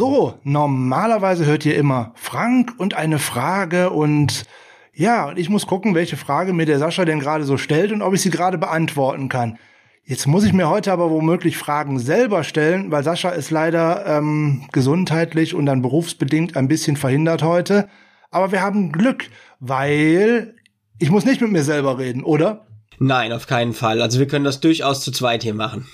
So, 0.00 0.32
normalerweise 0.44 1.44
hört 1.44 1.66
ihr 1.66 1.76
immer 1.76 2.12
Frank 2.14 2.72
und 2.78 2.94
eine 2.94 3.18
Frage 3.18 3.90
und 3.90 4.46
ja, 4.94 5.28
und 5.28 5.38
ich 5.38 5.50
muss 5.50 5.66
gucken, 5.66 5.94
welche 5.94 6.16
Frage 6.16 6.54
mir 6.54 6.64
der 6.64 6.78
Sascha 6.78 7.04
denn 7.04 7.20
gerade 7.20 7.44
so 7.44 7.58
stellt 7.58 7.92
und 7.92 8.00
ob 8.00 8.14
ich 8.14 8.22
sie 8.22 8.30
gerade 8.30 8.56
beantworten 8.56 9.28
kann. 9.28 9.58
Jetzt 10.02 10.26
muss 10.26 10.44
ich 10.44 10.54
mir 10.54 10.70
heute 10.70 10.90
aber 10.90 11.10
womöglich 11.10 11.58
Fragen 11.58 11.98
selber 11.98 12.44
stellen, 12.44 12.90
weil 12.90 13.04
Sascha 13.04 13.28
ist 13.28 13.50
leider 13.50 14.06
ähm, 14.06 14.66
gesundheitlich 14.72 15.54
und 15.54 15.66
dann 15.66 15.82
berufsbedingt 15.82 16.56
ein 16.56 16.66
bisschen 16.66 16.96
verhindert 16.96 17.42
heute. 17.42 17.86
Aber 18.30 18.52
wir 18.52 18.62
haben 18.62 18.92
Glück, 18.92 19.28
weil 19.58 20.54
ich 20.98 21.10
muss 21.10 21.26
nicht 21.26 21.42
mit 21.42 21.52
mir 21.52 21.62
selber 21.62 21.98
reden, 21.98 22.24
oder? 22.24 22.66
Nein, 22.98 23.34
auf 23.34 23.46
keinen 23.46 23.74
Fall. 23.74 24.00
Also 24.00 24.18
wir 24.18 24.26
können 24.26 24.46
das 24.46 24.60
durchaus 24.60 25.02
zu 25.02 25.12
zweit 25.12 25.42
hier 25.42 25.52
machen. 25.52 25.86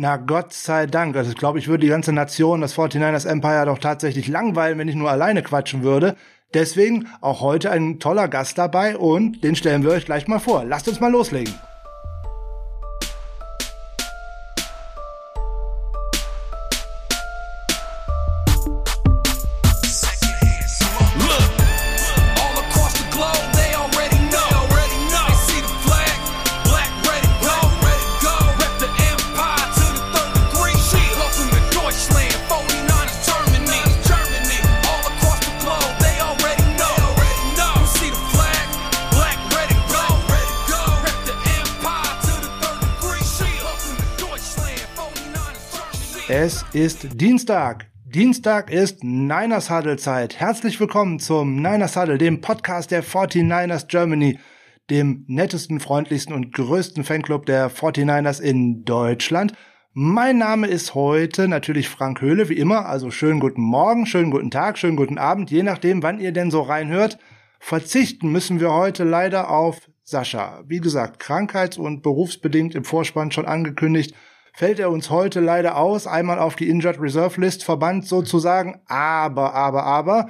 Na 0.00 0.16
Gott 0.16 0.52
sei 0.52 0.86
Dank. 0.86 1.16
Also 1.16 1.32
ich 1.32 1.36
glaube, 1.36 1.58
ich 1.58 1.66
würde 1.66 1.80
die 1.80 1.88
ganze 1.88 2.12
Nation, 2.12 2.60
das 2.60 2.76
49ers 2.76 3.28
Empire 3.28 3.66
doch 3.66 3.78
tatsächlich 3.78 4.28
langweilen, 4.28 4.78
wenn 4.78 4.86
ich 4.86 4.94
nur 4.94 5.10
alleine 5.10 5.42
quatschen 5.42 5.82
würde. 5.82 6.14
Deswegen 6.54 7.08
auch 7.20 7.40
heute 7.40 7.72
ein 7.72 7.98
toller 7.98 8.28
Gast 8.28 8.58
dabei 8.58 8.96
und 8.96 9.42
den 9.42 9.56
stellen 9.56 9.82
wir 9.82 9.90
euch 9.90 10.04
gleich 10.04 10.28
mal 10.28 10.38
vor. 10.38 10.64
Lasst 10.64 10.86
uns 10.88 11.00
mal 11.00 11.10
loslegen. 11.10 11.52
Ist 46.74 47.18
Dienstag. 47.18 47.86
Dienstag 48.04 48.70
ist 48.70 49.02
Niners 49.02 49.70
Huddle 49.70 49.96
Zeit. 49.96 50.38
Herzlich 50.38 50.78
willkommen 50.78 51.18
zum 51.18 51.56
Niners 51.56 51.96
Huddle, 51.96 52.18
dem 52.18 52.42
Podcast 52.42 52.90
der 52.90 53.02
49ers 53.02 53.86
Germany, 53.86 54.38
dem 54.90 55.24
nettesten, 55.28 55.80
freundlichsten 55.80 56.34
und 56.34 56.52
größten 56.52 57.04
Fanclub 57.04 57.46
der 57.46 57.70
49ers 57.70 58.40
in 58.40 58.84
Deutschland. 58.84 59.54
Mein 59.94 60.36
Name 60.36 60.66
ist 60.66 60.94
heute 60.94 61.48
natürlich 61.48 61.88
Frank 61.88 62.20
Höhle, 62.20 62.50
wie 62.50 62.58
immer. 62.58 62.84
Also 62.84 63.10
schönen 63.10 63.40
guten 63.40 63.62
Morgen, 63.62 64.04
schönen 64.04 64.30
guten 64.30 64.50
Tag, 64.50 64.76
schönen 64.76 64.96
guten 64.96 65.16
Abend, 65.16 65.50
je 65.50 65.62
nachdem, 65.62 66.02
wann 66.02 66.20
ihr 66.20 66.32
denn 66.32 66.50
so 66.50 66.60
reinhört. 66.60 67.18
Verzichten 67.60 68.30
müssen 68.30 68.60
wir 68.60 68.74
heute 68.74 69.04
leider 69.04 69.50
auf 69.50 69.90
Sascha. 70.04 70.62
Wie 70.66 70.80
gesagt, 70.80 71.18
krankheits- 71.18 71.78
und 71.78 72.02
berufsbedingt 72.02 72.74
im 72.74 72.84
Vorspann 72.84 73.30
schon 73.30 73.46
angekündigt 73.46 74.14
fällt 74.52 74.78
er 74.78 74.90
uns 74.90 75.10
heute 75.10 75.40
leider 75.40 75.76
aus, 75.76 76.06
einmal 76.06 76.38
auf 76.38 76.56
die 76.56 76.68
Injured 76.68 77.00
Reserve 77.00 77.40
List 77.40 77.64
verbannt 77.64 78.06
sozusagen. 78.06 78.80
Aber, 78.86 79.54
aber, 79.54 79.84
aber, 79.84 80.28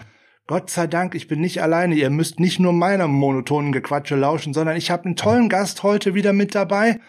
Gott 0.49 0.71
sei 0.71 0.87
Dank, 0.87 1.15
ich 1.15 1.29
bin 1.29 1.43
nicht 1.43 1.63
alleine. 1.63 1.95
Ihr 1.95 2.09
müsst 2.09 2.41
nicht 2.41 2.59
nur 2.59 2.73
meiner 2.73 3.07
monotonen 3.07 3.71
Gequatsche 3.71 4.17
lauschen, 4.17 4.55
sondern 4.55 4.77
ich 4.77 4.91
habe 4.91 5.05
einen 5.05 5.15
tollen 5.15 5.51
Gast 5.51 5.83
heute 5.83 6.15
wieder 6.15 6.33
mit 6.33 6.55
dabei, 6.55 7.01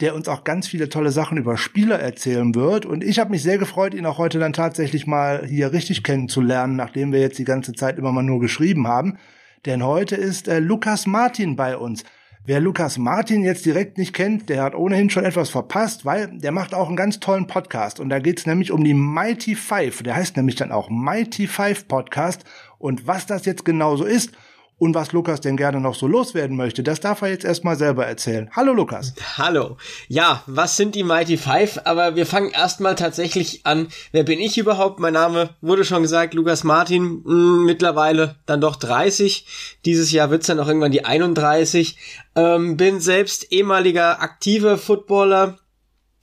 der 0.00 0.14
uns 0.14 0.28
auch 0.28 0.44
ganz 0.44 0.66
viele 0.66 0.88
tolle 0.88 1.10
Sachen 1.10 1.36
über 1.36 1.58
Spieler 1.58 2.00
erzählen 2.00 2.54
wird. 2.54 2.86
Und 2.86 3.04
ich 3.04 3.18
habe 3.18 3.32
mich 3.32 3.42
sehr 3.42 3.58
gefreut, 3.58 3.92
ihn 3.92 4.06
auch 4.06 4.16
heute 4.16 4.38
dann 4.38 4.54
tatsächlich 4.54 5.06
mal 5.06 5.46
hier 5.46 5.74
richtig 5.74 6.02
kennenzulernen, 6.02 6.74
nachdem 6.74 7.12
wir 7.12 7.20
jetzt 7.20 7.38
die 7.38 7.44
ganze 7.44 7.74
Zeit 7.74 7.98
immer 7.98 8.12
mal 8.12 8.22
nur 8.22 8.40
geschrieben 8.40 8.88
haben. 8.88 9.18
Denn 9.66 9.84
heute 9.84 10.16
ist 10.16 10.48
äh, 10.48 10.58
Lukas 10.58 11.06
Martin 11.06 11.56
bei 11.56 11.76
uns. 11.76 12.04
Wer 12.42 12.58
Lukas 12.58 12.96
Martin 12.96 13.44
jetzt 13.44 13.66
direkt 13.66 13.98
nicht 13.98 14.14
kennt, 14.14 14.48
der 14.48 14.62
hat 14.62 14.74
ohnehin 14.74 15.10
schon 15.10 15.26
etwas 15.26 15.50
verpasst, 15.50 16.06
weil 16.06 16.38
der 16.38 16.52
macht 16.52 16.72
auch 16.72 16.88
einen 16.88 16.96
ganz 16.96 17.20
tollen 17.20 17.46
Podcast. 17.46 18.00
Und 18.00 18.08
da 18.08 18.18
geht's 18.18 18.46
nämlich 18.46 18.72
um 18.72 18.82
die 18.82 18.94
Mighty 18.94 19.54
Five. 19.54 20.02
Der 20.02 20.16
heißt 20.16 20.38
nämlich 20.38 20.56
dann 20.56 20.72
auch 20.72 20.88
Mighty 20.88 21.46
Five 21.46 21.86
Podcast. 21.86 22.44
Und 22.78 23.06
was 23.06 23.26
das 23.26 23.44
jetzt 23.44 23.66
genau 23.66 23.96
so 23.96 24.04
ist 24.04 24.32
und 24.80 24.94
was 24.94 25.12
Lukas 25.12 25.42
denn 25.42 25.58
gerne 25.58 25.78
noch 25.78 25.94
so 25.94 26.06
loswerden 26.06 26.56
möchte, 26.56 26.82
das 26.82 27.00
darf 27.00 27.20
er 27.20 27.28
jetzt 27.28 27.44
erstmal 27.44 27.76
selber 27.76 28.06
erzählen. 28.06 28.50
Hallo 28.56 28.72
Lukas. 28.72 29.14
Hallo. 29.36 29.76
Ja, 30.08 30.42
was 30.46 30.78
sind 30.78 30.94
die 30.94 31.04
Mighty 31.04 31.36
Five? 31.36 31.82
Aber 31.84 32.16
wir 32.16 32.24
fangen 32.24 32.50
erstmal 32.50 32.94
tatsächlich 32.94 33.60
an. 33.64 33.88
Wer 34.10 34.24
bin 34.24 34.40
ich 34.40 34.56
überhaupt? 34.56 34.98
Mein 34.98 35.12
Name 35.12 35.50
wurde 35.60 35.84
schon 35.84 36.02
gesagt, 36.02 36.32
Lukas 36.32 36.64
Martin, 36.64 37.02
mh, 37.02 37.22
hm, 37.24 37.64
mittlerweile 37.66 38.36
dann 38.46 38.62
doch 38.62 38.76
30. 38.76 39.44
Dieses 39.84 40.12
Jahr 40.12 40.30
wird's 40.30 40.46
dann 40.46 40.58
auch 40.58 40.66
irgendwann 40.66 40.92
die 40.92 41.04
31. 41.04 41.98
Ähm, 42.34 42.78
bin 42.78 43.00
selbst 43.00 43.52
ehemaliger 43.52 44.22
aktiver 44.22 44.78
Footballer, 44.78 45.58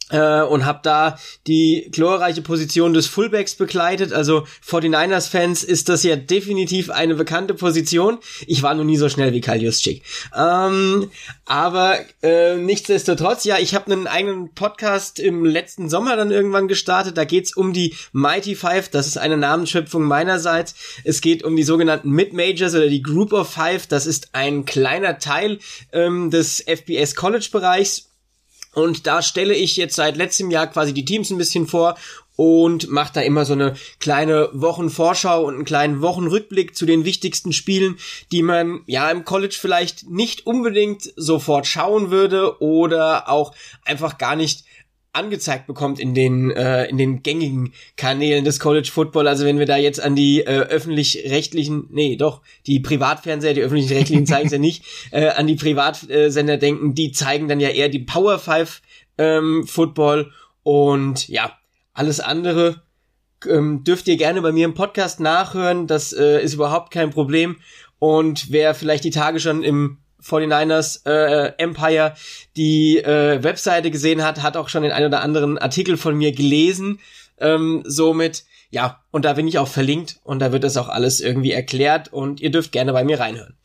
äh, 0.09 0.41
und 0.41 0.65
habe 0.65 0.79
da 0.83 1.17
die 1.47 1.89
glorreiche 1.91 2.41
Position 2.41 2.93
des 2.93 3.07
Fullbacks 3.07 3.55
begleitet. 3.55 4.13
Also 4.13 4.45
49ers-Fans 4.65 5.63
ist 5.63 5.89
das 5.89 6.03
ja 6.03 6.15
definitiv 6.15 6.89
eine 6.89 7.15
bekannte 7.15 7.53
Position. 7.53 8.19
Ich 8.45 8.63
war 8.63 8.73
noch 8.73 8.83
nie 8.83 8.97
so 8.97 9.09
schnell 9.09 9.33
wie 9.33 9.41
Kyle 9.41 9.57
Juszczyk. 9.57 10.03
Ähm, 10.35 11.09
aber 11.45 11.97
äh, 12.21 12.55
nichtsdestotrotz, 12.55 13.43
ja, 13.43 13.57
ich 13.59 13.75
habe 13.75 13.91
einen 13.91 14.07
eigenen 14.07 14.53
Podcast 14.53 15.19
im 15.19 15.45
letzten 15.45 15.89
Sommer 15.89 16.15
dann 16.15 16.31
irgendwann 16.31 16.67
gestartet. 16.67 17.17
Da 17.17 17.25
geht's 17.25 17.55
um 17.55 17.73
die 17.73 17.95
Mighty 18.11 18.55
Five. 18.55 18.89
Das 18.89 19.07
ist 19.07 19.17
eine 19.17 19.37
Namensschöpfung 19.37 20.03
meinerseits. 20.03 20.75
Es 21.03 21.21
geht 21.21 21.43
um 21.43 21.55
die 21.55 21.63
sogenannten 21.63 22.11
Mid-Majors 22.11 22.75
oder 22.75 22.87
die 22.87 23.01
Group 23.01 23.33
of 23.33 23.49
Five. 23.49 23.87
Das 23.87 24.05
ist 24.05 24.29
ein 24.33 24.65
kleiner 24.65 25.19
Teil 25.19 25.59
ähm, 25.91 26.31
des 26.31 26.61
FBS 26.61 27.15
College-Bereichs 27.15 28.07
und 28.77 29.07
da 29.07 29.23
stelle 29.23 29.55
ich 29.55 29.75
jetzt 29.75 29.95
seit 29.95 30.17
letztem 30.17 30.51
Jahr 30.51 30.67
quasi 30.67 30.93
die 30.93 31.03
Teams 31.03 31.31
ein 31.31 31.39
bisschen 31.39 31.65
vor 31.65 31.97
und 32.35 32.89
mache 32.89 33.13
da 33.13 33.21
immer 33.21 33.43
so 33.43 33.53
eine 33.53 33.75
kleine 33.99 34.49
Wochenvorschau 34.53 35.43
und 35.45 35.55
einen 35.55 35.65
kleinen 35.65 36.01
Wochenrückblick 36.01 36.75
zu 36.75 36.85
den 36.85 37.03
wichtigsten 37.03 37.53
Spielen, 37.53 37.97
die 38.31 38.43
man 38.43 38.81
ja 38.85 39.09
im 39.09 39.25
College 39.25 39.57
vielleicht 39.59 40.07
nicht 40.07 40.45
unbedingt 40.45 41.11
sofort 41.15 41.65
schauen 41.65 42.11
würde 42.11 42.61
oder 42.61 43.29
auch 43.29 43.55
einfach 43.83 44.19
gar 44.19 44.35
nicht 44.35 44.63
angezeigt 45.17 45.67
bekommt 45.67 45.99
in 45.99 46.13
den 46.13 46.51
äh, 46.51 46.85
in 46.85 46.97
den 46.97 47.23
gängigen 47.23 47.73
Kanälen 47.95 48.45
des 48.45 48.59
College 48.59 48.89
Football. 48.91 49.27
Also 49.27 49.45
wenn 49.45 49.59
wir 49.59 49.65
da 49.65 49.77
jetzt 49.77 50.01
an 50.01 50.15
die 50.15 50.41
äh, 50.41 50.45
öffentlich-rechtlichen, 50.45 51.87
nee, 51.89 52.15
doch 52.15 52.41
die 52.65 52.79
Privatfernseher, 52.79 53.53
die 53.53 53.61
öffentlich-rechtlichen 53.61 54.25
zeigen 54.27 54.47
es 54.47 54.53
ja 54.53 54.59
nicht, 54.59 54.83
äh, 55.11 55.27
an 55.29 55.47
die 55.47 55.55
Privatsender 55.55 56.57
denken, 56.57 56.95
die 56.95 57.11
zeigen 57.11 57.47
dann 57.47 57.59
ja 57.59 57.69
eher 57.69 57.89
die 57.89 57.99
Power 57.99 58.39
Five 58.39 58.81
ähm, 59.17 59.65
Football 59.67 60.31
und 60.63 61.27
ja 61.27 61.51
alles 61.93 62.19
andere 62.19 62.83
ähm, 63.47 63.83
dürft 63.83 64.07
ihr 64.07 64.17
gerne 64.17 64.41
bei 64.41 64.51
mir 64.51 64.65
im 64.65 64.73
Podcast 64.73 65.19
nachhören. 65.19 65.87
Das 65.87 66.13
äh, 66.13 66.41
ist 66.41 66.53
überhaupt 66.53 66.91
kein 66.91 67.09
Problem. 67.09 67.57
Und 67.99 68.51
wer 68.51 68.75
vielleicht 68.75 69.03
die 69.03 69.11
Tage 69.11 69.39
schon 69.39 69.63
im 69.63 69.97
49ers 70.23 71.05
äh, 71.05 71.53
Empire 71.57 72.13
die 72.55 72.97
äh, 72.97 73.43
Webseite 73.43 73.91
gesehen 73.91 74.23
hat, 74.23 74.41
hat 74.41 74.57
auch 74.57 74.69
schon 74.69 74.83
den 74.83 74.91
ein 74.91 75.05
oder 75.05 75.21
anderen 75.21 75.57
Artikel 75.57 75.97
von 75.97 76.17
mir 76.17 76.31
gelesen. 76.31 76.99
Ähm, 77.39 77.83
somit, 77.85 78.45
ja, 78.71 79.03
und 79.11 79.25
da 79.25 79.33
bin 79.33 79.47
ich 79.47 79.59
auch 79.59 79.67
verlinkt 79.67 80.19
und 80.23 80.39
da 80.39 80.51
wird 80.51 80.63
das 80.63 80.77
auch 80.77 80.89
alles 80.89 81.21
irgendwie 81.21 81.51
erklärt 81.51 82.11
und 82.11 82.41
ihr 82.41 82.51
dürft 82.51 82.71
gerne 82.71 82.93
bei 82.93 83.03
mir 83.03 83.19
reinhören. 83.19 83.57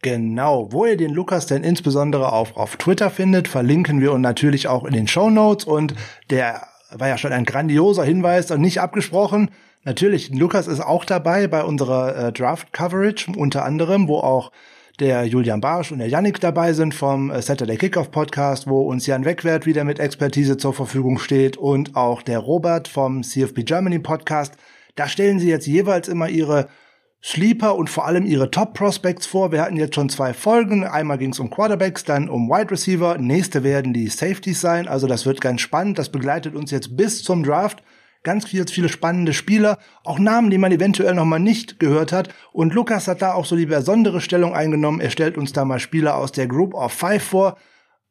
Genau, 0.00 0.70
wo 0.70 0.86
ihr 0.86 0.96
den 0.96 1.12
Lukas 1.12 1.46
denn 1.46 1.64
insbesondere 1.64 2.32
auf, 2.32 2.56
auf 2.56 2.76
Twitter 2.76 3.10
findet, 3.10 3.48
verlinken 3.48 4.00
wir 4.00 4.12
und 4.12 4.20
natürlich 4.20 4.68
auch 4.68 4.84
in 4.84 4.92
den 4.92 5.08
Show 5.08 5.28
Notes 5.28 5.64
und 5.66 5.94
der 6.30 6.68
war 6.92 7.08
ja 7.08 7.18
schon 7.18 7.32
ein 7.32 7.44
grandioser 7.44 8.04
Hinweis 8.04 8.50
und 8.52 8.60
nicht 8.60 8.80
abgesprochen. 8.80 9.50
Natürlich, 9.84 10.30
Lukas 10.30 10.68
ist 10.68 10.80
auch 10.80 11.04
dabei 11.04 11.48
bei 11.48 11.64
unserer 11.64 12.28
äh, 12.28 12.32
Draft 12.32 12.72
Coverage, 12.72 13.32
unter 13.36 13.64
anderem, 13.64 14.06
wo 14.06 14.18
auch 14.18 14.52
der 15.00 15.24
Julian 15.24 15.60
Barsch 15.60 15.92
und 15.92 15.98
der 15.98 16.08
Yannick 16.08 16.40
dabei 16.40 16.72
sind 16.72 16.94
vom 16.94 17.30
äh, 17.30 17.40
Saturday 17.40 17.76
Kickoff 17.76 18.10
Podcast, 18.10 18.66
wo 18.66 18.82
uns 18.82 19.06
Jan 19.06 19.24
Wegwert 19.24 19.66
wieder 19.66 19.84
mit 19.84 20.00
Expertise 20.00 20.56
zur 20.56 20.74
Verfügung 20.74 21.18
steht 21.18 21.56
und 21.56 21.94
auch 21.94 22.22
der 22.22 22.40
Robert 22.40 22.88
vom 22.88 23.22
CFB 23.22 23.64
Germany 23.64 24.00
Podcast. 24.00 24.54
Da 24.96 25.08
stellen 25.08 25.38
sie 25.38 25.48
jetzt 25.48 25.66
jeweils 25.66 26.08
immer 26.08 26.28
ihre 26.28 26.68
Sleeper 27.22 27.76
und 27.76 27.90
vor 27.90 28.06
allem 28.06 28.26
ihre 28.26 28.50
Top 28.50 28.74
Prospects 28.74 29.26
vor. 29.26 29.52
Wir 29.52 29.62
hatten 29.62 29.76
jetzt 29.76 29.94
schon 29.94 30.08
zwei 30.08 30.32
Folgen. 30.32 30.84
Einmal 30.84 31.18
ging 31.18 31.30
es 31.30 31.40
um 31.40 31.50
Quarterbacks, 31.50 32.04
dann 32.04 32.28
um 32.28 32.48
Wide 32.48 32.70
Receiver. 32.70 33.18
Nächste 33.18 33.62
werden 33.62 33.92
die 33.92 34.08
Safeties 34.08 34.60
sein. 34.60 34.88
Also 34.88 35.06
das 35.06 35.26
wird 35.26 35.40
ganz 35.40 35.60
spannend. 35.60 35.98
Das 35.98 36.10
begleitet 36.10 36.54
uns 36.54 36.70
jetzt 36.70 36.96
bis 36.96 37.22
zum 37.22 37.42
Draft 37.42 37.82
ganz 38.22 38.46
viele, 38.46 38.66
viele 38.66 38.88
spannende 38.88 39.32
Spieler, 39.32 39.78
auch 40.04 40.18
Namen, 40.18 40.50
die 40.50 40.58
man 40.58 40.72
eventuell 40.72 41.14
noch 41.14 41.24
mal 41.24 41.38
nicht 41.38 41.78
gehört 41.78 42.12
hat. 42.12 42.34
Und 42.52 42.74
Lukas 42.74 43.08
hat 43.08 43.22
da 43.22 43.34
auch 43.34 43.44
so 43.44 43.56
die 43.56 43.66
besondere 43.66 44.20
Stellung 44.20 44.54
eingenommen. 44.54 45.00
Er 45.00 45.10
stellt 45.10 45.38
uns 45.38 45.52
da 45.52 45.64
mal 45.64 45.78
Spieler 45.78 46.16
aus 46.16 46.32
der 46.32 46.46
Group 46.46 46.74
of 46.74 46.92
Five 46.92 47.22
vor, 47.22 47.56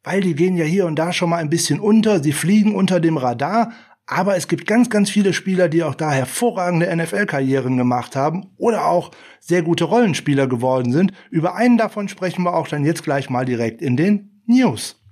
weil 0.03 0.21
die 0.21 0.35
gehen 0.35 0.57
ja 0.57 0.65
hier 0.65 0.85
und 0.85 0.97
da 0.97 1.13
schon 1.13 1.29
mal 1.29 1.37
ein 1.37 1.49
bisschen 1.49 1.79
unter. 1.79 2.23
Sie 2.23 2.33
fliegen 2.33 2.75
unter 2.75 2.99
dem 2.99 3.17
Radar. 3.17 3.71
Aber 4.09 4.37
es 4.37 4.47
gibt 4.47 4.65
ganz, 4.65 4.89
ganz 4.89 5.09
viele 5.09 5.33
Spieler, 5.33 5.67
die 5.67 5.83
auch 5.83 5.93
da 5.93 6.11
hervorragende 6.11 6.95
NFL-Karrieren 6.95 7.75
gemacht 7.75 8.15
haben 8.15 8.51
oder 8.55 8.85
auch 8.85 9.11
sehr 9.41 9.63
gute 9.63 9.83
Rollenspieler 9.83 10.47
geworden 10.47 10.93
sind. 10.93 11.11
Über 11.29 11.55
einen 11.55 11.77
davon 11.77 12.07
sprechen 12.07 12.43
wir 12.43 12.55
auch 12.55 12.69
dann 12.69 12.85
jetzt 12.85 13.03
gleich 13.03 13.29
mal 13.29 13.43
direkt 13.43 13.81
in 13.81 13.97
den 13.97 14.41
News. 14.45 15.03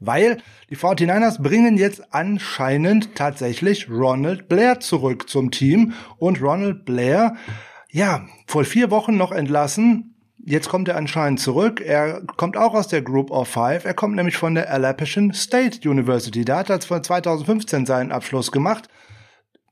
Weil 0.00 0.38
die 0.70 0.76
49ers 0.76 1.42
bringen 1.42 1.76
jetzt 1.76 2.14
anscheinend 2.14 3.14
tatsächlich 3.14 3.90
Ronald 3.90 4.48
Blair 4.48 4.80
zurück 4.80 5.28
zum 5.28 5.50
Team. 5.50 5.92
Und 6.18 6.40
Ronald 6.40 6.84
Blair, 6.84 7.36
ja, 7.90 8.26
vor 8.46 8.64
vier 8.64 8.90
Wochen 8.90 9.16
noch 9.16 9.32
entlassen, 9.32 10.14
Jetzt 10.44 10.70
kommt 10.70 10.88
er 10.88 10.96
anscheinend 10.96 11.40
zurück. 11.40 11.82
Er 11.84 12.22
kommt 12.36 12.56
auch 12.56 12.72
aus 12.72 12.88
der 12.88 13.02
Group 13.02 13.30
of 13.30 13.48
Five. 13.48 13.84
Er 13.84 13.92
kommt 13.92 14.16
nämlich 14.16 14.38
von 14.38 14.54
der 14.54 14.72
Appalachian 14.72 15.34
State 15.34 15.86
University. 15.86 16.42
Da 16.42 16.60
hat 16.60 16.70
er 16.70 16.80
2015 16.80 17.84
seinen 17.84 18.12
Abschluss 18.12 18.50
gemacht. 18.50 18.88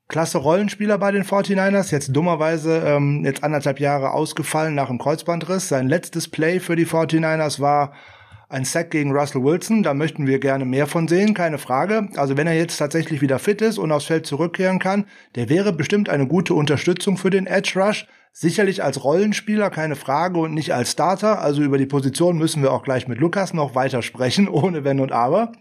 Klasse 0.09 0.37
Rollenspieler 0.39 0.99
bei 0.99 1.13
den 1.13 1.25
49ers, 1.25 1.93
jetzt 1.93 2.15
dummerweise 2.15 2.83
ähm, 2.87 3.25
jetzt 3.25 3.43
anderthalb 3.43 3.81
Jahre 3.81 4.11
ausgefallen 4.11 4.75
nach 4.75 4.89
dem 4.89 4.99
Kreuzbandriss. 4.99 5.69
Sein 5.69 5.89
letztes 5.89 6.29
Play 6.29 6.61
für 6.61 6.77
die 6.77 6.87
49ers 6.87 7.59
war 7.59 7.93
ein 8.49 8.65
Sack 8.65 8.91
gegen 8.91 9.13
Russell 9.13 9.43
Wilson. 9.43 9.83
Da 9.83 9.95
möchten 9.95 10.27
wir 10.27 10.39
gerne 10.39 10.65
mehr 10.65 10.87
von 10.87 11.09
sehen, 11.09 11.35
keine 11.35 11.59
Frage. 11.59 12.09
Also 12.17 12.37
wenn 12.37 12.47
er 12.47 12.55
jetzt 12.55 12.77
tatsächlich 12.77 13.21
wieder 13.21 13.39
fit 13.39 13.61
ist 13.61 13.79
und 13.79 13.93
aufs 13.93 14.07
Feld 14.07 14.27
zurückkehren 14.27 14.79
kann, 14.79 15.07
der 15.35 15.49
wäre 15.49 15.73
bestimmt 15.73 16.09
eine 16.09 16.27
gute 16.27 16.55
Unterstützung 16.55 17.17
für 17.17 17.31
den 17.31 17.47
Edge 17.47 17.73
Rush. 17.77 18.07
Sicherlich 18.33 18.85
als 18.85 19.03
Rollenspieler, 19.03 19.71
keine 19.71 19.97
Frage, 19.97 20.39
und 20.39 20.53
nicht 20.53 20.75
als 20.75 20.93
Starter. 20.93 21.41
Also 21.41 21.63
über 21.63 21.79
die 21.79 21.87
Position 21.87 22.37
müssen 22.37 22.63
wir 22.63 22.73
auch 22.73 22.83
gleich 22.83 23.09
mit 23.09 23.19
Lukas 23.19 23.55
noch 23.55 23.75
weiter 23.75 24.03
sprechen, 24.03 24.49
ohne 24.51 24.85
Wenn 24.85 25.01
und 25.01 25.13
Aber. 25.13 25.53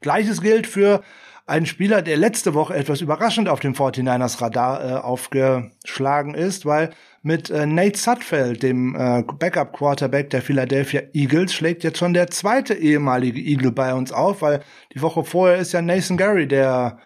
Gleiches 0.00 0.40
gilt 0.40 0.66
für 0.66 1.02
einen 1.46 1.66
Spieler, 1.66 2.02
der 2.02 2.16
letzte 2.16 2.54
Woche 2.54 2.74
etwas 2.74 3.00
überraschend 3.00 3.48
auf 3.48 3.60
dem 3.60 3.74
49ers 3.74 4.40
Radar 4.40 4.84
äh, 4.84 4.94
aufgeschlagen 4.94 6.34
ist, 6.34 6.66
weil 6.66 6.90
mit 7.26 7.50
äh, 7.50 7.66
Nate 7.66 7.98
Sudfeld, 7.98 8.62
dem 8.62 8.94
äh, 8.94 9.24
Backup 9.40 9.72
Quarterback 9.72 10.30
der 10.30 10.42
Philadelphia 10.42 11.02
Eagles, 11.12 11.52
schlägt 11.52 11.82
jetzt 11.82 11.98
schon 11.98 12.14
der 12.14 12.28
zweite 12.28 12.72
ehemalige 12.72 13.40
Eagle 13.40 13.72
bei 13.72 13.92
uns 13.94 14.12
auf, 14.12 14.42
weil 14.42 14.62
die 14.94 15.02
Woche 15.02 15.24
vorher 15.24 15.56
ist 15.56 15.72
ja 15.72 15.82
Nathan 15.82 16.16
Gary, 16.16 16.46
der 16.46 16.98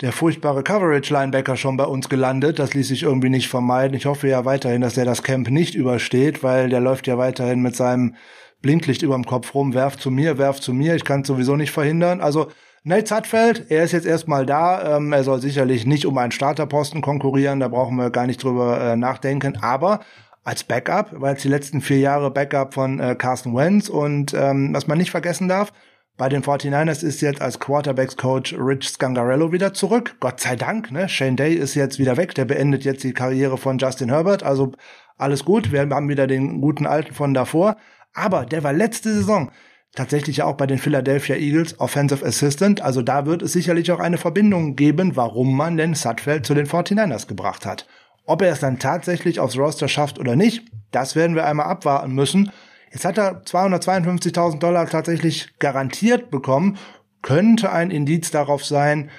der 0.00 0.12
furchtbare 0.12 0.62
Coverage-Linebacker 0.64 1.56
schon 1.56 1.76
bei 1.76 1.84
uns 1.84 2.08
gelandet. 2.08 2.58
Das 2.58 2.72
ließ 2.72 2.88
sich 2.88 3.02
irgendwie 3.02 3.28
nicht 3.28 3.48
vermeiden. 3.48 3.96
Ich 3.96 4.06
hoffe 4.06 4.28
ja 4.28 4.46
weiterhin, 4.46 4.80
dass 4.80 4.96
er 4.96 5.04
das 5.04 5.22
Camp 5.22 5.50
nicht 5.50 5.74
übersteht, 5.74 6.42
weil 6.42 6.70
der 6.70 6.80
läuft 6.80 7.06
ja 7.06 7.18
weiterhin 7.18 7.60
mit 7.60 7.76
seinem 7.76 8.16
Blinklicht 8.62 9.02
überm 9.02 9.24
Kopf 9.24 9.54
rum, 9.54 9.74
werft 9.74 10.00
zu 10.00 10.10
mir, 10.10 10.38
werft 10.38 10.62
zu 10.62 10.72
mir. 10.72 10.96
Ich 10.96 11.04
kann 11.04 11.20
es 11.20 11.28
sowieso 11.28 11.54
nicht 11.54 11.70
verhindern. 11.70 12.22
Also 12.22 12.48
Nate 12.86 13.04
Zutfeld, 13.04 13.70
er 13.70 13.82
ist 13.82 13.92
jetzt 13.92 14.04
erstmal 14.04 14.44
da. 14.44 14.98
Ähm, 14.98 15.10
er 15.14 15.24
soll 15.24 15.40
sicherlich 15.40 15.86
nicht 15.86 16.04
um 16.04 16.18
einen 16.18 16.32
Starterposten 16.32 17.00
konkurrieren. 17.00 17.58
Da 17.60 17.68
brauchen 17.68 17.96
wir 17.96 18.10
gar 18.10 18.26
nicht 18.26 18.44
drüber 18.44 18.78
äh, 18.78 18.94
nachdenken. 18.94 19.56
Aber 19.62 20.00
als 20.42 20.64
Backup, 20.64 21.08
weil 21.12 21.34
es 21.34 21.40
die 21.40 21.48
letzten 21.48 21.80
vier 21.80 21.98
Jahre 22.00 22.30
Backup 22.30 22.74
von 22.74 23.00
äh, 23.00 23.14
Carson 23.14 23.56
Wentz 23.56 23.88
und 23.88 24.34
ähm, 24.34 24.74
was 24.74 24.86
man 24.86 24.98
nicht 24.98 25.10
vergessen 25.10 25.48
darf, 25.48 25.72
bei 26.18 26.28
den 26.28 26.42
49ers 26.42 27.02
ist 27.02 27.22
jetzt 27.22 27.40
als 27.40 27.58
Quarterbacks-Coach 27.58 28.54
Rich 28.58 28.90
Scangarello 28.90 29.50
wieder 29.50 29.72
zurück. 29.72 30.16
Gott 30.20 30.40
sei 30.40 30.54
Dank, 30.54 30.92
ne? 30.92 31.08
Shane 31.08 31.36
Day 31.36 31.54
ist 31.54 31.74
jetzt 31.74 31.98
wieder 31.98 32.18
weg. 32.18 32.34
Der 32.34 32.44
beendet 32.44 32.84
jetzt 32.84 33.02
die 33.02 33.14
Karriere 33.14 33.56
von 33.56 33.78
Justin 33.78 34.10
Herbert. 34.10 34.42
Also 34.42 34.72
alles 35.16 35.46
gut. 35.46 35.72
Wir 35.72 35.88
haben 35.88 36.08
wieder 36.10 36.26
den 36.26 36.60
guten 36.60 36.86
Alten 36.86 37.14
von 37.14 37.32
davor. 37.32 37.76
Aber 38.12 38.44
der 38.44 38.62
war 38.62 38.74
letzte 38.74 39.10
Saison 39.14 39.50
tatsächlich 39.94 40.42
auch 40.42 40.56
bei 40.56 40.66
den 40.66 40.78
Philadelphia 40.78 41.36
Eagles 41.36 41.78
Offensive 41.80 42.24
Assistant. 42.24 42.80
Also 42.80 43.02
da 43.02 43.26
wird 43.26 43.42
es 43.42 43.52
sicherlich 43.52 43.90
auch 43.92 44.00
eine 44.00 44.18
Verbindung 44.18 44.76
geben, 44.76 45.16
warum 45.16 45.56
man 45.56 45.76
den 45.76 45.94
Sutfeld 45.94 46.44
zu 46.44 46.54
den 46.54 46.66
49ers 46.66 47.26
gebracht 47.26 47.64
hat. 47.64 47.86
Ob 48.26 48.42
er 48.42 48.52
es 48.52 48.60
dann 48.60 48.78
tatsächlich 48.78 49.38
aufs 49.38 49.56
Roster 49.56 49.88
schafft 49.88 50.18
oder 50.18 50.34
nicht, 50.34 50.64
das 50.90 51.14
werden 51.14 51.36
wir 51.36 51.46
einmal 51.46 51.66
abwarten 51.66 52.12
müssen. 52.12 52.50
Jetzt 52.90 53.04
hat 53.04 53.18
er 53.18 53.42
252.000 53.42 54.58
Dollar 54.58 54.86
tatsächlich 54.88 55.58
garantiert 55.58 56.30
bekommen. 56.30 56.78
Könnte 57.22 57.72
ein 57.72 57.90
Indiz 57.90 58.30
darauf 58.30 58.64
sein, 58.64 59.10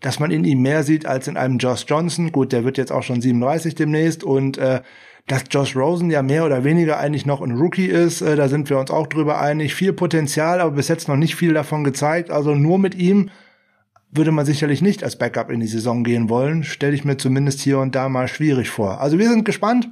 dass 0.00 0.18
man 0.18 0.30
in 0.30 0.44
ihm 0.44 0.62
mehr 0.62 0.82
sieht 0.82 1.06
als 1.06 1.28
in 1.28 1.36
einem 1.36 1.58
Josh 1.58 1.84
Johnson. 1.88 2.32
Gut, 2.32 2.52
der 2.52 2.64
wird 2.64 2.76
jetzt 2.76 2.92
auch 2.92 3.02
schon 3.02 3.20
37 3.20 3.74
demnächst 3.74 4.24
und 4.24 4.58
äh, 4.58 4.82
dass 5.26 5.44
Josh 5.50 5.76
Rosen 5.76 6.10
ja 6.10 6.22
mehr 6.22 6.44
oder 6.44 6.64
weniger 6.64 6.98
eigentlich 6.98 7.26
noch 7.26 7.40
ein 7.40 7.52
Rookie 7.52 7.86
ist, 7.86 8.20
äh, 8.22 8.36
da 8.36 8.48
sind 8.48 8.68
wir 8.70 8.78
uns 8.78 8.90
auch 8.90 9.06
drüber 9.06 9.40
einig. 9.40 9.74
Viel 9.74 9.92
Potenzial, 9.92 10.60
aber 10.60 10.72
bis 10.72 10.88
jetzt 10.88 11.08
noch 11.08 11.16
nicht 11.16 11.36
viel 11.36 11.54
davon 11.54 11.84
gezeigt. 11.84 12.30
Also 12.30 12.54
nur 12.54 12.78
mit 12.78 12.94
ihm 12.94 13.30
würde 14.10 14.32
man 14.32 14.44
sicherlich 14.44 14.82
nicht 14.82 15.02
als 15.04 15.16
Backup 15.16 15.50
in 15.50 15.60
die 15.60 15.66
Saison 15.66 16.04
gehen 16.04 16.28
wollen. 16.28 16.64
Stelle 16.64 16.94
ich 16.94 17.04
mir 17.04 17.16
zumindest 17.16 17.60
hier 17.60 17.78
und 17.78 17.94
da 17.94 18.08
mal 18.08 18.28
schwierig 18.28 18.68
vor. 18.68 19.00
Also 19.00 19.18
wir 19.18 19.28
sind 19.28 19.44
gespannt, 19.44 19.88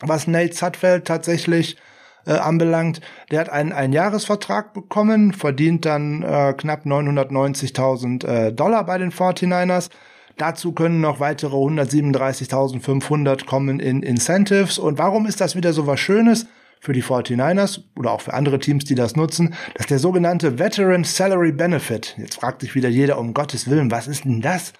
was 0.00 0.28
Nate 0.28 0.54
Sutfeld 0.54 1.06
tatsächlich 1.06 1.76
äh, 2.24 2.32
anbelangt. 2.32 3.00
Der 3.30 3.40
hat 3.40 3.48
einen 3.48 3.72
Einjahresvertrag 3.72 4.74
bekommen, 4.74 5.32
verdient 5.32 5.86
dann 5.86 6.22
äh, 6.22 6.54
knapp 6.56 6.84
990.000 6.84 8.26
äh, 8.26 8.52
Dollar 8.52 8.84
bei 8.84 8.98
den 8.98 9.10
49ers. 9.10 9.90
Dazu 10.38 10.72
können 10.72 11.00
noch 11.00 11.20
weitere 11.20 11.56
137.500 11.56 13.44
kommen 13.44 13.80
in 13.80 14.02
Incentives. 14.02 14.78
Und 14.78 14.96
warum 14.96 15.26
ist 15.26 15.40
das 15.40 15.56
wieder 15.56 15.72
so 15.72 15.86
was 15.86 16.00
Schönes? 16.00 16.46
für 16.80 16.92
die 16.92 17.02
49ers 17.02 17.80
oder 17.96 18.12
auch 18.12 18.20
für 18.20 18.34
andere 18.34 18.60
Teams, 18.60 18.84
die 18.84 18.94
das 18.94 19.16
nutzen, 19.16 19.56
dass 19.74 19.86
der 19.86 19.98
sogenannte 19.98 20.60
Veteran 20.60 21.02
Salary 21.02 21.50
Benefit, 21.50 22.14
jetzt 22.18 22.36
fragt 22.36 22.60
sich 22.60 22.76
wieder 22.76 22.88
jeder 22.88 23.18
um 23.18 23.34
Gottes 23.34 23.68
Willen, 23.68 23.90
was 23.90 24.06
ist 24.06 24.24
denn 24.24 24.40
das? 24.40 24.72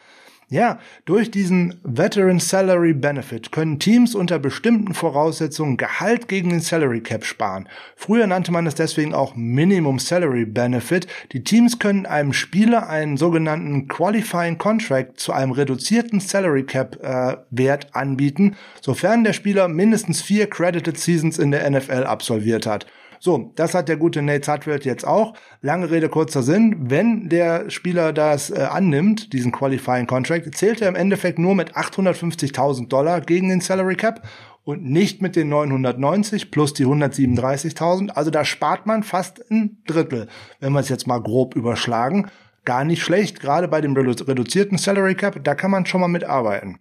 Ja, 0.51 0.79
durch 1.05 1.31
diesen 1.31 1.75
Veteran 1.83 2.41
Salary 2.41 2.95
Benefit 2.95 3.53
können 3.53 3.79
Teams 3.79 4.15
unter 4.15 4.39
bestimmten 4.39 4.95
Voraussetzungen 4.95 5.77
Gehalt 5.77 6.27
gegen 6.27 6.49
den 6.49 6.61
Salary 6.61 7.03
Cap 7.03 7.27
sparen. 7.27 7.69
Früher 7.97 8.27
nannte 8.27 8.51
man 8.51 8.67
es 8.67 8.75
deswegen 8.75 9.13
auch 9.13 9.37
Minimum 9.37 9.99
Salary 9.99 10.47
Benefit. 10.47 11.07
Die 11.33 11.45
Teams 11.45 11.79
können 11.79 12.07
einem 12.07 12.33
Spieler 12.33 12.89
einen 12.89 13.19
sogenannten 13.19 13.89
Qualifying 13.89 14.57
Contract 14.57 15.21
zu 15.21 15.35
einem 15.35 15.53
reduzierten 15.53 16.19
Salary 16.19 16.65
Cap 16.65 16.99
äh, 17.03 17.37
Wert 17.51 17.95
anbieten, 17.95 18.57
sofern 18.81 19.25
der 19.25 19.35
Spieler 19.35 19.69
mindestens 19.69 20.23
vier 20.23 20.49
Credited 20.49 20.99
Seasons 20.99 21.39
in 21.39 21.51
der 21.51 21.69
NFL 21.69 22.05
absolviert 22.05 22.65
hat. 22.65 22.87
So, 23.21 23.53
das 23.57 23.75
hat 23.75 23.89
der 23.89 23.97
gute 23.97 24.23
Nate 24.23 24.45
Sutfield 24.45 24.85
jetzt 24.85 25.07
auch. 25.07 25.35
Lange 25.61 25.91
Rede, 25.91 26.09
kurzer 26.09 26.43
Sinn. 26.43 26.77
Wenn 26.91 27.29
der 27.29 27.71
Spieler 27.71 28.13
das 28.13 28.51
äh, 28.51 28.61
annimmt, 28.61 29.33
diesen 29.33 29.53
Qualifying 29.53 30.07
Contract, 30.07 30.55
zählt 30.57 30.81
er 30.81 30.89
im 30.89 30.95
Endeffekt 30.95 31.39
nur 31.39 31.55
mit 31.55 31.77
850.000 31.77 32.89
Dollar 32.89 33.21
gegen 33.21 33.49
den 33.49 33.61
Salary 33.61 33.97
Cap 33.97 34.23
und 34.65 34.85
nicht 34.85 35.23
mit 35.23 35.35
den 35.35 35.49
990 35.49 36.51
plus 36.51 36.75
die 36.75 36.85
137.000. 36.85 38.11
Also 38.11 38.31
da 38.31 38.45
spart 38.45 38.87
man 38.87 39.03
fast 39.03 39.51
ein 39.51 39.83
Drittel, 39.87 40.29
wenn 40.61 40.73
wir 40.73 40.81
es 40.81 40.89
jetzt 40.89 41.07
mal 41.07 41.23
grob 41.23 41.57
überschlagen. 41.57 42.31
Gar 42.65 42.85
nicht 42.85 43.03
schlecht, 43.03 43.41
gerade 43.41 43.67
bei 43.67 43.81
dem 43.81 43.97
reduzierten 43.97 44.77
Salary 44.77 45.15
Cap, 45.15 45.43
da 45.43 45.55
kann 45.55 45.71
man 45.71 45.87
schon 45.87 46.03
mal 46.03 46.09
mitarbeiten. 46.09 46.79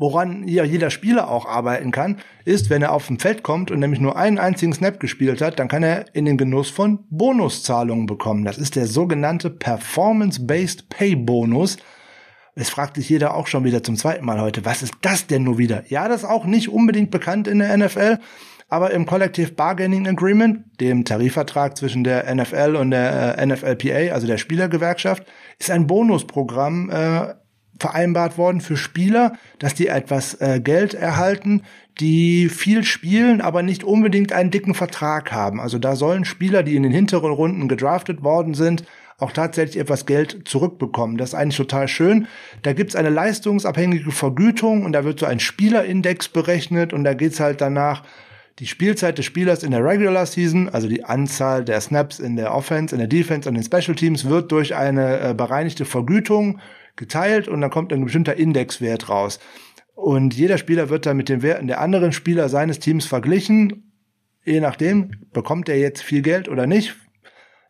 Woran 0.00 0.46
ja 0.46 0.62
jeder 0.62 0.90
Spieler 0.90 1.28
auch 1.28 1.44
arbeiten 1.44 1.90
kann, 1.90 2.18
ist, 2.44 2.70
wenn 2.70 2.82
er 2.82 2.92
auf 2.92 3.08
dem 3.08 3.18
Feld 3.18 3.42
kommt 3.42 3.72
und 3.72 3.80
nämlich 3.80 3.98
nur 3.98 4.16
einen 4.16 4.38
einzigen 4.38 4.72
Snap 4.72 5.00
gespielt 5.00 5.42
hat, 5.42 5.58
dann 5.58 5.66
kann 5.66 5.82
er 5.82 6.14
in 6.14 6.24
den 6.24 6.38
Genuss 6.38 6.70
von 6.70 7.00
Bonuszahlungen 7.10 8.06
bekommen. 8.06 8.44
Das 8.44 8.58
ist 8.58 8.76
der 8.76 8.86
sogenannte 8.86 9.50
Performance-Based 9.50 10.88
Pay 10.88 11.16
Bonus. 11.16 11.78
Es 12.54 12.70
fragt 12.70 12.94
sich 12.94 13.08
jeder 13.08 13.34
auch 13.34 13.48
schon 13.48 13.64
wieder 13.64 13.82
zum 13.82 13.96
zweiten 13.96 14.24
Mal 14.24 14.40
heute, 14.40 14.64
was 14.64 14.84
ist 14.84 14.94
das 15.00 15.26
denn 15.26 15.42
nur 15.42 15.58
wieder? 15.58 15.82
Ja, 15.88 16.06
das 16.06 16.22
ist 16.22 16.28
auch 16.28 16.44
nicht 16.44 16.68
unbedingt 16.68 17.10
bekannt 17.10 17.48
in 17.48 17.58
der 17.58 17.76
NFL, 17.76 18.18
aber 18.68 18.92
im 18.92 19.04
Collective 19.04 19.50
Bargaining 19.52 20.06
Agreement, 20.06 20.80
dem 20.80 21.04
Tarifvertrag 21.04 21.76
zwischen 21.76 22.04
der 22.04 22.32
NFL 22.32 22.76
und 22.76 22.92
der 22.92 23.36
äh, 23.36 23.46
NFLPA, 23.46 24.14
also 24.14 24.28
der 24.28 24.38
Spielergewerkschaft, 24.38 25.24
ist 25.58 25.72
ein 25.72 25.88
Bonusprogramm 25.88 26.88
äh, 26.90 27.34
vereinbart 27.78 28.38
worden 28.38 28.60
für 28.60 28.76
Spieler, 28.76 29.34
dass 29.58 29.74
die 29.74 29.88
etwas 29.88 30.34
äh, 30.40 30.60
Geld 30.60 30.94
erhalten, 30.94 31.62
die 32.00 32.48
viel 32.48 32.84
spielen, 32.84 33.40
aber 33.40 33.62
nicht 33.62 33.84
unbedingt 33.84 34.32
einen 34.32 34.50
dicken 34.50 34.74
Vertrag 34.74 35.32
haben. 35.32 35.60
Also 35.60 35.78
da 35.78 35.96
sollen 35.96 36.24
Spieler, 36.24 36.62
die 36.62 36.76
in 36.76 36.82
den 36.82 36.92
hinteren 36.92 37.32
Runden 37.32 37.68
gedraftet 37.68 38.22
worden 38.22 38.54
sind, 38.54 38.84
auch 39.18 39.32
tatsächlich 39.32 39.78
etwas 39.78 40.06
Geld 40.06 40.42
zurückbekommen. 40.44 41.16
Das 41.16 41.30
ist 41.30 41.34
eigentlich 41.34 41.56
total 41.56 41.88
schön. 41.88 42.28
Da 42.62 42.72
gibt's 42.72 42.94
eine 42.94 43.10
leistungsabhängige 43.10 44.12
Vergütung 44.12 44.84
und 44.84 44.92
da 44.92 45.04
wird 45.04 45.18
so 45.18 45.26
ein 45.26 45.40
Spielerindex 45.40 46.28
berechnet 46.28 46.92
und 46.92 47.02
da 47.02 47.14
geht's 47.14 47.40
halt 47.40 47.60
danach, 47.60 48.04
die 48.60 48.66
Spielzeit 48.66 49.18
des 49.18 49.24
Spielers 49.24 49.62
in 49.62 49.70
der 49.70 49.84
Regular 49.84 50.26
Season, 50.26 50.68
also 50.68 50.88
die 50.88 51.04
Anzahl 51.04 51.64
der 51.64 51.80
Snaps 51.80 52.18
in 52.18 52.34
der 52.34 52.52
Offense, 52.52 52.94
in 52.94 52.98
der 52.98 53.06
Defense 53.08 53.48
und 53.48 53.54
in 53.54 53.62
den 53.62 53.64
Special 53.64 53.94
Teams, 53.94 54.28
wird 54.28 54.50
durch 54.50 54.74
eine 54.74 55.20
äh, 55.20 55.34
bereinigte 55.34 55.84
Vergütung 55.84 56.58
geteilt 56.98 57.48
und 57.48 57.62
dann 57.62 57.70
kommt 57.70 57.92
ein 57.92 58.04
bestimmter 58.04 58.36
Indexwert 58.36 59.08
raus. 59.08 59.40
Und 59.94 60.34
jeder 60.34 60.58
Spieler 60.58 60.90
wird 60.90 61.06
dann 61.06 61.16
mit 61.16 61.28
den 61.28 61.42
Werten 61.42 61.66
der 61.66 61.80
anderen 61.80 62.12
Spieler 62.12 62.48
seines 62.48 62.78
Teams 62.78 63.06
verglichen. 63.06 63.90
Je 64.44 64.60
nachdem, 64.60 65.10
bekommt 65.32 65.68
er 65.68 65.78
jetzt 65.78 66.02
viel 66.02 66.22
Geld 66.22 66.48
oder 66.48 66.66
nicht. 66.66 66.94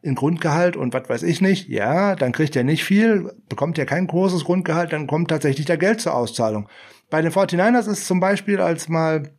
in 0.01 0.15
Grundgehalt 0.15 0.77
und 0.77 0.95
was 0.95 1.09
weiß 1.09 1.23
ich 1.25 1.41
nicht, 1.41 1.69
ja, 1.69 2.15
dann 2.15 2.31
kriegt 2.31 2.55
er 2.55 2.63
nicht 2.63 2.85
viel, 2.85 3.33
bekommt 3.49 3.79
er 3.79 3.87
kein 3.87 4.07
großes 4.07 4.45
Grundgehalt, 4.45 4.93
dann 4.93 5.09
kommt 5.09 5.29
tatsächlich 5.29 5.67
der 5.67 5.77
Geld 5.77 6.01
zur 6.01 6.15
Auszahlung. 6.15 6.69
Bei 7.11 7.21
den 7.21 7.33
49ers 7.33 7.91
ist 7.91 8.07
zum 8.07 8.21
Beispiel, 8.21 8.61
als 8.61 8.89
mal 8.89 9.33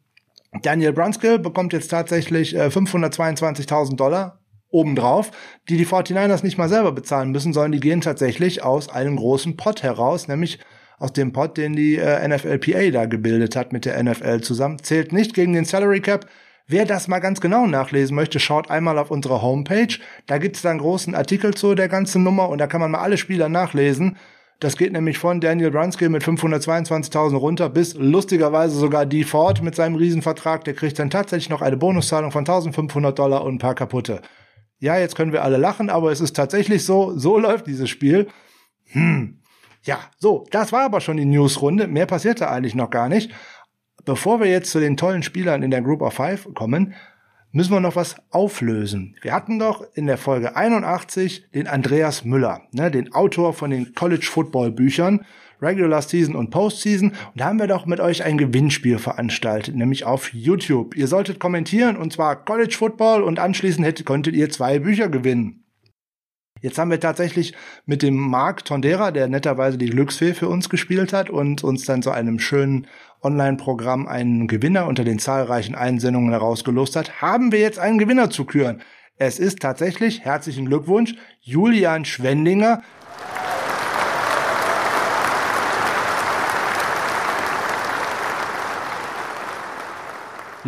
Daniel 0.61 0.91
Brunskill 0.91 1.39
bekommt 1.39 1.71
jetzt 1.73 1.87
tatsächlich 1.87 2.55
äh, 2.55 2.67
522.000 2.67 3.95
Dollar 3.95 4.38
obendrauf, 4.69 5.31
die 5.67 5.77
die 5.77 5.85
49ers 5.85 6.43
nicht 6.43 6.57
mal 6.57 6.69
selber 6.69 6.91
bezahlen 6.91 7.31
müssen, 7.31 7.53
sondern 7.53 7.71
die 7.71 7.79
gehen 7.79 8.01
tatsächlich 8.01 8.63
aus 8.63 8.89
einem 8.89 9.15
großen 9.15 9.57
Pot 9.57 9.83
heraus, 9.83 10.27
nämlich 10.27 10.59
aus 10.99 11.13
dem 11.13 11.31
Pot, 11.31 11.57
den 11.57 11.75
die 11.75 11.95
äh, 11.95 12.27
NFLPA 12.27 12.91
da 12.91 13.05
gebildet 13.05 13.55
hat 13.55 13.73
mit 13.73 13.85
der 13.85 14.01
NFL 14.01 14.41
zusammen. 14.41 14.83
Zählt 14.83 15.13
nicht 15.13 15.33
gegen 15.33 15.53
den 15.53 15.65
Salary 15.65 16.01
Cap. 16.01 16.27
Wer 16.67 16.85
das 16.85 17.07
mal 17.07 17.19
ganz 17.19 17.41
genau 17.41 17.65
nachlesen 17.65 18.15
möchte, 18.15 18.39
schaut 18.39 18.69
einmal 18.69 18.99
auf 18.99 19.09
unsere 19.09 19.41
Homepage. 19.41 19.97
Da 20.27 20.37
gibt's 20.37 20.61
da 20.61 20.69
einen 20.69 20.79
großen 20.79 21.15
Artikel 21.15 21.55
zu 21.55 21.73
der 21.73 21.87
ganzen 21.87 22.23
Nummer 22.23 22.49
und 22.49 22.59
da 22.59 22.67
kann 22.67 22.81
man 22.81 22.91
mal 22.91 22.99
alle 22.99 23.17
Spieler 23.17 23.49
nachlesen. 23.49 24.17
Das 24.59 24.75
geht 24.75 24.91
nämlich 24.91 25.17
von 25.17 25.39
Daniel 25.39 25.71
Brunskill 25.71 26.09
mit 26.09 26.21
522.000 26.21 27.37
runter 27.37 27.69
bis 27.69 27.95
lustigerweise 27.95 28.77
sogar 28.77 29.05
Dee 29.05 29.23
Ford 29.23 29.63
mit 29.63 29.73
seinem 29.73 29.95
Riesenvertrag. 29.95 30.65
Der 30.65 30.73
kriegt 30.73 30.99
dann 30.99 31.09
tatsächlich 31.09 31.49
noch 31.49 31.61
eine 31.61 31.77
Bonuszahlung 31.77 32.31
von 32.31 32.41
1500 32.41 33.17
Dollar 33.17 33.43
und 33.45 33.55
ein 33.55 33.59
paar 33.59 33.73
kaputte. 33.73 34.21
Ja, 34.79 34.97
jetzt 34.97 35.15
können 35.15 35.33
wir 35.33 35.43
alle 35.43 35.57
lachen, 35.57 35.89
aber 35.89 36.11
es 36.11 36.21
ist 36.21 36.35
tatsächlich 36.35 36.85
so, 36.85 37.17
so 37.17 37.37
läuft 37.37 37.67
dieses 37.67 37.89
Spiel. 37.89 38.27
Hm. 38.85 39.39
Ja, 39.83 39.99
so, 40.17 40.45
das 40.51 40.71
war 40.71 40.83
aber 40.83 41.01
schon 41.01 41.17
die 41.17 41.25
Newsrunde. 41.25 41.87
Mehr 41.87 42.05
passierte 42.05 42.49
eigentlich 42.49 42.75
noch 42.75 42.89
gar 42.89 43.09
nicht. 43.09 43.31
Bevor 44.05 44.39
wir 44.39 44.47
jetzt 44.47 44.71
zu 44.71 44.79
den 44.79 44.97
tollen 44.97 45.23
Spielern 45.23 45.63
in 45.63 45.71
der 45.71 45.81
Group 45.81 46.01
of 46.01 46.13
Five 46.13 46.47
kommen, 46.53 46.95
müssen 47.51 47.73
wir 47.73 47.79
noch 47.79 47.95
was 47.95 48.15
auflösen. 48.29 49.15
Wir 49.21 49.33
hatten 49.33 49.59
doch 49.59 49.85
in 49.93 50.07
der 50.07 50.17
Folge 50.17 50.55
81 50.55 51.51
den 51.53 51.67
Andreas 51.67 52.23
Müller, 52.23 52.61
ne, 52.71 52.91
den 52.91 53.13
Autor 53.13 53.53
von 53.53 53.71
den 53.71 53.93
College 53.95 54.27
Football 54.29 54.71
Büchern, 54.71 55.25
Regular 55.61 56.01
Season 56.01 56.35
und 56.35 56.49
Postseason. 56.49 57.09
Und 57.09 57.17
da 57.35 57.45
haben 57.45 57.59
wir 57.59 57.67
doch 57.67 57.85
mit 57.85 57.99
euch 57.99 58.23
ein 58.23 58.37
Gewinnspiel 58.37 58.99
veranstaltet, 58.99 59.75
nämlich 59.75 60.05
auf 60.05 60.33
YouTube. 60.33 60.95
Ihr 60.95 61.07
solltet 61.07 61.39
kommentieren 61.39 61.97
und 61.97 62.13
zwar 62.13 62.43
College 62.43 62.75
Football 62.77 63.23
und 63.23 63.39
anschließend 63.39 63.85
hättet, 63.85 64.05
konntet 64.05 64.35
ihr 64.35 64.49
zwei 64.49 64.79
Bücher 64.79 65.09
gewinnen. 65.09 65.63
Jetzt 66.61 66.77
haben 66.77 66.91
wir 66.91 66.99
tatsächlich 66.99 67.53
mit 67.85 68.01
dem 68.01 68.15
Marc 68.17 68.65
Tondera, 68.65 69.11
der 69.11 69.29
netterweise 69.29 69.77
die 69.77 69.89
Glücksfee 69.89 70.33
für 70.33 70.49
uns 70.49 70.69
gespielt 70.69 71.13
hat 71.13 71.29
und 71.29 71.63
uns 71.63 71.85
dann 71.85 72.01
so 72.01 72.11
einem 72.11 72.37
schönen 72.39 72.87
Online-Programm 73.21 74.07
einen 74.07 74.47
Gewinner 74.47 74.85
unter 74.87 75.05
den 75.05 75.19
zahlreichen 75.19 75.75
Einsendungen 75.75 76.31
herausgelost 76.31 76.95
hat, 76.97 77.21
haben 77.21 77.51
wir 77.51 77.59
jetzt 77.59 77.79
einen 77.79 77.97
Gewinner 77.97 78.29
zu 78.29 78.45
küren. 78.45 78.81
Es 79.17 79.39
ist 79.39 79.59
tatsächlich, 79.59 80.21
herzlichen 80.21 80.65
Glückwunsch, 80.65 81.15
Julian 81.41 82.05
Schwendinger. 82.05 82.81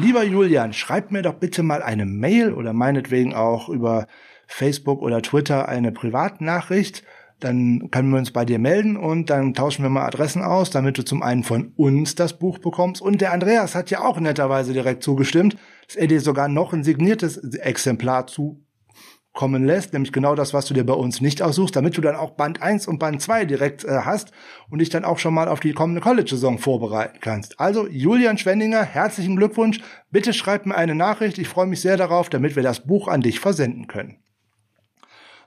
Lieber 0.01 0.23
Julian, 0.23 0.73
schreib 0.73 1.11
mir 1.11 1.21
doch 1.21 1.35
bitte 1.35 1.63
mal 1.63 1.81
eine 1.83 2.05
Mail 2.05 2.53
oder 2.53 2.73
meinetwegen 2.73 3.33
auch 3.33 3.69
über 3.69 4.07
Facebook 4.47 5.01
oder 5.01 5.21
Twitter 5.21 5.69
eine 5.69 5.91
Privatnachricht 5.91 7.03
dann 7.41 7.89
können 7.89 8.11
wir 8.11 8.19
uns 8.19 8.31
bei 8.31 8.45
dir 8.45 8.59
melden 8.59 8.95
und 8.95 9.29
dann 9.29 9.53
tauschen 9.53 9.83
wir 9.83 9.89
mal 9.89 10.05
Adressen 10.05 10.43
aus, 10.43 10.69
damit 10.69 10.97
du 10.97 11.03
zum 11.03 11.23
einen 11.23 11.43
von 11.43 11.73
uns 11.75 12.15
das 12.15 12.37
Buch 12.37 12.59
bekommst. 12.59 13.01
Und 13.01 13.19
der 13.19 13.33
Andreas 13.33 13.75
hat 13.75 13.89
ja 13.89 14.03
auch 14.03 14.19
netterweise 14.19 14.73
direkt 14.73 15.03
zugestimmt, 15.03 15.57
dass 15.87 15.95
er 15.95 16.07
dir 16.07 16.21
sogar 16.21 16.47
noch 16.47 16.71
ein 16.71 16.83
signiertes 16.83 17.37
Exemplar 17.37 18.27
zukommen 19.33 19.65
lässt, 19.65 19.93
nämlich 19.93 20.11
genau 20.11 20.35
das, 20.35 20.53
was 20.53 20.65
du 20.65 20.73
dir 20.73 20.85
bei 20.85 20.93
uns 20.93 21.21
nicht 21.21 21.41
aussuchst, 21.41 21.75
damit 21.75 21.97
du 21.97 22.01
dann 22.01 22.15
auch 22.15 22.31
Band 22.31 22.61
1 22.61 22.87
und 22.87 22.99
Band 22.99 23.21
2 23.21 23.45
direkt 23.45 23.85
äh, 23.85 24.01
hast 24.03 24.31
und 24.69 24.79
dich 24.79 24.89
dann 24.89 25.05
auch 25.05 25.19
schon 25.19 25.33
mal 25.33 25.47
auf 25.47 25.61
die 25.61 25.73
kommende 25.73 26.01
College-Saison 26.01 26.57
vorbereiten 26.57 27.19
kannst. 27.21 27.59
Also, 27.59 27.87
Julian 27.87 28.37
Schwendinger, 28.37 28.83
herzlichen 28.83 29.37
Glückwunsch. 29.37 29.79
Bitte 30.11 30.33
schreib 30.33 30.65
mir 30.65 30.75
eine 30.75 30.95
Nachricht. 30.95 31.37
Ich 31.37 31.47
freue 31.47 31.67
mich 31.67 31.81
sehr 31.81 31.97
darauf, 31.97 32.29
damit 32.29 32.55
wir 32.55 32.63
das 32.63 32.81
Buch 32.81 33.07
an 33.07 33.21
dich 33.21 33.39
versenden 33.39 33.87
können. 33.87 34.17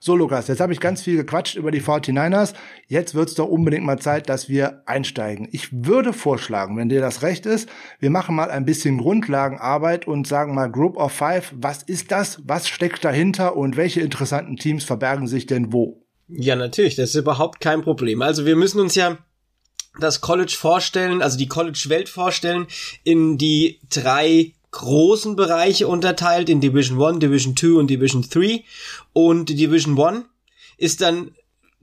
So, 0.06 0.14
Lukas, 0.14 0.48
jetzt 0.48 0.60
habe 0.60 0.74
ich 0.74 0.80
ganz 0.80 1.00
viel 1.00 1.16
gequatscht 1.16 1.56
über 1.56 1.70
die 1.70 1.80
49ers. 1.80 2.52
Jetzt 2.88 3.14
wird 3.14 3.30
es 3.30 3.36
doch 3.36 3.48
unbedingt 3.48 3.86
mal 3.86 3.98
Zeit, 3.98 4.28
dass 4.28 4.50
wir 4.50 4.82
einsteigen. 4.84 5.48
Ich 5.50 5.68
würde 5.72 6.12
vorschlagen, 6.12 6.76
wenn 6.76 6.90
dir 6.90 7.00
das 7.00 7.22
recht 7.22 7.46
ist, 7.46 7.70
wir 8.00 8.10
machen 8.10 8.36
mal 8.36 8.50
ein 8.50 8.66
bisschen 8.66 8.98
Grundlagenarbeit 8.98 10.06
und 10.06 10.26
sagen 10.26 10.54
mal 10.54 10.70
Group 10.70 10.98
of 10.98 11.10
Five. 11.10 11.54
Was 11.56 11.82
ist 11.82 12.12
das? 12.12 12.42
Was 12.44 12.68
steckt 12.68 13.02
dahinter? 13.02 13.56
Und 13.56 13.78
welche 13.78 14.02
interessanten 14.02 14.58
Teams 14.58 14.84
verbergen 14.84 15.26
sich 15.26 15.46
denn 15.46 15.72
wo? 15.72 16.04
Ja, 16.28 16.54
natürlich. 16.54 16.96
Das 16.96 17.08
ist 17.08 17.16
überhaupt 17.16 17.60
kein 17.60 17.80
Problem. 17.80 18.20
Also 18.20 18.44
wir 18.44 18.56
müssen 18.56 18.80
uns 18.80 18.94
ja 18.94 19.16
das 20.00 20.20
College 20.20 20.54
vorstellen, 20.54 21.22
also 21.22 21.38
die 21.38 21.48
College-Welt 21.48 22.10
vorstellen, 22.10 22.66
in 23.04 23.38
die 23.38 23.80
drei 23.88 24.52
großen 24.74 25.36
Bereiche 25.36 25.86
unterteilt 25.88 26.48
in 26.48 26.60
Division 26.60 27.02
1, 27.02 27.20
Division 27.20 27.56
2 27.56 27.74
und 27.78 27.88
Division 27.88 28.28
3. 28.28 28.64
Und 29.12 29.48
Division 29.48 29.98
1 29.98 30.24
ist 30.76 31.00
dann 31.00 31.30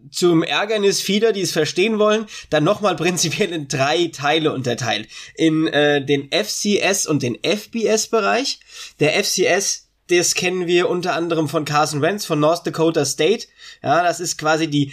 zum 0.09 0.43
Ärgernis 0.43 0.99
vieler, 0.99 1.31
die 1.31 1.41
es 1.41 1.51
verstehen 1.51 1.99
wollen, 1.99 2.25
dann 2.49 2.63
nochmal 2.63 2.95
prinzipiell 2.97 3.51
in 3.53 3.67
drei 3.67 4.07
Teile 4.07 4.53
unterteilt. 4.53 5.07
In 5.35 5.67
äh, 5.67 6.03
den 6.03 6.29
FCS 6.31 7.07
und 7.07 7.23
den 7.23 7.37
FBS-Bereich. 7.41 8.59
Der 8.99 9.13
FCS, 9.23 9.87
das 10.09 10.35
kennen 10.35 10.67
wir 10.67 10.89
unter 10.89 11.15
anderem 11.15 11.47
von 11.47 11.65
Carson 11.65 12.01
Wentz 12.01 12.25
von 12.25 12.39
North 12.39 12.67
Dakota 12.67 13.05
State. 13.05 13.47
Ja, 13.81 14.03
das 14.03 14.19
ist 14.19 14.37
quasi 14.37 14.67
die 14.67 14.91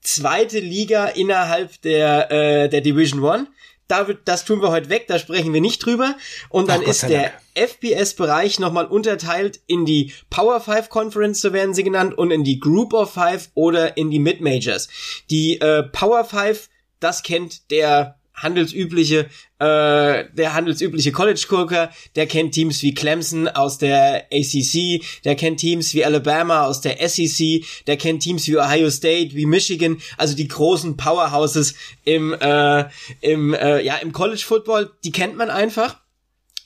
zweite 0.00 0.60
Liga 0.60 1.06
innerhalb 1.06 1.82
der, 1.82 2.30
äh, 2.30 2.68
der 2.68 2.80
Division 2.80 3.24
1 3.24 3.48
da 3.88 4.08
wird, 4.08 4.20
das 4.26 4.44
tun 4.44 4.62
wir 4.62 4.70
heute 4.70 4.88
weg, 4.88 5.06
da 5.08 5.18
sprechen 5.18 5.52
wir 5.52 5.60
nicht 5.60 5.84
drüber. 5.84 6.16
Und 6.48 6.68
dann 6.68 6.82
Ach, 6.84 6.88
ist 6.88 7.02
der 7.02 7.32
FPS-Bereich 7.54 8.58
nochmal 8.58 8.86
unterteilt 8.86 9.60
in 9.66 9.84
die 9.84 10.12
Power 10.30 10.60
5 10.60 10.88
Conference, 10.88 11.40
so 11.40 11.52
werden 11.52 11.74
sie 11.74 11.84
genannt, 11.84 12.16
und 12.16 12.30
in 12.30 12.44
die 12.44 12.58
Group 12.58 12.92
of 12.92 13.12
Five 13.12 13.50
oder 13.54 13.96
in 13.96 14.10
die 14.10 14.18
Mid-Majors. 14.18 14.88
Die 15.30 15.60
äh, 15.60 15.84
Power 15.84 16.24
5, 16.24 16.68
das 17.00 17.22
kennt 17.22 17.70
der 17.70 18.15
handelsübliche, 18.36 19.28
äh, 19.58 20.24
der 20.32 20.54
handelsübliche 20.54 21.10
College-Gucker, 21.10 21.90
der 22.14 22.26
kennt 22.26 22.52
Teams 22.52 22.82
wie 22.82 22.94
Clemson 22.94 23.48
aus 23.48 23.78
der 23.78 24.26
ACC, 24.32 25.02
der 25.24 25.34
kennt 25.36 25.60
Teams 25.60 25.94
wie 25.94 26.04
Alabama 26.04 26.66
aus 26.66 26.82
der 26.82 26.96
SEC, 27.08 27.64
der 27.86 27.96
kennt 27.96 28.22
Teams 28.22 28.46
wie 28.46 28.58
Ohio 28.58 28.90
State, 28.90 29.34
wie 29.34 29.46
Michigan, 29.46 29.98
also 30.18 30.36
die 30.36 30.48
großen 30.48 30.96
Powerhouses 30.96 31.74
im, 32.04 32.34
äh, 32.34 32.84
im, 33.20 33.54
äh, 33.54 33.82
ja, 33.82 33.96
im 33.96 34.12
College-Football, 34.12 34.92
die 35.04 35.12
kennt 35.12 35.36
man 35.36 35.50
einfach. 35.50 36.00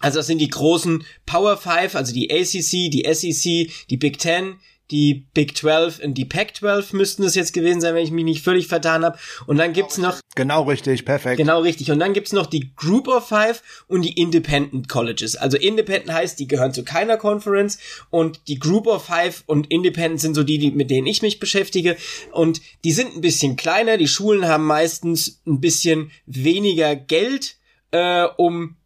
Also 0.01 0.19
das 0.19 0.27
sind 0.27 0.39
die 0.39 0.49
großen 0.49 1.05
Power 1.27 1.57
Five, 1.57 1.95
also 1.95 2.13
die 2.13 2.31
ACC, 2.33 2.91
die 2.91 3.07
SEC, 3.13 3.71
die 3.91 3.97
Big 3.99 4.19
Ten, 4.19 4.59
die 4.91 5.27
Big 5.35 5.57
12 5.57 6.01
und 6.05 6.15
die 6.15 6.25
Pac 6.25 6.57
12 6.57 6.93
müssten 6.93 7.23
es 7.23 7.35
jetzt 7.35 7.53
gewesen 7.53 7.81
sein, 7.81 7.95
wenn 7.95 8.05
ich 8.05 8.11
mich 8.11 8.25
nicht 8.25 8.45
völlig 8.45 8.67
vertan 8.67 9.05
habe. 9.05 9.19
Und 9.47 9.59
dann 9.59 9.73
gibt's 9.73 9.99
noch 9.99 10.19
genau 10.35 10.63
richtig, 10.63 11.05
perfekt. 11.05 11.37
Genau 11.37 11.61
richtig. 11.61 11.91
Und 11.91 12.01
dann 12.01 12.13
gibt's 12.13 12.33
noch 12.33 12.47
die 12.47 12.75
Group 12.75 13.09
of 13.09 13.29
Five 13.29 13.63
und 13.87 14.03
die 14.03 14.21
Independent 14.21 14.89
Colleges. 14.89 15.37
Also 15.37 15.57
Independent 15.57 16.13
heißt, 16.13 16.39
die 16.39 16.49
gehören 16.49 16.75
zu 16.75 16.85
keiner 16.85 17.17
Conference 17.17 17.79
und 18.11 18.41
die 18.49 18.59
Group 18.59 18.87
of 18.87 19.05
Five 19.05 19.45
und 19.47 19.71
Independent 19.71 20.21
sind 20.21 20.35
so 20.35 20.43
die, 20.43 20.59
die 20.59 20.71
mit 20.71 20.91
denen 20.91 21.07
ich 21.07 21.23
mich 21.23 21.39
beschäftige. 21.39 21.97
Und 22.33 22.61
die 22.85 22.93
sind 22.93 23.15
ein 23.15 23.21
bisschen 23.21 23.57
kleiner. 23.57 23.97
Die 23.97 24.09
Schulen 24.09 24.47
haben 24.47 24.67
meistens 24.67 25.41
ein 25.47 25.61
bisschen 25.61 26.11
weniger 26.27 26.97
Geld, 26.97 27.57
äh, 27.93 28.25
um 28.37 28.77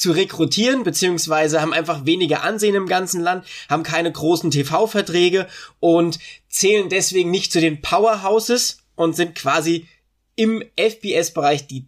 zu 0.00 0.12
rekrutieren, 0.12 0.82
beziehungsweise 0.82 1.60
haben 1.60 1.74
einfach 1.74 2.06
weniger 2.06 2.42
Ansehen 2.42 2.74
im 2.74 2.86
ganzen 2.86 3.20
Land, 3.20 3.44
haben 3.68 3.82
keine 3.82 4.10
großen 4.10 4.50
TV-Verträge 4.50 5.46
und 5.78 6.18
zählen 6.48 6.88
deswegen 6.88 7.30
nicht 7.30 7.52
zu 7.52 7.60
den 7.60 7.82
Powerhouses 7.82 8.78
und 8.96 9.14
sind 9.14 9.34
quasi 9.34 9.86
im 10.36 10.64
FBS-Bereich 10.76 11.66
die 11.66 11.86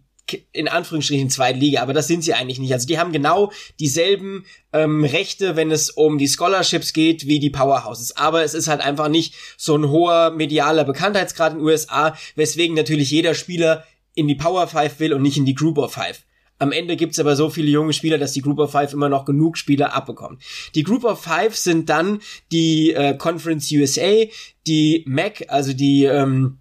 in 0.51 0.67
Anführungsstrichen 0.67 1.29
zweite 1.29 1.59
Liga, 1.59 1.81
aber 1.81 1.93
das 1.93 2.07
sind 2.07 2.23
sie 2.23 2.33
eigentlich 2.33 2.59
nicht. 2.59 2.71
Also 2.71 2.87
die 2.87 2.97
haben 2.97 3.11
genau 3.11 3.51
dieselben 3.79 4.45
ähm, 4.71 5.03
Rechte, 5.03 5.55
wenn 5.55 5.69
es 5.69 5.89
um 5.89 6.17
die 6.17 6.29
Scholarships 6.29 6.93
geht, 6.93 7.27
wie 7.27 7.39
die 7.39 7.49
Powerhouses. 7.49 8.15
Aber 8.15 8.43
es 8.43 8.53
ist 8.53 8.67
halt 8.67 8.81
einfach 8.81 9.09
nicht 9.09 9.35
so 9.57 9.75
ein 9.75 9.89
hoher 9.89 10.31
medialer 10.31 10.85
Bekanntheitsgrad 10.85 11.53
in 11.53 11.59
den 11.59 11.67
USA, 11.67 12.15
weswegen 12.35 12.75
natürlich 12.75 13.11
jeder 13.11 13.35
Spieler 13.35 13.85
in 14.15 14.27
die 14.27 14.35
Power 14.35 14.65
5 14.67 14.99
will 14.99 15.13
und 15.13 15.23
nicht 15.23 15.37
in 15.37 15.45
die 15.45 15.55
Group 15.55 15.77
of 15.77 15.93
5. 15.93 16.23
Am 16.63 16.71
Ende 16.71 16.95
gibt's 16.95 17.19
aber 17.19 17.35
so 17.35 17.49
viele 17.49 17.69
junge 17.69 17.91
Spieler, 17.91 18.17
dass 18.17 18.31
die 18.31 18.41
Group 18.41 18.57
of 18.57 18.71
Five 18.71 18.93
immer 18.93 19.09
noch 19.09 19.25
genug 19.25 19.57
Spieler 19.57 19.93
abbekommt. 19.93 20.41
Die 20.75 20.83
Group 20.83 21.03
of 21.03 21.21
Five 21.21 21.57
sind 21.57 21.89
dann 21.89 22.19
die 22.53 22.93
äh, 22.93 23.17
Conference 23.17 23.69
USA, 23.73 24.23
die 24.65 25.03
MAC, 25.05 25.43
also 25.49 25.73
die 25.73 26.05
ähm, 26.05 26.59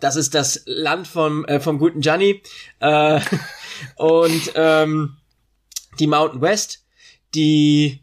das 0.00 0.16
ist 0.16 0.34
das 0.34 0.64
Land 0.66 1.08
vom 1.08 1.46
äh, 1.46 1.60
vom 1.60 1.78
guten 1.78 2.02
Gianni 2.02 2.42
äh, 2.80 3.20
und 3.96 4.52
ähm, 4.54 5.16
die 5.98 6.06
Mountain 6.06 6.42
West, 6.42 6.84
die 7.34 8.01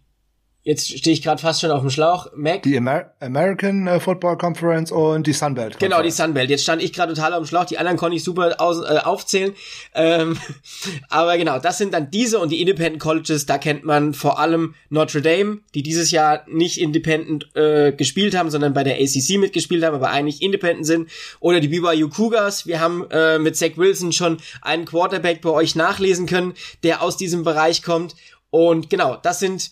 jetzt 0.70 0.96
stehe 1.00 1.16
ich 1.16 1.24
gerade 1.24 1.42
fast 1.42 1.62
schon 1.62 1.72
auf 1.72 1.82
dem 1.82 1.90
Schlauch. 1.90 2.28
Mac? 2.36 2.62
Die 2.62 2.78
Amer 2.78 3.12
American 3.20 3.88
äh, 3.88 4.00
Football 4.00 4.38
Conference 4.38 4.92
und 4.92 5.26
die 5.26 5.34
Sunbelt. 5.34 5.74
-Conference. 5.74 5.80
Genau, 5.80 6.02
die 6.04 6.12
Sunbelt. 6.12 6.50
Jetzt 6.52 6.62
stand 6.62 6.84
ich 6.84 6.94
gerade 6.94 7.16
total 7.16 7.34
auf 7.34 7.40
dem 7.40 7.48
Schlauch. 7.48 7.66
Die 7.66 7.80
anderen 7.80 7.98
konnte 7.98 8.16
ich 8.16 8.24
super 8.24 8.56
aus, 8.60 8.80
äh, 8.80 9.00
aufzählen. 9.00 9.54
Ähm, 9.96 10.38
aber 11.10 11.38
genau, 11.40 11.58
das 11.58 11.80
sind 11.80 11.96
dann 11.96 12.12
diese 12.12 12.38
und 12.38 12.52
die 12.52 12.62
Independent 12.62 13.02
Colleges. 13.02 13.48
Da 13.48 13.58
kennt 13.58 13.84
man 13.84 14.14
vor 14.14 14.40
allem 14.40 14.76
Notre 14.90 15.24
Dame, 15.24 15.60
die 15.74 15.82
dieses 15.82 16.12
Jahr 16.12 16.44
nicht 16.48 16.80
Independent 16.80 17.50
äh, 17.56 17.92
gespielt 17.92 18.38
haben, 18.38 18.52
sondern 18.52 18.74
bei 18.74 18.84
der 18.84 18.98
ACC 18.98 19.40
mitgespielt 19.40 19.84
haben, 19.84 19.96
aber 19.96 20.12
eigentlich 20.12 20.44
Independent 20.44 20.86
sind. 20.86 21.10
Oder 21.40 21.62
die 21.62 21.70
BYU 21.70 22.10
Cougars. 22.10 22.68
Wir 22.68 22.80
haben 22.80 23.10
äh, 23.10 23.40
mit 23.40 23.58
Zach 23.58 23.76
Wilson 23.78 24.12
schon 24.12 24.38
einen 24.62 24.86
Quarterback 24.86 25.42
bei 25.42 25.50
euch 25.50 25.76
nachlesen 25.76 26.28
können, 26.28 26.54
der 26.84 27.02
aus 27.02 27.18
diesem 27.18 27.44
Bereich 27.44 27.82
kommt. 27.82 28.16
Und 28.52 28.90
genau, 28.90 29.16
das 29.16 29.40
sind, 29.40 29.72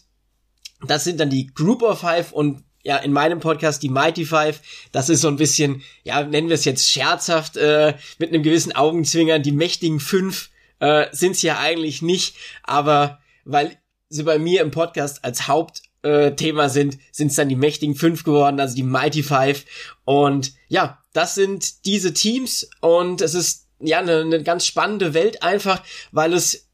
das 0.86 1.04
sind 1.04 1.20
dann 1.20 1.30
die 1.30 1.48
Group 1.48 1.82
of 1.82 2.00
Five 2.00 2.32
und 2.32 2.64
ja, 2.84 2.98
in 2.98 3.12
meinem 3.12 3.40
Podcast 3.40 3.84
die 3.84 3.90
Mighty 3.90 4.26
Five. 4.26 4.62
Das 4.92 5.10
ist 5.10 5.22
so 5.22 5.28
ein 5.28 5.36
bisschen, 5.36 5.82
ja, 6.04 6.24
nennen 6.24 6.48
wir 6.48 6.56
es 6.56 6.66
jetzt 6.66 6.90
scherzhaft, 6.90 7.58
äh, 7.58 7.96
mit 8.18 8.30
einem 8.30 8.44
gewissen 8.44 8.74
Augenzwinkern. 8.74 9.44
Die 9.44 9.52
mächtigen 9.52 10.00
fünf 10.00 10.50
äh, 10.80 11.08
sind 11.12 11.42
ja 11.42 11.60
eigentlich 11.60 12.02
nicht, 12.02 12.38
aber 12.64 13.20
weil 13.44 13.78
sie 14.08 14.24
bei 14.24 14.40
mir 14.40 14.62
im 14.62 14.72
Podcast 14.72 15.26
als 15.26 15.50
Hauptthema 15.50 16.66
äh, 16.66 16.70
sind, 16.70 16.98
sind 17.12 17.28
es 17.28 17.36
dann 17.36 17.50
die 17.50 17.58
mächtigen 17.58 17.96
fünf 17.96 18.24
geworden, 18.24 18.60
also 18.60 18.76
die 18.76 18.84
Mighty 18.84 19.24
Five. 19.24 19.66
Und 20.06 20.54
ja, 20.70 21.04
das 21.12 21.36
sind 21.36 21.86
diese 21.86 22.14
Teams 22.14 22.70
und 22.80 23.22
es 23.22 23.34
ist 23.34 23.68
ja 23.80 24.00
eine, 24.00 24.22
eine 24.22 24.44
ganz 24.44 24.66
spannende 24.66 25.14
Welt 25.14 25.44
einfach, 25.44 25.84
weil 26.12 26.34
es 26.34 26.68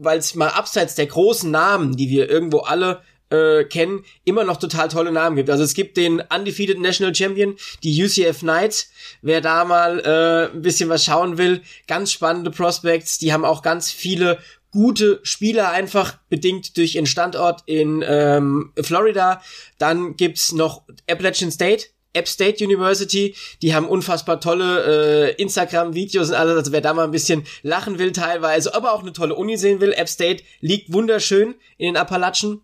weil 0.00 0.18
es 0.18 0.36
mal 0.36 0.50
abseits 0.50 0.94
der 0.94 1.06
großen 1.06 1.50
Namen, 1.50 1.96
die 1.96 2.08
wir 2.08 2.30
irgendwo 2.30 2.60
alle 2.60 3.02
äh, 3.30 3.64
kennen, 3.64 4.04
immer 4.24 4.44
noch 4.44 4.56
total 4.56 4.88
tolle 4.88 5.12
Namen 5.12 5.36
gibt. 5.36 5.50
Also 5.50 5.64
es 5.64 5.74
gibt 5.74 5.96
den 5.96 6.22
Undefeated 6.34 6.80
National 6.80 7.14
Champion, 7.14 7.56
die 7.82 8.02
UCF 8.02 8.40
Knights. 8.40 8.90
Wer 9.22 9.40
da 9.40 9.64
mal 9.64 10.00
äh, 10.00 10.54
ein 10.54 10.62
bisschen 10.62 10.88
was 10.88 11.04
schauen 11.04 11.38
will, 11.38 11.62
ganz 11.86 12.12
spannende 12.12 12.50
Prospects. 12.50 13.18
Die 13.18 13.32
haben 13.32 13.44
auch 13.44 13.62
ganz 13.62 13.90
viele 13.90 14.38
gute 14.70 15.20
Spieler 15.22 15.70
einfach 15.70 16.18
bedingt 16.28 16.76
durch 16.76 16.94
ihren 16.94 17.06
Standort 17.06 17.62
in 17.66 18.04
ähm, 18.06 18.72
Florida. 18.80 19.42
Dann 19.78 20.16
gibt's 20.16 20.52
noch 20.52 20.82
Appalachian 21.08 21.50
State, 21.50 21.86
App 22.12 22.28
State 22.28 22.64
University, 22.64 23.34
die 23.62 23.74
haben 23.74 23.86
unfassbar 23.86 24.40
tolle 24.40 25.34
äh, 25.36 25.42
Instagram-Videos 25.42 26.30
und 26.30 26.34
alles, 26.34 26.56
also 26.56 26.72
wer 26.72 26.80
da 26.80 26.94
mal 26.94 27.04
ein 27.04 27.10
bisschen 27.10 27.44
lachen 27.62 27.98
will 27.98 28.12
teilweise, 28.12 28.74
aber 28.74 28.92
auch 28.92 29.02
eine 29.02 29.12
tolle 29.12 29.34
Uni 29.34 29.56
sehen 29.56 29.80
will, 29.80 29.92
App 29.92 30.08
State 30.08 30.42
liegt 30.60 30.92
wunderschön 30.92 31.54
in 31.76 31.86
den 31.86 31.96
Appalachen. 31.96 32.62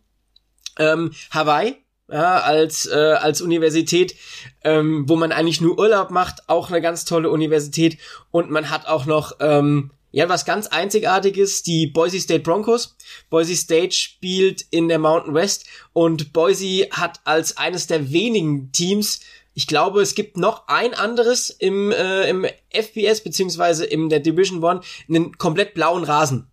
Ähm, 0.79 1.13
Hawaii, 1.31 1.77
ja, 2.11 2.41
als, 2.41 2.87
äh, 2.87 2.95
als 2.95 3.41
Universität, 3.41 4.15
ähm, 4.63 5.09
wo 5.09 5.17
man 5.17 5.33
eigentlich 5.33 5.61
nur 5.61 5.79
Urlaub 5.79 6.11
macht, 6.11 6.49
auch 6.49 6.71
eine 6.71 6.83
ganz 6.83 7.05
tolle 7.05 7.31
Universität 7.31 7.99
und 8.31 8.51
man 8.51 8.71
hat 8.71 8.87
auch 8.87 9.07
noch 9.07 9.33
ähm, 9.41 9.91
ja, 10.11 10.29
was 10.29 10.45
ganz 10.45 10.69
einzigartiges, 10.69 11.65
die 11.65 11.89
Boise 11.89 12.21
State 12.21 12.45
Broncos. 12.45 12.97
Boise 13.31 13.57
State 13.57 13.93
spielt 13.93 14.63
in 14.71 14.87
der 14.87 15.01
Mountain 15.01 15.35
West 15.35 15.67
und 15.93 16.33
Boise 16.33 16.87
hat 16.93 17.21
als 17.25 17.57
eines 17.57 17.89
der 17.89 18.13
wenigen 18.13 18.71
Teams 18.71 19.21
ich 19.55 19.69
glaube, 19.69 20.03
es 20.03 20.17
gibt 20.17 20.37
noch 20.37 20.67
ein 20.67 20.95
anderes 20.95 21.49
im, 21.49 21.93
äh, 21.93 22.29
im 22.29 22.45
FPS 22.71 23.23
beziehungsweise 23.23 23.85
in 23.85 24.09
der 24.09 24.19
Division 24.19 24.63
One 24.65 24.81
einen 25.09 25.39
komplett 25.39 25.75
blauen 25.75 26.03
Rasen. 26.03 26.51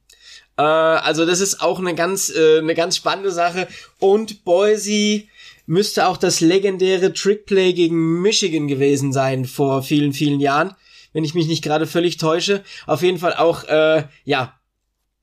Äh, 0.58 0.62
also 0.62 1.26
das 1.26 1.40
ist 1.40 1.62
auch 1.62 1.80
eine 1.80 1.96
ganz, 1.96 2.30
äh, 2.30 2.60
eine 2.60 2.76
ganz 2.76 2.98
spannende 2.98 3.32
Sache. 3.32 3.68
Und 4.00 4.44
Boise 4.44 5.24
müsste 5.66 6.08
auch 6.08 6.18
das 6.18 6.42
legendäre 6.42 7.14
Trickplay 7.14 7.74
gegen 7.74 8.22
Michigan 8.22 8.68
gewesen 8.68 9.14
sein 9.14 9.46
vor 9.46 9.84
vielen, 9.84 10.14
vielen 10.14 10.40
Jahren 10.40 10.76
wenn 11.14 11.24
ich 11.24 11.34
mich 11.34 11.48
nicht 11.48 11.64
gerade 11.64 11.88
völlig 11.88 12.18
täusche. 12.18 12.64
Auf 12.88 13.02
jeden 13.02 13.18
Fall 13.18 13.34
auch, 13.34 13.64
äh, 13.66 14.04
ja, 14.24 14.58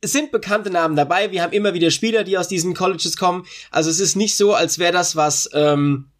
es 0.00 0.12
sind 0.12 0.30
bekannte 0.30 0.70
Namen 0.70 0.96
dabei. 0.96 1.32
Wir 1.32 1.42
haben 1.42 1.52
immer 1.52 1.74
wieder 1.74 1.90
Spieler, 1.90 2.24
die 2.24 2.38
aus 2.38 2.48
diesen 2.48 2.74
Colleges 2.74 3.16
kommen. 3.16 3.46
Also 3.70 3.90
es 3.90 4.00
ist 4.00 4.16
nicht 4.16 4.36
so, 4.36 4.54
als 4.54 4.78
wäre 4.78 4.92
das 4.92 5.16
was, 5.16 5.50
ähm, 5.54 6.10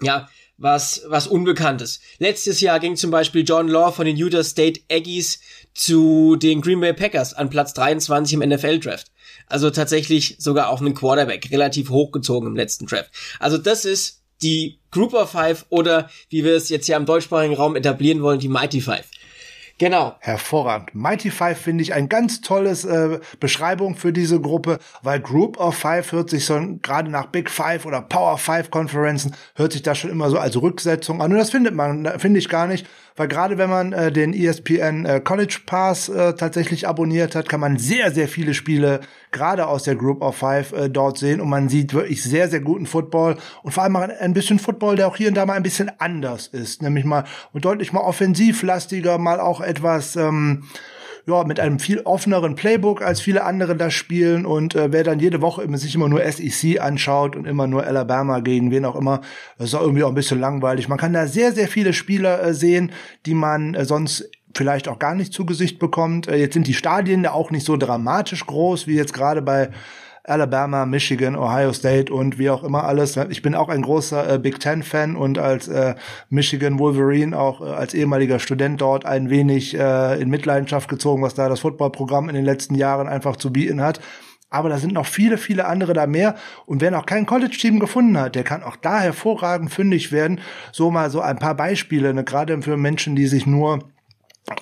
ja, 0.00 0.28
was, 0.58 1.02
was 1.06 1.26
Unbekanntes. 1.26 2.00
Letztes 2.18 2.60
Jahr 2.60 2.80
ging 2.80 2.96
zum 2.96 3.10
Beispiel 3.10 3.44
John 3.46 3.68
Law 3.68 3.92
von 3.92 4.06
den 4.06 4.16
Utah 4.16 4.44
State 4.44 4.80
Aggies 4.90 5.40
zu 5.74 6.36
den 6.36 6.60
Green 6.60 6.80
Bay 6.80 6.92
Packers 6.92 7.34
an 7.34 7.50
Platz 7.50 7.74
23 7.74 8.34
im 8.34 8.48
NFL 8.48 8.78
Draft. 8.78 9.06
Also 9.46 9.70
tatsächlich 9.70 10.36
sogar 10.38 10.68
auch 10.68 10.80
einen 10.80 10.94
Quarterback, 10.94 11.50
relativ 11.50 11.90
hochgezogen 11.90 12.48
im 12.48 12.56
letzten 12.56 12.86
Draft. 12.86 13.10
Also 13.38 13.58
das 13.58 13.84
ist 13.84 14.22
die 14.42 14.78
Group 14.90 15.14
of 15.14 15.30
Five 15.30 15.66
oder 15.68 16.10
wie 16.28 16.44
wir 16.44 16.54
es 16.54 16.68
jetzt 16.68 16.88
ja 16.88 16.96
im 16.96 17.06
deutschsprachigen 17.06 17.54
Raum 17.54 17.76
etablieren 17.76 18.22
wollen, 18.22 18.40
die 18.40 18.48
Mighty 18.48 18.80
Five. 18.80 19.06
Genau. 19.78 20.14
Hervorragend. 20.20 20.94
Mighty 20.94 21.30
Five 21.30 21.58
finde 21.58 21.82
ich 21.82 21.92
ein 21.92 22.08
ganz 22.08 22.40
tolles 22.40 22.84
äh, 22.84 23.18
Beschreibung 23.40 23.96
für 23.96 24.12
diese 24.12 24.40
Gruppe, 24.40 24.78
weil 25.02 25.18
Group 25.18 25.58
of 25.58 25.74
Five 25.74 26.12
hört 26.12 26.30
sich 26.30 26.44
so 26.44 26.60
gerade 26.82 27.10
nach 27.10 27.26
Big 27.26 27.50
Five 27.50 27.84
oder 27.86 28.02
Power 28.02 28.38
Five 28.38 28.70
Konferenzen 28.70 29.34
hört 29.54 29.72
sich 29.72 29.82
das 29.82 29.98
schon 29.98 30.10
immer 30.10 30.30
so 30.30 30.38
als 30.38 30.60
Rücksetzung 30.60 31.20
an. 31.20 31.32
Und 31.32 31.38
das 31.38 31.50
findet 31.50 31.74
man, 31.74 32.18
finde 32.20 32.38
ich 32.38 32.48
gar 32.48 32.66
nicht, 32.66 32.86
weil 33.16 33.28
gerade 33.28 33.58
wenn 33.58 33.70
man 33.70 33.92
äh, 33.92 34.10
den 34.10 34.32
ESPN 34.32 35.04
äh, 35.04 35.20
College 35.20 35.60
Pass 35.66 36.08
äh, 36.08 36.34
tatsächlich 36.34 36.88
abonniert 36.88 37.34
hat, 37.34 37.48
kann 37.48 37.60
man 37.60 37.78
sehr, 37.78 38.10
sehr 38.12 38.28
viele 38.28 38.54
Spiele 38.54 39.00
gerade 39.30 39.66
aus 39.66 39.82
der 39.82 39.96
Group 39.96 40.22
of 40.22 40.36
Five 40.36 40.72
äh, 40.72 40.88
dort 40.88 41.18
sehen. 41.18 41.40
Und 41.40 41.48
man 41.48 41.68
sieht 41.68 41.94
wirklich 41.94 42.22
sehr, 42.22 42.48
sehr 42.48 42.60
guten 42.60 42.86
Football. 42.86 43.36
Und 43.62 43.72
vor 43.72 43.82
allem 43.82 43.92
mal 43.92 44.10
ein 44.10 44.34
bisschen 44.34 44.58
Football, 44.58 44.96
der 44.96 45.08
auch 45.08 45.16
hier 45.16 45.28
und 45.28 45.34
da 45.34 45.46
mal 45.46 45.54
ein 45.54 45.62
bisschen 45.62 45.90
anders 45.98 46.46
ist, 46.46 46.82
nämlich 46.82 47.04
mal 47.04 47.24
und 47.52 47.64
deutlich 47.64 47.92
mal 47.92 48.00
offensivlastiger, 48.00 49.18
mal 49.18 49.40
auch 49.40 49.60
etwas 49.60 50.16
ähm, 50.16 50.64
ja, 51.26 51.44
mit 51.44 51.60
einem 51.60 51.78
viel 51.78 52.00
offeneren 52.00 52.56
Playbook 52.56 53.02
als 53.02 53.20
viele 53.20 53.44
andere 53.44 53.76
das 53.76 53.94
spielen 53.94 54.44
und 54.44 54.74
äh, 54.74 54.92
wer 54.92 55.04
dann 55.04 55.20
jede 55.20 55.40
Woche 55.40 55.62
immer, 55.62 55.78
sich 55.78 55.94
immer 55.94 56.08
nur 56.08 56.20
SEC 56.24 56.80
anschaut 56.80 57.36
und 57.36 57.46
immer 57.46 57.66
nur 57.66 57.84
Alabama 57.84 58.40
gegen 58.40 58.70
wen 58.70 58.84
auch 58.84 58.96
immer, 58.96 59.20
das 59.56 59.68
ist 59.68 59.74
auch 59.74 59.82
irgendwie 59.82 60.02
auch 60.02 60.08
ein 60.08 60.14
bisschen 60.14 60.40
langweilig. 60.40 60.88
Man 60.88 60.98
kann 60.98 61.12
da 61.12 61.26
sehr, 61.26 61.52
sehr 61.52 61.68
viele 61.68 61.92
Spieler 61.92 62.42
äh, 62.42 62.54
sehen, 62.54 62.92
die 63.26 63.34
man 63.34 63.74
äh, 63.74 63.84
sonst 63.84 64.28
vielleicht 64.54 64.88
auch 64.88 64.98
gar 64.98 65.14
nicht 65.14 65.32
zu 65.32 65.46
Gesicht 65.46 65.78
bekommt. 65.78 66.28
Äh, 66.28 66.36
jetzt 66.36 66.54
sind 66.54 66.66
die 66.66 66.74
Stadien 66.74 67.24
ja 67.24 67.32
auch 67.32 67.50
nicht 67.50 67.64
so 67.64 67.76
dramatisch 67.76 68.44
groß 68.46 68.86
wie 68.86 68.96
jetzt 68.96 69.14
gerade 69.14 69.42
bei 69.42 69.70
Alabama, 70.24 70.86
Michigan, 70.86 71.34
Ohio 71.34 71.72
State 71.72 72.12
und 72.12 72.38
wie 72.38 72.48
auch 72.48 72.62
immer 72.62 72.84
alles. 72.84 73.16
Ich 73.30 73.42
bin 73.42 73.56
auch 73.56 73.68
ein 73.68 73.82
großer 73.82 74.34
äh, 74.34 74.38
Big 74.38 74.60
Ten 74.60 74.84
Fan 74.84 75.16
und 75.16 75.38
als 75.38 75.66
äh, 75.66 75.96
Michigan 76.30 76.78
Wolverine 76.78 77.36
auch 77.36 77.60
äh, 77.60 77.64
als 77.64 77.92
ehemaliger 77.92 78.38
Student 78.38 78.80
dort 78.80 79.04
ein 79.04 79.30
wenig 79.30 79.76
äh, 79.76 80.20
in 80.20 80.30
Mitleidenschaft 80.30 80.88
gezogen, 80.88 81.22
was 81.22 81.34
da 81.34 81.48
das 81.48 81.60
Footballprogramm 81.60 82.28
in 82.28 82.36
den 82.36 82.44
letzten 82.44 82.76
Jahren 82.76 83.08
einfach 83.08 83.36
zu 83.36 83.52
bieten 83.52 83.80
hat. 83.80 84.00
Aber 84.48 84.68
da 84.68 84.76
sind 84.78 84.92
noch 84.92 85.06
viele, 85.06 85.38
viele 85.38 85.64
andere 85.64 85.94
da 85.94 86.06
mehr. 86.06 86.36
Und 86.66 86.82
wer 86.82 86.90
noch 86.90 87.06
kein 87.06 87.24
College-Team 87.24 87.80
gefunden 87.80 88.18
hat, 88.18 88.34
der 88.34 88.44
kann 88.44 88.62
auch 88.62 88.76
da 88.76 89.00
hervorragend 89.00 89.72
fündig 89.72 90.12
werden. 90.12 90.40
So 90.72 90.90
mal 90.90 91.10
so 91.10 91.20
ein 91.22 91.38
paar 91.38 91.56
Beispiele, 91.56 92.12
ne, 92.12 92.22
gerade 92.22 92.60
für 92.60 92.76
Menschen, 92.76 93.16
die 93.16 93.26
sich 93.26 93.46
nur 93.46 93.78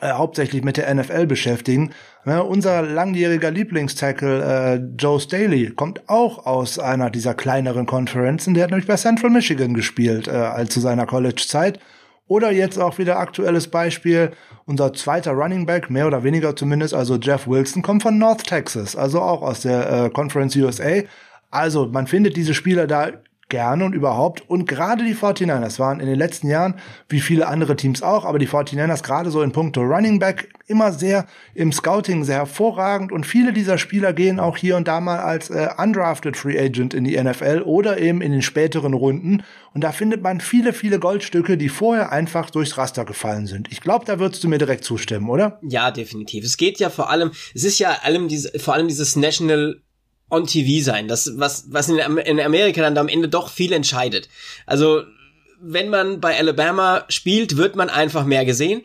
äh, 0.00 0.12
hauptsächlich 0.12 0.62
mit 0.62 0.76
der 0.76 0.94
NFL 0.94 1.26
beschäftigen. 1.26 1.92
Ne, 2.24 2.44
unser 2.44 2.82
langjähriger 2.82 3.50
Lieblingstackle 3.50 4.44
äh, 4.44 4.94
Joe 4.98 5.18
Staley 5.18 5.70
kommt 5.70 6.08
auch 6.08 6.44
aus 6.44 6.78
einer 6.78 7.08
dieser 7.08 7.34
kleineren 7.34 7.86
Konferenzen. 7.86 8.52
Der 8.52 8.64
hat 8.64 8.70
nämlich 8.70 8.86
bei 8.86 8.96
Central 8.96 9.30
Michigan 9.30 9.72
gespielt, 9.72 10.28
äh, 10.28 10.32
als 10.32 10.74
zu 10.74 10.80
seiner 10.80 11.06
College-Zeit. 11.06 11.80
Oder 12.26 12.52
jetzt 12.52 12.78
auch 12.78 12.98
wieder 12.98 13.18
aktuelles 13.18 13.68
Beispiel, 13.68 14.32
unser 14.66 14.92
zweiter 14.92 15.32
Running 15.32 15.66
Back, 15.66 15.90
mehr 15.90 16.06
oder 16.06 16.22
weniger 16.22 16.54
zumindest, 16.54 16.94
also 16.94 17.16
Jeff 17.16 17.48
Wilson, 17.48 17.82
kommt 17.82 18.02
von 18.02 18.18
North 18.18 18.44
Texas, 18.44 18.94
also 18.94 19.20
auch 19.20 19.42
aus 19.42 19.62
der 19.62 19.90
äh, 19.90 20.10
Conference 20.10 20.54
USA. 20.54 21.02
Also 21.50 21.88
man 21.88 22.06
findet 22.06 22.36
diese 22.36 22.54
Spieler 22.54 22.86
da 22.86 23.10
gerne 23.50 23.84
und 23.84 23.94
überhaupt. 23.94 24.48
Und 24.48 24.66
gerade 24.66 25.04
die 25.04 25.14
49ers 25.14 25.78
waren 25.78 26.00
in 26.00 26.06
den 26.06 26.18
letzten 26.18 26.48
Jahren, 26.48 26.76
wie 27.08 27.20
viele 27.20 27.46
andere 27.46 27.76
Teams 27.76 28.02
auch, 28.02 28.24
aber 28.24 28.38
die 28.38 28.48
49ers 28.48 29.02
gerade 29.02 29.30
so 29.30 29.42
in 29.42 29.52
puncto 29.52 29.82
Running 29.82 30.18
Back 30.18 30.48
immer 30.66 30.92
sehr 30.92 31.26
im 31.54 31.72
Scouting 31.72 32.24
sehr 32.24 32.36
hervorragend 32.36 33.10
und 33.12 33.26
viele 33.26 33.52
dieser 33.52 33.76
Spieler 33.76 34.12
gehen 34.12 34.38
auch 34.38 34.56
hier 34.56 34.76
und 34.76 34.86
da 34.86 35.00
mal 35.00 35.18
als 35.18 35.50
äh, 35.50 35.68
undrafted 35.76 36.36
Free 36.36 36.58
Agent 36.58 36.94
in 36.94 37.04
die 37.04 37.20
NFL 37.20 37.62
oder 37.66 37.98
eben 37.98 38.22
in 38.22 38.32
den 38.32 38.42
späteren 38.42 38.94
Runden. 38.94 39.42
Und 39.74 39.82
da 39.82 39.92
findet 39.92 40.22
man 40.22 40.40
viele, 40.40 40.72
viele 40.72 40.98
Goldstücke, 40.98 41.58
die 41.58 41.68
vorher 41.68 42.12
einfach 42.12 42.50
durchs 42.50 42.78
Raster 42.78 43.04
gefallen 43.04 43.46
sind. 43.46 43.68
Ich 43.70 43.80
glaube, 43.80 44.04
da 44.04 44.18
würdest 44.18 44.42
du 44.44 44.48
mir 44.48 44.58
direkt 44.58 44.84
zustimmen, 44.84 45.28
oder? 45.28 45.58
Ja, 45.62 45.90
definitiv. 45.90 46.44
Es 46.44 46.56
geht 46.56 46.78
ja 46.78 46.88
vor 46.88 47.10
allem, 47.10 47.32
es 47.54 47.64
ist 47.64 47.78
ja 47.78 47.98
allem 48.02 48.28
diese, 48.28 48.56
vor 48.58 48.74
allem 48.74 48.88
dieses 48.88 49.16
National 49.16 49.80
on 50.30 50.46
TV 50.46 50.84
sein, 50.84 51.08
das 51.08 51.32
was 51.36 51.66
was 51.70 51.88
in, 51.88 51.98
in 51.98 52.40
Amerika 52.40 52.80
dann 52.82 52.96
am 52.96 53.08
Ende 53.08 53.28
doch 53.28 53.50
viel 53.50 53.72
entscheidet. 53.72 54.28
Also 54.66 55.02
wenn 55.60 55.90
man 55.90 56.20
bei 56.20 56.38
Alabama 56.38 57.04
spielt, 57.08 57.56
wird 57.56 57.76
man 57.76 57.90
einfach 57.90 58.24
mehr 58.24 58.44
gesehen. 58.44 58.82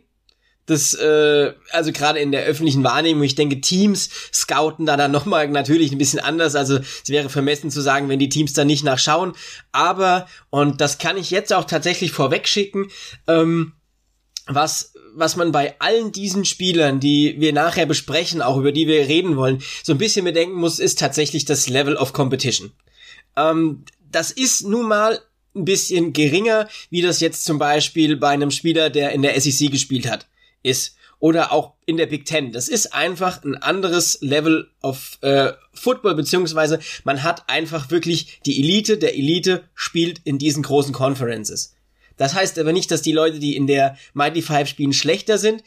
das, 0.65 0.95
äh, 0.95 1.53
also 1.71 1.91
gerade 1.91 2.19
in 2.19 2.31
der 2.31 2.43
öffentlichen 2.43 2.83
Wahrnehmung, 2.83 3.23
ich 3.23 3.35
denke, 3.35 3.61
Teams 3.61 4.09
scouten 4.33 4.85
da 4.85 4.97
dann 4.97 5.11
nochmal 5.13 5.47
natürlich 5.47 5.91
ein 5.91 5.97
bisschen 5.97 6.19
anders. 6.19 6.55
Also 6.55 6.77
es 6.77 7.09
wäre 7.09 7.29
vermessen 7.29 7.71
zu 7.71 7.81
sagen, 7.81 8.09
wenn 8.09 8.19
die 8.19 8.29
Teams 8.29 8.53
da 8.53 8.65
nicht 8.65 8.83
nachschauen. 8.83 9.33
Aber, 9.71 10.27
und 10.49 10.81
das 10.81 10.97
kann 10.97 11.17
ich 11.17 11.31
jetzt 11.31 11.53
auch 11.53 11.65
tatsächlich 11.65 12.11
vorwegschicken, 12.11 12.87
ähm, 13.27 13.73
was 14.47 14.93
was 15.15 15.35
man 15.35 15.51
bei 15.51 15.79
allen 15.79 16.11
diesen 16.11 16.45
Spielern, 16.45 16.99
die 16.99 17.35
wir 17.39 17.53
nachher 17.53 17.85
besprechen, 17.85 18.41
auch 18.41 18.57
über 18.57 18.71
die 18.71 18.87
wir 18.87 19.07
reden 19.07 19.35
wollen, 19.37 19.61
so 19.83 19.93
ein 19.93 19.97
bisschen 19.97 20.25
bedenken 20.25 20.55
muss, 20.55 20.79
ist 20.79 20.99
tatsächlich 20.99 21.45
das 21.45 21.69
Level 21.69 21.95
of 21.95 22.13
Competition. 22.13 22.71
Ähm, 23.35 23.85
das 24.11 24.31
ist 24.31 24.67
nun 24.67 24.87
mal 24.87 25.19
ein 25.55 25.65
bisschen 25.65 26.13
geringer, 26.13 26.67
wie 26.89 27.01
das 27.01 27.21
jetzt 27.21 27.45
zum 27.45 27.59
Beispiel 27.59 28.17
bei 28.17 28.29
einem 28.29 28.51
Spieler, 28.51 28.89
der 28.89 29.11
in 29.11 29.21
der 29.21 29.39
SEC 29.39 29.71
gespielt 29.71 30.09
hat 30.09 30.27
ist 30.63 30.95
oder 31.19 31.51
auch 31.51 31.73
in 31.85 31.97
der 31.97 32.07
Big 32.07 32.25
Ten. 32.25 32.51
Das 32.51 32.67
ist 32.67 32.93
einfach 32.93 33.43
ein 33.43 33.55
anderes 33.55 34.19
Level 34.21 34.69
of 34.81 35.17
äh, 35.21 35.53
Football, 35.73 36.15
beziehungsweise 36.15 36.79
man 37.03 37.23
hat 37.23 37.49
einfach 37.49 37.89
wirklich 37.89 38.41
die 38.45 38.59
Elite 38.61 38.97
der 38.97 39.15
Elite 39.15 39.63
spielt 39.75 40.21
in 40.23 40.37
diesen 40.37 40.63
großen 40.63 40.93
Conferences. 40.93 41.74
Das 42.17 42.33
heißt 42.33 42.57
aber 42.59 42.73
nicht, 42.73 42.91
dass 42.91 43.01
die 43.01 43.11
Leute, 43.11 43.39
die 43.39 43.55
in 43.55 43.67
der 43.67 43.97
Mighty 44.13 44.41
Five 44.41 44.67
spielen, 44.67 44.93
schlechter 44.93 45.37
sind. 45.37 45.63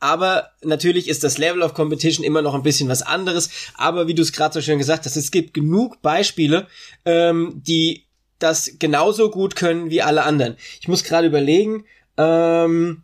Aber 0.00 0.50
natürlich 0.62 1.08
ist 1.08 1.24
das 1.24 1.38
Level 1.38 1.62
of 1.62 1.74
Competition 1.74 2.24
immer 2.24 2.42
noch 2.42 2.54
ein 2.54 2.62
bisschen 2.62 2.88
was 2.88 3.02
anderes. 3.02 3.50
Aber 3.74 4.06
wie 4.06 4.14
du 4.14 4.22
es 4.22 4.32
gerade 4.32 4.52
so 4.52 4.60
schön 4.60 4.78
gesagt 4.78 5.06
hast, 5.06 5.16
es 5.16 5.30
gibt 5.30 5.54
genug 5.54 6.02
Beispiele, 6.02 6.66
ähm, 7.04 7.62
die 7.66 8.04
das 8.38 8.72
genauso 8.78 9.30
gut 9.30 9.56
können 9.56 9.90
wie 9.90 10.02
alle 10.02 10.24
anderen. 10.24 10.56
Ich 10.80 10.88
muss 10.88 11.04
gerade 11.04 11.26
überlegen, 11.26 11.86
ähm, 12.18 13.02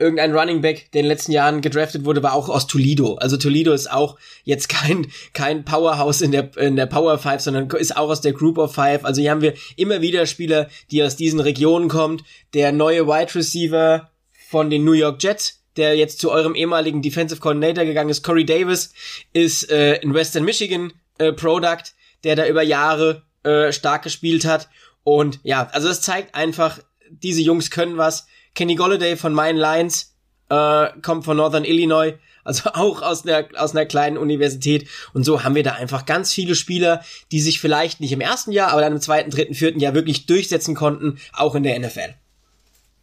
irgendein 0.00 0.34
Running 0.34 0.60
Back, 0.62 0.90
der 0.92 1.00
in 1.00 1.04
den 1.04 1.12
letzten 1.12 1.32
Jahren 1.32 1.60
gedraftet 1.60 2.04
wurde, 2.04 2.22
war 2.22 2.32
auch 2.32 2.48
aus 2.48 2.66
Toledo. 2.66 3.14
Also 3.16 3.36
Toledo 3.36 3.72
ist 3.72 3.90
auch 3.90 4.18
jetzt 4.44 4.68
kein, 4.68 5.06
kein 5.34 5.64
Powerhouse 5.64 6.22
in 6.22 6.32
der, 6.32 6.56
in 6.56 6.76
der 6.76 6.86
Power 6.86 7.18
Five, 7.18 7.40
sondern 7.40 7.68
ist 7.70 7.96
auch 7.96 8.08
aus 8.08 8.20
der 8.20 8.32
Group 8.32 8.58
of 8.58 8.74
Five. 8.74 9.04
Also 9.04 9.20
hier 9.20 9.30
haben 9.30 9.42
wir 9.42 9.54
immer 9.76 10.00
wieder 10.00 10.26
Spieler, 10.26 10.68
die 10.90 11.02
aus 11.02 11.16
diesen 11.16 11.40
Regionen 11.40 11.88
kommen. 11.88 12.22
Der 12.54 12.72
neue 12.72 13.06
Wide 13.06 13.34
Receiver 13.34 14.10
von 14.48 14.70
den 14.70 14.84
New 14.84 14.92
York 14.92 15.22
Jets, 15.22 15.62
der 15.76 15.96
jetzt 15.96 16.18
zu 16.18 16.30
eurem 16.30 16.54
ehemaligen 16.54 17.02
Defensive 17.02 17.40
Coordinator 17.40 17.84
gegangen 17.84 18.10
ist, 18.10 18.22
Corey 18.22 18.44
Davis, 18.44 18.92
ist 19.32 19.70
äh, 19.70 19.96
in 19.96 20.14
Western 20.14 20.44
Michigan 20.44 20.92
äh, 21.18 21.32
Product, 21.32 21.84
der 22.24 22.36
da 22.36 22.46
über 22.46 22.62
Jahre 22.62 23.22
äh, 23.44 23.72
stark 23.72 24.02
gespielt 24.02 24.44
hat. 24.44 24.68
Und 25.04 25.40
ja, 25.42 25.68
also 25.72 25.88
es 25.88 26.00
zeigt 26.00 26.34
einfach, 26.34 26.80
diese 27.10 27.42
Jungs 27.42 27.70
können 27.70 27.96
was 27.96 28.26
Kenny 28.54 28.74
Golladay 28.74 29.16
von 29.16 29.32
Main 29.32 29.56
Lions 29.56 30.16
äh, 30.48 30.88
kommt 31.02 31.24
von 31.24 31.36
Northern 31.36 31.64
Illinois, 31.64 32.14
also 32.44 32.70
auch 32.74 33.02
aus 33.02 33.26
einer, 33.26 33.46
aus 33.56 33.72
einer 33.72 33.86
kleinen 33.86 34.18
Universität. 34.18 34.88
Und 35.14 35.24
so 35.24 35.44
haben 35.44 35.54
wir 35.54 35.62
da 35.62 35.72
einfach 35.72 36.06
ganz 36.06 36.32
viele 36.32 36.54
Spieler, 36.54 37.02
die 37.32 37.40
sich 37.40 37.60
vielleicht 37.60 38.00
nicht 38.00 38.12
im 38.12 38.20
ersten 38.20 38.52
Jahr, 38.52 38.72
aber 38.72 38.80
dann 38.80 38.92
im 38.92 39.00
zweiten, 39.00 39.30
dritten, 39.30 39.54
vierten 39.54 39.80
Jahr 39.80 39.94
wirklich 39.94 40.26
durchsetzen 40.26 40.74
konnten, 40.74 41.18
auch 41.32 41.54
in 41.54 41.62
der 41.62 41.78
NFL 41.78 42.14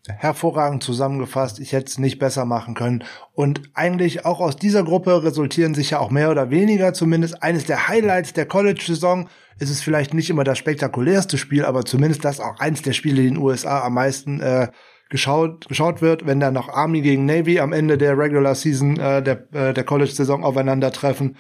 hervorragend 0.08 0.84
zusammengefasst. 0.84 1.60
Ich 1.60 1.74
hätte 1.74 1.88
es 1.88 1.98
nicht 1.98 2.20
besser 2.20 2.46
machen 2.46 2.74
können. 2.74 3.04
Und 3.34 3.62
eigentlich 3.74 4.26
auch 4.26 4.40
aus 4.40 4.56
dieser 4.56 4.84
Gruppe 4.84 5.24
resultieren 5.24 5.76
sich 5.76 5.92
ja 5.92 6.00
auch 6.00 6.12
mehr 6.12 6.32
oder 6.32 6.50
weniger 6.50 6.94
zumindest 6.94 7.44
eines 7.44 7.66
der 7.66 7.88
Highlights 7.88 8.34
der 8.34 8.46
College-Saison. 8.46 9.30
Es 9.60 9.70
ist 9.70 9.82
vielleicht 9.82 10.14
nicht 10.14 10.30
immer 10.30 10.44
das 10.44 10.58
spektakulärste 10.58 11.38
Spiel, 11.38 11.66
aber 11.66 11.84
zumindest 11.84 12.24
das 12.24 12.40
auch 12.40 12.60
eins 12.60 12.82
der 12.82 12.94
Spiele, 12.94 13.22
die 13.22 13.28
in 13.28 13.34
den 13.36 13.44
USA 13.44 13.84
am 13.84 13.96
meisten 13.96 14.40
äh, 14.40 14.70
geschaut, 15.10 15.68
geschaut 15.68 16.02
wird, 16.02 16.26
wenn 16.26 16.40
dann 16.40 16.54
noch 16.54 16.70
Army 16.70 17.02
gegen 17.02 17.26
Navy 17.26 17.60
am 17.60 17.74
Ende 17.74 17.98
der 17.98 18.18
Regular 18.18 18.56
Season 18.56 19.00
äh, 19.00 19.22
der, 19.22 19.48
äh, 19.54 19.74
der 19.74 19.84
College-Saison 19.84 20.44
aufeinandertreffen. 20.44 21.38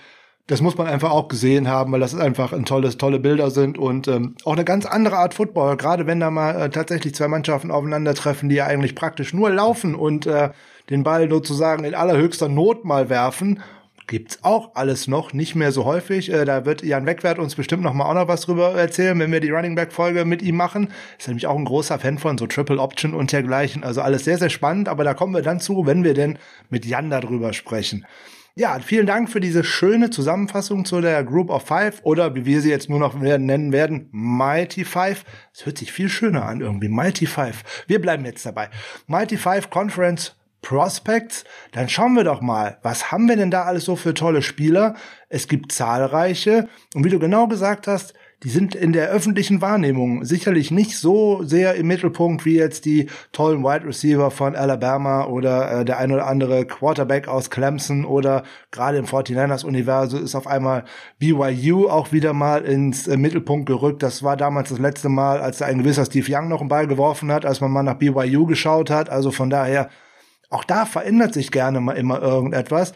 Das 0.47 0.61
muss 0.61 0.77
man 0.77 0.87
einfach 0.87 1.11
auch 1.11 1.27
gesehen 1.27 1.67
haben, 1.67 1.91
weil 1.91 1.99
das 1.99 2.15
einfach 2.15 2.53
ein 2.53 2.63
tolles, 2.63 2.97
tolle 2.97 3.19
Bilder 3.19 3.51
sind 3.51 3.77
und 3.77 4.07
ähm, 4.07 4.35
auch 4.45 4.53
eine 4.53 4.63
ganz 4.63 4.85
andere 4.85 5.17
Art 5.17 5.33
Football. 5.33 5.75
Gerade 5.75 6.07
wenn 6.07 6.21
da 6.21 6.31
mal 6.31 6.61
äh, 6.61 6.69
tatsächlich 6.69 7.13
zwei 7.15 7.27
Mannschaften 7.27 7.69
aufeinandertreffen, 7.69 8.47
die 8.47 8.55
ja 8.55 8.65
eigentlich 8.65 8.95
praktisch 8.95 9.33
nur 9.33 9.49
laufen 9.49 9.93
und 9.93 10.25
äh, 10.25 10.51
den 10.89 11.03
Ball 11.03 11.29
sozusagen 11.29 11.83
in 11.83 11.93
allerhöchster 11.93 12.47
Not 12.47 12.85
mal 12.85 13.09
werfen 13.09 13.61
gibt's 14.07 14.39
auch 14.41 14.71
alles 14.75 15.07
noch, 15.07 15.33
nicht 15.33 15.55
mehr 15.55 15.71
so 15.71 15.85
häufig. 15.85 16.31
Äh, 16.31 16.45
da 16.45 16.65
wird 16.65 16.81
Jan 16.81 17.05
Wegwert 17.05 17.39
uns 17.39 17.55
bestimmt 17.55 17.83
noch 17.83 17.93
mal 17.93 18.05
auch 18.05 18.13
noch 18.13 18.27
was 18.27 18.41
drüber 18.41 18.73
erzählen, 18.73 19.19
wenn 19.19 19.31
wir 19.31 19.41
die 19.41 19.51
Running 19.51 19.75
Back 19.75 19.91
Folge 19.91 20.25
mit 20.25 20.41
ihm 20.41 20.55
machen. 20.55 20.89
Ist 21.19 21.27
nämlich 21.27 21.47
auch 21.47 21.57
ein 21.57 21.65
großer 21.65 21.99
Fan 21.99 22.17
von 22.17 22.37
so 22.37 22.47
Triple 22.47 22.79
Option 22.79 23.13
und 23.13 23.31
dergleichen. 23.31 23.83
Also 23.83 24.01
alles 24.01 24.23
sehr, 24.23 24.37
sehr 24.37 24.49
spannend, 24.49 24.89
aber 24.89 25.03
da 25.03 25.13
kommen 25.13 25.33
wir 25.33 25.41
dann 25.41 25.59
zu, 25.59 25.85
wenn 25.85 26.03
wir 26.03 26.13
denn 26.13 26.39
mit 26.69 26.85
Jan 26.85 27.09
darüber 27.09 27.53
sprechen. 27.53 28.05
Ja, 28.59 28.79
vielen 28.79 29.05
Dank 29.05 29.29
für 29.29 29.39
diese 29.39 29.63
schöne 29.63 30.09
Zusammenfassung 30.09 30.83
zu 30.83 30.99
der 30.99 31.23
Group 31.23 31.51
of 31.51 31.67
Five 31.67 31.99
oder 32.01 32.33
wie 32.33 32.45
wir 32.47 32.61
sie 32.61 32.71
jetzt 32.71 32.89
nur 32.89 32.97
noch 32.97 33.13
nennen 33.13 33.71
werden, 33.71 34.09
Mighty 34.11 34.83
Five. 34.83 35.25
Es 35.53 35.67
hört 35.67 35.77
sich 35.77 35.91
viel 35.91 36.09
schöner 36.09 36.43
an 36.43 36.61
irgendwie, 36.61 36.89
Mighty 36.89 37.27
Five. 37.27 37.85
Wir 37.85 38.01
bleiben 38.01 38.25
jetzt 38.25 38.47
dabei. 38.47 38.69
Mighty 39.05 39.37
Five 39.37 39.69
Conference 39.69 40.36
Prospects, 40.61 41.43
dann 41.71 41.89
schauen 41.89 42.13
wir 42.13 42.23
doch 42.23 42.41
mal, 42.41 42.77
was 42.81 43.11
haben 43.11 43.27
wir 43.27 43.35
denn 43.35 43.51
da 43.51 43.63
alles 43.63 43.85
so 43.85 43.95
für 43.95 44.13
tolle 44.13 44.41
Spieler? 44.41 44.95
Es 45.29 45.47
gibt 45.47 45.71
zahlreiche 45.71 46.67
und 46.93 47.03
wie 47.05 47.09
du 47.09 47.19
genau 47.19 47.47
gesagt 47.47 47.87
hast, 47.87 48.13
die 48.43 48.49
sind 48.49 48.75
in 48.75 48.93
der 48.93 49.09
öffentlichen 49.09 49.61
Wahrnehmung 49.61 50.23
sicherlich 50.23 50.69
nicht 50.69 50.95
so 50.97 51.41
sehr 51.43 51.73
im 51.73 51.87
Mittelpunkt 51.87 52.45
wie 52.45 52.55
jetzt 52.55 52.85
die 52.85 53.09
tollen 53.31 53.63
Wide 53.63 53.87
Receiver 53.87 54.29
von 54.29 54.55
Alabama 54.55 55.25
oder 55.25 55.79
äh, 55.79 55.85
der 55.85 55.97
ein 55.97 56.11
oder 56.11 56.27
andere 56.27 56.65
Quarterback 56.65 57.27
aus 57.27 57.49
Clemson 57.49 58.05
oder 58.05 58.43
gerade 58.69 58.99
im 58.99 59.05
49ers 59.05 59.65
Universum 59.65 60.23
ist 60.23 60.35
auf 60.35 60.45
einmal 60.45 60.83
BYU 61.17 61.87
auch 61.89 62.11
wieder 62.11 62.33
mal 62.33 62.63
ins 62.63 63.07
äh, 63.07 63.17
Mittelpunkt 63.17 63.65
gerückt. 63.65 64.03
Das 64.03 64.21
war 64.21 64.37
damals 64.37 64.69
das 64.69 64.77
letzte 64.77 65.09
Mal, 65.09 65.41
als 65.41 65.63
ein 65.63 65.79
gewisser 65.79 66.05
Steve 66.05 66.27
Young 66.31 66.47
noch 66.47 66.59
einen 66.59 66.69
Ball 66.69 66.85
geworfen 66.85 67.31
hat, 67.31 67.43
als 67.43 67.59
man 67.59 67.71
mal 67.71 67.81
nach 67.81 67.97
BYU 67.97 68.45
geschaut 68.45 68.91
hat. 68.91 69.09
Also 69.09 69.31
von 69.31 69.49
daher 69.49 69.89
auch 70.49 70.63
da 70.63 70.85
verändert 70.85 71.33
sich 71.33 71.51
gerne 71.51 71.79
mal 71.79 71.97
immer 71.97 72.21
irgendetwas. 72.21 72.93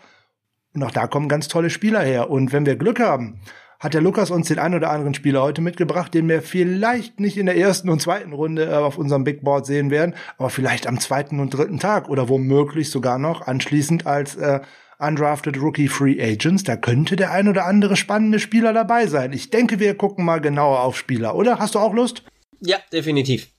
Und 0.74 0.84
auch 0.84 0.92
da 0.92 1.08
kommen 1.08 1.28
ganz 1.28 1.48
tolle 1.48 1.70
Spieler 1.70 2.02
her. 2.02 2.30
Und 2.30 2.54
wenn 2.54 2.66
wir 2.66 2.78
Glück 2.78 3.00
haben, 3.00 3.42
hat 3.82 3.96
der 3.96 4.02
Lukas 4.02 4.30
uns 4.30 4.48
den 4.48 4.60
ein 4.60 4.76
oder 4.76 4.92
anderen 4.92 5.16
Spieler 5.16 5.42
heute 5.42 5.62
mitgebracht, 5.62 6.14
den 6.14 6.30
wir 6.30 6.44
vielleicht 6.44 7.20
nicht 7.20 7.36
in 7.38 7.48
der 7.48 7.58
ersten 7.58 7.90
und 7.90 8.00
zweiten 8.00 8.32
Runde 8.32 8.66
äh, 8.66 8.76
auf 8.76 8.98
unserem 8.98 9.24
Big 9.24 9.44
Board 9.44 9.66
sehen 9.66 9.90
werden, 9.90 10.14
aber 10.38 10.52
vielleicht 10.52 10.86
am 10.86 11.00
zweiten 11.00 11.40
und 11.40 11.50
dritten 11.50 11.80
Tag 11.80 12.08
oder 12.08 12.30
womöglich 12.30 12.92
sogar 12.92 13.18
noch 13.18 13.48
anschließend 13.48 14.06
als 14.06 14.36
äh, 14.36 14.60
undrafted 15.00 15.60
Rookie 15.60 15.88
Free 15.88 16.22
Agents. 16.22 16.64
Da 16.64 16.76
könnte 16.76 17.16
der 17.16 17.32
ein 17.32 17.48
oder 17.48 17.66
andere 17.66 17.98
spannende 17.98 18.40
Spieler 18.40 18.72
dabei 18.72 19.08
sein. 19.08 19.34
Ich 19.34 19.50
denke, 19.50 19.80
wir 19.80 19.98
gucken 19.98 20.26
mal 20.26 20.42
genauer 20.42 20.82
auf 20.82 20.96
Spieler, 20.96 21.36
oder? 21.36 21.58
Hast 21.58 21.74
du 21.74 21.80
auch 21.80 21.94
Lust? 21.94 22.24
Ja, 22.60 22.78
definitiv. 22.94 23.50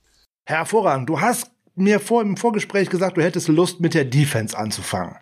Hervorragend. 0.44 1.08
Du 1.08 1.20
hast 1.20 1.51
mir 1.74 2.00
vor, 2.00 2.22
im 2.22 2.36
Vorgespräch 2.36 2.90
gesagt, 2.90 3.16
du 3.16 3.22
hättest 3.22 3.48
Lust, 3.48 3.80
mit 3.80 3.94
der 3.94 4.04
Defense 4.04 4.56
anzufangen. 4.56 5.16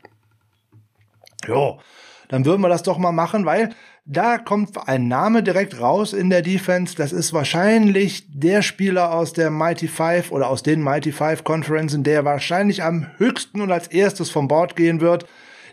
Jo, 1.46 1.80
dann 2.28 2.44
würden 2.44 2.60
wir 2.60 2.68
das 2.68 2.82
doch 2.82 2.98
mal 2.98 3.12
machen, 3.12 3.44
weil 3.46 3.70
da 4.04 4.38
kommt 4.38 4.76
ein 4.88 5.08
Name 5.08 5.42
direkt 5.42 5.80
raus 5.80 6.12
in 6.12 6.30
der 6.30 6.42
Defense. 6.42 6.96
Das 6.96 7.12
ist 7.12 7.32
wahrscheinlich 7.32 8.24
der 8.28 8.62
Spieler 8.62 9.12
aus 9.12 9.32
der 9.32 9.50
Mighty 9.50 9.88
Five 9.88 10.32
oder 10.32 10.48
aus 10.48 10.62
den 10.62 10.82
Mighty 10.82 11.12
Five 11.12 11.44
Conferences, 11.44 12.02
der 12.02 12.24
wahrscheinlich 12.24 12.82
am 12.82 13.06
höchsten 13.18 13.60
und 13.60 13.70
als 13.70 13.88
erstes 13.88 14.30
vom 14.30 14.48
Bord 14.48 14.76
gehen 14.76 15.00
wird 15.00 15.26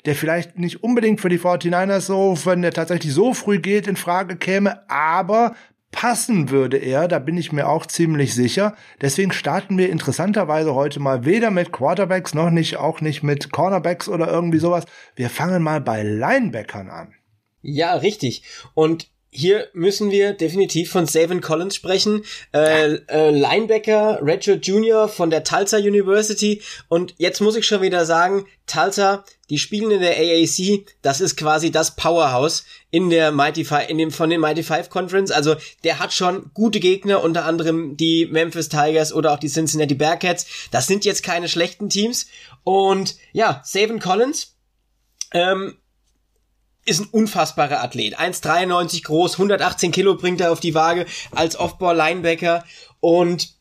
der 0.08 0.16
vielleicht 0.16 0.58
nicht 0.58 0.84
unbedingt 0.84 1.20
für 1.20 1.28
die 1.28 1.38
49ers 1.38 2.00
so, 2.00 2.38
wenn 2.46 2.62
der 2.62 2.72
tatsächlich 2.72 3.14
so 3.14 3.34
früh 3.34 3.60
geht, 3.60 3.88
in 3.88 3.98
Frage 3.98 4.38
käme, 4.38 4.90
aber 4.90 5.54
passen 5.98 6.52
würde 6.52 6.78
er, 6.78 7.08
da 7.08 7.18
bin 7.18 7.38
ich 7.38 7.52
mir 7.52 7.68
auch 7.68 7.88
ziemlich 7.88 8.36
sicher. 8.36 8.76
Deswegen 9.02 9.32
starten 9.32 9.80
wir 9.80 9.90
interessanterweise 9.90 10.76
heute 10.76 11.00
mal 11.00 11.26
weder 11.26 11.50
mit 11.50 11.72
Quarterbacks 11.72 12.36
noch 12.36 12.52
nicht, 12.52 12.78
auch 12.78 13.02
nicht 13.02 13.24
mit 13.24 13.52
Cornerbacks 13.52 14.08
oder 14.08 14.28
irgendwie 14.28 14.60
sowas. 14.60 14.86
Wir 15.16 15.32
fangen 15.32 15.64
mal 15.64 15.82
bei 15.82 16.04
Linebackern 16.04 16.92
an. 16.92 17.16
Ja, 17.64 17.96
richtig. 17.96 18.44
Und 18.76 19.10
hier 19.30 19.68
müssen 19.74 20.10
wir 20.10 20.34
definitiv 20.34 20.92
von 20.92 21.06
Savin 21.06 21.42
Collins 21.42 21.76
sprechen. 21.76 22.24
Äh, 22.54 22.96
äh, 23.08 23.30
Linebacker, 23.30 24.20
Redshirt 24.22 24.66
Junior 24.66 25.10
von 25.10 25.30
der 25.30 25.44
Tulsa 25.44 25.78
University. 25.78 26.62
Und 26.88 27.14
jetzt 27.18 27.42
muss 27.42 27.56
ich 27.56 27.68
schon 27.68 27.82
wieder 27.82 28.06
sagen, 28.06 28.46
Tulsa, 28.68 29.26
die 29.50 29.58
spielen 29.58 29.92
in 29.92 30.02
der 30.02 30.18
AAC, 30.18 30.86
das 31.02 31.22
ist 31.22 31.36
quasi 31.36 31.72
das 31.72 31.96
Powerhouse 31.96 32.66
in 32.90 33.10
der 33.10 33.32
Mighty 33.32 33.66
Five, 33.66 33.90
in 33.90 33.98
dem, 33.98 34.12
von 34.12 34.30
den 34.30 34.42
Mighty 34.42 34.64
Five 34.64 34.90
Conference. 34.90 35.32
Also, 35.32 35.56
der 35.84 36.00
hat 36.00 36.14
schon 36.14 36.52
gute 36.54 36.80
Gegner, 36.80 37.24
unter 37.24 37.46
anderem 37.46 37.98
die 37.98 38.26
Memphis 38.26 38.70
Tigers 38.70 39.14
oder 39.14 39.34
auch 39.34 39.40
die 39.40 39.50
Cincinnati 39.50 39.94
Bearcats. 39.96 40.48
Das 40.72 40.88
sind 40.88 41.06
jetzt 41.06 41.24
keine 41.24 41.50
schlechten 41.50 41.90
Teams. 41.90 42.28
Und 42.64 43.16
ja, 43.34 43.62
Savin 43.64 44.00
Collins, 44.00 44.56
ähm, 45.34 45.78
ist 46.88 47.02
ein 47.02 47.08
unfassbarer 47.12 47.82
Athlet. 47.82 48.18
1,93 48.18 49.04
groß, 49.04 49.34
118 49.34 49.92
Kilo 49.92 50.16
bringt 50.16 50.42
er 50.42 50.52
auf 50.52 50.60
die 50.60 50.74
Waage 50.74 51.06
als 51.32 51.60
Off-Ball-Linebacker 51.60 52.64
und 53.00 53.58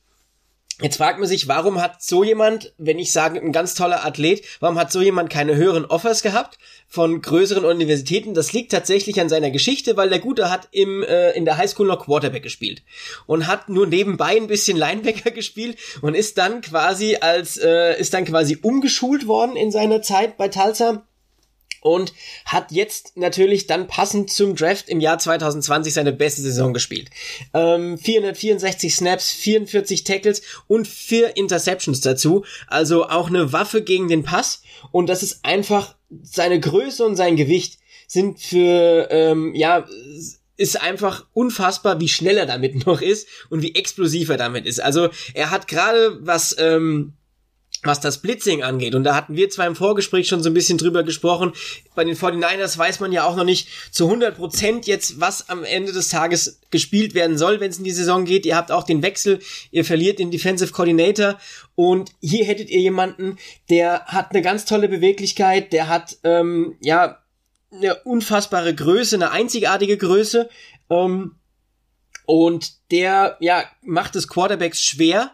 Jetzt 0.82 0.98
fragt 0.98 1.18
man 1.18 1.26
sich, 1.26 1.48
warum 1.48 1.80
hat 1.80 2.02
so 2.02 2.22
jemand, 2.22 2.74
wenn 2.76 2.98
ich 2.98 3.10
sage, 3.10 3.40
ein 3.40 3.52
ganz 3.52 3.74
toller 3.74 4.04
Athlet, 4.04 4.44
warum 4.60 4.78
hat 4.78 4.92
so 4.92 5.00
jemand 5.00 5.30
keine 5.30 5.56
höheren 5.56 5.86
Offers 5.86 6.20
gehabt 6.20 6.58
von 6.86 7.22
größeren 7.22 7.64
Universitäten? 7.64 8.34
Das 8.34 8.52
liegt 8.52 8.72
tatsächlich 8.72 9.18
an 9.18 9.30
seiner 9.30 9.50
Geschichte, 9.50 9.96
weil 9.96 10.10
der 10.10 10.18
Gute 10.18 10.50
hat 10.50 10.68
im, 10.72 11.02
äh, 11.02 11.30
in 11.30 11.46
der 11.46 11.56
Highschool 11.56 11.86
noch 11.86 12.04
Quarterback 12.04 12.42
gespielt 12.42 12.82
und 13.24 13.46
hat 13.46 13.70
nur 13.70 13.86
nebenbei 13.86 14.36
ein 14.36 14.48
bisschen 14.48 14.76
Linebacker 14.76 15.30
gespielt 15.34 15.78
und 16.02 16.14
ist 16.14 16.36
dann 16.36 16.60
quasi 16.60 17.16
als, 17.22 17.56
äh, 17.56 17.98
ist 17.98 18.12
dann 18.12 18.26
quasi 18.26 18.58
umgeschult 18.60 19.26
worden 19.26 19.56
in 19.56 19.70
seiner 19.70 20.02
Zeit 20.02 20.36
bei 20.36 20.48
Tulsa 20.48 21.06
und 21.87 22.12
hat 22.44 22.72
jetzt 22.72 23.16
natürlich 23.16 23.66
dann 23.66 23.87
passend 23.87 24.31
zum 24.31 24.57
Draft 24.57 24.88
im 24.88 25.01
Jahr 25.01 25.18
2020 25.18 25.94
seine 25.94 26.12
beste 26.12 26.42
Saison 26.42 26.75
gespielt. 26.75 27.11
Ähm, 27.55 27.96
464 27.96 28.94
Snaps, 28.94 29.31
44 29.31 30.05
Tackles 30.05 30.42
und 30.66 30.88
vier 30.88 31.37
Interceptions 31.37 32.01
dazu. 32.01 32.44
Also 32.66 33.09
auch 33.09 33.29
eine 33.29 33.53
Waffe 33.53 33.83
gegen 33.83 34.09
den 34.09 34.25
Pass. 34.25 34.62
Und 34.90 35.09
das 35.09 35.22
ist 35.22 35.44
einfach 35.44 35.94
seine 36.22 36.61
Größe 36.61 37.05
und 37.05 37.16
sein 37.16 37.37
Gewicht 37.37 37.79
sind 38.09 38.40
für, 38.40 39.09
ähm, 39.11 39.55
ja, 39.55 39.87
ist 40.57 40.81
einfach 40.81 41.27
unfassbar, 41.35 42.01
wie 42.01 42.09
schnell 42.09 42.38
er 42.38 42.46
damit 42.46 42.87
noch 42.87 43.01
ist 43.01 43.29
und 43.49 43.62
wie 43.62 43.75
explosiv 43.75 44.29
er 44.29 44.37
damit 44.37 44.66
ist. 44.66 44.81
Also 44.81 45.11
er 45.35 45.51
hat 45.51 45.68
gerade 45.68 46.18
was 46.20 46.57
ähm, 46.59 47.14
was 47.82 48.00
das 48.00 48.18
Blitzing 48.22 48.62
angeht. 48.62 48.94
Und 48.94 49.04
da 49.04 49.14
hatten 49.14 49.36
wir 49.36 49.50
zwar 49.50 49.66
im 49.66 49.76
Vorgespräch 49.76 50.28
schon 50.28 50.42
so 50.42 50.50
ein 50.50 50.54
bisschen 50.54 50.78
drüber 50.78 51.02
gesprochen. 51.02 51.52
Bei 51.94 52.04
den 52.04 52.16
49ers 52.16 52.76
weiß 52.78 53.00
man 53.00 53.12
ja 53.12 53.24
auch 53.24 53.36
noch 53.36 53.44
nicht 53.44 53.68
zu 53.90 54.04
100 54.04 54.36
Prozent 54.36 54.86
jetzt, 54.86 55.20
was 55.20 55.48
am 55.48 55.64
Ende 55.64 55.92
des 55.92 56.08
Tages 56.08 56.60
gespielt 56.70 57.14
werden 57.14 57.38
soll, 57.38 57.60
wenn 57.60 57.70
es 57.70 57.78
in 57.78 57.84
die 57.84 57.92
Saison 57.92 58.24
geht. 58.24 58.46
Ihr 58.46 58.56
habt 58.56 58.72
auch 58.72 58.84
den 58.84 59.02
Wechsel, 59.02 59.40
ihr 59.70 59.84
verliert 59.84 60.18
den 60.18 60.30
Defensive 60.30 60.72
Coordinator 60.72 61.38
und 61.74 62.12
hier 62.20 62.44
hättet 62.44 62.70
ihr 62.70 62.80
jemanden, 62.80 63.38
der 63.70 64.04
hat 64.06 64.32
eine 64.32 64.42
ganz 64.42 64.64
tolle 64.64 64.88
Beweglichkeit, 64.88 65.72
der 65.72 65.88
hat, 65.88 66.16
ähm, 66.24 66.76
ja, 66.80 67.22
eine 67.72 67.96
unfassbare 68.04 68.74
Größe, 68.74 69.16
eine 69.16 69.32
einzigartige 69.32 69.96
Größe, 69.96 70.48
ähm, 70.88 71.36
und 72.26 72.90
der, 72.90 73.36
ja, 73.40 73.64
macht 73.82 74.16
es 74.16 74.28
Quarterbacks 74.28 74.82
schwer, 74.82 75.30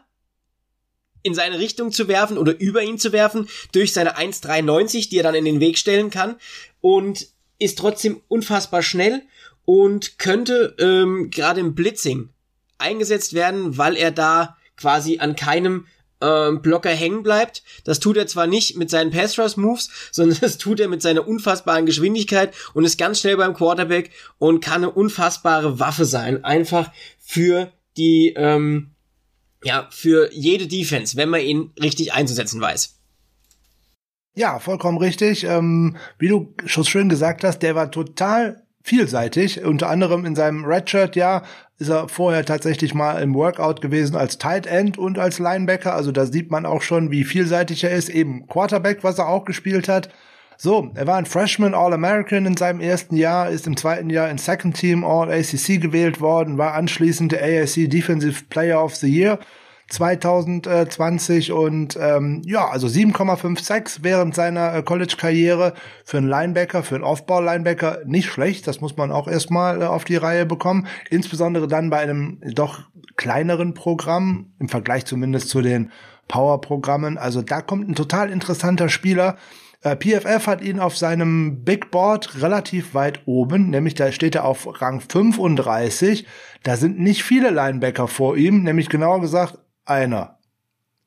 in 1.23 1.35
seine 1.35 1.59
Richtung 1.59 1.93
zu 1.93 2.09
werfen 2.09 2.39
oder 2.39 2.59
über 2.59 2.83
ihn 2.83 2.99
zu 2.99 3.13
werfen 3.13 3.49
durch 3.73 3.93
seine 3.93 4.17
1,93, 4.17 5.09
die 5.09 5.19
er 5.19 5.23
dann 5.23 5.35
in 5.35 5.45
den 5.45 5.61
Weg 5.61 5.79
stellen 5.79 6.11
kann 6.11 6.37
und 6.81 7.29
ist 7.59 7.79
trotzdem 7.79 8.21
unfassbar 8.29 8.83
schnell 8.83 9.23
und 9.65 10.19
könnte 10.19 10.75
ähm, 10.79 11.31
gerade 11.31 11.61
im 11.61 11.75
Blitzing 11.75 12.31
eingesetzt 12.79 13.35
werden, 13.35 13.79
weil 13.79 13.97
er 13.97 14.11
da 14.11 14.57
quasi 14.77 15.19
an 15.19 15.37
keinem 15.37 15.87
ähm, 16.21 16.63
Blocker 16.63 16.91
hängen 16.91 17.23
bleibt. 17.23 17.63
Das 17.85 18.01
tut 18.01 18.17
er 18.17 18.27
zwar 18.27 18.47
nicht 18.47 18.77
mit 18.77 18.91
seinen 18.91 19.11
Pass 19.11 19.39
Rush 19.39 19.57
Moves, 19.57 19.91
sondern 20.11 20.39
das 20.41 20.59
tut 20.59 20.81
er 20.81 20.89
mit 20.89 21.03
seiner 21.03 21.27
unfassbaren 21.27 21.87
Geschwindigkeit 21.87 22.55
und 22.75 22.85
ist 22.85 22.99
ganz 22.99 23.21
schnell 23.21 23.37
beim 23.37 23.55
Quarterback 23.55 24.11
und 24.39 24.61
kann 24.61 24.83
eine 24.83 24.91
unfassbare 24.91 25.79
Waffe 25.79 26.05
sein, 26.05 26.45
einfach 26.45 26.91
für 27.19 27.73
die 27.97 28.33
ähm, 28.37 28.91
ja, 29.65 29.89
für 29.91 30.33
jede 30.33 30.67
Defense, 30.67 31.17
wenn 31.17 31.29
man 31.29 31.41
ihn 31.41 31.71
richtig 31.81 32.13
einzusetzen 32.13 32.61
weiß. 32.61 32.99
Ja, 34.35 34.59
vollkommen 34.59 34.99
richtig. 34.99 35.45
Ähm, 35.45 35.97
wie 36.19 36.29
du 36.29 36.55
schon 36.65 36.85
schön 36.85 37.09
gesagt 37.09 37.45
hast, 37.45 37.61
der 37.61 37.75
war 37.75 37.91
total 37.91 38.63
vielseitig. 38.83 39.63
Unter 39.63 39.89
anderem 39.89 40.25
in 40.25 40.35
seinem 40.35 40.65
Redshirt, 40.65 41.17
ja, 41.17 41.43
ist 41.79 41.89
er 41.89 42.09
vorher 42.09 42.45
tatsächlich 42.45 42.95
mal 42.95 43.21
im 43.23 43.35
Workout 43.35 43.81
gewesen 43.81 44.17
als 44.17 44.39
Tight 44.39 44.67
End 44.67 44.99
und 44.99 45.19
als 45.19 45.39
Linebacker. 45.39 45.95
Also 45.95 46.13
da 46.13 46.27
sieht 46.27 46.51
man 46.51 46.65
auch 46.65 46.83
schon, 46.83 47.11
wie 47.11 47.25
vielseitig 47.25 47.85
er 47.85 47.91
ist. 47.91 48.09
Eben 48.09 48.47
Quarterback, 48.47 49.05
was 49.05 49.19
er 49.19 49.29
auch 49.29 49.45
gespielt 49.45 49.89
hat. 49.89 50.09
So, 50.65 50.93
er 50.95 51.09
war 51.09 51.17
ein 51.17 51.27
Freshman 51.27 51.75
All-American 51.75 52.47
in 52.47 52.57
seinem 52.57 52.79
ersten 52.79 53.17
Jahr, 53.17 53.51
ist 53.51 53.67
im 53.67 53.77
zweiten 53.77 54.11
Jahr 54.11 54.31
in 54.31 54.39
Second 54.39 54.77
Team 54.77 55.03
All-ACC 55.03 55.81
gewählt 55.81 56.21
worden, 56.21 56.57
war 56.57 56.75
anschließend 56.75 57.33
der 57.33 57.43
AAC 57.43 57.91
Defensive 57.91 58.45
Player 58.49 58.81
of 58.81 58.95
the 58.95 59.09
Year 59.13 59.41
2020 59.89 61.51
und 61.51 61.99
ähm, 62.01 62.43
ja, 62.45 62.69
also 62.69 62.87
7,56 62.87 64.03
während 64.03 64.37
seiner 64.37 64.73
äh, 64.73 64.83
College-Karriere 64.85 65.75
für 66.05 66.19
einen 66.19 66.29
Linebacker, 66.29 66.85
für 66.85 66.95
einen 66.95 67.03
Off-Ball-Linebacker 67.03 68.03
nicht 68.05 68.31
schlecht. 68.31 68.69
Das 68.69 68.81
muss 68.81 68.97
man 68.97 69.11
auch 69.11 69.27
erstmal 69.27 69.83
äh, 69.83 69.87
auf 69.87 70.05
die 70.05 70.15
Reihe 70.15 70.47
bekommen. 70.47 70.87
Insbesondere 71.11 71.67
dann 71.67 71.91
bei 71.91 71.99
einem 71.99 72.41
doch 72.55 72.83
kleineren 73.17 73.75
Programm, 73.75 74.53
im 74.61 74.69
Vergleich 74.69 75.07
zumindest 75.07 75.49
zu 75.49 75.61
den 75.61 75.91
Power-Programmen. 76.29 77.19
Also 77.19 77.43
da 77.43 77.63
kommt 77.63 77.89
ein 77.89 77.97
total 77.97 78.31
interessanter 78.31 78.89
Spieler. 78.89 79.37
Äh, 79.83 79.97
PFF 79.97 80.47
hat 80.47 80.63
ihn 80.63 80.79
auf 80.79 80.97
seinem 80.97 81.65
Big 81.65 81.91
Board 81.91 82.41
relativ 82.41 82.95
weit 82.95 83.21
oben, 83.27 83.71
nämlich 83.71 83.95
da 83.95 84.13
steht 84.13 84.37
er 84.37 84.45
auf 84.45 84.81
Rang 84.81 85.01
35. 85.01 86.27
Da 86.63 86.77
sind 86.77 87.01
nicht 87.01 87.25
viele 87.25 87.51
Linebacker 87.51 88.07
vor 88.07 88.37
ihm, 88.37 88.63
nämlich 88.63 88.89
genauer 88.89 89.21
gesagt 89.21 89.59
einer. 89.85 90.39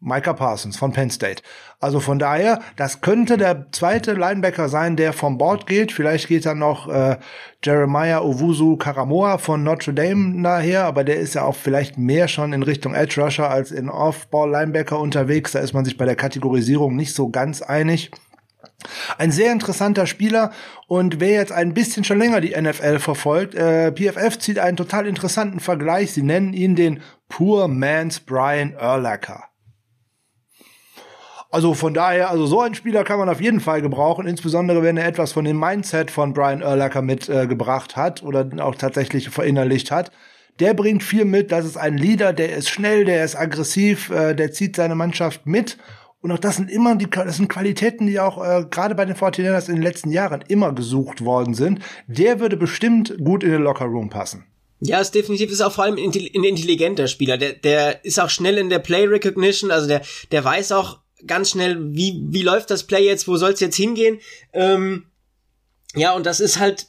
Micah 0.02 0.34
Parsons 0.34 0.78
von 0.78 0.92
Penn 0.92 1.10
State. 1.10 1.42
Also 1.80 2.00
von 2.00 2.20
daher, 2.20 2.60
das 2.76 3.02
könnte 3.02 3.38
der 3.38 3.72
zweite 3.72 4.14
Linebacker 4.14 4.70
sein, 4.70 4.98
der 4.98 5.14
vom 5.14 5.38
Board 5.38 5.66
geht. 5.66 5.92
Vielleicht 5.92 6.28
geht 6.28 6.46
dann 6.46 6.60
noch 6.60 6.88
äh, 6.88 7.18
Jeremiah 7.64 8.20
Owusu 8.20 8.78
Karamoa 8.78 9.40
von 9.40 9.64
Notre 9.64 9.94
Dame 9.94 10.40
nachher, 10.40 10.84
aber 10.84 11.04
der 11.04 11.16
ist 11.16 11.34
ja 11.34 11.44
auch 11.44 11.56
vielleicht 11.56 11.98
mehr 11.98 12.28
schon 12.28 12.54
in 12.54 12.62
Richtung 12.62 12.94
Edge 12.94 13.20
Rusher 13.20 13.50
als 13.50 13.72
in 13.72 13.90
Off-Ball 13.90 14.52
Linebacker 14.52 15.00
unterwegs. 15.00 15.54
Da 15.54 15.60
ist 15.60 15.74
man 15.74 15.86
sich 15.86 15.98
bei 15.98 16.06
der 16.06 16.16
Kategorisierung 16.16 16.96
nicht 16.96 17.16
so 17.16 17.30
ganz 17.30 17.62
einig. 17.62 18.12
Ein 19.18 19.32
sehr 19.32 19.52
interessanter 19.52 20.08
Spieler 20.08 20.52
und 20.88 21.20
wer 21.20 21.32
jetzt 21.32 21.52
ein 21.52 21.74
bisschen 21.74 22.04
schon 22.04 22.20
länger 22.20 22.42
die 22.42 22.60
NFL 22.60 23.00
verfolgt, 23.00 23.56
äh, 23.56 23.92
PFF 23.92 24.40
zieht 24.40 24.60
einen 24.60 24.78
total 24.78 25.08
interessanten 25.08 25.60
Vergleich. 25.60 26.14
Sie 26.14 26.24
nennen 26.24 26.54
ihn 26.54 26.76
den 26.76 27.02
Poor 27.30 27.68
Man's 27.68 28.20
Brian 28.20 28.76
Urlacher. 28.76 29.46
Also 31.56 31.74
von 31.74 31.94
daher, 31.94 32.30
also 32.32 32.48
so 32.48 32.60
einen 32.60 32.76
Spieler 32.76 33.06
kann 33.06 33.18
man 33.18 33.30
auf 33.30 33.40
jeden 33.40 33.62
Fall 33.62 33.82
gebrauchen, 33.82 34.28
insbesondere 34.28 34.84
wenn 34.84 34.98
er 34.98 35.08
etwas 35.08 35.32
von 35.32 35.46
dem 35.46 35.58
Mindset 35.58 36.12
von 36.12 36.34
Brian 36.34 36.62
Urlacher 36.62 37.02
mitgebracht 37.02 37.94
äh, 37.94 37.96
hat 37.96 38.24
oder 38.24 38.46
auch 38.60 38.76
tatsächlich 38.76 39.30
verinnerlicht 39.30 39.90
hat. 39.90 40.12
Der 40.60 40.74
bringt 40.74 41.02
viel 41.02 41.24
mit, 41.24 41.54
das 41.54 41.64
ist 41.64 41.78
ein 41.78 41.98
Leader, 41.98 42.34
der 42.34 42.58
ist 42.58 42.70
schnell, 42.70 43.06
der 43.06 43.24
ist 43.24 43.38
aggressiv, 43.38 44.10
äh, 44.10 44.34
der 44.34 44.52
zieht 44.52 44.76
seine 44.76 44.96
Mannschaft 44.96 45.46
mit 45.46 45.78
und 46.26 46.32
auch 46.32 46.40
das 46.40 46.56
sind 46.56 46.72
immer 46.72 46.96
die, 46.96 47.08
das 47.08 47.38
sind 47.38 47.50
Qualitäten, 47.50 48.08
die 48.08 48.20
auch 48.20 48.44
äh, 48.44 48.66
gerade 48.72 48.96
bei 48.96 49.06
den 49.06 49.16
49ers 49.16 49.70
in 49.70 49.76
den 49.76 49.84
letzten 49.84 50.10
Jahren 50.10 50.44
immer 50.48 50.74
gesucht 50.74 51.24
worden 51.24 51.54
sind. 51.54 51.82
Der 52.08 52.40
würde 52.40 52.58
bestimmt 52.58 53.16
gut 53.24 53.44
in 53.44 53.52
den 53.52 53.62
Lockerroom 53.62 54.10
passen. 54.10 54.44
Ja, 54.80 55.00
ist 55.00 55.14
definitiv 55.14 55.52
ist 55.52 55.62
auch 55.62 55.72
vor 55.72 55.84
allem 55.84 55.98
ein 55.98 56.12
intelligenter 56.44 57.08
Spieler. 57.08 57.38
Der, 57.38 57.54
der 57.54 58.04
ist 58.04 58.20
auch 58.20 58.32
schnell 58.32 58.58
in 58.58 58.72
der 58.72 58.80
Play 58.80 59.06
Recognition, 59.06 59.70
also 59.70 59.88
der, 59.88 60.02
der 60.32 60.44
weiß 60.44 60.72
auch 60.72 60.98
ganz 61.28 61.52
schnell, 61.52 61.94
wie, 61.94 62.20
wie 62.30 62.42
läuft 62.42 62.72
das 62.72 62.86
Play 62.86 63.06
jetzt, 63.06 63.28
wo 63.28 63.38
soll 63.38 63.52
es 63.52 63.60
jetzt 63.60 63.76
hingehen. 63.76 64.20
Ähm, 64.52 65.06
ja, 65.94 66.14
und 66.14 66.26
das 66.26 66.40
ist 66.40 66.60
halt, 66.60 66.88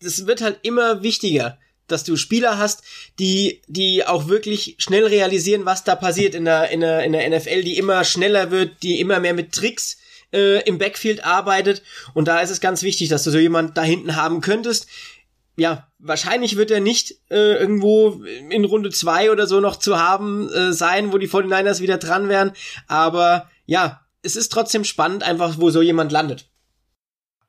das 0.00 0.26
wird 0.26 0.40
halt 0.40 0.58
immer 0.62 1.04
wichtiger 1.04 1.56
dass 1.86 2.04
du 2.04 2.16
Spieler 2.16 2.58
hast, 2.58 2.82
die, 3.18 3.62
die 3.66 4.06
auch 4.06 4.28
wirklich 4.28 4.76
schnell 4.78 5.06
realisieren, 5.06 5.64
was 5.64 5.84
da 5.84 5.94
passiert 5.96 6.34
in 6.34 6.44
der, 6.44 6.70
in 6.70 6.80
der, 6.80 7.04
in 7.04 7.12
der 7.12 7.28
NFL, 7.28 7.62
die 7.62 7.78
immer 7.78 8.04
schneller 8.04 8.50
wird, 8.50 8.82
die 8.82 9.00
immer 9.00 9.20
mehr 9.20 9.34
mit 9.34 9.52
Tricks 9.52 9.98
äh, 10.32 10.62
im 10.66 10.78
Backfield 10.78 11.24
arbeitet. 11.24 11.82
Und 12.14 12.28
da 12.28 12.40
ist 12.40 12.50
es 12.50 12.60
ganz 12.60 12.82
wichtig, 12.82 13.08
dass 13.08 13.24
du 13.24 13.30
so 13.30 13.38
jemand 13.38 13.76
da 13.76 13.82
hinten 13.82 14.16
haben 14.16 14.40
könntest. 14.40 14.86
Ja, 15.56 15.88
wahrscheinlich 15.98 16.56
wird 16.56 16.70
er 16.70 16.80
nicht 16.80 17.16
äh, 17.30 17.58
irgendwo 17.58 18.22
in 18.24 18.64
Runde 18.64 18.90
zwei 18.90 19.30
oder 19.30 19.46
so 19.46 19.60
noch 19.60 19.76
zu 19.76 19.98
haben 19.98 20.50
äh, 20.50 20.72
sein, 20.72 21.12
wo 21.12 21.18
die 21.18 21.28
49ers 21.28 21.80
wieder 21.80 21.98
dran 21.98 22.28
wären. 22.28 22.52
Aber 22.88 23.50
ja, 23.66 24.00
es 24.22 24.36
ist 24.36 24.50
trotzdem 24.50 24.84
spannend, 24.84 25.22
einfach 25.22 25.56
wo 25.58 25.70
so 25.70 25.82
jemand 25.82 26.10
landet. 26.10 26.48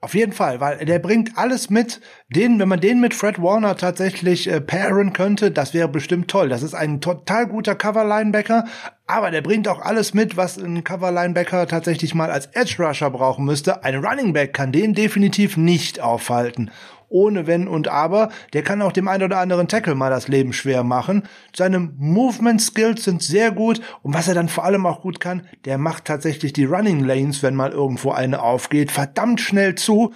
Auf 0.03 0.15
jeden 0.15 0.33
Fall, 0.33 0.59
weil 0.59 0.83
der 0.83 0.99
bringt 0.99 1.37
alles 1.37 1.69
mit. 1.69 2.01
Den, 2.27 2.59
wenn 2.59 2.67
man 2.67 2.81
den 2.81 2.99
mit 2.99 3.13
Fred 3.13 3.41
Warner 3.41 3.77
tatsächlich 3.77 4.51
äh, 4.51 4.59
pairen 4.59 5.13
könnte, 5.13 5.49
das 5.49 5.73
wäre 5.73 5.87
bestimmt 5.87 6.29
toll. 6.29 6.49
Das 6.49 6.61
ist 6.61 6.73
ein 6.73 6.99
total 6.99 7.47
guter 7.47 7.73
Cover-Linebacker, 7.73 8.65
aber 9.07 9.31
der 9.31 9.41
bringt 9.41 9.65
auch 9.69 9.79
alles 9.79 10.13
mit, 10.13 10.35
was 10.35 10.57
ein 10.57 10.83
Cover-Linebacker 10.83 11.67
tatsächlich 11.69 12.15
mal 12.15 12.31
als 12.31 12.47
Edge-Rusher 12.47 13.11
brauchen 13.11 13.45
müsste. 13.45 13.85
Ein 13.85 14.03
Running 14.03 14.33
Back 14.33 14.53
kann 14.53 14.73
den 14.73 14.93
definitiv 14.93 15.55
nicht 15.55 16.01
aufhalten 16.01 16.69
ohne 17.13 17.47
Wenn 17.47 17.67
und 17.67 17.87
Aber. 17.87 18.29
Der 18.51 18.63
kann 18.63 18.81
auch 18.81 18.91
dem 18.91 19.07
einen 19.07 19.23
oder 19.23 19.37
anderen 19.39 19.67
Tackle 19.67 19.95
mal 19.95 20.09
das 20.09 20.27
Leben 20.27 20.51
schwer 20.51 20.83
machen. 20.83 21.23
Seine 21.55 21.79
Movement 21.79 22.61
Skills 22.61 23.03
sind 23.03 23.21
sehr 23.21 23.51
gut 23.51 23.81
und 24.01 24.13
was 24.13 24.27
er 24.27 24.33
dann 24.33 24.49
vor 24.49 24.65
allem 24.65 24.85
auch 24.85 25.01
gut 25.01 25.19
kann, 25.19 25.47
der 25.65 25.77
macht 25.77 26.05
tatsächlich 26.05 26.53
die 26.53 26.65
Running 26.65 27.03
Lanes, 27.03 27.43
wenn 27.43 27.55
mal 27.55 27.71
irgendwo 27.71 28.11
eine 28.11 28.41
aufgeht, 28.41 28.91
verdammt 28.91 29.39
schnell 29.39 29.75
zu. 29.75 30.13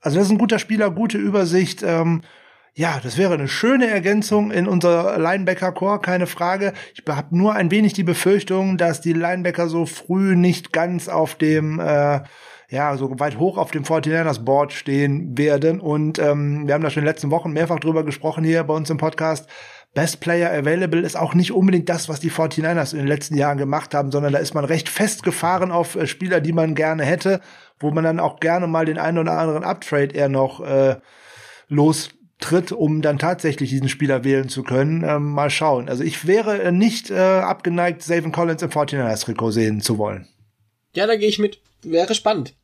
Also 0.00 0.16
das 0.16 0.26
ist 0.26 0.32
ein 0.32 0.38
guter 0.38 0.58
Spieler, 0.58 0.90
gute 0.90 1.18
Übersicht. 1.18 1.82
Ähm, 1.82 2.22
ja, 2.74 3.00
das 3.02 3.18
wäre 3.18 3.34
eine 3.34 3.48
schöne 3.48 3.88
Ergänzung 3.88 4.50
in 4.50 4.66
unser 4.66 5.18
Linebacker-Core, 5.18 6.00
keine 6.00 6.26
Frage. 6.26 6.72
Ich 6.94 7.02
habe 7.06 7.36
nur 7.36 7.54
ein 7.54 7.70
wenig 7.70 7.92
die 7.92 8.04
Befürchtung, 8.04 8.78
dass 8.78 9.00
die 9.00 9.12
Linebacker 9.12 9.68
so 9.68 9.86
früh 9.86 10.36
nicht 10.36 10.72
ganz 10.72 11.08
auf 11.08 11.34
dem 11.34 11.80
äh, 11.80 12.20
ja, 12.70 12.96
so 12.96 13.18
weit 13.18 13.38
hoch 13.38 13.58
auf 13.58 13.72
dem 13.72 13.82
49ers 13.82 14.44
Board 14.44 14.72
stehen 14.72 15.36
werden. 15.36 15.80
Und 15.80 16.20
ähm, 16.20 16.66
wir 16.68 16.74
haben 16.74 16.82
da 16.82 16.90
schon 16.90 17.02
in 17.02 17.06
den 17.06 17.12
letzten 17.12 17.32
Wochen 17.32 17.52
mehrfach 17.52 17.80
drüber 17.80 18.04
gesprochen 18.04 18.44
hier 18.44 18.62
bei 18.62 18.74
uns 18.74 18.88
im 18.90 18.96
Podcast. 18.96 19.48
Best 19.92 20.20
Player 20.20 20.52
Available 20.52 21.00
ist 21.00 21.16
auch 21.16 21.34
nicht 21.34 21.50
unbedingt 21.50 21.88
das, 21.88 22.08
was 22.08 22.20
die 22.20 22.30
49ers 22.30 22.92
in 22.92 22.98
den 22.98 23.08
letzten 23.08 23.36
Jahren 23.36 23.58
gemacht 23.58 23.92
haben, 23.92 24.12
sondern 24.12 24.32
da 24.32 24.38
ist 24.38 24.54
man 24.54 24.64
recht 24.64 24.88
festgefahren 24.88 25.72
auf 25.72 25.96
äh, 25.96 26.06
Spieler, 26.06 26.40
die 26.40 26.52
man 26.52 26.76
gerne 26.76 27.04
hätte, 27.04 27.40
wo 27.80 27.90
man 27.90 28.04
dann 28.04 28.20
auch 28.20 28.38
gerne 28.38 28.68
mal 28.68 28.86
den 28.86 28.98
einen 28.98 29.18
oder 29.18 29.36
anderen 29.36 29.64
Uptrade 29.64 30.14
eher 30.14 30.28
noch 30.28 30.60
äh, 30.60 30.94
lostritt, 31.66 32.70
um 32.70 33.02
dann 33.02 33.18
tatsächlich 33.18 33.70
diesen 33.70 33.88
Spieler 33.88 34.22
wählen 34.22 34.48
zu 34.48 34.62
können. 34.62 35.02
Ähm, 35.02 35.32
mal 35.32 35.50
schauen. 35.50 35.88
Also 35.88 36.04
ich 36.04 36.24
wäre 36.24 36.62
äh, 36.62 36.70
nicht 36.70 37.10
äh, 37.10 37.18
abgeneigt, 37.18 38.02
Savin 38.04 38.30
Collins 38.30 38.62
im 38.62 38.70
49ers-Trikot 38.70 39.50
sehen 39.50 39.80
zu 39.80 39.98
wollen. 39.98 40.28
Ja, 40.94 41.08
da 41.08 41.16
gehe 41.16 41.28
ich 41.28 41.40
mit. 41.40 41.60
Wäre 41.82 42.14
spannend. 42.14 42.54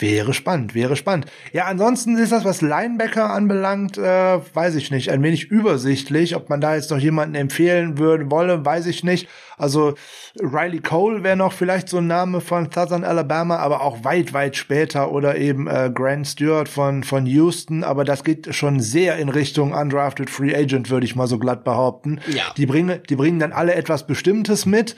Wäre 0.00 0.32
spannend, 0.32 0.76
wäre 0.76 0.94
spannend. 0.94 1.26
Ja, 1.52 1.64
ansonsten 1.64 2.16
ist 2.16 2.30
das, 2.30 2.44
was 2.44 2.60
Linebacker 2.60 3.30
anbelangt, 3.30 3.98
äh, 3.98 4.38
weiß 4.54 4.76
ich 4.76 4.92
nicht, 4.92 5.10
ein 5.10 5.24
wenig 5.24 5.50
übersichtlich. 5.50 6.36
Ob 6.36 6.48
man 6.48 6.60
da 6.60 6.76
jetzt 6.76 6.92
noch 6.92 6.98
jemanden 6.98 7.34
empfehlen 7.34 7.98
würde, 7.98 8.30
wolle, 8.30 8.64
weiß 8.64 8.86
ich 8.86 9.02
nicht. 9.02 9.28
Also 9.56 9.94
Riley 10.40 10.78
Cole 10.78 11.24
wäre 11.24 11.36
noch 11.36 11.52
vielleicht 11.52 11.88
so 11.88 11.96
ein 11.96 12.06
Name 12.06 12.40
von 12.40 12.70
Southern 12.72 13.02
Alabama, 13.02 13.56
aber 13.56 13.82
auch 13.82 14.04
weit, 14.04 14.32
weit 14.32 14.56
später 14.56 15.10
oder 15.10 15.36
eben 15.36 15.66
äh, 15.66 15.90
Grant 15.92 16.28
Stewart 16.28 16.68
von, 16.68 17.02
von 17.02 17.26
Houston. 17.26 17.82
Aber 17.82 18.04
das 18.04 18.22
geht 18.22 18.54
schon 18.54 18.78
sehr 18.78 19.16
in 19.16 19.28
Richtung 19.28 19.72
Undrafted 19.72 20.30
Free 20.30 20.54
Agent, 20.54 20.90
würde 20.90 21.06
ich 21.06 21.16
mal 21.16 21.26
so 21.26 21.40
glatt 21.40 21.64
behaupten. 21.64 22.20
Ja. 22.28 22.44
Die 22.56 22.66
bringen, 22.66 23.00
die 23.08 23.16
bringen 23.16 23.40
dann 23.40 23.50
alle 23.50 23.74
etwas 23.74 24.06
Bestimmtes 24.06 24.64
mit, 24.64 24.94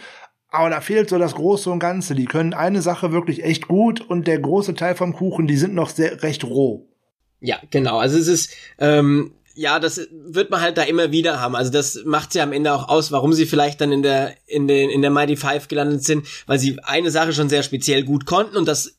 aber 0.51 0.71
da 0.71 0.81
fehlt 0.81 1.09
so 1.09 1.19
das 1.19 1.35
Große 1.35 1.71
und 1.71 1.79
Ganze. 1.79 2.15
Die 2.15 2.25
können 2.25 2.55
eine 2.55 2.83
Sache 2.83 3.13
wirklich 3.13 3.45
echt 3.45 3.69
gut 3.69 4.01
und 4.01 4.27
der 4.27 4.39
große 4.39 4.75
Teil 4.75 4.95
vom 4.97 5.13
Kuchen, 5.13 5.47
die 5.47 5.57
sind 5.57 5.75
noch 5.75 5.91
sehr 5.91 6.23
recht 6.23 6.45
roh. 6.45 6.89
Ja, 7.41 7.59
genau. 7.71 7.99
Also 7.99 8.19
es 8.19 8.29
ist, 8.29 8.51
ähm, 8.79 9.33
ja, 9.55 9.79
das 9.79 10.09
wird 10.11 10.51
man 10.51 10.61
halt 10.61 10.79
da 10.79 10.83
immer 10.83 11.13
wieder 11.13 11.41
haben. 11.41 11.55
Also 11.57 11.71
das 11.71 12.03
macht 12.05 12.35
ja 12.35 12.43
am 12.43 12.53
Ende 12.53 12.73
auch 12.73 12.89
aus, 12.89 13.13
warum 13.13 13.33
sie 13.33 13.47
vielleicht 13.47 13.81
dann 13.81 13.93
in 13.93 14.03
der, 14.03 14.35
in 14.47 14.69
den, 14.69 14.91
in 14.91 15.03
der 15.03 15.11
Mighty 15.11 15.37
Five 15.37 15.69
gelandet 15.69 16.05
sind, 16.05 16.27
weil 16.47 16.59
sie 16.59 16.79
eine 16.83 17.11
Sache 17.11 17.33
schon 17.33 17.49
sehr 17.49 17.63
speziell 17.63 18.05
gut 18.05 18.27
konnten 18.27 18.57
und 18.57 18.67
das 18.67 18.97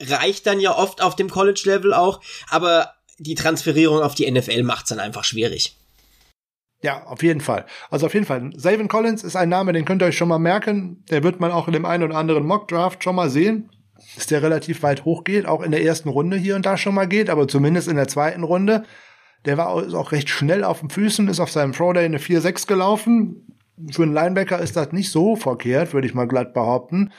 reicht 0.00 0.46
dann 0.46 0.60
ja 0.60 0.76
oft 0.76 1.02
auf 1.02 1.16
dem 1.16 1.28
College-Level 1.28 1.92
auch, 1.92 2.20
aber 2.48 2.94
die 3.18 3.34
Transferierung 3.34 4.00
auf 4.00 4.14
die 4.14 4.30
NFL 4.30 4.62
macht's 4.62 4.90
dann 4.90 5.00
einfach 5.00 5.24
schwierig. 5.24 5.76
Ja, 6.82 7.04
auf 7.06 7.22
jeden 7.22 7.40
Fall. 7.40 7.66
Also 7.90 8.06
auf 8.06 8.14
jeden 8.14 8.26
Fall. 8.26 8.50
Savin 8.54 8.88
Collins 8.88 9.24
ist 9.24 9.34
ein 9.34 9.48
Name, 9.48 9.72
den 9.72 9.84
könnt 9.84 10.02
ihr 10.02 10.06
euch 10.06 10.16
schon 10.16 10.28
mal 10.28 10.38
merken. 10.38 11.02
Der 11.10 11.24
wird 11.24 11.40
man 11.40 11.50
auch 11.50 11.66
in 11.66 11.72
dem 11.72 11.84
einen 11.84 12.04
oder 12.04 12.16
anderen 12.16 12.46
Mock-Draft 12.46 13.02
schon 13.02 13.16
mal 13.16 13.30
sehen. 13.30 13.70
Dass 14.14 14.26
der 14.26 14.42
relativ 14.42 14.82
weit 14.84 15.04
hoch 15.04 15.24
geht, 15.24 15.46
auch 15.46 15.60
in 15.60 15.72
der 15.72 15.82
ersten 15.82 16.08
Runde 16.08 16.36
hier 16.36 16.54
und 16.54 16.64
da 16.64 16.76
schon 16.76 16.94
mal 16.94 17.08
geht, 17.08 17.28
aber 17.30 17.48
zumindest 17.48 17.88
in 17.88 17.96
der 17.96 18.06
zweiten 18.06 18.44
Runde. 18.44 18.84
Der 19.44 19.56
war 19.56 19.68
auch 19.68 20.12
recht 20.12 20.28
schnell 20.28 20.62
auf 20.62 20.80
den 20.80 20.90
Füßen, 20.90 21.28
ist 21.28 21.40
auf 21.40 21.50
seinem 21.50 21.72
Pro 21.72 21.92
Day 21.92 22.04
eine 22.04 22.18
4-6 22.18 22.66
gelaufen. 22.68 23.56
Für 23.90 24.04
einen 24.04 24.14
Linebacker 24.14 24.60
ist 24.60 24.76
das 24.76 24.92
nicht 24.92 25.10
so 25.10 25.36
verkehrt, 25.36 25.92
würde 25.92 26.06
ich 26.06 26.14
mal 26.14 26.28
glatt 26.28 26.54
behaupten. 26.54 27.12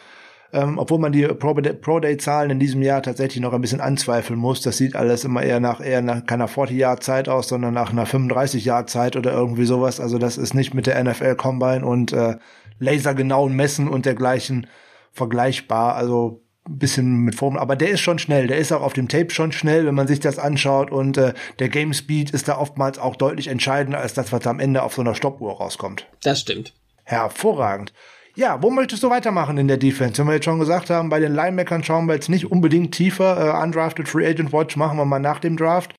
Ähm, 0.51 0.79
obwohl 0.79 0.97
man 0.97 1.11
die 1.11 1.27
Pro-Day-Zahlen 1.27 2.49
in 2.49 2.59
diesem 2.59 2.81
Jahr 2.81 3.03
tatsächlich 3.03 3.41
noch 3.41 3.53
ein 3.53 3.61
bisschen 3.61 3.81
anzweifeln 3.81 4.39
muss. 4.39 4.61
Das 4.61 4.77
sieht 4.77 4.95
alles 4.95 5.23
immer 5.23 5.43
eher 5.43 5.59
nach 5.59 5.79
eher 5.79 6.01
nach 6.01 6.25
keiner 6.25 6.49
40-Jahr-Zeit 6.49 7.29
aus, 7.29 7.49
sondern 7.49 7.75
nach 7.75 7.91
einer 7.91 8.07
35-Jahr-Zeit 8.07 9.15
oder 9.15 9.31
irgendwie 9.31 9.65
sowas. 9.65 9.99
Also 9.99 10.17
das 10.17 10.37
ist 10.37 10.55
nicht 10.55 10.73
mit 10.73 10.87
der 10.87 11.03
NFL 11.03 11.35
Combine 11.35 11.85
und 11.85 12.13
äh, 12.13 12.37
lasergenauen 12.79 13.55
Messen 13.55 13.87
und 13.87 14.07
dergleichen 14.07 14.65
vergleichbar. 15.11 15.95
Also 15.95 16.41
ein 16.67 16.77
bisschen 16.77 17.17
mit 17.19 17.35
Form, 17.35 17.57
aber 17.57 17.75
der 17.75 17.89
ist 17.89 18.01
schon 18.01 18.19
schnell, 18.19 18.47
der 18.47 18.57
ist 18.57 18.71
auch 18.71 18.81
auf 18.81 18.93
dem 18.93 19.07
Tape 19.07 19.31
schon 19.31 19.51
schnell, 19.51 19.85
wenn 19.85 19.95
man 19.95 20.07
sich 20.07 20.19
das 20.19 20.37
anschaut 20.37 20.91
und 20.91 21.17
äh, 21.17 21.33
der 21.57 21.69
Game 21.69 21.93
Speed 21.93 22.31
ist 22.31 22.47
da 22.47 22.57
oftmals 22.57 22.99
auch 22.99 23.15
deutlich 23.15 23.47
entscheidender 23.47 23.99
als 23.99 24.13
das, 24.13 24.31
was 24.31 24.45
am 24.45 24.59
Ende 24.59 24.83
auf 24.83 24.93
so 24.93 25.01
einer 25.01 25.15
Stoppuhr 25.15 25.57
rauskommt. 25.57 26.07
Das 26.21 26.41
stimmt. 26.41 26.73
Hervorragend. 27.03 27.93
Ja, 28.39 28.63
wo 28.63 28.69
möchtest 28.69 29.03
du 29.03 29.09
weitermachen 29.09 29.57
in 29.57 29.67
der 29.67 29.75
Defense? 29.75 30.17
Wenn 30.17 30.27
wir 30.27 30.35
jetzt 30.35 30.45
schon 30.45 30.59
gesagt 30.59 30.89
haben, 30.89 31.09
bei 31.09 31.19
den 31.19 31.35
Linebackern 31.35 31.83
schauen 31.83 32.05
wir 32.05 32.13
jetzt 32.13 32.29
nicht 32.29 32.49
unbedingt 32.49 32.95
tiefer. 32.95 33.53
Äh, 33.53 33.63
Undrafted 33.63 34.07
Free 34.07 34.25
Agent 34.25 34.53
Watch 34.53 34.77
machen 34.77 34.97
wir 34.97 35.03
mal 35.03 35.19
nach 35.19 35.39
dem 35.39 35.57
Draft. 35.57 35.93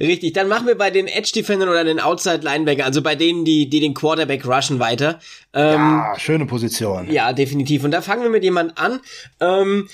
Richtig, 0.00 0.32
dann 0.32 0.48
machen 0.48 0.66
wir 0.66 0.78
bei 0.78 0.90
den 0.90 1.08
Edge 1.08 1.32
Defendern 1.34 1.68
oder 1.68 1.84
den 1.84 2.00
Outside 2.00 2.40
Linebacker, 2.40 2.86
also 2.86 3.02
bei 3.02 3.16
denen, 3.16 3.44
die, 3.44 3.68
die 3.68 3.80
den 3.80 3.92
Quarterback 3.92 4.46
rushen 4.46 4.78
weiter. 4.78 5.18
Ähm, 5.52 5.74
ja, 5.74 6.14
schöne 6.16 6.46
Position. 6.46 7.10
Ja, 7.10 7.34
definitiv. 7.34 7.84
Und 7.84 7.90
da 7.90 8.00
fangen 8.00 8.22
wir 8.22 8.30
mit 8.30 8.42
jemand 8.42 8.78
an. 8.78 9.00
Ähm, 9.38 9.90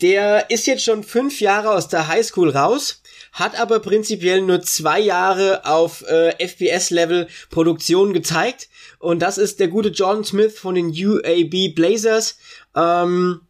der 0.00 0.50
ist 0.50 0.66
jetzt 0.66 0.82
schon 0.82 1.04
fünf 1.04 1.40
Jahre 1.40 1.70
aus 1.70 1.86
der 1.86 2.08
Highschool 2.08 2.50
raus, 2.50 3.02
hat 3.32 3.60
aber 3.60 3.78
prinzipiell 3.78 4.42
nur 4.42 4.62
zwei 4.62 4.98
Jahre 4.98 5.64
auf 5.64 6.02
äh, 6.08 6.44
FBS-Level 6.44 7.28
Produktion 7.50 8.12
gezeigt 8.12 8.68
und 9.02 9.20
das 9.20 9.36
ist 9.36 9.58
der 9.58 9.66
gute 9.66 9.88
John 9.88 10.22
Smith 10.22 10.56
von 10.56 10.76
den 10.76 10.90
UAB 10.90 11.74
Blazers. 11.74 12.38
Ähm, 12.76 13.40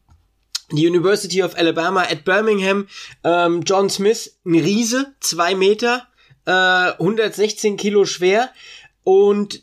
die 0.70 0.88
University 0.88 1.42
of 1.42 1.58
Alabama 1.58 2.04
at 2.04 2.24
Birmingham. 2.24 2.88
Ähm, 3.22 3.62
John 3.66 3.90
Smith, 3.90 4.38
ein 4.46 4.54
Riese, 4.54 5.14
zwei 5.20 5.54
Meter, 5.54 6.06
äh, 6.46 6.92
116 6.92 7.76
Kilo 7.76 8.06
schwer. 8.06 8.48
Und 9.04 9.62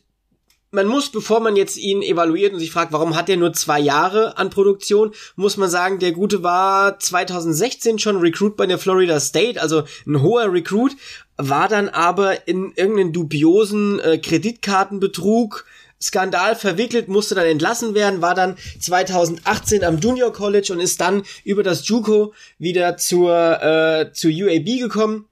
man 0.69 0.85
muss, 0.85 1.09
bevor 1.09 1.39
man 1.39 1.55
jetzt 1.55 1.77
ihn 1.77 2.03
evaluiert 2.03 2.53
und 2.53 2.59
sich 2.59 2.71
fragt, 2.71 2.93
warum 2.93 3.15
hat 3.15 3.27
er 3.27 3.37
nur 3.37 3.53
zwei 3.53 3.79
Jahre 3.79 4.37
an 4.37 4.51
Produktion, 4.51 5.13
muss 5.35 5.57
man 5.57 5.71
sagen, 5.71 5.97
der 5.97 6.11
Gute 6.11 6.43
war 6.43 6.99
2016 6.99 7.97
schon 7.97 8.17
Recruit 8.17 8.55
bei 8.55 8.67
der 8.67 8.77
Florida 8.77 9.19
State, 9.19 9.59
also 9.59 9.83
ein 10.05 10.21
hoher 10.21 10.53
Recruit, 10.53 10.95
war 11.37 11.67
dann 11.67 11.89
aber 11.89 12.47
in 12.47 12.73
irgendeinen 12.75 13.13
dubiosen 13.13 13.99
äh, 13.99 14.19
Kreditkartenbetrug 14.19 15.65
Skandal 16.01 16.55
verwickelt, 16.55 17.07
musste 17.07 17.35
dann 17.35 17.45
entlassen 17.45 17.93
werden, 17.93 18.21
war 18.21 18.35
dann 18.35 18.57
2018 18.79 19.83
am 19.83 19.99
Junior 19.99 20.31
College 20.31 20.73
und 20.73 20.79
ist 20.79 21.01
dann 21.01 21.23
über 21.43 21.63
das 21.63 21.87
JUCO 21.87 22.33
wieder 22.57 22.97
zur, 22.97 23.61
äh, 23.61 24.13
zur 24.13 24.31
UAB 24.31 24.79
gekommen. 24.79 25.25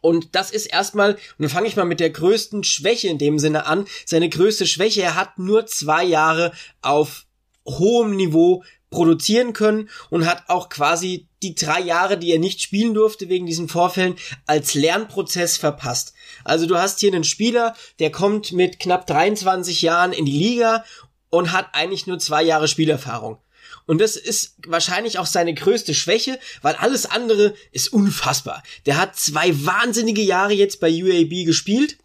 Und 0.00 0.34
das 0.34 0.50
ist 0.50 0.66
erstmal, 0.66 1.14
und 1.14 1.20
dann 1.38 1.48
fange 1.50 1.68
ich 1.68 1.76
mal 1.76 1.84
mit 1.84 2.00
der 2.00 2.10
größten 2.10 2.64
Schwäche 2.64 3.08
in 3.08 3.18
dem 3.18 3.38
Sinne 3.38 3.66
an. 3.66 3.84
Seine 4.06 4.28
größte 4.28 4.66
Schwäche, 4.66 5.02
er 5.02 5.14
hat 5.14 5.38
nur 5.38 5.66
zwei 5.66 6.04
Jahre 6.04 6.52
auf 6.80 7.26
hohem 7.66 8.16
Niveau 8.16 8.64
produzieren 8.90 9.52
können 9.52 9.88
und 10.10 10.26
hat 10.26 10.44
auch 10.48 10.68
quasi 10.68 11.28
die 11.42 11.54
drei 11.54 11.80
Jahre, 11.80 12.18
die 12.18 12.32
er 12.32 12.38
nicht 12.38 12.60
spielen 12.60 12.92
durfte 12.92 13.28
wegen 13.28 13.46
diesen 13.46 13.68
Vorfällen, 13.68 14.16
als 14.46 14.74
Lernprozess 14.74 15.56
verpasst. 15.56 16.12
Also 16.44 16.66
du 16.66 16.76
hast 16.76 17.00
hier 17.00 17.12
einen 17.12 17.24
Spieler, 17.24 17.74
der 17.98 18.10
kommt 18.10 18.52
mit 18.52 18.80
knapp 18.80 19.06
23 19.06 19.82
Jahren 19.82 20.12
in 20.12 20.26
die 20.26 20.38
Liga 20.38 20.84
und 21.30 21.52
hat 21.52 21.68
eigentlich 21.72 22.06
nur 22.06 22.18
zwei 22.18 22.42
Jahre 22.42 22.68
Spielerfahrung. 22.68 23.38
Und 23.86 24.00
das 24.00 24.16
ist 24.16 24.56
wahrscheinlich 24.66 25.18
auch 25.18 25.26
seine 25.26 25.54
größte 25.54 25.94
Schwäche, 25.94 26.38
weil 26.62 26.74
alles 26.74 27.06
andere 27.06 27.54
ist 27.72 27.92
unfassbar. 27.92 28.62
Der 28.86 28.98
hat 28.98 29.16
zwei 29.16 29.64
wahnsinnige 29.64 30.22
Jahre 30.22 30.52
jetzt 30.52 30.80
bei 30.80 30.90
UAB 30.90 31.46
gespielt 31.46 31.98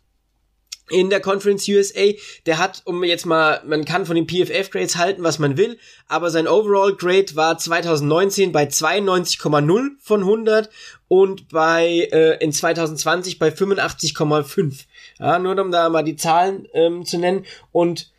in 0.89 1.09
der 1.09 1.19
Conference 1.19 1.67
USA. 1.67 2.11
Der 2.45 2.57
hat, 2.57 2.81
um 2.85 3.03
jetzt 3.03 3.25
mal, 3.25 3.61
man 3.65 3.85
kann 3.85 4.05
von 4.05 4.15
den 4.15 4.27
PFF-Grades 4.27 4.97
halten, 4.97 5.23
was 5.23 5.39
man 5.39 5.57
will, 5.57 5.77
aber 6.07 6.29
sein 6.29 6.47
Overall-Grade 6.47 7.35
war 7.35 7.57
2019 7.57 8.51
bei 8.51 8.65
92,0 8.65 9.89
von 9.99 10.19
100 10.21 10.69
und 11.07 11.49
bei 11.49 12.09
äh, 12.11 12.43
in 12.43 12.51
2020 12.51 13.39
bei 13.39 13.49
85,5. 13.49 14.85
Ja, 15.19 15.39
nur 15.39 15.59
um 15.59 15.71
da 15.71 15.89
mal 15.89 16.03
die 16.03 16.15
Zahlen 16.15 16.67
ähm, 16.73 17.05
zu 17.05 17.17
nennen. 17.17 17.45
Und 17.71 18.11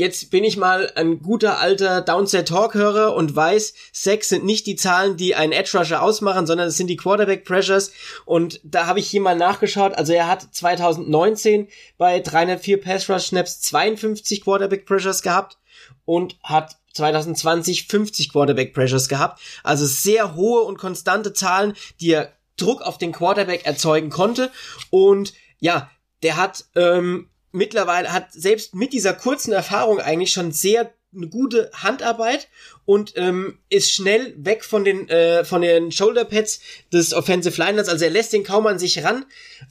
Jetzt 0.00 0.30
bin 0.30 0.44
ich 0.44 0.56
mal 0.56 0.90
ein 0.94 1.20
guter 1.20 1.58
alter 1.58 2.00
Downset 2.00 2.48
Talk 2.48 2.72
Hörer 2.72 3.14
und 3.14 3.36
weiß, 3.36 3.74
Sacks 3.92 4.30
sind 4.30 4.46
nicht 4.46 4.66
die 4.66 4.74
Zahlen, 4.74 5.18
die 5.18 5.34
einen 5.34 5.52
Edge 5.52 5.76
Rusher 5.76 6.02
ausmachen, 6.02 6.46
sondern 6.46 6.68
es 6.68 6.78
sind 6.78 6.86
die 6.86 6.96
Quarterback 6.96 7.44
Pressures 7.44 7.92
und 8.24 8.62
da 8.64 8.86
habe 8.86 8.98
ich 8.98 9.10
hier 9.10 9.20
mal 9.20 9.36
nachgeschaut. 9.36 9.92
Also 9.92 10.14
er 10.14 10.26
hat 10.26 10.54
2019 10.54 11.68
bei 11.98 12.18
304 12.18 12.80
Pass 12.80 13.10
Rush 13.10 13.26
Snaps 13.26 13.60
52 13.60 14.42
Quarterback 14.42 14.86
Pressures 14.86 15.20
gehabt 15.20 15.58
und 16.06 16.38
hat 16.42 16.78
2020 16.94 17.86
50 17.86 18.32
Quarterback 18.32 18.72
Pressures 18.72 19.06
gehabt. 19.06 19.42
Also 19.64 19.84
sehr 19.84 20.34
hohe 20.34 20.62
und 20.62 20.78
konstante 20.78 21.34
Zahlen, 21.34 21.74
die 22.00 22.12
er 22.12 22.32
Druck 22.56 22.80
auf 22.80 22.96
den 22.96 23.12
Quarterback 23.12 23.66
erzeugen 23.66 24.08
konnte 24.08 24.50
und 24.88 25.34
ja, 25.58 25.90
der 26.22 26.38
hat 26.38 26.64
ähm, 26.74 27.28
mittlerweile 27.52 28.12
hat 28.12 28.32
selbst 28.32 28.74
mit 28.74 28.92
dieser 28.92 29.14
kurzen 29.14 29.52
Erfahrung 29.52 30.00
eigentlich 30.00 30.32
schon 30.32 30.52
sehr 30.52 30.92
eine 31.14 31.28
gute 31.28 31.70
Handarbeit 31.74 32.48
und 32.84 33.14
ähm, 33.16 33.58
ist 33.68 33.90
schnell 33.92 34.32
weg 34.36 34.64
von 34.64 34.84
den 34.84 35.08
äh, 35.08 35.44
von 35.44 35.60
den 35.60 35.90
Shoulder 35.90 36.24
Pads 36.24 36.60
des 36.92 37.12
Offensive 37.12 37.60
Liners, 37.60 37.88
also 37.88 38.04
er 38.04 38.12
lässt 38.12 38.32
den 38.32 38.44
kaum 38.44 38.66
an 38.66 38.78
sich 38.78 39.02
ran. 39.02 39.24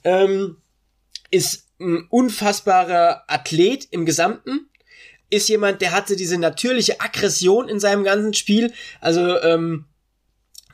Ähm, 0.04 0.58
ist 1.32 1.68
ein 1.80 2.08
unfassbarer 2.10 3.24
Athlet 3.28 3.88
im 3.92 4.06
Gesamten, 4.06 4.70
ist 5.30 5.48
jemand, 5.48 5.82
der 5.82 5.92
hatte 5.92 6.16
diese 6.16 6.38
natürliche 6.38 7.00
Aggression 7.00 7.70
in 7.70 7.80
seinem 7.80 8.04
ganzen 8.04 8.34
Spiel, 8.34 8.74
also 9.00 9.40
ähm, 9.42 9.86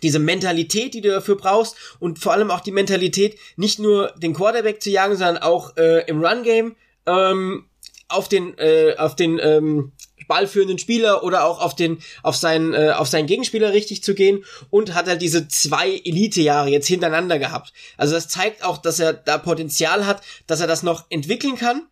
diese 0.01 0.19
Mentalität, 0.19 0.93
die 0.93 1.01
du 1.01 1.09
dafür 1.09 1.37
brauchst 1.37 1.75
und 1.99 2.19
vor 2.19 2.33
allem 2.33 2.51
auch 2.51 2.61
die 2.61 2.71
Mentalität, 2.71 3.37
nicht 3.55 3.79
nur 3.79 4.13
den 4.17 4.33
Quarterback 4.33 4.81
zu 4.81 4.89
jagen, 4.89 5.15
sondern 5.15 5.37
auch 5.37 5.77
äh, 5.77 6.07
im 6.07 6.23
Run-Game 6.23 6.75
ähm, 7.05 7.69
auf 8.07 8.29
den 8.29 8.57
äh, 8.57 8.95
auf 8.97 9.15
den 9.15 9.39
ähm, 9.41 9.93
ballführenden 10.27 10.79
Spieler 10.79 11.23
oder 11.23 11.45
auch 11.45 11.59
auf 11.59 11.75
den 11.75 11.99
auf 12.23 12.35
seinen 12.35 12.73
äh, 12.73 12.91
auf 12.91 13.07
seinen 13.07 13.27
Gegenspieler 13.27 13.73
richtig 13.73 14.03
zu 14.03 14.13
gehen 14.13 14.43
und 14.69 14.93
hat 14.93 15.07
er 15.07 15.15
diese 15.15 15.47
zwei 15.47 15.89
Elite-Jahre 16.03 16.69
jetzt 16.69 16.87
hintereinander 16.87 17.39
gehabt. 17.39 17.73
Also 17.97 18.15
das 18.15 18.27
zeigt 18.27 18.63
auch, 18.63 18.77
dass 18.77 18.99
er 18.99 19.13
da 19.13 19.37
Potenzial 19.37 20.05
hat, 20.05 20.21
dass 20.47 20.61
er 20.61 20.67
das 20.67 20.83
noch 20.83 21.05
entwickeln 21.09 21.55
kann. 21.55 21.87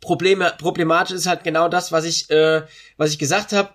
Probleme, 0.00 0.54
problematisch 0.58 1.16
ist 1.16 1.26
halt 1.26 1.42
genau 1.42 1.68
das, 1.68 1.90
was 1.90 2.04
ich 2.04 2.30
äh, 2.30 2.62
was 2.96 3.10
ich 3.10 3.18
gesagt 3.18 3.52
habe 3.52 3.70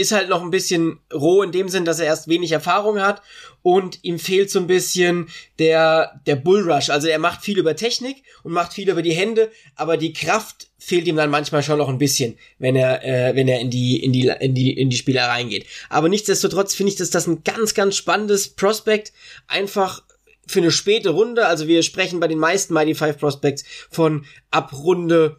ist 0.00 0.12
halt 0.12 0.28
noch 0.28 0.42
ein 0.42 0.50
bisschen 0.50 0.98
roh 1.12 1.42
in 1.42 1.52
dem 1.52 1.68
Sinn, 1.68 1.84
dass 1.84 2.00
er 2.00 2.06
erst 2.06 2.28
wenig 2.28 2.52
Erfahrung 2.52 3.00
hat 3.00 3.22
und 3.62 4.02
ihm 4.02 4.18
fehlt 4.18 4.50
so 4.50 4.58
ein 4.58 4.66
bisschen 4.66 5.28
der, 5.58 6.20
der 6.26 6.36
Bullrush. 6.36 6.88
Also 6.90 7.08
er 7.08 7.18
macht 7.18 7.42
viel 7.42 7.58
über 7.58 7.76
Technik 7.76 8.22
und 8.42 8.52
macht 8.52 8.72
viel 8.72 8.88
über 8.88 9.02
die 9.02 9.12
Hände, 9.12 9.50
aber 9.76 9.96
die 9.96 10.12
Kraft 10.12 10.68
fehlt 10.78 11.06
ihm 11.06 11.16
dann 11.16 11.28
manchmal 11.28 11.62
schon 11.62 11.78
noch 11.78 11.90
ein 11.90 11.98
bisschen, 11.98 12.38
wenn 12.58 12.74
er, 12.74 13.04
äh, 13.04 13.36
wenn 13.36 13.48
er 13.48 13.60
in 13.60 13.70
die, 13.70 14.02
in 14.02 14.12
die, 14.12 14.32
in 14.40 14.54
die, 14.54 14.72
in 14.72 14.88
die 14.88 14.96
Spieler 14.96 15.28
reingeht. 15.28 15.66
Aber 15.90 16.08
nichtsdestotrotz 16.08 16.74
finde 16.74 16.92
ich, 16.92 16.98
dass 16.98 17.10
das 17.10 17.26
ein 17.26 17.44
ganz, 17.44 17.74
ganz 17.74 17.96
spannendes 17.96 18.48
Prospect 18.48 19.12
einfach 19.46 20.02
für 20.46 20.60
eine 20.60 20.70
späte 20.70 21.10
Runde. 21.10 21.46
Also 21.46 21.68
wir 21.68 21.82
sprechen 21.82 22.20
bei 22.20 22.28
den 22.28 22.38
meisten 22.38 22.72
Mighty 22.72 22.94
Five 22.94 23.18
Prospects 23.18 23.64
von 23.90 24.24
ab 24.50 24.72
Runde 24.72 25.36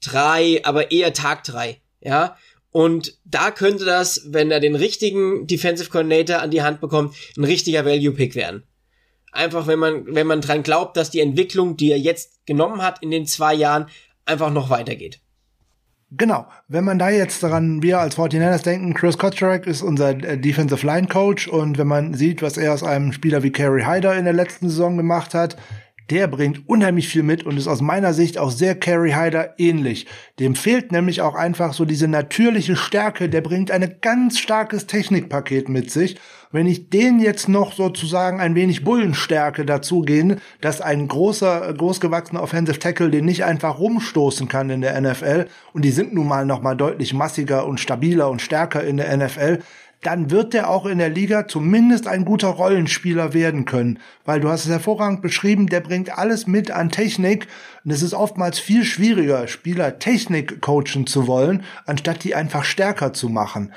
drei, 0.00 0.60
aber 0.64 0.90
eher 0.90 1.12
Tag 1.12 1.44
drei. 1.44 1.80
Ja, 2.00 2.36
und 2.70 3.18
da 3.24 3.50
könnte 3.50 3.84
das, 3.84 4.26
wenn 4.26 4.50
er 4.50 4.60
den 4.60 4.74
richtigen 4.74 5.46
Defensive 5.46 5.90
Coordinator 5.90 6.40
an 6.40 6.50
die 6.50 6.62
Hand 6.62 6.80
bekommt, 6.80 7.14
ein 7.36 7.44
richtiger 7.44 7.84
Value 7.84 8.12
Pick 8.12 8.34
werden. 8.34 8.64
Einfach, 9.32 9.66
wenn 9.66 9.78
man, 9.78 10.04
wenn 10.06 10.26
man 10.26 10.40
dran 10.40 10.62
glaubt, 10.62 10.96
dass 10.96 11.10
die 11.10 11.20
Entwicklung, 11.20 11.76
die 11.76 11.90
er 11.90 11.98
jetzt 11.98 12.46
genommen 12.46 12.82
hat 12.82 13.02
in 13.02 13.10
den 13.10 13.26
zwei 13.26 13.54
Jahren, 13.54 13.86
einfach 14.24 14.50
noch 14.50 14.70
weitergeht. 14.70 15.20
Genau. 16.10 16.46
Wenn 16.68 16.84
man 16.84 16.98
da 16.98 17.10
jetzt 17.10 17.42
daran, 17.42 17.82
wir 17.82 17.98
als 17.98 18.16
49ers 18.16 18.62
denken, 18.62 18.94
Chris 18.94 19.18
Kotcherek 19.18 19.66
ist 19.66 19.82
unser 19.82 20.10
äh, 20.10 20.38
Defensive 20.38 20.86
Line 20.86 21.06
Coach 21.06 21.48
und 21.48 21.76
wenn 21.76 21.86
man 21.86 22.14
sieht, 22.14 22.40
was 22.40 22.56
er 22.56 22.72
aus 22.72 22.82
einem 22.82 23.12
Spieler 23.12 23.42
wie 23.42 23.52
Kerry 23.52 23.82
Hyder 23.82 24.16
in 24.16 24.24
der 24.24 24.32
letzten 24.32 24.70
Saison 24.70 24.96
gemacht 24.96 25.34
hat, 25.34 25.56
der 26.10 26.26
bringt 26.26 26.68
unheimlich 26.68 27.08
viel 27.08 27.22
mit 27.22 27.44
und 27.44 27.56
ist 27.56 27.68
aus 27.68 27.80
meiner 27.80 28.14
Sicht 28.14 28.38
auch 28.38 28.50
sehr 28.50 28.74
Carrie 28.74 29.14
Hyder 29.14 29.54
ähnlich. 29.58 30.06
Dem 30.38 30.54
fehlt 30.54 30.92
nämlich 30.92 31.20
auch 31.20 31.34
einfach 31.34 31.72
so 31.74 31.84
diese 31.84 32.08
natürliche 32.08 32.76
Stärke, 32.76 33.28
der 33.28 33.40
bringt 33.40 33.70
ein 33.70 33.96
ganz 34.00 34.38
starkes 34.38 34.86
Technikpaket 34.86 35.68
mit 35.68 35.90
sich. 35.90 36.16
Wenn 36.50 36.66
ich 36.66 36.88
den 36.88 37.20
jetzt 37.20 37.48
noch 37.48 37.74
sozusagen 37.74 38.40
ein 38.40 38.54
wenig 38.54 38.82
Bullenstärke 38.82 39.66
dazugehen, 39.66 40.40
dass 40.62 40.80
ein 40.80 41.06
großer, 41.06 41.74
großgewachsener 41.74 42.42
Offensive 42.42 42.78
Tackle 42.78 43.10
den 43.10 43.26
nicht 43.26 43.44
einfach 43.44 43.78
rumstoßen 43.78 44.48
kann 44.48 44.70
in 44.70 44.80
der 44.80 44.98
NFL 44.98 45.46
und 45.74 45.84
die 45.84 45.90
sind 45.90 46.14
nun 46.14 46.26
mal 46.26 46.46
noch 46.46 46.62
mal 46.62 46.74
deutlich 46.74 47.12
massiger 47.12 47.66
und 47.66 47.80
stabiler 47.80 48.30
und 48.30 48.40
stärker 48.40 48.82
in 48.82 48.96
der 48.96 49.14
NFL, 49.14 49.58
dann 50.02 50.30
wird 50.30 50.54
der 50.54 50.70
auch 50.70 50.86
in 50.86 50.98
der 50.98 51.08
Liga 51.08 51.48
zumindest 51.48 52.06
ein 52.06 52.24
guter 52.24 52.48
Rollenspieler 52.48 53.34
werden 53.34 53.64
können. 53.64 53.98
Weil 54.24 54.40
du 54.40 54.48
hast 54.48 54.64
es 54.64 54.70
hervorragend 54.70 55.22
beschrieben, 55.22 55.66
der 55.66 55.80
bringt 55.80 56.16
alles 56.16 56.46
mit 56.46 56.70
an 56.70 56.90
Technik. 56.90 57.48
Und 57.84 57.90
es 57.90 58.02
ist 58.02 58.14
oftmals 58.14 58.58
viel 58.58 58.84
schwieriger, 58.84 59.48
Spieler 59.48 59.98
Technik 59.98 60.60
coachen 60.60 61.06
zu 61.06 61.26
wollen, 61.26 61.64
anstatt 61.86 62.22
die 62.22 62.34
einfach 62.34 62.64
stärker 62.64 63.12
zu 63.12 63.28
machen. 63.28 63.72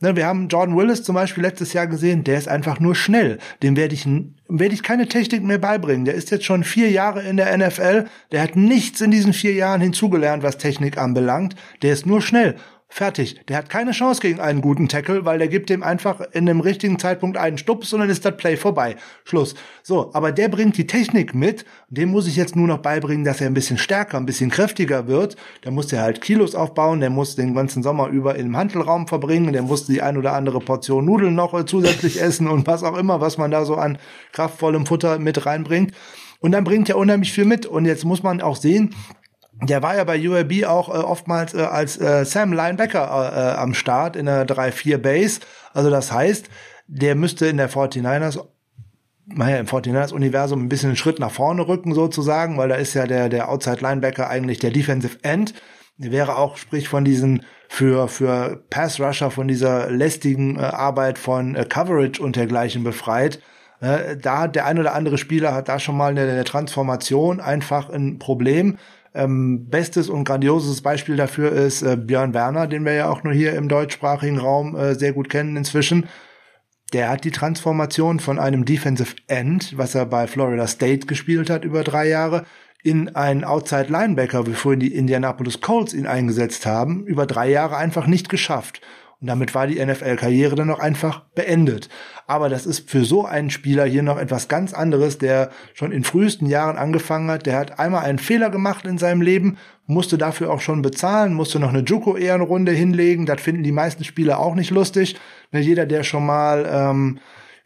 Ne, 0.00 0.14
wir 0.14 0.26
haben 0.26 0.48
Jordan 0.48 0.76
Willis 0.76 1.04
zum 1.04 1.14
Beispiel 1.14 1.42
letztes 1.42 1.72
Jahr 1.72 1.86
gesehen, 1.86 2.22
der 2.22 2.36
ist 2.36 2.48
einfach 2.48 2.80
nur 2.80 2.94
schnell. 2.94 3.38
Dem 3.62 3.76
werde 3.76 3.94
ich, 3.94 4.06
werde 4.46 4.74
ich 4.74 4.82
keine 4.82 5.08
Technik 5.08 5.42
mehr 5.42 5.56
beibringen. 5.56 6.04
Der 6.04 6.12
ist 6.12 6.30
jetzt 6.30 6.44
schon 6.44 6.64
vier 6.64 6.90
Jahre 6.90 7.22
in 7.22 7.38
der 7.38 7.56
NFL. 7.56 8.04
Der 8.30 8.42
hat 8.42 8.56
nichts 8.56 9.00
in 9.00 9.10
diesen 9.10 9.32
vier 9.32 9.54
Jahren 9.54 9.80
hinzugelernt, 9.80 10.42
was 10.42 10.58
Technik 10.58 10.98
anbelangt. 10.98 11.56
Der 11.80 11.94
ist 11.94 12.04
nur 12.04 12.20
schnell. 12.20 12.56
Fertig. 12.88 13.44
Der 13.48 13.58
hat 13.58 13.68
keine 13.68 13.90
Chance 13.90 14.20
gegen 14.20 14.40
einen 14.40 14.60
guten 14.60 14.88
Tackle, 14.88 15.24
weil 15.24 15.38
der 15.38 15.48
gibt 15.48 15.70
dem 15.70 15.82
einfach 15.82 16.20
in 16.32 16.46
dem 16.46 16.60
richtigen 16.60 16.98
Zeitpunkt 16.98 17.36
einen 17.36 17.58
Stups 17.58 17.92
und 17.92 18.00
dann 18.00 18.08
ist 18.08 18.24
das 18.24 18.36
Play 18.36 18.56
vorbei. 18.56 18.96
Schluss. 19.24 19.54
So, 19.82 20.10
aber 20.14 20.30
der 20.30 20.48
bringt 20.48 20.78
die 20.78 20.86
Technik 20.86 21.34
mit. 21.34 21.64
Dem 21.88 22.10
muss 22.10 22.28
ich 22.28 22.36
jetzt 22.36 22.54
nur 22.54 22.68
noch 22.68 22.78
beibringen, 22.78 23.24
dass 23.24 23.40
er 23.40 23.48
ein 23.48 23.54
bisschen 23.54 23.76
stärker, 23.76 24.16
ein 24.16 24.24
bisschen 24.24 24.50
kräftiger 24.50 25.08
wird. 25.08 25.36
Da 25.62 25.72
muss 25.72 25.88
der 25.88 26.00
halt 26.00 26.20
Kilos 26.20 26.54
aufbauen, 26.54 27.00
der 27.00 27.10
muss 27.10 27.34
den 27.34 27.54
ganzen 27.54 27.82
Sommer 27.82 28.08
über 28.08 28.36
im 28.36 28.56
Handelraum 28.56 29.08
verbringen, 29.08 29.52
der 29.52 29.62
muss 29.62 29.86
die 29.86 30.00
ein 30.00 30.16
oder 30.16 30.32
andere 30.34 30.60
Portion 30.60 31.04
Nudeln 31.04 31.34
noch 31.34 31.64
zusätzlich 31.64 32.20
essen 32.22 32.46
und 32.46 32.66
was 32.66 32.84
auch 32.84 32.96
immer, 32.96 33.20
was 33.20 33.36
man 33.36 33.50
da 33.50 33.64
so 33.64 33.74
an 33.74 33.98
kraftvollem 34.32 34.86
Futter 34.86 35.18
mit 35.18 35.44
reinbringt. 35.44 35.92
Und 36.38 36.52
dann 36.52 36.64
bringt 36.64 36.88
er 36.88 36.98
unheimlich 36.98 37.32
viel 37.32 37.46
mit. 37.46 37.66
Und 37.66 37.84
jetzt 37.84 38.04
muss 38.04 38.22
man 38.22 38.40
auch 38.40 38.56
sehen, 38.56 38.94
der 39.62 39.82
war 39.82 39.96
ja 39.96 40.04
bei 40.04 40.18
UAB 40.28 40.64
auch 40.66 40.88
äh, 40.88 40.98
oftmals 40.98 41.54
äh, 41.54 41.62
als 41.62 41.98
äh, 41.98 42.24
Sam 42.24 42.52
Linebacker 42.52 43.00
äh, 43.00 43.38
äh 43.38 43.56
am 43.56 43.74
Start 43.74 44.16
in 44.16 44.26
der 44.26 44.46
3-4 44.46 44.98
Base. 44.98 45.40
Also 45.72 45.90
das 45.90 46.12
heißt, 46.12 46.48
der 46.86 47.14
müsste 47.14 47.46
in 47.46 47.56
der 47.56 47.70
49ers 47.70 48.38
naja, 49.26 49.56
im 49.58 49.66
49ers 49.66 50.12
Universum 50.12 50.62
ein 50.62 50.68
bisschen 50.68 50.90
einen 50.90 50.96
Schritt 50.96 51.18
nach 51.18 51.32
vorne 51.32 51.66
rücken 51.66 51.94
sozusagen, 51.94 52.56
weil 52.58 52.68
da 52.68 52.76
ist 52.76 52.94
ja 52.94 53.06
der, 53.06 53.28
der 53.28 53.48
Outside 53.48 53.80
Linebacker 53.80 54.30
eigentlich 54.30 54.60
der 54.60 54.70
Defensive 54.70 55.18
End. 55.22 55.52
Der 55.98 56.12
wäre 56.12 56.36
auch, 56.36 56.56
sprich 56.56 56.88
von 56.88 57.04
diesen, 57.04 57.42
für, 57.68 58.06
für 58.06 58.62
Pass 58.70 59.00
Rusher 59.00 59.30
von 59.30 59.48
dieser 59.48 59.90
lästigen 59.90 60.58
äh, 60.58 60.62
Arbeit 60.62 61.18
von 61.18 61.56
äh, 61.56 61.64
Coverage 61.64 62.22
und 62.22 62.36
dergleichen 62.36 62.84
befreit. 62.84 63.40
Äh, 63.80 64.16
da 64.16 64.40
hat 64.40 64.54
der 64.54 64.66
ein 64.66 64.78
oder 64.78 64.94
andere 64.94 65.18
Spieler 65.18 65.54
hat 65.54 65.68
da 65.68 65.78
schon 65.78 65.96
mal 65.96 66.10
in 66.10 66.16
der 66.16 66.44
Transformation 66.44 67.40
einfach 67.40 67.88
ein 67.90 68.18
Problem. 68.18 68.78
Ähm, 69.16 69.68
bestes 69.70 70.10
und 70.10 70.24
grandioses 70.24 70.82
Beispiel 70.82 71.16
dafür 71.16 71.50
ist 71.52 71.82
äh, 71.82 71.96
Björn 71.96 72.34
Werner, 72.34 72.66
den 72.66 72.84
wir 72.84 72.92
ja 72.92 73.08
auch 73.08 73.24
nur 73.24 73.32
hier 73.32 73.54
im 73.54 73.68
deutschsprachigen 73.68 74.38
Raum 74.38 74.76
äh, 74.76 74.94
sehr 74.94 75.14
gut 75.14 75.30
kennen 75.30 75.56
inzwischen. 75.56 76.06
Der 76.92 77.08
hat 77.08 77.24
die 77.24 77.30
Transformation 77.30 78.20
von 78.20 78.38
einem 78.38 78.64
Defensive 78.64 79.16
End, 79.26 79.76
was 79.76 79.94
er 79.94 80.06
bei 80.06 80.26
Florida 80.26 80.66
State 80.66 81.06
gespielt 81.06 81.50
hat 81.50 81.64
über 81.64 81.82
drei 81.82 82.08
Jahre, 82.08 82.44
in 82.82 83.16
einen 83.16 83.42
Outside 83.42 83.90
Linebacker, 83.90 84.46
wie 84.46 84.52
vorhin 84.52 84.80
die 84.80 84.94
Indianapolis 84.94 85.60
Colts 85.60 85.94
ihn 85.94 86.06
eingesetzt 86.06 86.66
haben, 86.66 87.04
über 87.06 87.26
drei 87.26 87.48
Jahre 87.50 87.76
einfach 87.76 88.06
nicht 88.06 88.28
geschafft. 88.28 88.80
Und 89.20 89.28
damit 89.28 89.54
war 89.54 89.66
die 89.66 89.84
NFL-Karriere 89.84 90.56
dann 90.56 90.70
auch 90.70 90.78
einfach 90.78 91.20
beendet. 91.34 91.88
Aber 92.26 92.50
das 92.50 92.66
ist 92.66 92.90
für 92.90 93.04
so 93.04 93.24
einen 93.24 93.48
Spieler 93.48 93.86
hier 93.86 94.02
noch 94.02 94.18
etwas 94.18 94.48
ganz 94.48 94.74
anderes, 94.74 95.16
der 95.16 95.50
schon 95.72 95.90
in 95.90 96.04
frühesten 96.04 96.46
Jahren 96.46 96.76
angefangen 96.76 97.30
hat. 97.30 97.46
Der 97.46 97.58
hat 97.58 97.78
einmal 97.78 98.04
einen 98.04 98.18
Fehler 98.18 98.50
gemacht 98.50 98.84
in 98.84 98.98
seinem 98.98 99.22
Leben, 99.22 99.56
musste 99.86 100.18
dafür 100.18 100.50
auch 100.50 100.60
schon 100.60 100.82
bezahlen, 100.82 101.32
musste 101.32 101.58
noch 101.58 101.70
eine 101.70 101.84
Juco-Ehrenrunde 101.84 102.72
hinlegen. 102.72 103.24
Das 103.24 103.40
finden 103.40 103.62
die 103.62 103.72
meisten 103.72 104.04
Spieler 104.04 104.38
auch 104.38 104.54
nicht 104.54 104.70
lustig. 104.70 105.16
Ne, 105.50 105.60
jeder, 105.60 105.86
der 105.86 106.02
schon 106.02 106.26
mal 106.26 106.68
ähm, 106.70 107.18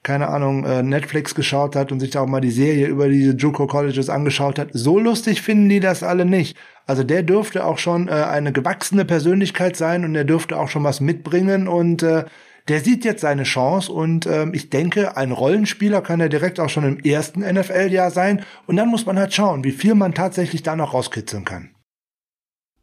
keine 0.03 0.28
Ahnung, 0.28 0.64
äh, 0.64 0.82
Netflix 0.82 1.34
geschaut 1.34 1.76
hat 1.76 1.92
und 1.92 2.01
sich 2.01 2.11
da 2.11 2.20
auch 2.20 2.26
mal 2.26 2.40
die 2.40 2.51
Serie 2.51 2.86
über 2.86 3.09
diese 3.09 3.36
Juco 3.36 3.66
Colleges 3.66 4.09
angeschaut 4.09 4.59
hat. 4.59 4.70
So 4.72 4.98
lustig 4.98 5.42
finden 5.42 5.68
die 5.68 5.80
das 5.80 6.03
alle 6.03 6.24
nicht. 6.24 6.57
Also 6.86 7.05
der 7.05 7.22
dürfte 7.22 7.64
auch 7.64 7.78
schon 7.78 8.09
äh, 8.09 8.12
eine 8.12 8.53
gewachsene 8.53 9.05
Persönlichkeit 9.05 9.76
sein 9.76 10.05
und 10.05 10.14
der 10.14 10.24
dürfte 10.24 10.59
auch 10.59 10.68
schon 10.68 10.84
was 10.84 11.01
mitbringen 11.01 11.68
und 11.68 12.03
äh, 12.03 12.24
der 12.68 12.80
sieht 12.80 13.05
jetzt 13.05 13.20
seine 13.20 13.42
Chance 13.42 13.92
und 13.92 14.26
ähm, 14.26 14.55
ich 14.55 14.70
denke, 14.70 15.16
ein 15.16 15.32
Rollenspieler 15.32 16.03
kann 16.03 16.20
er 16.20 16.28
direkt 16.28 16.61
auch 16.61 16.68
schon 16.68 16.84
im 16.84 17.01
ersten 17.01 17.40
NFL-Jahr 17.40 18.11
sein 18.11 18.44
und 18.66 18.76
dann 18.76 18.88
muss 18.88 19.07
man 19.07 19.18
halt 19.18 19.34
schauen, 19.34 19.64
wie 19.64 19.72
viel 19.72 19.94
man 19.94 20.14
tatsächlich 20.14 20.62
da 20.62 20.76
noch 20.76 20.94
rauskitzeln 20.94 21.44
kann. 21.44 21.74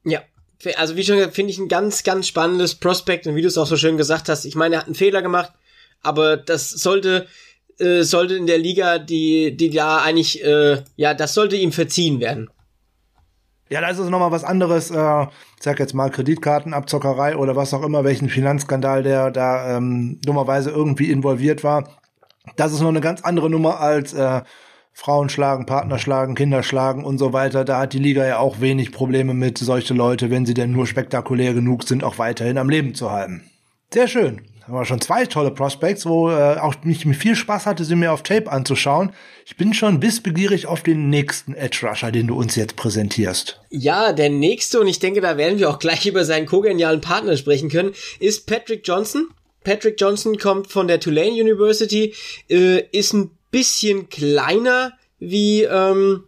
Ja, 0.03 0.21
also 0.75 0.95
wie 0.95 1.03
schon 1.03 1.31
finde 1.31 1.51
ich 1.51 1.57
ein 1.57 1.67
ganz, 1.67 2.03
ganz 2.03 2.27
spannendes 2.27 2.75
Prospekt 2.75 3.27
und 3.27 3.35
wie 3.35 3.41
du 3.41 3.47
es 3.47 3.57
auch 3.57 3.67
so 3.67 3.77
schön 3.77 3.97
gesagt 3.97 4.29
hast, 4.29 4.45
ich 4.45 4.55
meine, 4.55 4.75
er 4.75 4.79
hat 4.79 4.87
einen 4.87 4.95
Fehler 4.95 5.21
gemacht, 5.21 5.53
aber 6.01 6.37
das 6.37 6.69
sollte 6.69 7.27
äh, 7.79 8.03
sollte 8.03 8.35
in 8.35 8.47
der 8.47 8.57
Liga 8.57 8.99
die 8.99 9.55
die 9.55 9.69
da 9.69 9.97
eigentlich 9.97 10.43
äh, 10.43 10.83
ja 10.95 11.13
das 11.13 11.33
sollte 11.33 11.55
ihm 11.55 11.71
verziehen 11.71 12.19
werden. 12.19 12.49
Ja, 13.69 13.81
da 13.81 13.89
ist 13.89 13.99
es 13.99 14.09
nochmal 14.09 14.31
was 14.31 14.43
anderes. 14.43 14.91
Äh, 14.91 15.23
ich 15.23 15.63
sag 15.63 15.79
jetzt 15.79 15.93
mal 15.93 16.09
Kreditkartenabzockerei 16.09 17.35
oder 17.35 17.55
was 17.55 17.73
auch 17.73 17.83
immer, 17.83 18.03
welchen 18.03 18.29
Finanzskandal 18.29 19.03
der 19.03 19.31
da 19.31 19.77
ähm, 19.77 20.19
dummerweise 20.23 20.69
irgendwie 20.69 21.11
involviert 21.11 21.63
war. 21.63 21.97
Das 22.55 22.71
ist 22.71 22.79
noch 22.79 22.87
eine 22.87 23.01
ganz 23.01 23.21
andere 23.21 23.49
Nummer 23.49 23.81
als 23.81 24.13
äh, 24.13 24.41
Frauen 24.93 25.29
schlagen, 25.29 25.65
Partner 25.65 25.99
schlagen, 25.99 26.33
Kinder 26.33 26.63
schlagen 26.63 27.03
und 27.03 27.17
so 27.17 27.33
weiter. 27.33 27.65
Da 27.65 27.79
hat 27.81 27.93
die 27.93 27.99
Liga 27.99 28.25
ja 28.25 28.39
auch 28.39 28.61
wenig 28.61 28.91
Probleme 28.91 29.33
mit, 29.33 29.57
solche 29.57 29.93
Leute, 29.93 30.31
wenn 30.31 30.45
sie 30.45 30.53
denn 30.53 30.71
nur 30.71 30.87
spektakulär 30.87 31.53
genug 31.53 31.83
sind, 31.83 32.03
auch 32.03 32.17
weiterhin 32.17 32.57
am 32.57 32.69
Leben 32.69 32.95
zu 32.95 33.11
halten. 33.11 33.43
Sehr 33.93 34.07
schön. 34.07 34.46
Aber 34.67 34.85
schon 34.85 35.01
zwei 35.01 35.25
tolle 35.25 35.51
Prospects, 35.51 36.05
wo 36.05 36.29
äh, 36.29 36.57
auch 36.57 36.75
mich 36.83 37.05
viel 37.17 37.35
Spaß 37.35 37.65
hatte, 37.65 37.85
sie 37.85 37.95
mir 37.95 38.11
auf 38.11 38.23
Tape 38.23 38.51
anzuschauen. 38.51 39.13
Ich 39.45 39.55
bin 39.55 39.73
schon 39.73 40.01
wissbegierig 40.01 40.67
auf 40.67 40.83
den 40.83 41.09
nächsten 41.09 41.53
Edge 41.53 41.87
Rusher, 41.87 42.11
den 42.11 42.27
du 42.27 42.35
uns 42.35 42.55
jetzt 42.55 42.75
präsentierst. 42.75 43.61
Ja, 43.69 44.11
der 44.13 44.29
nächste, 44.29 44.79
und 44.79 44.87
ich 44.87 44.99
denke, 44.99 45.21
da 45.21 45.37
werden 45.37 45.59
wir 45.59 45.69
auch 45.69 45.79
gleich 45.79 46.05
über 46.05 46.25
seinen 46.25 46.45
kogenialen 46.45 47.01
Partner 47.01 47.37
sprechen 47.37 47.69
können, 47.69 47.93
ist 48.19 48.45
Patrick 48.45 48.85
Johnson. 48.85 49.27
Patrick 49.63 49.99
Johnson 49.99 50.37
kommt 50.37 50.67
von 50.67 50.87
der 50.87 50.99
Tulane 50.99 51.31
University, 51.31 52.13
äh, 52.49 52.81
ist 52.91 53.13
ein 53.13 53.31
bisschen 53.51 54.09
kleiner 54.09 54.93
wie, 55.19 55.63
ähm, 55.63 56.23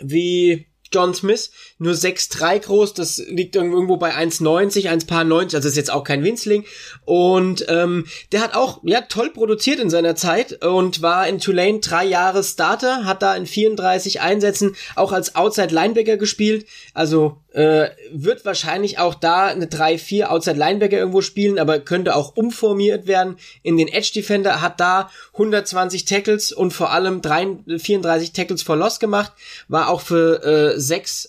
wie 0.00 0.66
John 0.92 1.14
Smith, 1.14 1.50
nur 1.78 1.92
6'3 1.92 2.60
groß, 2.60 2.94
das 2.94 3.18
liegt 3.18 3.54
irgendwo 3.54 3.96
bei 3.96 4.14
1,90, 4.14 4.88
1,90, 4.88 5.54
also 5.54 5.68
ist 5.68 5.76
jetzt 5.76 5.92
auch 5.92 6.04
kein 6.04 6.24
Winzling. 6.24 6.64
Und 7.04 7.66
ähm, 7.68 8.06
der 8.32 8.40
hat 8.40 8.54
auch 8.54 8.80
ja 8.82 9.02
toll 9.02 9.30
produziert 9.30 9.78
in 9.78 9.90
seiner 9.90 10.16
Zeit 10.16 10.64
und 10.64 11.02
war 11.02 11.28
in 11.28 11.38
Tulane 11.38 11.80
drei 11.80 12.04
Jahre 12.04 12.42
Starter, 12.42 13.04
hat 13.04 13.22
da 13.22 13.36
in 13.36 13.46
34 13.46 14.20
Einsätzen 14.20 14.74
auch 14.94 15.12
als 15.12 15.36
Outside 15.36 15.74
Linebacker 15.74 16.16
gespielt. 16.16 16.66
Also 16.94 17.38
äh, 17.56 17.88
wird 18.12 18.44
wahrscheinlich 18.44 18.98
auch 18.98 19.14
da 19.14 19.46
eine 19.46 19.64
3-4 19.64 20.24
Outside 20.24 20.58
Linebacker 20.58 20.98
irgendwo 20.98 21.22
spielen, 21.22 21.58
aber 21.58 21.80
könnte 21.80 22.14
auch 22.14 22.36
umformiert 22.36 23.06
werden 23.06 23.36
in 23.62 23.78
den 23.78 23.88
Edge 23.88 24.10
Defender, 24.14 24.60
hat 24.60 24.78
da 24.78 25.10
120 25.32 26.04
Tackles 26.04 26.52
und 26.52 26.72
vor 26.72 26.90
allem 26.90 27.22
3, 27.22 27.78
34 27.78 28.32
Tackles 28.32 28.62
for 28.62 28.76
Loss 28.76 29.00
gemacht, 29.00 29.32
war 29.68 29.88
auch 29.88 30.02
für 30.02 30.42
äh, 30.44 30.78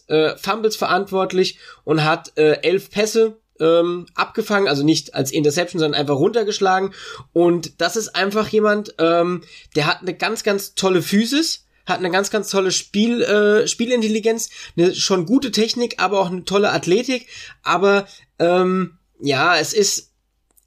äh, 0.07 0.36
Fumbles 0.37 0.75
verantwortlich 0.75 1.59
und 1.83 2.03
hat 2.03 2.37
äh, 2.37 2.61
elf 2.61 2.89
Pässe 2.89 3.37
ähm, 3.59 4.05
abgefangen, 4.15 4.67
also 4.67 4.83
nicht 4.83 5.15
als 5.15 5.31
Interception, 5.31 5.79
sondern 5.79 5.99
einfach 5.99 6.15
runtergeschlagen. 6.15 6.93
Und 7.33 7.81
das 7.81 7.95
ist 7.95 8.15
einfach 8.15 8.47
jemand, 8.49 8.95
ähm, 8.99 9.43
der 9.75 9.87
hat 9.87 10.01
eine 10.01 10.15
ganz, 10.15 10.43
ganz 10.43 10.75
tolle 10.75 11.01
Physis, 11.01 11.65
hat 11.85 11.99
eine 11.99 12.11
ganz, 12.11 12.29
ganz 12.29 12.49
tolle 12.49 12.71
Spiel, 12.71 13.21
äh, 13.21 13.67
Spielintelligenz, 13.67 14.49
eine 14.75 14.93
schon 14.93 15.25
gute 15.25 15.51
Technik, 15.51 15.95
aber 15.99 16.19
auch 16.19 16.29
eine 16.29 16.43
tolle 16.43 16.71
Athletik. 16.71 17.27
Aber 17.63 18.07
ähm, 18.39 18.97
ja, 19.19 19.57
es 19.57 19.73
ist, 19.73 20.11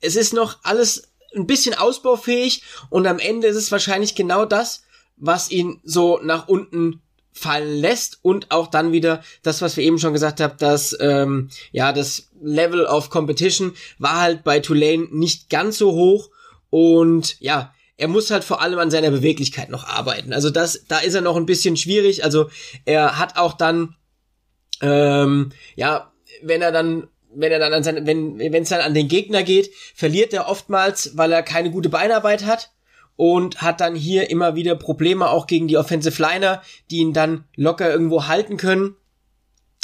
es 0.01 0.17
ist 0.17 0.33
noch 0.33 0.59
alles 0.63 1.11
ein 1.35 1.47
bisschen 1.47 1.75
ausbaufähig 1.75 2.63
und 2.89 3.07
am 3.07 3.19
Ende 3.19 3.47
ist 3.47 3.57
es 3.57 3.71
wahrscheinlich 3.71 4.15
genau 4.15 4.45
das, 4.45 4.83
was 5.17 5.51
ihn 5.51 5.81
so 5.85 6.19
nach 6.23 6.49
unten 6.49 7.03
fallen 7.33 7.81
lässt 7.81 8.19
und 8.23 8.51
auch 8.51 8.67
dann 8.67 8.93
wieder 8.93 9.23
das, 9.43 9.63
was 9.63 9.77
wir 9.77 9.85
eben 9.85 9.99
schon 9.99 10.13
gesagt 10.13 10.41
haben, 10.41 10.59
dass 10.59 10.97
ähm, 11.01 11.49
ja 11.73 11.93
das 11.93 12.29
Level 12.41 12.85
of 12.87 13.11
Competition 13.11 13.73
war 13.99 14.21
halt 14.21 14.45
bei 14.45 14.61
Tulane 14.61 15.09
nicht 15.11 15.49
ganz 15.49 15.79
so 15.79 15.93
hoch 15.93 16.31
und 16.71 17.41
ja, 17.41 17.75
er 17.97 18.09
muss 18.09 18.31
halt 18.31 18.45
vor 18.45 18.63
allem 18.63 18.79
an 18.79 18.91
seiner 18.91 19.11
Beweglichkeit 19.11 19.69
noch 19.69 19.87
arbeiten. 19.87 20.33
Also 20.33 20.49
das, 20.49 20.87
da 20.89 20.99
ist 20.99 21.15
er 21.15 21.21
noch 21.21 21.37
ein 21.37 21.47
bisschen 21.47 21.77
schwierig. 21.77 22.25
Also 22.25 22.49
er 22.87 23.19
hat 23.19 23.37
auch 23.37 23.53
dann, 23.53 23.95
ähm, 24.81 25.51
ja, 25.77 26.11
wenn 26.43 26.63
er 26.63 26.73
dann 26.73 27.09
wenn 27.33 27.53
er 27.53 27.61
dann 27.61 27.73
an 27.73 27.85
seine, 27.85 28.07
wenn 28.07 28.39
wenn 28.39 28.63
es 28.63 28.71
dann 28.71 28.81
an 28.81 28.95
den 28.95 29.07
Gegner 29.07 29.45
geht, 29.45 29.71
verliert 29.95 30.33
er 30.33 30.49
oftmals, 30.49 31.17
weil 31.17 31.31
er 31.31 31.43
keine 31.43 31.71
gute 31.71 31.89
Beinarbeit 31.89 32.45
hat 32.45 32.71
und 33.21 33.61
hat 33.61 33.83
dann 33.83 33.95
hier 33.95 34.31
immer 34.31 34.55
wieder 34.55 34.75
Probleme 34.75 35.29
auch 35.29 35.47
gegen 35.47 35.69
die 35.69 35.77
Offensive 35.77 36.23
Liner, 36.23 36.63
die 36.91 37.01
ihn 37.01 37.13
dann 37.13 37.45
locker 37.55 37.93
irgendwo 37.93 38.29
halten 38.29 38.57
können. 38.57 38.97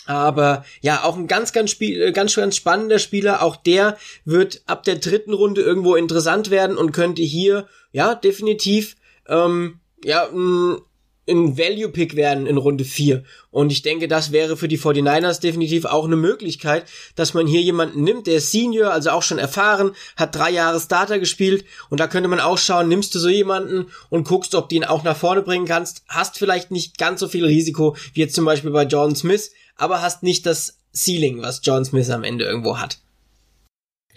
Aber 0.06 0.64
ja, 0.80 1.04
auch 1.04 1.18
ein 1.18 1.26
ganz, 1.26 1.52
ganz, 1.52 1.70
Spiel, 1.70 2.00
äh, 2.00 2.12
ganz, 2.12 2.34
ganz 2.34 2.56
spannender 2.56 2.98
Spieler. 2.98 3.42
Auch 3.42 3.56
der 3.56 3.98
wird 4.24 4.62
ab 4.64 4.84
der 4.84 4.96
dritten 4.96 5.34
Runde 5.34 5.60
irgendwo 5.60 5.96
interessant 5.96 6.48
werden 6.48 6.78
und 6.78 6.92
könnte 6.92 7.20
hier, 7.20 7.68
ja, 7.92 8.14
definitiv, 8.14 8.96
ähm, 9.28 9.80
ja, 10.02 10.26
ein, 10.30 10.78
ein 11.28 11.58
Value-Pick 11.58 12.14
werden 12.16 12.46
in 12.46 12.56
Runde 12.56 12.84
4. 12.84 13.24
Und 13.50 13.72
ich 13.72 13.82
denke, 13.82 14.08
das 14.08 14.32
wäre 14.32 14.56
für 14.56 14.68
die 14.68 14.78
49ers 14.78 15.40
definitiv 15.40 15.84
auch 15.84 16.04
eine 16.04 16.16
Möglichkeit, 16.16 16.84
dass 17.16 17.34
man 17.34 17.46
hier 17.46 17.60
jemanden 17.60 18.02
nimmt, 18.02 18.26
der 18.26 18.36
ist 18.36 18.52
Senior, 18.52 18.92
also 18.92 19.10
auch 19.10 19.22
schon 19.22 19.38
erfahren, 19.38 19.92
hat 20.16 20.34
drei 20.34 20.50
Jahre 20.50 20.80
Starter 20.80 21.18
gespielt 21.18 21.64
und 21.90 22.00
da 22.00 22.06
könnte 22.06 22.28
man 22.28 22.40
auch 22.40 22.58
schauen, 22.58 22.88
nimmst 22.88 23.14
du 23.14 23.18
so 23.18 23.28
jemanden 23.28 23.86
und 24.08 24.26
guckst, 24.26 24.54
ob 24.54 24.68
du 24.68 24.76
ihn 24.76 24.84
auch 24.84 25.02
nach 25.02 25.16
vorne 25.16 25.42
bringen 25.42 25.66
kannst, 25.66 26.02
hast 26.08 26.38
vielleicht 26.38 26.70
nicht 26.70 26.98
ganz 26.98 27.20
so 27.20 27.28
viel 27.28 27.44
Risiko 27.44 27.96
wie 28.14 28.20
jetzt 28.20 28.34
zum 28.34 28.44
Beispiel 28.44 28.70
bei 28.70 28.84
Jordan 28.84 29.16
Smith, 29.16 29.50
aber 29.76 30.02
hast 30.02 30.22
nicht 30.22 30.46
das 30.46 30.78
Ceiling, 30.94 31.42
was 31.42 31.60
John 31.62 31.84
Smith 31.84 32.08
am 32.10 32.24
Ende 32.24 32.44
irgendwo 32.44 32.78
hat. 32.78 32.98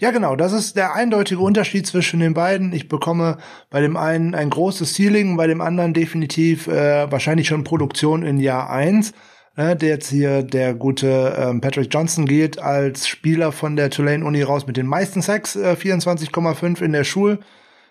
Ja, 0.00 0.12
genau, 0.12 0.34
das 0.34 0.54
ist 0.54 0.76
der 0.76 0.94
eindeutige 0.94 1.42
Unterschied 1.42 1.86
zwischen 1.86 2.20
den 2.20 2.32
beiden. 2.32 2.72
Ich 2.72 2.88
bekomme 2.88 3.36
bei 3.68 3.82
dem 3.82 3.98
einen 3.98 4.34
ein 4.34 4.48
großes 4.48 4.94
Ceiling, 4.94 5.36
bei 5.36 5.46
dem 5.46 5.60
anderen 5.60 5.92
definitiv 5.92 6.68
äh, 6.68 7.12
wahrscheinlich 7.12 7.48
schon 7.48 7.64
Produktion 7.64 8.22
in 8.22 8.40
Jahr 8.40 8.70
eins. 8.70 9.12
Äh, 9.56 9.76
der 9.76 9.90
jetzt 9.90 10.08
hier 10.08 10.42
der 10.42 10.72
gute 10.72 11.36
ähm, 11.38 11.60
Patrick 11.60 11.92
Johnson 11.92 12.24
geht 12.24 12.58
als 12.58 13.08
Spieler 13.08 13.52
von 13.52 13.76
der 13.76 13.90
Tulane 13.90 14.24
Uni 14.24 14.40
raus 14.40 14.66
mit 14.66 14.78
den 14.78 14.86
meisten 14.86 15.20
Sacks, 15.20 15.54
äh, 15.54 15.76
24,5 15.78 16.80
in 16.80 16.92
der 16.92 17.04
Schul 17.04 17.40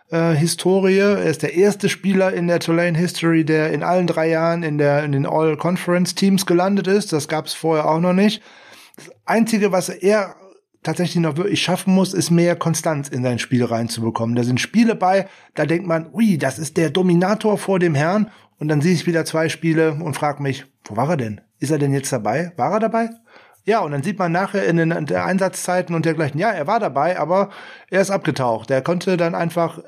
äh, 0.10 0.34
Historie. 0.34 0.97
Er 0.97 1.26
ist 1.26 1.43
der 1.43 1.53
erste 1.53 1.89
Spieler 1.89 2.34
in 2.34 2.47
der 2.47 2.60
Tulane 2.60 2.97
History, 2.97 3.45
der 3.45 3.72
in 3.72 3.84
allen 3.84 4.07
drei 4.07 4.30
Jahren 4.30 4.64
in, 4.64 4.80
der, 4.80 5.03
in 5.03 5.12
den 5.12 5.28
All-Conference-Teams 5.28 6.47
gelandet 6.47 6.88
ist. 6.88 7.14
Das 7.14 7.28
gab 7.28 7.45
es 7.45 7.53
vorher 7.53 7.88
auch 7.88 7.99
noch 7.99 8.14
nicht. 8.14 8.41
Das 8.95 9.12
Einzige, 9.28 9.72
was 9.72 9.89
er 9.89 10.34
tatsächlich 10.84 11.21
noch 11.21 11.38
wirklich 11.38 11.61
schaffen 11.61 11.93
muss, 11.93 12.13
ist 12.13 12.32
mehr 12.32 12.55
Konstanz 12.55 13.09
in 13.09 13.23
sein 13.23 13.39
Spiel 13.39 13.65
reinzubekommen. 13.65 14.36
Da 14.36 14.43
sind 14.43 14.61
Spiele 14.61 14.95
bei, 14.95 15.27
da 15.55 15.65
denkt 15.65 15.88
man, 15.88 16.09
ui, 16.13 16.38
das 16.38 16.59
ist 16.59 16.77
der 16.77 16.89
Dominator 16.89 17.57
vor 17.57 17.80
dem 17.80 17.95
Herrn. 17.95 18.32
Und 18.59 18.67
dann 18.67 18.82
sehe 18.82 18.93
ich 18.93 19.07
wieder 19.07 19.25
zwei 19.25 19.49
Spiele 19.49 19.93
und 19.93 20.15
frage 20.15 20.43
mich, 20.43 20.65
wo 20.86 20.97
war 20.97 21.09
er 21.09 21.17
denn? 21.17 21.41
Ist 21.59 21.71
er 21.71 21.77
denn 21.77 21.93
jetzt 21.93 22.11
dabei? 22.11 22.51
War 22.57 22.73
er 22.73 22.80
dabei? 22.80 23.09
Ja, 23.65 23.82
und 23.82 23.91
dann 23.91 24.03
sieht 24.03 24.17
man 24.17 24.32
nachher 24.32 24.65
in 24.65 24.77
den 24.77 24.91
Einsatzzeiten 24.91 25.95
und 25.95 26.05
dergleichen, 26.05 26.39
ja, 26.39 26.49
er 26.49 26.67
war 26.67 26.80
dabei, 26.80 27.19
aber 27.19 27.49
er 27.89 28.01
ist 28.01 28.11
abgetaucht. 28.11 28.71
Er 28.71 28.82
konnte 28.82 29.15
dann 29.15 29.36
einfach 29.36 29.80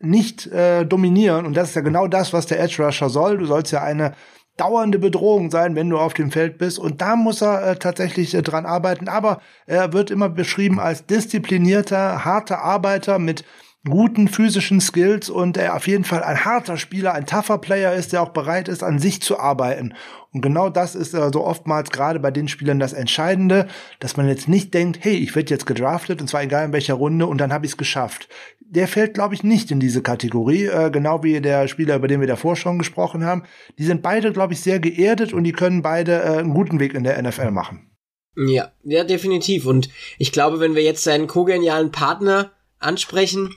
nicht 0.00 0.46
äh, 0.46 0.84
dominieren. 0.84 1.46
Und 1.46 1.56
das 1.56 1.70
ist 1.70 1.74
ja 1.74 1.82
genau 1.82 2.06
das, 2.06 2.32
was 2.32 2.46
der 2.46 2.60
Edge 2.60 2.82
Rusher 2.82 3.10
soll. 3.10 3.38
Du 3.38 3.46
sollst 3.46 3.72
ja 3.72 3.82
eine 3.82 4.14
dauernde 4.58 4.98
Bedrohung 4.98 5.50
sein, 5.50 5.74
wenn 5.74 5.88
du 5.88 5.98
auf 5.98 6.12
dem 6.12 6.30
Feld 6.30 6.58
bist. 6.58 6.78
Und 6.78 7.00
da 7.00 7.16
muss 7.16 7.40
er 7.40 7.66
äh, 7.66 7.76
tatsächlich 7.76 8.34
äh, 8.34 8.42
dran 8.42 8.66
arbeiten. 8.66 9.08
Aber 9.08 9.40
er 9.66 9.92
wird 9.92 10.10
immer 10.10 10.28
beschrieben 10.28 10.78
als 10.78 11.06
disziplinierter, 11.06 12.24
harter 12.24 12.62
Arbeiter 12.62 13.18
mit 13.18 13.44
guten 13.84 14.28
physischen 14.28 14.80
Skills 14.80 15.30
und 15.30 15.56
er 15.56 15.76
auf 15.76 15.86
jeden 15.86 16.04
Fall 16.04 16.22
ein 16.22 16.44
harter 16.44 16.76
Spieler, 16.76 17.14
ein 17.14 17.26
tougher 17.26 17.58
Player 17.58 17.94
ist, 17.94 18.12
der 18.12 18.22
auch 18.22 18.30
bereit 18.30 18.68
ist, 18.68 18.82
an 18.82 18.98
sich 18.98 19.22
zu 19.22 19.38
arbeiten. 19.38 19.94
Und 20.32 20.42
genau 20.42 20.68
das 20.68 20.94
ist 20.94 21.14
äh, 21.14 21.30
so 21.32 21.44
oftmals 21.44 21.90
gerade 21.90 22.20
bei 22.20 22.30
den 22.30 22.48
Spielern 22.48 22.78
das 22.78 22.92
Entscheidende, 22.92 23.68
dass 24.00 24.16
man 24.16 24.28
jetzt 24.28 24.48
nicht 24.48 24.74
denkt, 24.74 24.98
hey, 25.02 25.16
ich 25.16 25.34
werde 25.34 25.50
jetzt 25.50 25.66
gedraftet 25.66 26.20
und 26.20 26.28
zwar 26.28 26.42
egal 26.42 26.66
in 26.66 26.72
welcher 26.72 26.94
Runde 26.94 27.26
und 27.26 27.38
dann 27.38 27.52
habe 27.52 27.66
ich 27.66 27.72
es 27.72 27.78
geschafft. 27.78 28.28
Der 28.60 28.88
fällt, 28.88 29.14
glaube 29.14 29.34
ich, 29.34 29.42
nicht 29.42 29.70
in 29.70 29.80
diese 29.80 30.02
Kategorie, 30.02 30.66
äh, 30.66 30.90
genau 30.90 31.22
wie 31.22 31.40
der 31.40 31.68
Spieler, 31.68 31.96
über 31.96 32.08
den 32.08 32.20
wir 32.20 32.26
davor 32.26 32.56
schon 32.56 32.78
gesprochen 32.78 33.24
haben. 33.24 33.44
Die 33.78 33.84
sind 33.84 34.02
beide, 34.02 34.32
glaube 34.32 34.52
ich, 34.52 34.60
sehr 34.60 34.80
geerdet 34.80 35.32
und 35.32 35.44
die 35.44 35.52
können 35.52 35.82
beide 35.82 36.22
äh, 36.22 36.38
einen 36.38 36.52
guten 36.52 36.78
Weg 36.80 36.94
in 36.94 37.04
der 37.04 37.20
NFL 37.22 37.52
machen. 37.52 37.90
Ja, 38.36 38.72
ja, 38.84 39.04
definitiv. 39.04 39.66
Und 39.66 39.88
ich 40.18 40.30
glaube, 40.30 40.60
wenn 40.60 40.74
wir 40.74 40.82
jetzt 40.82 41.02
seinen 41.02 41.26
kogenialen 41.26 41.90
Partner 41.90 42.52
ansprechen, 42.78 43.54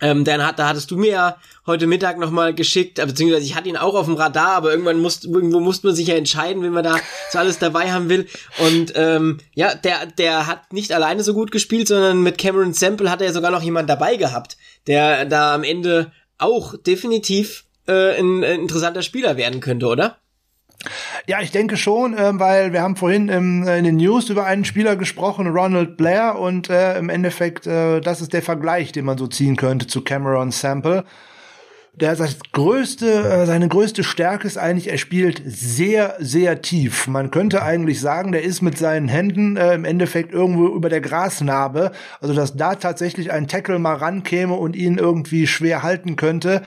ähm, 0.00 0.24
dann 0.24 0.44
hat, 0.44 0.58
da 0.58 0.68
hattest 0.68 0.90
du 0.90 0.96
mir 0.96 1.10
ja 1.10 1.36
heute 1.66 1.86
Mittag 1.86 2.18
nochmal 2.18 2.54
geschickt, 2.54 2.98
äh, 2.98 3.06
beziehungsweise 3.06 3.44
ich 3.44 3.54
hatte 3.54 3.68
ihn 3.68 3.76
auch 3.76 3.94
auf 3.94 4.06
dem 4.06 4.14
Radar, 4.14 4.52
aber 4.52 4.70
irgendwann 4.70 5.00
muss, 5.00 5.24
irgendwo 5.24 5.60
musste 5.60 5.88
man 5.88 5.96
sich 5.96 6.06
ja 6.06 6.14
entscheiden, 6.14 6.62
wenn 6.62 6.72
man 6.72 6.84
da 6.84 6.96
so 7.30 7.38
alles 7.38 7.58
dabei 7.58 7.92
haben 7.92 8.08
will. 8.08 8.26
Und 8.58 8.92
ähm, 8.96 9.38
ja, 9.54 9.74
der, 9.74 10.06
der 10.06 10.46
hat 10.46 10.72
nicht 10.72 10.92
alleine 10.92 11.22
so 11.22 11.34
gut 11.34 11.50
gespielt, 11.50 11.88
sondern 11.88 12.22
mit 12.22 12.38
Cameron 12.38 12.72
Sample 12.72 13.10
hat 13.10 13.22
er 13.22 13.32
sogar 13.32 13.50
noch 13.50 13.62
jemand 13.62 13.90
dabei 13.90 14.16
gehabt, 14.16 14.56
der 14.86 15.24
da 15.26 15.54
am 15.54 15.64
Ende 15.64 16.12
auch 16.38 16.74
definitiv 16.76 17.64
äh, 17.86 18.18
ein, 18.18 18.42
ein 18.44 18.60
interessanter 18.60 19.02
Spieler 19.02 19.36
werden 19.36 19.60
könnte, 19.60 19.86
oder? 19.86 20.19
Ja, 21.26 21.40
ich 21.40 21.50
denke 21.50 21.76
schon, 21.76 22.16
äh, 22.16 22.38
weil 22.38 22.72
wir 22.72 22.82
haben 22.82 22.96
vorhin 22.96 23.28
im, 23.28 23.66
äh, 23.66 23.78
in 23.78 23.84
den 23.84 23.96
News 23.96 24.30
über 24.30 24.46
einen 24.46 24.64
Spieler 24.64 24.96
gesprochen, 24.96 25.46
Ronald 25.46 25.96
Blair, 25.96 26.38
und 26.38 26.70
äh, 26.70 26.98
im 26.98 27.10
Endeffekt, 27.10 27.66
äh, 27.66 28.00
das 28.00 28.20
ist 28.20 28.32
der 28.32 28.42
Vergleich, 28.42 28.92
den 28.92 29.04
man 29.04 29.18
so 29.18 29.26
ziehen 29.26 29.56
könnte 29.56 29.86
zu 29.86 30.02
Cameron 30.02 30.50
Sample. 30.50 31.04
Der 31.92 32.14
das 32.14 32.38
größte, 32.52 33.10
äh, 33.10 33.46
seine 33.46 33.68
größte 33.68 34.04
Stärke 34.04 34.46
ist 34.46 34.56
eigentlich, 34.56 34.88
er 34.88 34.96
spielt 34.96 35.42
sehr, 35.44 36.16
sehr 36.18 36.62
tief. 36.62 37.08
Man 37.08 37.30
könnte 37.30 37.62
eigentlich 37.62 38.00
sagen, 38.00 38.32
der 38.32 38.42
ist 38.42 38.62
mit 38.62 38.78
seinen 38.78 39.08
Händen 39.08 39.56
äh, 39.56 39.74
im 39.74 39.84
Endeffekt 39.84 40.32
irgendwo 40.32 40.68
über 40.68 40.88
der 40.88 41.00
Grasnarbe. 41.00 41.90
Also, 42.20 42.32
dass 42.32 42.56
da 42.56 42.76
tatsächlich 42.76 43.32
ein 43.32 43.48
Tackle 43.48 43.78
mal 43.78 43.96
rankäme 43.96 44.54
und 44.54 44.76
ihn 44.76 44.96
irgendwie 44.96 45.46
schwer 45.46 45.82
halten 45.82 46.16
könnte 46.16 46.62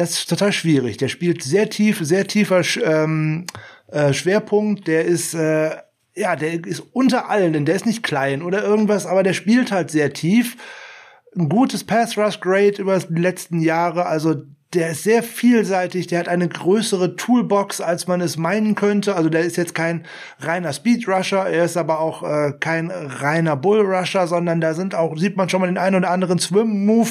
das 0.00 0.12
ist 0.12 0.28
total 0.28 0.52
schwierig. 0.52 0.96
Der 0.96 1.08
spielt 1.08 1.42
sehr 1.42 1.68
tief, 1.68 1.98
sehr 2.02 2.26
tiefer 2.26 2.62
ähm, 2.82 3.46
äh, 3.88 4.12
Schwerpunkt. 4.12 4.86
Der 4.86 5.04
ist 5.04 5.34
äh, 5.34 5.70
ja, 6.14 6.36
der 6.36 6.66
ist 6.66 6.82
unter 6.92 7.30
allen, 7.30 7.52
denn 7.52 7.64
der 7.64 7.76
ist 7.76 7.86
nicht 7.86 8.02
klein 8.02 8.42
oder 8.42 8.62
irgendwas, 8.62 9.06
aber 9.06 9.22
der 9.22 9.32
spielt 9.32 9.72
halt 9.72 9.90
sehr 9.90 10.12
tief. 10.12 10.56
ein 11.36 11.48
gutes 11.48 11.84
Pass 11.84 12.18
Rush 12.18 12.40
Grade 12.40 12.80
über 12.82 12.98
die 12.98 13.20
letzten 13.20 13.60
Jahre. 13.60 14.06
Also 14.06 14.42
der 14.72 14.90
ist 14.90 15.02
sehr 15.02 15.22
vielseitig, 15.22 16.06
der 16.06 16.20
hat 16.20 16.28
eine 16.28 16.48
größere 16.48 17.16
Toolbox, 17.16 17.80
als 17.80 18.06
man 18.06 18.20
es 18.20 18.36
meinen 18.36 18.74
könnte. 18.74 19.16
Also 19.16 19.28
der 19.28 19.42
ist 19.42 19.56
jetzt 19.56 19.74
kein 19.74 20.06
reiner 20.38 20.72
Speed 20.72 21.08
Rusher, 21.08 21.48
er 21.48 21.64
ist 21.64 21.76
aber 21.76 22.00
auch 22.00 22.22
äh, 22.22 22.52
kein 22.58 22.90
reiner 22.90 23.56
Bull 23.56 23.80
Rusher, 23.80 24.26
sondern 24.26 24.60
da 24.60 24.74
sind 24.74 24.94
auch, 24.94 25.16
sieht 25.16 25.36
man 25.36 25.48
schon 25.48 25.60
mal 25.60 25.66
den 25.66 25.78
einen 25.78 25.96
oder 25.96 26.10
anderen 26.10 26.38
Swim 26.38 26.86
Move. 26.86 27.10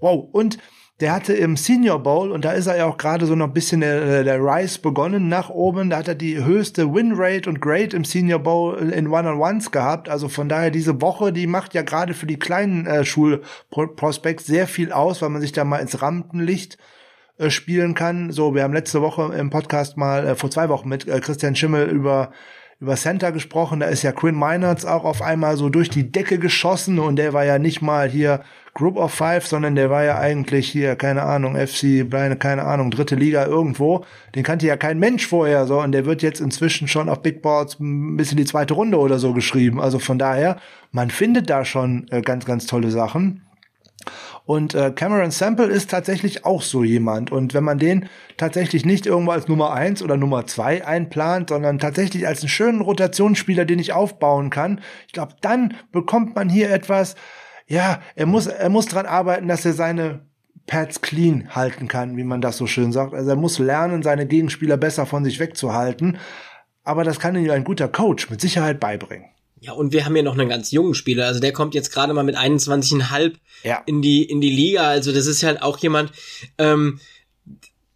Wow. 0.00 0.28
Und 0.32 0.58
der 1.00 1.12
hatte 1.12 1.32
im 1.32 1.56
Senior 1.56 2.02
Bowl, 2.02 2.30
und 2.30 2.44
da 2.44 2.52
ist 2.52 2.66
er 2.66 2.76
ja 2.76 2.86
auch 2.86 2.98
gerade 2.98 3.24
so 3.24 3.34
noch 3.34 3.46
ein 3.46 3.54
bisschen 3.54 3.80
der, 3.80 4.22
der 4.22 4.38
Rise 4.38 4.80
begonnen 4.80 5.28
nach 5.28 5.48
oben, 5.48 5.90
da 5.90 5.98
hat 5.98 6.08
er 6.08 6.14
die 6.14 6.44
höchste 6.44 6.92
Winrate 6.92 7.48
und 7.48 7.60
Grade 7.60 7.96
im 7.96 8.04
Senior 8.04 8.38
Bowl 8.38 8.76
in 8.76 9.08
One-on-Ones 9.08 9.70
gehabt. 9.70 10.08
Also 10.08 10.28
von 10.28 10.48
daher 10.48 10.70
diese 10.70 11.00
Woche, 11.00 11.32
die 11.32 11.46
macht 11.46 11.74
ja 11.74 11.82
gerade 11.82 12.12
für 12.12 12.26
die 12.26 12.38
kleinen 12.38 12.86
äh, 12.86 13.04
Schulprospects 13.04 14.46
sehr 14.46 14.66
viel 14.66 14.92
aus, 14.92 15.22
weil 15.22 15.30
man 15.30 15.40
sich 15.40 15.52
da 15.52 15.64
mal 15.64 15.78
ins 15.78 16.02
Rampenlicht 16.02 16.76
äh, 17.38 17.48
spielen 17.48 17.94
kann. 17.94 18.30
So, 18.32 18.54
wir 18.54 18.62
haben 18.62 18.74
letzte 18.74 19.00
Woche 19.00 19.34
im 19.34 19.48
Podcast 19.48 19.96
mal, 19.96 20.26
äh, 20.26 20.34
vor 20.34 20.50
zwei 20.50 20.68
Wochen 20.68 20.88
mit 20.88 21.08
äh, 21.08 21.20
Christian 21.20 21.56
Schimmel 21.56 21.88
über 21.88 22.32
über 22.80 22.96
Center 22.96 23.30
gesprochen, 23.30 23.80
da 23.80 23.86
ist 23.86 24.02
ja 24.02 24.12
Quinn 24.12 24.34
Meinerts 24.34 24.86
auch 24.86 25.04
auf 25.04 25.20
einmal 25.20 25.56
so 25.58 25.68
durch 25.68 25.90
die 25.90 26.10
Decke 26.10 26.38
geschossen 26.38 26.98
und 26.98 27.16
der 27.16 27.34
war 27.34 27.44
ja 27.44 27.58
nicht 27.58 27.82
mal 27.82 28.08
hier 28.08 28.40
Group 28.72 28.96
of 28.96 29.12
Five, 29.12 29.46
sondern 29.46 29.74
der 29.74 29.90
war 29.90 30.04
ja 30.04 30.18
eigentlich 30.18 30.68
hier, 30.70 30.96
keine 30.96 31.24
Ahnung, 31.24 31.56
FC, 31.56 32.08
keine 32.38 32.64
Ahnung, 32.64 32.90
dritte 32.90 33.16
Liga 33.16 33.44
irgendwo. 33.44 34.06
Den 34.34 34.44
kannte 34.44 34.66
ja 34.66 34.76
kein 34.76 34.98
Mensch 34.98 35.26
vorher 35.26 35.66
so 35.66 35.80
und 35.80 35.92
der 35.92 36.06
wird 36.06 36.22
jetzt 36.22 36.40
inzwischen 36.40 36.88
schon 36.88 37.10
auf 37.10 37.20
Big 37.20 37.42
Boards 37.42 37.78
ein 37.80 38.16
bisschen 38.16 38.38
die 38.38 38.44
zweite 38.46 38.74
Runde 38.74 38.98
oder 38.98 39.18
so 39.18 39.34
geschrieben. 39.34 39.80
Also 39.80 39.98
von 39.98 40.18
daher, 40.18 40.56
man 40.92 41.10
findet 41.10 41.50
da 41.50 41.64
schon 41.64 42.06
äh, 42.10 42.22
ganz, 42.22 42.46
ganz 42.46 42.66
tolle 42.66 42.90
Sachen. 42.90 43.42
Und 44.50 44.74
äh, 44.74 44.90
Cameron 44.90 45.30
Sample 45.30 45.66
ist 45.66 45.90
tatsächlich 45.90 46.44
auch 46.44 46.62
so 46.62 46.82
jemand. 46.82 47.30
Und 47.30 47.54
wenn 47.54 47.62
man 47.62 47.78
den 47.78 48.08
tatsächlich 48.36 48.84
nicht 48.84 49.06
irgendwo 49.06 49.30
als 49.30 49.46
Nummer 49.46 49.72
eins 49.74 50.02
oder 50.02 50.16
Nummer 50.16 50.44
zwei 50.44 50.84
einplant, 50.84 51.50
sondern 51.50 51.78
tatsächlich 51.78 52.26
als 52.26 52.40
einen 52.40 52.48
schönen 52.48 52.80
Rotationsspieler, 52.80 53.64
den 53.64 53.78
ich 53.78 53.92
aufbauen 53.92 54.50
kann, 54.50 54.80
ich 55.06 55.12
glaube, 55.12 55.36
dann 55.40 55.74
bekommt 55.92 56.34
man 56.34 56.48
hier 56.48 56.68
etwas, 56.72 57.14
ja, 57.68 58.00
er 58.16 58.26
muss, 58.26 58.48
er 58.48 58.70
muss 58.70 58.86
dran 58.86 59.06
arbeiten, 59.06 59.46
dass 59.46 59.64
er 59.64 59.72
seine 59.72 60.26
Pads 60.66 61.00
clean 61.00 61.54
halten 61.54 61.86
kann, 61.86 62.16
wie 62.16 62.24
man 62.24 62.40
das 62.40 62.56
so 62.56 62.66
schön 62.66 62.90
sagt. 62.90 63.14
Also 63.14 63.30
er 63.30 63.36
muss 63.36 63.60
lernen, 63.60 64.02
seine 64.02 64.26
Gegenspieler 64.26 64.76
besser 64.76 65.06
von 65.06 65.22
sich 65.24 65.38
wegzuhalten. 65.38 66.18
Aber 66.82 67.04
das 67.04 67.20
kann 67.20 67.36
ihm 67.36 67.48
ein 67.52 67.62
guter 67.62 67.86
Coach 67.86 68.28
mit 68.30 68.40
Sicherheit 68.40 68.80
beibringen. 68.80 69.26
Ja, 69.60 69.72
und 69.72 69.92
wir 69.92 70.06
haben 70.06 70.16
ja 70.16 70.22
noch 70.22 70.38
einen 70.38 70.48
ganz 70.48 70.70
jungen 70.70 70.94
Spieler. 70.94 71.26
Also 71.26 71.38
der 71.38 71.52
kommt 71.52 71.74
jetzt 71.74 71.92
gerade 71.92 72.14
mal 72.14 72.24
mit 72.24 72.36
21,5 72.36 73.34
ja. 73.62 73.82
in 73.86 74.00
die, 74.00 74.22
in 74.24 74.40
die 74.40 74.50
Liga. 74.50 74.88
Also 74.88 75.12
das 75.12 75.26
ist 75.26 75.42
halt 75.42 75.60
auch 75.62 75.78
jemand, 75.78 76.12
ähm, 76.56 76.98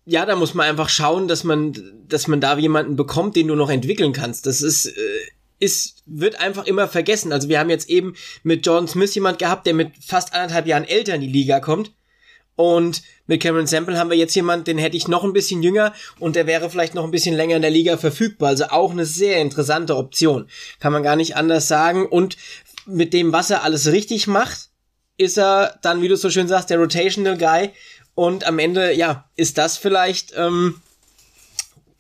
ja, 0.05 0.27
da 0.27 0.37
muss 0.37 0.53
man 0.53 0.69
einfach 0.69 0.91
schauen, 0.91 1.27
dass 1.27 1.43
man, 1.43 1.73
dass 2.07 2.29
man 2.29 2.41
da 2.41 2.59
jemanden 2.59 2.97
bekommt, 2.97 3.35
den 3.37 3.49
du 3.49 3.55
noch 3.55 3.71
entwickeln 3.71 4.13
kannst. 4.13 4.45
Das 4.45 4.61
ist, 4.61 4.87
äh, 4.87 5.01
ist, 5.59 6.03
wird 6.05 6.39
einfach 6.39 6.67
immer 6.67 6.87
vergessen. 6.87 7.33
Also 7.33 7.49
wir 7.49 7.59
haben 7.59 7.71
jetzt 7.71 7.89
eben 7.89 8.15
mit 8.43 8.67
Jordan 8.67 8.87
Smith 8.89 9.15
jemand 9.15 9.39
gehabt, 9.39 9.67
der 9.67 9.73
mit 9.73 9.93
fast 10.05 10.35
anderthalb 10.35 10.67
Jahren 10.67 10.85
älter 10.85 11.15
in 11.15 11.23
die 11.23 11.29
Liga 11.29 11.61
kommt. 11.61 11.93
Und 12.57 13.03
mit 13.27 13.43
Cameron 13.43 13.67
Sample 13.67 13.99
haben 13.99 14.11
wir 14.11 14.17
jetzt 14.17 14.35
jemand, 14.35 14.67
den 14.67 14.79
hätte 14.79 14.97
ich 14.97 15.09
noch 15.09 15.25
ein 15.25 15.33
bisschen 15.33 15.63
jünger 15.63 15.93
und 16.21 16.37
der 16.37 16.47
wäre 16.47 16.71
vielleicht 16.71 16.95
noch 16.95 17.05
ein 17.05 17.11
bisschen 17.11 17.35
länger 17.35 17.57
in 17.57 17.63
der 17.63 17.71
Liga 17.71 17.97
verfügbar. 17.97 18.51
Also 18.51 18.67
auch 18.67 18.93
eine 18.93 19.07
sehr 19.07 19.41
interessante 19.41 19.97
Option. 19.97 20.47
Kann 20.79 20.93
man 20.93 21.03
gar 21.03 21.17
nicht 21.17 21.37
anders 21.37 21.67
sagen. 21.67 22.07
Und 22.07 22.37
mit 22.87 23.13
dem, 23.13 23.33
was 23.33 23.51
er 23.51 23.65
alles 23.65 23.91
richtig 23.91 24.27
macht, 24.27 24.69
ist 25.17 25.39
er 25.39 25.79
dann, 25.83 26.03
wie 26.03 26.09
du 26.09 26.17
so 26.17 26.31
schön 26.31 26.49
sagst, 26.49 26.71
der 26.71 26.79
Rotational 26.79 27.39
Guy. 27.39 27.71
Und 28.15 28.47
am 28.47 28.59
Ende, 28.59 28.93
ja, 28.93 29.29
ist 29.35 29.59
das 29.59 29.77
vielleicht, 29.77 30.33
ähm, 30.37 30.81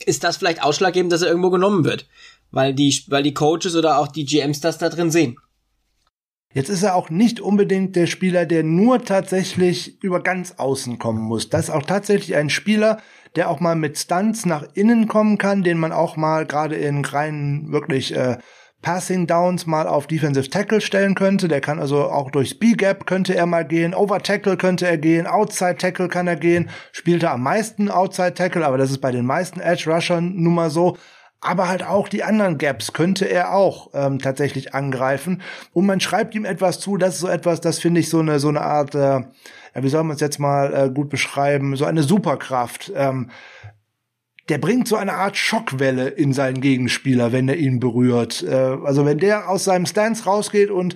ist 0.04 0.22
das 0.22 0.36
vielleicht 0.36 0.62
ausschlaggebend, 0.62 1.12
dass 1.12 1.22
er 1.22 1.28
irgendwo 1.28 1.50
genommen 1.50 1.84
wird 1.84 2.06
weil 2.54 2.72
die, 2.72 3.02
weil 3.08 3.22
die 3.22 3.34
Coaches 3.34 3.74
oder 3.74 3.98
auch 3.98 4.08
die 4.08 4.24
GMs 4.24 4.60
das 4.60 4.78
da 4.78 4.88
drin 4.88 5.10
sehen. 5.10 5.36
Jetzt 6.54 6.68
ist 6.68 6.84
er 6.84 6.94
auch 6.94 7.10
nicht 7.10 7.40
unbedingt 7.40 7.96
der 7.96 8.06
Spieler, 8.06 8.46
der 8.46 8.62
nur 8.62 9.04
tatsächlich 9.04 10.00
über 10.04 10.22
ganz 10.22 10.54
außen 10.56 11.00
kommen 11.00 11.20
muss. 11.20 11.50
Das 11.50 11.64
ist 11.64 11.70
auch 11.70 11.82
tatsächlich 11.82 12.36
ein 12.36 12.48
Spieler, 12.48 12.98
der 13.34 13.50
auch 13.50 13.58
mal 13.58 13.74
mit 13.74 13.98
Stunts 13.98 14.46
nach 14.46 14.64
innen 14.74 15.08
kommen 15.08 15.36
kann, 15.36 15.64
den 15.64 15.78
man 15.78 15.90
auch 15.90 16.16
mal 16.16 16.46
gerade 16.46 16.76
in 16.76 17.04
reinen 17.04 17.72
wirklich 17.72 18.14
äh, 18.14 18.38
Passing 18.82 19.26
Downs 19.26 19.66
mal 19.66 19.88
auf 19.88 20.06
Defensive 20.06 20.48
Tackle 20.48 20.80
stellen 20.80 21.16
könnte. 21.16 21.48
Der 21.48 21.60
kann 21.60 21.80
also 21.80 22.04
auch 22.04 22.30
durchs 22.30 22.54
B-Gap 22.54 23.04
könnte 23.04 23.34
er 23.34 23.46
mal 23.46 23.64
gehen, 23.64 23.92
Over 23.92 24.20
Tackle 24.20 24.56
könnte 24.56 24.86
er 24.86 24.98
gehen, 24.98 25.26
Outside 25.26 25.78
Tackle 25.78 26.06
kann 26.06 26.28
er 26.28 26.36
gehen, 26.36 26.70
spielte 26.92 27.30
am 27.30 27.42
meisten 27.42 27.90
Outside 27.90 28.34
Tackle, 28.34 28.64
aber 28.64 28.78
das 28.78 28.92
ist 28.92 29.00
bei 29.00 29.10
den 29.10 29.26
meisten 29.26 29.58
Edge 29.58 29.90
Rushern 29.90 30.34
nun 30.36 30.54
mal 30.54 30.70
so 30.70 30.96
aber 31.44 31.68
halt 31.68 31.84
auch 31.84 32.08
die 32.08 32.22
anderen 32.22 32.58
Gaps 32.58 32.92
könnte 32.92 33.26
er 33.26 33.54
auch 33.54 33.90
ähm, 33.92 34.18
tatsächlich 34.18 34.74
angreifen. 34.74 35.42
Und 35.72 35.86
man 35.86 36.00
schreibt 36.00 36.34
ihm 36.34 36.44
etwas 36.44 36.80
zu, 36.80 36.96
das 36.96 37.14
ist 37.14 37.20
so 37.20 37.28
etwas, 37.28 37.60
das 37.60 37.78
finde 37.78 38.00
ich 38.00 38.08
so 38.08 38.20
eine 38.20 38.38
so 38.38 38.48
eine 38.48 38.62
Art, 38.62 38.94
äh, 38.94 38.98
ja, 39.20 39.26
wie 39.74 39.88
soll 39.88 40.04
man 40.04 40.14
es 40.14 40.20
jetzt 40.20 40.38
mal 40.38 40.74
äh, 40.74 40.90
gut 40.90 41.10
beschreiben, 41.10 41.76
so 41.76 41.84
eine 41.84 42.02
Superkraft. 42.02 42.92
Ähm, 42.96 43.30
der 44.48 44.58
bringt 44.58 44.88
so 44.88 44.96
eine 44.96 45.14
Art 45.14 45.36
Schockwelle 45.36 46.08
in 46.08 46.32
seinen 46.32 46.60
Gegenspieler, 46.60 47.32
wenn 47.32 47.48
er 47.48 47.56
ihn 47.56 47.80
berührt. 47.80 48.42
Äh, 48.42 48.54
also 48.54 49.04
wenn 49.04 49.18
der 49.18 49.48
aus 49.48 49.64
seinem 49.64 49.86
Stance 49.86 50.24
rausgeht 50.24 50.70
und 50.70 50.94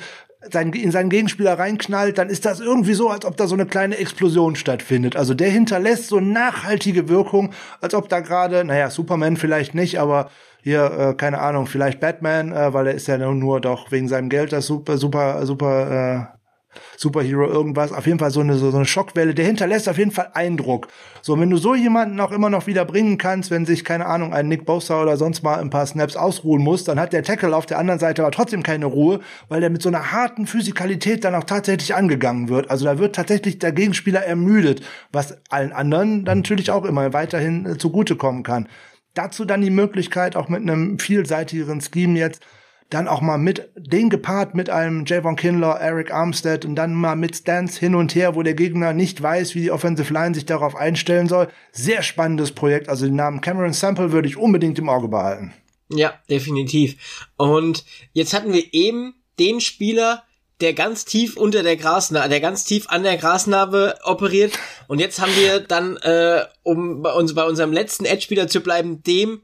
sein, 0.51 0.72
in 0.72 0.91
seinen 0.91 1.11
Gegenspieler 1.11 1.59
reinknallt, 1.59 2.18
dann 2.18 2.28
ist 2.28 2.45
das 2.45 2.61
irgendwie 2.61 2.95
so, 2.95 3.09
als 3.09 3.24
ob 3.24 3.36
da 3.36 3.47
so 3.47 3.55
eine 3.55 3.66
kleine 3.66 3.97
Explosion 3.99 4.57
stattfindet. 4.57 5.16
Also 5.16 5.34
der 5.34 5.51
hinterlässt 5.51 6.09
so 6.09 6.20
nachhaltige 6.20 7.09
Wirkung, 7.09 7.53
als 7.80 7.95
ob 7.95 8.09
da 8.09 8.20
gerade, 8.20 8.64
naja, 8.64 8.91
Superman 8.91 9.36
vielleicht 9.36 9.74
nicht, 9.74 9.99
aber 9.99 10.30
hier, 10.62 10.84
äh, 10.99 11.14
keine 11.14 11.41
Ahnung, 11.41 11.66
vielleicht 11.66 12.01
Batman, 12.01 12.53
äh, 12.53 12.72
weil 12.72 12.89
er 12.89 12.95
ist 12.95 13.09
ja 13.09 13.18
nur 13.18 13.61
doch 13.61 13.91
wegen 13.91 14.09
seinem 14.09 14.28
Geld 14.28 14.53
das 14.53 14.66
super, 14.66 14.99
super, 14.99 15.45
super 15.47 16.30
äh, 16.34 16.38
Superhero 16.96 17.46
irgendwas. 17.46 17.92
Auf 17.92 18.06
jeden 18.06 18.18
Fall 18.18 18.30
so 18.30 18.40
eine, 18.40 18.56
so 18.56 18.74
eine 18.74 18.84
Schockwelle. 18.84 19.34
Der 19.34 19.44
hinterlässt 19.44 19.88
auf 19.88 19.98
jeden 19.98 20.10
Fall 20.10 20.30
Eindruck. 20.34 20.88
So, 21.22 21.38
wenn 21.38 21.50
du 21.50 21.56
so 21.56 21.74
jemanden 21.74 22.20
auch 22.20 22.32
immer 22.32 22.50
noch 22.50 22.66
wieder 22.66 22.84
bringen 22.84 23.18
kannst, 23.18 23.50
wenn 23.50 23.66
sich, 23.66 23.84
keine 23.84 24.06
Ahnung, 24.06 24.32
ein 24.32 24.48
Nick 24.48 24.64
Bosa 24.64 25.02
oder 25.02 25.16
sonst 25.16 25.42
mal 25.42 25.58
ein 25.58 25.70
paar 25.70 25.86
Snaps 25.86 26.16
ausruhen 26.16 26.62
muss, 26.62 26.84
dann 26.84 27.00
hat 27.00 27.12
der 27.12 27.22
Tackle 27.22 27.54
auf 27.54 27.66
der 27.66 27.78
anderen 27.78 28.00
Seite 28.00 28.22
aber 28.22 28.30
trotzdem 28.30 28.62
keine 28.62 28.86
Ruhe, 28.86 29.20
weil 29.48 29.60
der 29.60 29.70
mit 29.70 29.82
so 29.82 29.88
einer 29.88 30.12
harten 30.12 30.46
Physikalität 30.46 31.24
dann 31.24 31.34
auch 31.34 31.44
tatsächlich 31.44 31.94
angegangen 31.94 32.48
wird. 32.48 32.70
Also 32.70 32.84
da 32.84 32.98
wird 32.98 33.14
tatsächlich 33.16 33.58
der 33.58 33.72
Gegenspieler 33.72 34.24
ermüdet, 34.24 34.82
was 35.12 35.36
allen 35.50 35.72
anderen 35.72 36.24
dann 36.24 36.38
natürlich 36.38 36.70
auch 36.70 36.84
immer 36.84 37.12
weiterhin 37.12 37.66
äh, 37.66 37.78
zugutekommen 37.78 38.42
kann. 38.42 38.68
Dazu 39.14 39.44
dann 39.44 39.62
die 39.62 39.70
Möglichkeit, 39.70 40.36
auch 40.36 40.48
mit 40.48 40.62
einem 40.62 40.98
vielseitigeren 40.98 41.80
Scheme 41.80 42.18
jetzt, 42.18 42.42
dann 42.91 43.07
auch 43.07 43.20
mal 43.20 43.36
mit 43.36 43.70
den 43.76 44.09
gepaart 44.09 44.55
mit 44.55 44.70
einem 44.70 45.05
Javon 45.05 45.36
Kinlaw, 45.36 45.78
Eric 45.78 46.12
Armstead 46.12 46.64
und 46.64 46.74
dann 46.74 46.95
mal 46.95 47.16
mit 47.16 47.36
Stance 47.36 47.78
hin 47.78 47.95
und 47.95 48.14
her, 48.14 48.34
wo 48.34 48.43
der 48.43 48.55
Gegner 48.55 48.95
nicht 48.95 49.22
weiß, 49.22 49.55
wie 49.55 49.62
die 49.62 49.70
Offensive 49.70 50.12
Line 50.12 50.34
sich 50.34 50.47
darauf 50.47 50.74
einstellen 50.74 51.28
soll. 51.28 51.49
Sehr 51.72 52.03
spannendes 52.03 52.53
Projekt. 52.53 52.89
Also 52.89 53.07
den 53.07 53.16
Namen 53.16 53.41
Cameron 53.41 53.74
Sample 53.74 54.12
würde 54.12 54.28
ich 54.28 54.39
unbedingt 54.39 54.78
im 54.78 54.89
Auge 54.89 55.09
behalten. 55.09 55.53
Ja, 55.91 56.14
definitiv. 56.30 57.26
Und 57.36 57.84
jetzt 58.12 58.32
hatten 58.32 58.53
wir 58.53 58.72
eben 58.72 59.14
den 59.39 59.61
Spieler, 59.61 60.24
der 60.61 60.72
ganz 60.72 61.05
tief 61.05 61.36
unter 61.36 61.62
der 61.62 61.76
Grasnarbe, 61.76 62.28
der 62.28 62.41
ganz 62.41 62.64
tief 62.64 62.89
an 62.89 63.03
der 63.03 63.16
Grasnarbe 63.16 63.97
operiert. 64.05 64.59
Und 64.89 64.99
jetzt 64.99 65.20
haben 65.20 65.32
wir 65.36 65.61
dann, 65.61 65.97
äh, 65.99 66.45
um 66.62 67.03
bei 67.03 67.12
uns 67.12 67.34
bei 67.34 67.45
unserem 67.45 67.72
letzten 67.72 68.05
Edge-Spieler 68.05 68.49
zu 68.49 68.61
bleiben, 68.61 69.03
dem 69.03 69.43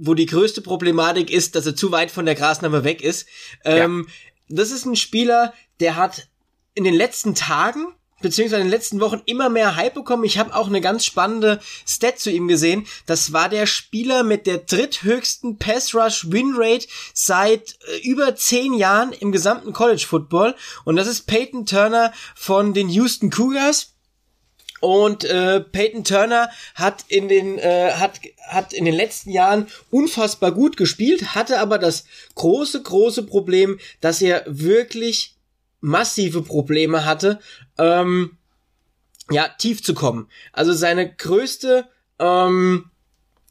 wo 0.00 0.14
die 0.14 0.26
größte 0.26 0.62
Problematik 0.62 1.30
ist, 1.30 1.54
dass 1.54 1.66
er 1.66 1.76
zu 1.76 1.92
weit 1.92 2.10
von 2.10 2.26
der 2.26 2.34
Grasnahme 2.34 2.84
weg 2.84 3.02
ist. 3.02 3.26
Ähm, 3.64 4.06
ja. 4.08 4.56
Das 4.56 4.70
ist 4.70 4.86
ein 4.86 4.96
Spieler, 4.96 5.52
der 5.78 5.96
hat 5.96 6.28
in 6.74 6.84
den 6.84 6.94
letzten 6.94 7.34
Tagen 7.34 7.94
beziehungsweise 8.20 8.60
in 8.60 8.66
den 8.68 8.70
letzten 8.70 9.00
Wochen 9.00 9.22
immer 9.26 9.48
mehr 9.48 9.76
Hype 9.76 9.94
bekommen. 9.94 10.24
Ich 10.24 10.38
habe 10.38 10.54
auch 10.54 10.68
eine 10.68 10.80
ganz 10.80 11.04
spannende 11.04 11.60
Stat 11.86 12.18
zu 12.18 12.30
ihm 12.30 12.48
gesehen. 12.48 12.86
Das 13.06 13.32
war 13.32 13.48
der 13.48 13.66
Spieler 13.66 14.22
mit 14.22 14.46
der 14.46 14.58
dritthöchsten 14.58 15.58
Pass 15.58 15.94
Rush 15.94 16.30
Win 16.30 16.52
Rate 16.54 16.86
seit 17.14 17.78
äh, 17.88 18.08
über 18.08 18.36
zehn 18.36 18.74
Jahren 18.74 19.12
im 19.12 19.32
gesamten 19.32 19.72
College 19.72 20.04
Football. 20.06 20.54
Und 20.84 20.96
das 20.96 21.06
ist 21.06 21.26
Peyton 21.26 21.66
Turner 21.66 22.12
von 22.34 22.74
den 22.74 22.88
Houston 22.88 23.30
Cougars. 23.30 23.94
Und 24.80 25.24
äh, 25.24 25.60
Peyton 25.60 26.04
Turner 26.04 26.50
hat 26.74 27.04
in 27.08 27.28
den 27.28 27.58
äh, 27.58 27.92
hat 27.92 28.20
hat 28.48 28.72
in 28.72 28.84
den 28.86 28.94
letzten 28.94 29.30
Jahren 29.30 29.66
unfassbar 29.90 30.52
gut 30.52 30.76
gespielt, 30.76 31.34
hatte 31.34 31.60
aber 31.60 31.78
das 31.78 32.04
große 32.34 32.82
große 32.82 33.24
Problem, 33.24 33.78
dass 34.00 34.22
er 34.22 34.44
wirklich 34.46 35.36
massive 35.80 36.42
Probleme 36.42 37.04
hatte, 37.04 37.40
ähm, 37.78 38.38
ja 39.30 39.48
tief 39.48 39.82
zu 39.82 39.94
kommen. 39.94 40.28
Also 40.52 40.72
seine 40.72 41.14
größte 41.14 41.86
ähm, 42.18 42.90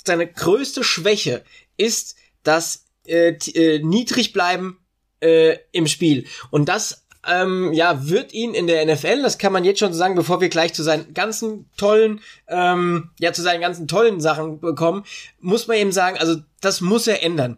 seine 0.05 0.27
größte 0.27 0.83
Schwäche 0.83 1.43
ist 1.77 2.15
das 2.43 2.85
äh, 3.05 3.33
äh, 3.53 3.79
niedrig 3.83 4.33
bleiben 4.33 4.79
äh, 5.19 5.57
im 5.71 5.87
Spiel 5.87 6.25
und 6.49 6.69
das 6.69 7.05
ähm, 7.27 7.73
ja, 7.73 8.07
wird 8.07 8.33
ihn 8.33 8.53
in 8.53 8.67
der 8.67 8.85
NFL, 8.85 9.21
das 9.21 9.37
kann 9.37 9.51
man 9.51 9.65
jetzt 9.65 9.79
schon 9.79 9.93
sagen, 9.93 10.15
bevor 10.15 10.39
wir 10.41 10.49
gleich 10.49 10.73
zu 10.73 10.83
seinen 10.83 11.13
ganzen 11.13 11.69
tollen, 11.75 12.21
ähm, 12.47 13.09
ja, 13.19 13.33
zu 13.33 13.41
seinen 13.41 13.61
ganzen 13.61 13.87
tollen 13.87 14.21
Sachen 14.21 14.59
bekommen, 14.59 15.03
muss 15.39 15.67
man 15.67 15.77
eben 15.77 15.91
sagen, 15.91 16.17
also 16.17 16.37
das 16.61 16.81
muss 16.81 17.07
er 17.07 17.23
ändern. 17.23 17.57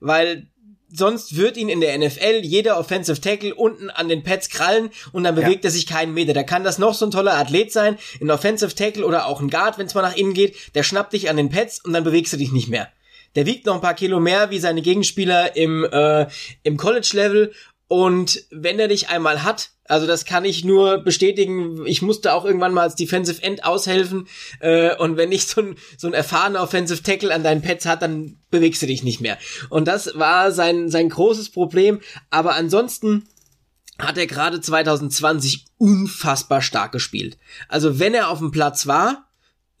Weil 0.00 0.48
sonst 0.92 1.36
wird 1.36 1.56
ihn 1.56 1.68
in 1.68 1.80
der 1.80 1.96
NFL 1.98 2.40
jeder 2.42 2.78
Offensive 2.78 3.20
Tackle 3.20 3.54
unten 3.54 3.90
an 3.90 4.08
den 4.08 4.22
Pads 4.22 4.50
krallen 4.50 4.90
und 5.12 5.24
dann 5.24 5.34
bewegt 5.34 5.64
ja. 5.64 5.68
er 5.68 5.72
sich 5.72 5.86
keinen 5.86 6.14
Meter. 6.14 6.32
Da 6.32 6.42
kann 6.42 6.64
das 6.64 6.78
noch 6.78 6.94
so 6.94 7.06
ein 7.06 7.10
toller 7.10 7.34
Athlet 7.34 7.72
sein, 7.72 7.98
ein 8.20 8.30
Offensive 8.30 8.74
Tackle 8.74 9.04
oder 9.06 9.26
auch 9.26 9.40
ein 9.40 9.50
Guard, 9.50 9.78
wenn 9.78 9.86
es 9.86 9.94
mal 9.94 10.02
nach 10.02 10.16
innen 10.16 10.34
geht, 10.34 10.74
der 10.74 10.82
schnappt 10.82 11.12
dich 11.12 11.30
an 11.30 11.36
den 11.36 11.50
Pads 11.50 11.84
und 11.84 11.92
dann 11.92 12.04
bewegst 12.04 12.32
du 12.32 12.36
dich 12.36 12.52
nicht 12.52 12.68
mehr. 12.68 12.88
Der 13.34 13.46
wiegt 13.46 13.64
noch 13.64 13.76
ein 13.76 13.80
paar 13.80 13.94
Kilo 13.94 14.20
mehr 14.20 14.50
wie 14.50 14.58
seine 14.58 14.82
Gegenspieler 14.82 15.56
im, 15.56 15.84
äh, 15.84 16.26
im 16.64 16.76
College-Level 16.76 17.52
und 17.92 18.46
wenn 18.50 18.78
er 18.78 18.88
dich 18.88 19.10
einmal 19.10 19.42
hat, 19.42 19.68
also 19.84 20.06
das 20.06 20.24
kann 20.24 20.46
ich 20.46 20.64
nur 20.64 21.04
bestätigen. 21.04 21.84
Ich 21.84 22.00
musste 22.00 22.32
auch 22.32 22.46
irgendwann 22.46 22.72
mal 22.72 22.84
als 22.84 22.94
Defensive 22.94 23.42
End 23.42 23.66
aushelfen. 23.66 24.28
Äh, 24.60 24.96
und 24.96 25.18
wenn 25.18 25.28
nicht 25.28 25.46
so 25.46 25.60
ein, 25.60 25.76
so 25.98 26.06
ein 26.06 26.14
erfahrener 26.14 26.62
Offensive 26.62 27.02
Tackle 27.02 27.34
an 27.34 27.44
deinen 27.44 27.60
Pads 27.60 27.84
hat, 27.84 28.00
dann 28.00 28.38
bewegst 28.48 28.80
du 28.80 28.86
dich 28.86 29.02
nicht 29.02 29.20
mehr. 29.20 29.36
Und 29.68 29.88
das 29.88 30.18
war 30.18 30.52
sein, 30.52 30.88
sein 30.88 31.10
großes 31.10 31.50
Problem. 31.50 32.00
Aber 32.30 32.54
ansonsten 32.54 33.28
hat 33.98 34.16
er 34.16 34.26
gerade 34.26 34.62
2020 34.62 35.66
unfassbar 35.76 36.62
stark 36.62 36.92
gespielt. 36.92 37.36
Also 37.68 37.98
wenn 37.98 38.14
er 38.14 38.30
auf 38.30 38.38
dem 38.38 38.52
Platz 38.52 38.86
war, 38.86 39.28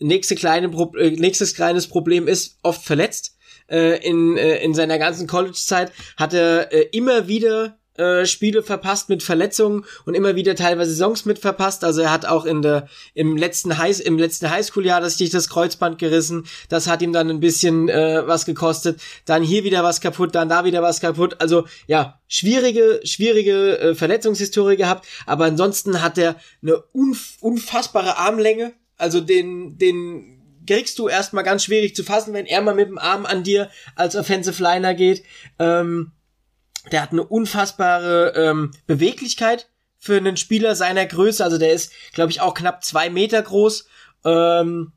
nächste 0.00 0.34
kleine 0.34 0.68
Pro 0.68 0.94
äh, 0.96 1.12
nächstes 1.12 1.54
kleines 1.54 1.86
Problem 1.86 2.28
ist, 2.28 2.58
oft 2.62 2.84
verletzt. 2.84 3.38
Äh, 3.70 4.06
in, 4.06 4.36
äh, 4.36 4.56
in 4.58 4.74
seiner 4.74 4.98
ganzen 4.98 5.26
College-Zeit 5.26 5.92
hat 6.18 6.34
er 6.34 6.70
äh, 6.74 6.88
immer 6.92 7.26
wieder 7.26 7.78
äh, 7.96 8.24
Spiele 8.24 8.62
verpasst 8.62 9.08
mit 9.08 9.22
Verletzungen 9.22 9.84
und 10.06 10.14
immer 10.14 10.34
wieder 10.34 10.54
teilweise 10.54 10.92
Saisons 10.92 11.24
mit 11.24 11.38
verpasst. 11.38 11.84
Also 11.84 12.00
er 12.00 12.10
hat 12.10 12.24
auch 12.24 12.44
in 12.44 12.62
der 12.62 12.88
im 13.14 13.36
letzten 13.36 13.78
High 13.78 14.00
im 14.00 14.18
letzten 14.18 14.50
Highschool-Jahr 14.50 15.00
das 15.00 15.18
sich 15.18 15.30
das 15.30 15.48
Kreuzband 15.48 15.98
gerissen. 15.98 16.46
Das 16.68 16.86
hat 16.86 17.02
ihm 17.02 17.12
dann 17.12 17.28
ein 17.28 17.40
bisschen 17.40 17.88
äh, 17.88 18.26
was 18.26 18.46
gekostet. 18.46 19.00
Dann 19.26 19.42
hier 19.42 19.64
wieder 19.64 19.82
was 19.84 20.00
kaputt, 20.00 20.34
dann 20.34 20.48
da 20.48 20.64
wieder 20.64 20.82
was 20.82 21.00
kaputt. 21.00 21.36
Also 21.40 21.66
ja, 21.86 22.20
schwierige 22.28 23.00
schwierige 23.04 23.78
äh, 23.78 23.94
Verletzungshistorie 23.94 24.76
gehabt. 24.76 25.06
Aber 25.26 25.44
ansonsten 25.44 26.02
hat 26.02 26.16
er 26.18 26.36
eine 26.62 26.78
unf 26.92 27.36
unfassbare 27.40 28.16
Armlänge. 28.16 28.72
Also 28.96 29.20
den 29.20 29.76
den 29.76 30.42
kriegst 30.66 30.98
du 30.98 31.08
erstmal 31.08 31.44
ganz 31.44 31.64
schwierig 31.64 31.94
zu 31.94 32.04
fassen, 32.04 32.34
wenn 32.34 32.46
er 32.46 32.62
mal 32.62 32.74
mit 32.74 32.88
dem 32.88 32.98
Arm 32.98 33.26
an 33.26 33.42
dir 33.42 33.68
als 33.96 34.16
Offensive 34.16 34.62
Liner 34.62 34.94
geht. 34.94 35.24
Ähm, 35.58 36.12
der 36.90 37.02
hat 37.02 37.12
eine 37.12 37.24
unfassbare 37.24 38.32
ähm, 38.36 38.72
Beweglichkeit 38.86 39.68
für 39.98 40.16
einen 40.16 40.36
Spieler 40.36 40.74
seiner 40.74 41.06
Größe. 41.06 41.44
Also 41.44 41.58
der 41.58 41.72
ist, 41.72 41.92
glaube 42.12 42.32
ich, 42.32 42.40
auch 42.40 42.54
knapp 42.54 42.84
zwei 42.84 43.08
Meter 43.08 43.40
groß. 43.40 43.86
Ähm, 44.24 44.92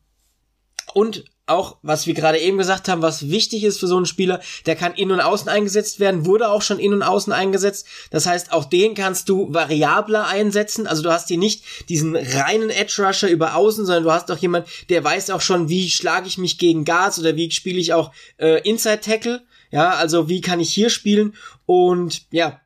und 0.94 1.26
auch, 1.48 1.78
was 1.84 2.08
wir 2.08 2.16
gerade 2.16 2.40
eben 2.40 2.58
gesagt 2.58 2.88
haben, 2.88 3.02
was 3.02 3.30
wichtig 3.30 3.64
ist 3.64 3.80
für 3.80 3.88
so 3.88 3.98
einen 3.98 4.08
Spieler, 4.08 4.42
der 4.66 4.76
kann 4.76 4.96
innen 4.96 5.12
und 5.12 5.20
außen 5.20 5.48
eingesetzt 5.48 6.00
werden, 6.00 6.26
wurde 6.26 6.50
auch 6.50 6.64
schon 6.64 6.80
innen 6.80 6.96
und 6.96 7.04
außen 7.04 7.32
eingesetzt. 7.32 7.86
Das 8.10 8.26
heißt, 8.26 8.52
auch 8.52 8.66
den 8.66 8.96
kannst 8.96 9.30
du 9.30 9.54
variabler 9.54 10.26
einsetzen. 10.26 10.88
Also 10.88 11.04
du 11.04 11.12
hast 11.12 11.28
hier 11.28 11.38
nicht 11.38 11.64
diesen 11.90 12.16
reinen 12.16 12.72
Edge 12.72 13.04
Rusher 13.06 13.30
über 13.30 13.56
außen, 13.56 13.86
sondern 13.86 14.04
du 14.04 14.12
hast 14.12 14.32
auch 14.32 14.38
jemand, 14.38 14.68
der 14.90 15.04
weiß 15.04 15.30
auch 15.30 15.42
schon, 15.42 15.70
wie 15.70 15.90
schlage 15.90 16.28
ich 16.28 16.40
mich 16.40 16.58
gegen 16.58 16.84
Guards 16.84 17.20
oder 17.20 17.36
wie 17.36 17.52
spiele 17.52 17.80
ich 17.80 17.94
auch 17.94 18.12
äh, 18.38 18.68
Inside 18.68 19.02
Tackle. 19.02 19.44
Ja, 19.72 19.92
also 19.92 20.30
wie 20.30 20.42
kann 20.42 20.60
ich 20.60 20.74
hier 20.74 20.90
spielen? 20.90 21.36
Und 21.66 22.24
ja, 22.32 22.62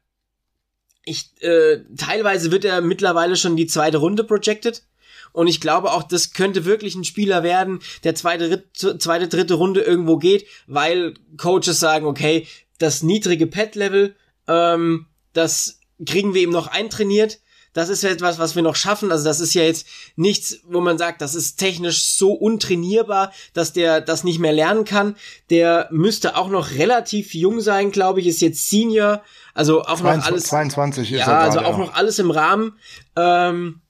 ich 1.06 1.32
äh, 1.42 1.84
teilweise 1.98 2.52
wird 2.52 2.66
er 2.66 2.82
mittlerweile 2.82 3.36
schon 3.36 3.56
die 3.56 3.68
zweite 3.68 3.98
Runde 3.98 4.24
projected. 4.24 4.84
Und 5.32 5.48
ich 5.48 5.62
glaube 5.62 5.92
auch, 5.92 6.04
das 6.04 6.34
könnte 6.34 6.66
wirklich 6.66 6.96
ein 6.96 7.04
Spieler 7.04 7.44
werden, 7.44 7.80
der 8.04 8.16
zweite, 8.16 8.64
zweite, 8.74 9.28
dritte 9.28 9.54
Runde 9.54 9.82
irgendwo 9.82 10.18
geht, 10.18 10.48
weil 10.66 11.14
Coaches 11.38 11.80
sagen, 11.80 12.06
okay, 12.06 12.48
das 12.80 13.04
niedrige 13.04 13.46
Pet-Level, 13.46 14.16
ähm, 14.48 15.06
das 15.34 15.80
kriegen 16.06 16.34
wir 16.34 16.42
ihm 16.42 16.50
noch 16.50 16.68
eintrainiert 16.68 17.40
das 17.74 17.90
ist 17.90 18.04
etwas, 18.04 18.40
was 18.40 18.56
wir 18.56 18.64
noch 18.64 18.76
schaffen. 18.76 19.12
Also 19.12 19.26
das 19.26 19.40
ist 19.40 19.54
ja 19.54 19.64
jetzt 19.64 19.88
nichts, 20.16 20.60
wo 20.64 20.82
man 20.82 20.98
sagt, 20.98 21.22
das 21.22 21.36
ist 21.36 21.58
technisch 21.58 22.04
so 22.04 22.34
untrainierbar, 22.34 23.32
dass 23.54 23.74
der 23.74 24.02
das 24.02 24.24
nicht 24.24 24.40
mehr 24.40 24.54
lernen 24.54 24.86
kann. 24.86 25.16
Der 25.50 25.88
müsste 25.92 26.36
auch 26.36 26.50
noch 26.50 26.72
relativ 26.72 27.34
jung 27.34 27.62
sein, 27.62 27.92
glaube 27.92 28.20
ich, 28.22 28.28
ist 28.28 28.42
jetzt 28.42 28.70
Senior. 28.70 29.24
Also 29.54 29.82
auch 29.82 30.00
22, 30.00 30.18
noch 30.20 30.26
alles. 30.26 30.44
22 30.46 31.12
ist 31.12 31.20
ja, 31.20 31.26
er 31.26 31.40
also 31.40 31.60
auch 31.60 31.78
noch 31.78 31.94
alles 31.94 32.20
im 32.20 32.32
Rahmen. 32.32 32.78
Ähm, 33.16 33.82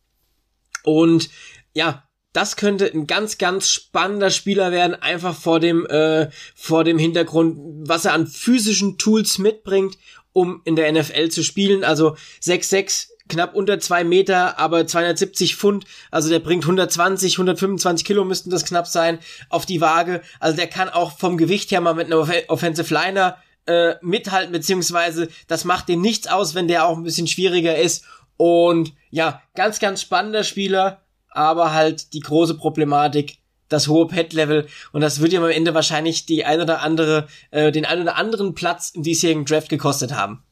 und 0.84 1.30
ja, 1.74 2.04
das 2.34 2.58
könnte 2.58 2.92
ein 2.94 3.08
ganz, 3.08 3.38
ganz 3.38 3.70
spannender 3.70 4.30
Spieler 4.30 4.72
werden, 4.72 4.96
einfach 4.96 5.36
vor 5.36 5.60
dem, 5.60 5.86
äh, 5.88 6.30
vor 6.56 6.84
dem 6.84 6.98
Hintergrund, 6.98 7.58
was 7.88 8.06
er 8.06 8.14
an 8.14 8.28
physischen 8.28 8.98
Tools 8.98 9.40
mitbringt, 9.40 9.98
um 10.32 10.62
in 10.66 10.76
der 10.76 10.92
NFL 10.92 11.30
zu 11.30 11.44
spielen. 11.44 11.84
Also 11.84 12.16
6-6 12.44 13.08
knapp 13.30 13.56
unter 13.56 13.80
zwei 13.80 14.04
Meter, 14.04 14.60
aber 14.60 14.86
270 14.86 15.56
Pfund, 15.56 15.86
also 16.12 16.30
der 16.30 16.40
bringt 16.40 16.66
120, 16.66 17.36
125 17.36 18.06
Kilo 18.06 18.26
müssten 18.26 18.50
das 18.50 18.66
knapp 18.66 18.88
sein, 18.88 19.20
auf 19.50 19.66
die 19.66 19.80
Waage. 19.80 20.22
Also 20.40 20.58
der 20.58 20.68
kann 20.68 20.90
auch 20.90 21.18
vom 21.18 21.38
Gewicht 21.38 21.72
her 21.72 21.80
mal 21.80 21.94
mit 21.94 22.08
einer 22.08 22.28
Offensive 22.48 22.94
Liner 22.94 23.38
äh, 23.66 23.96
mithalten, 24.02 24.52
beziehungsweise 24.52 25.30
das 25.48 25.64
macht 25.64 25.88
dem 25.88 26.02
nichts 26.02 26.28
aus, 26.28 26.56
wenn 26.56 26.68
der 26.68 26.86
auch 26.86 26.98
ein 26.98 27.04
bisschen 27.04 27.28
schwieriger 27.28 27.78
ist. 27.78 28.04
Und 28.36 28.94
ja, 29.12 29.42
ganz, 29.56 29.80
ganz 29.80 30.02
spannender 30.02 30.44
Spieler, 30.44 31.02
aber 31.30 31.74
halt 31.74 32.14
die 32.14 32.22
große 32.22 32.56
Problematik, 32.56 33.38
das 33.68 33.88
hohe 33.88 34.08
Pet-Level 34.08 34.68
und 34.92 35.02
das 35.02 35.22
wird 35.22 35.34
ihm 35.34 35.44
am 35.44 35.50
Ende 35.50 35.76
wahrscheinlich 35.76 36.26
die 36.26 36.44
ein 36.44 36.60
oder 36.60 36.82
andere, 36.82 37.28
äh, 37.52 37.72
den 37.72 37.86
ein 37.86 38.02
oder 38.02 38.16
anderen 38.16 38.56
Platz 38.56 38.90
im 38.96 39.04
diesjährigen 39.04 39.46
Draft 39.46 39.70
gekostet 39.70 40.14
haben. 40.14 40.44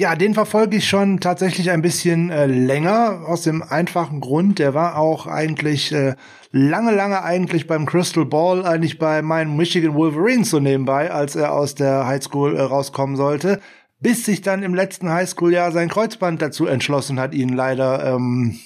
Ja, 0.00 0.14
den 0.14 0.32
verfolge 0.32 0.76
ich 0.76 0.88
schon 0.88 1.18
tatsächlich 1.18 1.72
ein 1.72 1.82
bisschen 1.82 2.30
äh, 2.30 2.46
länger, 2.46 3.22
aus 3.26 3.42
dem 3.42 3.64
einfachen 3.64 4.20
Grund, 4.20 4.60
der 4.60 4.72
war 4.72 4.96
auch 4.96 5.26
eigentlich 5.26 5.90
äh, 5.90 6.14
lange, 6.52 6.92
lange 6.92 7.24
eigentlich 7.24 7.66
beim 7.66 7.84
Crystal 7.84 8.24
Ball, 8.24 8.64
eigentlich 8.64 9.00
bei 9.00 9.22
meinen 9.22 9.56
Michigan 9.56 9.94
Wolverines 9.94 10.50
so 10.50 10.60
nebenbei, 10.60 11.10
als 11.10 11.34
er 11.34 11.52
aus 11.52 11.74
der 11.74 12.06
Highschool 12.06 12.54
äh, 12.54 12.60
rauskommen 12.60 13.16
sollte, 13.16 13.60
bis 13.98 14.24
sich 14.24 14.40
dann 14.40 14.62
im 14.62 14.72
letzten 14.72 15.10
Highschool-Jahr 15.10 15.72
sein 15.72 15.88
Kreuzband 15.88 16.40
dazu 16.40 16.66
entschlossen 16.66 17.18
hat, 17.18 17.34
ihn 17.34 17.48
leider 17.48 18.14
ähm, 18.14 18.56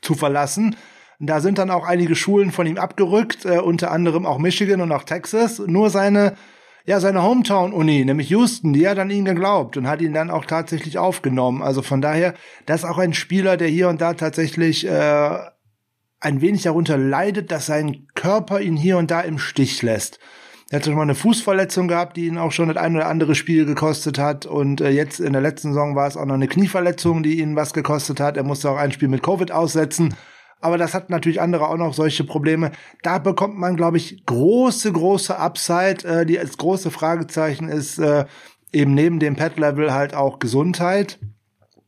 zu 0.00 0.14
verlassen. 0.14 0.74
Da 1.20 1.40
sind 1.40 1.58
dann 1.58 1.70
auch 1.70 1.86
einige 1.86 2.16
Schulen 2.16 2.50
von 2.50 2.66
ihm 2.66 2.78
abgerückt, 2.78 3.44
äh, 3.44 3.58
unter 3.58 3.92
anderem 3.92 4.26
auch 4.26 4.38
Michigan 4.38 4.80
und 4.80 4.90
auch 4.90 5.04
Texas. 5.04 5.60
Nur 5.64 5.90
seine 5.90 6.34
ja, 6.84 6.98
seine 6.98 7.22
Hometown-Uni, 7.22 8.04
nämlich 8.04 8.30
Houston, 8.30 8.72
die 8.72 8.88
hat 8.88 8.98
an 8.98 9.10
ihn 9.10 9.24
geglaubt 9.24 9.76
und 9.76 9.86
hat 9.86 10.00
ihn 10.00 10.12
dann 10.12 10.30
auch 10.30 10.44
tatsächlich 10.44 10.98
aufgenommen. 10.98 11.62
Also 11.62 11.82
von 11.82 12.00
daher, 12.00 12.34
das 12.66 12.82
ist 12.82 12.88
auch 12.88 12.98
ein 12.98 13.14
Spieler, 13.14 13.56
der 13.56 13.68
hier 13.68 13.88
und 13.88 14.00
da 14.00 14.14
tatsächlich 14.14 14.86
äh, 14.86 15.38
ein 16.20 16.40
wenig 16.40 16.62
darunter 16.62 16.98
leidet, 16.98 17.52
dass 17.52 17.66
sein 17.66 18.06
Körper 18.14 18.60
ihn 18.60 18.76
hier 18.76 18.98
und 18.98 19.10
da 19.10 19.20
im 19.20 19.38
Stich 19.38 19.82
lässt. 19.82 20.18
Er 20.70 20.76
hat 20.78 20.86
schon 20.86 20.94
mal 20.94 21.02
eine 21.02 21.14
Fußverletzung 21.14 21.86
gehabt, 21.86 22.16
die 22.16 22.26
ihn 22.26 22.38
auch 22.38 22.50
schon 22.50 22.68
das 22.68 22.78
ein 22.78 22.96
oder 22.96 23.06
andere 23.06 23.34
Spiel 23.34 23.66
gekostet 23.66 24.18
hat. 24.18 24.46
Und 24.46 24.80
äh, 24.80 24.88
jetzt 24.88 25.20
in 25.20 25.34
der 25.34 25.42
letzten 25.42 25.68
Saison 25.68 25.94
war 25.94 26.08
es 26.08 26.16
auch 26.16 26.24
noch 26.24 26.34
eine 26.34 26.48
Knieverletzung, 26.48 27.22
die 27.22 27.40
ihn 27.40 27.56
was 27.56 27.74
gekostet 27.74 28.20
hat. 28.20 28.36
Er 28.36 28.42
musste 28.42 28.70
auch 28.70 28.78
ein 28.78 28.90
Spiel 28.90 29.08
mit 29.08 29.22
Covid 29.22 29.52
aussetzen 29.52 30.14
aber 30.62 30.78
das 30.78 30.94
hat 30.94 31.10
natürlich 31.10 31.40
andere 31.40 31.68
auch 31.68 31.76
noch 31.76 31.92
solche 31.92 32.24
Probleme. 32.24 32.70
Da 33.02 33.18
bekommt 33.18 33.58
man, 33.58 33.76
glaube 33.76 33.96
ich, 33.96 34.24
große, 34.24 34.92
große 34.92 35.38
Upside. 35.38 36.04
Äh, 36.04 36.26
die 36.26 36.38
als 36.38 36.56
große 36.56 36.90
Fragezeichen 36.90 37.68
ist 37.68 37.98
äh, 37.98 38.24
eben 38.72 38.94
neben 38.94 39.18
dem 39.18 39.36
Pet-Level 39.36 39.92
halt 39.92 40.14
auch 40.14 40.38
Gesundheit. 40.38 41.18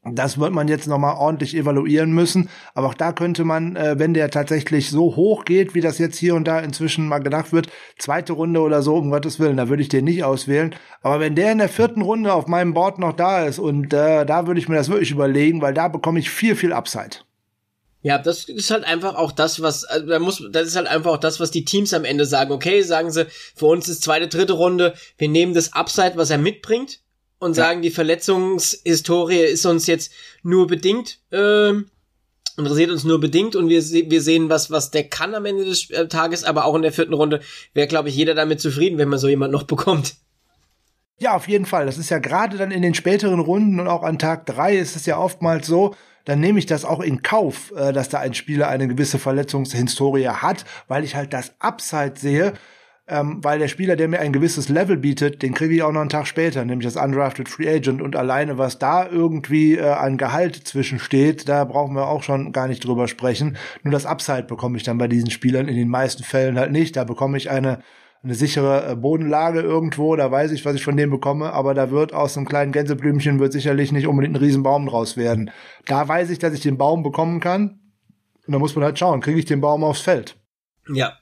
Das 0.07 0.39
wird 0.39 0.53
man 0.53 0.68
jetzt 0.68 0.87
nochmal 0.87 1.16
ordentlich 1.16 1.57
evaluieren 1.57 2.12
müssen. 2.12 2.51
Aber 2.75 2.89
auch 2.89 2.95
da 2.95 3.12
könnte 3.12 3.45
man, 3.45 3.77
äh, 3.77 3.99
wenn 3.99 4.12
der 4.12 4.31
tatsächlich 4.31 4.91
so 4.91 5.16
hoch 5.16 5.45
geht, 5.45 5.75
wie 5.75 5.81
das 5.81 5.99
jetzt 5.99 6.18
hier 6.18 6.35
und 6.35 6.47
da 6.47 6.59
inzwischen 6.59 7.09
mal 7.09 7.20
gedacht 7.20 7.53
wird, 7.53 7.68
zweite 7.99 8.35
Runde 8.35 8.61
oder 8.61 8.83
so, 8.83 8.97
um 8.97 9.11
Gottes 9.11 9.41
Willen, 9.41 9.57
da 9.57 9.68
würde 9.68 9.83
ich 9.83 9.89
den 9.89 10.05
nicht 10.05 10.25
auswählen. 10.25 10.75
Aber 11.01 11.20
wenn 11.20 11.37
der 11.37 11.53
in 11.53 11.59
der 11.59 11.70
vierten 11.70 12.03
Runde 12.03 12.35
auf 12.35 12.49
meinem 12.49 12.75
Board 12.75 12.99
noch 12.99 13.14
da 13.14 13.45
ist 13.45 13.59
und 13.59 13.95
äh, 13.95 14.27
da 14.27 14.47
würde 14.47 14.61
ich 14.61 14.68
mir 14.68 14.77
das 14.77 14.91
wirklich 14.91 15.12
überlegen, 15.12 15.62
weil 15.62 15.72
da 15.75 15.89
bekomme 15.89 16.18
ich 16.18 16.29
viel, 16.29 16.55
viel 16.55 16.72
Upside. 16.72 17.25
Ja, 18.05 18.18
das 18.18 18.44
ist 18.50 18.70
halt 18.70 18.84
einfach 18.84 19.14
auch 19.14 19.32
das, 19.32 19.62
was, 19.62 19.84
also 19.84 20.07
da 20.07 20.18
muss, 20.18 20.42
das 20.50 20.68
ist 20.68 20.76
halt 20.76 20.88
einfach 20.88 21.12
auch 21.12 21.18
das, 21.18 21.40
was 21.40 21.50
die 21.50 21.64
Teams 21.64 21.94
am 21.94 22.05
Ende 22.05 22.26
sagen. 22.26 22.52
Okay, 22.52 22.82
sagen 22.82 23.11
sie, 23.11 23.26
für 23.57 23.64
uns 23.64 23.88
ist 23.88 24.02
zweite, 24.02 24.28
dritte 24.28 24.52
Runde, 24.52 24.92
wir 25.16 25.30
nehmen 25.30 25.55
das 25.55 25.72
Upside, 25.72 26.12
was 26.16 26.28
er 26.28 26.36
mitbringt 26.36 27.00
und 27.38 27.55
sagen, 27.55 27.80
die 27.80 27.90
Verletzungshistorie 27.90 29.38
ist 29.38 29.64
uns 29.64 29.86
jetzt 29.86 30.12
nur 30.42 30.66
bedingt, 30.66 31.20
ähm, 31.32 31.86
interessiert 32.59 32.90
uns 32.90 33.05
nur 33.05 33.20
bedingt 33.20 33.57
und 33.57 33.70
wir, 33.70 33.82
wir 33.82 34.20
sehen, 34.20 34.50
was, 34.50 34.70
was 34.70 34.90
der 34.90 35.09
kann 35.09 35.34
am 35.34 35.46
Ende 35.46 35.64
des 35.64 35.88
äh, 35.88 36.07
Tages, 36.07 36.44
aber 36.44 36.66
auch 36.66 36.74
in 36.74 36.82
der 36.82 36.92
vierten 36.92 37.14
Runde 37.14 37.40
wäre, 37.72 37.88
glaube 37.88 38.11
ich, 38.11 38.16
jeder 38.16 38.34
damit 38.34 38.61
zufrieden, 38.61 38.98
wenn 38.98 39.09
man 39.09 39.18
so 39.18 39.28
jemand 39.28 39.50
noch 39.50 39.62
bekommt. 39.62 40.16
Ja, 41.19 41.35
auf 41.37 41.49
jeden 41.49 41.65
Fall. 41.65 41.87
Das 41.87 41.99
ist 41.99 42.11
ja 42.11 42.19
gerade 42.19 42.57
dann 42.57 42.71
in 42.71 42.83
den 42.83 42.95
späteren 42.95 43.41
Runden 43.41 43.79
und 43.81 43.89
auch 43.89 44.03
an 44.03 44.19
Tag 44.19 44.47
drei 44.47 44.77
ist 44.77 44.97
es 44.97 45.07
ja 45.07 45.17
oftmals 45.17 45.67
so, 45.67 45.95
dann 46.25 46.41
nehme 46.41 46.59
ich 46.59 46.67
das 46.67 46.85
auch 46.85 47.01
in 47.01 47.23
Kauf, 47.23 47.73
äh, 47.77 47.93
dass 47.93 48.09
da 48.09 48.19
ein 48.21 48.35
Spieler 48.35 48.69
eine 48.69 48.89
gewisse 48.89 49.19
Verletzungshistorie 49.19 50.29
hat, 50.29 50.65
weil 50.89 51.05
ich 51.05 51.15
halt 51.15 51.33
das 51.33 51.55
Upside 51.61 52.15
sehe, 52.17 52.55
ähm, 53.07 53.45
weil 53.45 53.59
der 53.59 53.69
Spieler, 53.69 53.97
der 53.97 54.09
mir 54.09 54.21
ein 54.21 54.33
gewisses 54.33 54.69
Level 54.71 54.97
bietet, 54.97 55.43
den 55.43 55.53
kriege 55.53 55.75
ich 55.75 55.83
auch 55.83 55.93
noch 55.93 56.01
einen 56.01 56.09
Tag 56.09 56.27
später, 56.27 56.65
nämlich 56.65 56.93
das 56.93 57.03
Undrafted 57.03 57.49
Free 57.49 57.69
Agent. 57.69 58.01
Und 58.01 58.17
alleine, 58.17 58.57
was 58.57 58.79
da 58.79 59.07
irgendwie 59.07 59.77
äh, 59.77 59.91
an 59.91 60.17
Gehalt 60.17 60.57
zwischensteht, 60.57 61.49
da 61.49 61.65
brauchen 61.65 61.95
wir 61.95 62.09
auch 62.09 62.23
schon 62.23 62.53
gar 62.53 62.67
nicht 62.67 62.85
drüber 62.85 63.07
sprechen. 63.07 63.59
Nur 63.83 63.93
das 63.93 64.07
Upside 64.07 64.45
bekomme 64.45 64.79
ich 64.79 64.83
dann 64.83 64.99
bei 64.99 65.09
diesen 65.09 65.31
Spielern 65.31 65.69
in 65.69 65.77
den 65.77 65.89
meisten 65.89 66.25
Fällen 66.25 66.59
halt 66.59 66.73
nicht. 66.73 66.97
Da 66.97 67.05
bekomme 67.05 67.37
ich 67.37 67.51
eine 67.51 67.81
eine 68.25 68.35
sichere 68.35 68.91
äh, 68.91 68.97
Bodenlage 68.97 69.61
irgendwo, 69.61 70.16
da 70.16 70.31
weiß 70.31 70.51
ich, 70.53 70.64
was 70.64 70.75
ich 70.75 70.85
von 70.85 70.97
dem 70.97 71.11
bekomme, 71.11 71.53
aber 71.53 71.75
da 71.75 71.91
wird 71.91 72.14
aus 72.14 72.37
einem 72.37 72.49
kleinen 72.49 72.72
Gänseblümchen 72.72 73.39
wird 73.39 73.53
sicherlich 73.53 73.93
nicht 73.93 74.07
unbedingt 74.07 74.35
ein 74.35 74.43
Riesenbaum 74.43 74.87
draus 74.87 75.16
werden. 75.16 75.51
Da 75.85 76.09
weiß 76.09 76.31
ich, 76.31 76.39
dass 76.39 76.55
ich 76.55 76.61
den 76.61 76.79
Baum 76.79 77.03
bekommen 77.03 77.41
kann. 77.41 77.81
Und 78.47 78.53
da 78.53 78.59
muss 78.59 78.75
man 78.75 78.85
halt 78.85 78.99
schauen, 78.99 79.20
kriege 79.20 79.39
ich 79.39 79.45
den 79.45 79.61
Baum 79.61 79.85
aufs 79.85 80.01
Feld. 80.01 80.37
Ja, 80.93 81.18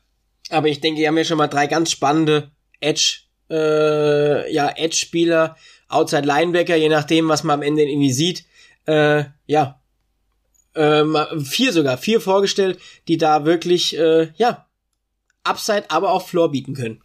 aber 0.50 0.68
ich 0.68 0.80
denke, 0.80 1.00
wir 1.00 1.08
haben 1.08 1.18
ja 1.18 1.24
schon 1.24 1.38
mal 1.38 1.48
drei 1.48 1.66
ganz 1.66 1.90
spannende 1.90 2.52
Edge, 2.80 3.20
äh, 3.50 4.52
ja, 4.52 4.70
Edge-Spieler, 4.74 5.56
Outside 5.88 6.26
Linebacker, 6.26 6.76
je 6.76 6.88
nachdem, 6.88 7.28
was 7.28 7.44
man 7.44 7.60
am 7.60 7.62
Ende 7.62 7.82
irgendwie 7.82 8.12
sieht. 8.12 8.44
Äh, 8.86 9.24
ja, 9.46 9.80
ähm, 10.74 11.16
vier 11.44 11.72
sogar, 11.72 11.98
vier 11.98 12.20
vorgestellt, 12.20 12.78
die 13.08 13.18
da 13.18 13.44
wirklich, 13.44 13.96
äh, 13.98 14.32
ja, 14.36 14.66
Upside, 15.44 15.84
aber 15.88 16.10
auch 16.10 16.26
Floor 16.26 16.50
bieten 16.50 16.74
können. 16.74 17.00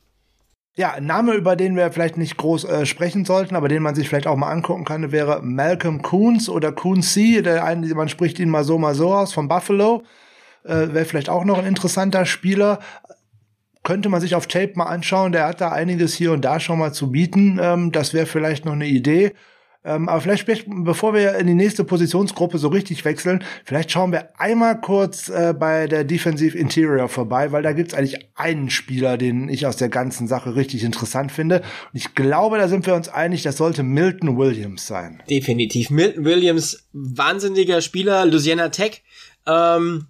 Ja, 0.75 0.91
ein 0.93 1.05
Name, 1.05 1.33
über 1.33 1.55
den 1.55 1.75
wir 1.75 1.91
vielleicht 1.91 2.17
nicht 2.17 2.37
groß 2.37 2.65
äh, 2.65 2.85
sprechen 2.85 3.25
sollten, 3.25 3.55
aber 3.55 3.67
den 3.67 3.81
man 3.81 3.95
sich 3.95 4.07
vielleicht 4.07 4.27
auch 4.27 4.35
mal 4.35 4.51
angucken 4.51 4.85
kann, 4.85 5.11
wäre 5.11 5.41
Malcolm 5.41 6.03
Coons 6.03 6.49
oder 6.49 6.71
Coonsey. 6.71 7.41
Der 7.41 7.63
eine, 7.63 7.87
man 7.95 8.09
spricht 8.09 8.37
ihn 8.37 8.49
mal 8.49 8.63
so, 8.63 8.77
mal 8.77 8.93
so 8.93 9.13
aus, 9.13 9.33
von 9.33 9.47
Buffalo. 9.47 10.03
Äh, 10.63 10.93
wäre 10.93 11.05
vielleicht 11.05 11.29
auch 11.29 11.45
noch 11.45 11.57
ein 11.57 11.65
interessanter 11.65 12.25
Spieler 12.25 12.79
könnte 13.87 14.09
man 14.09 14.19
sich 14.19 14.35
auf 14.35 14.47
Tape 14.47 14.73
mal 14.75 14.87
anschauen. 14.87 15.31
Der 15.31 15.45
hat 15.47 15.61
da 15.61 15.71
einiges 15.71 16.13
hier 16.13 16.33
und 16.33 16.43
da 16.43 16.59
schon 16.59 16.77
mal 16.77 16.91
zu 16.91 17.09
bieten. 17.09 17.57
Ähm, 17.61 17.93
das 17.93 18.13
wäre 18.13 18.25
vielleicht 18.25 18.65
noch 18.65 18.73
eine 18.73 18.85
Idee. 18.85 19.31
Ähm, 19.87 20.09
aber 20.09 20.19
vielleicht, 20.19 20.65
bevor 20.67 21.13
wir 21.13 21.35
in 21.35 21.47
die 21.47 21.53
nächste 21.53 21.85
Positionsgruppe 21.85 22.57
so 22.57 22.67
richtig 22.67 23.05
wechseln, 23.05 23.43
vielleicht 23.63 23.89
schauen 23.89 24.11
wir 24.11 24.37
einmal 24.37 24.81
kurz 24.81 25.29
äh, 25.29 25.55
bei 25.57 25.87
der 25.87 26.03
Defensive 26.03 26.57
Interior 26.57 27.07
vorbei, 27.07 27.53
weil 27.53 27.63
da 27.63 27.71
gibt's 27.71 27.93
eigentlich 27.93 28.27
einen 28.35 28.69
Spieler, 28.69 29.17
den 29.17 29.47
ich 29.47 29.65
aus 29.65 29.77
der 29.77 29.87
ganzen 29.87 30.27
Sache 30.27 30.57
richtig 30.57 30.83
interessant 30.83 31.31
finde. 31.31 31.59
Und 31.59 31.93
ich 31.93 32.15
glaube, 32.15 32.57
da 32.57 32.67
sind 32.67 32.85
wir 32.85 32.95
uns 32.95 33.07
einig, 33.07 33.43
das 33.43 33.55
sollte 33.55 33.81
Milton 33.81 34.37
Williams 34.37 34.85
sein. 34.85 35.23
Definitiv. 35.29 35.89
Milton 35.89 36.25
Williams, 36.25 36.89
wahnsinniger 36.91 37.81
Spieler, 37.81 38.25
Louisiana 38.25 38.67
Tech. 38.67 39.03
Ähm, 39.45 40.07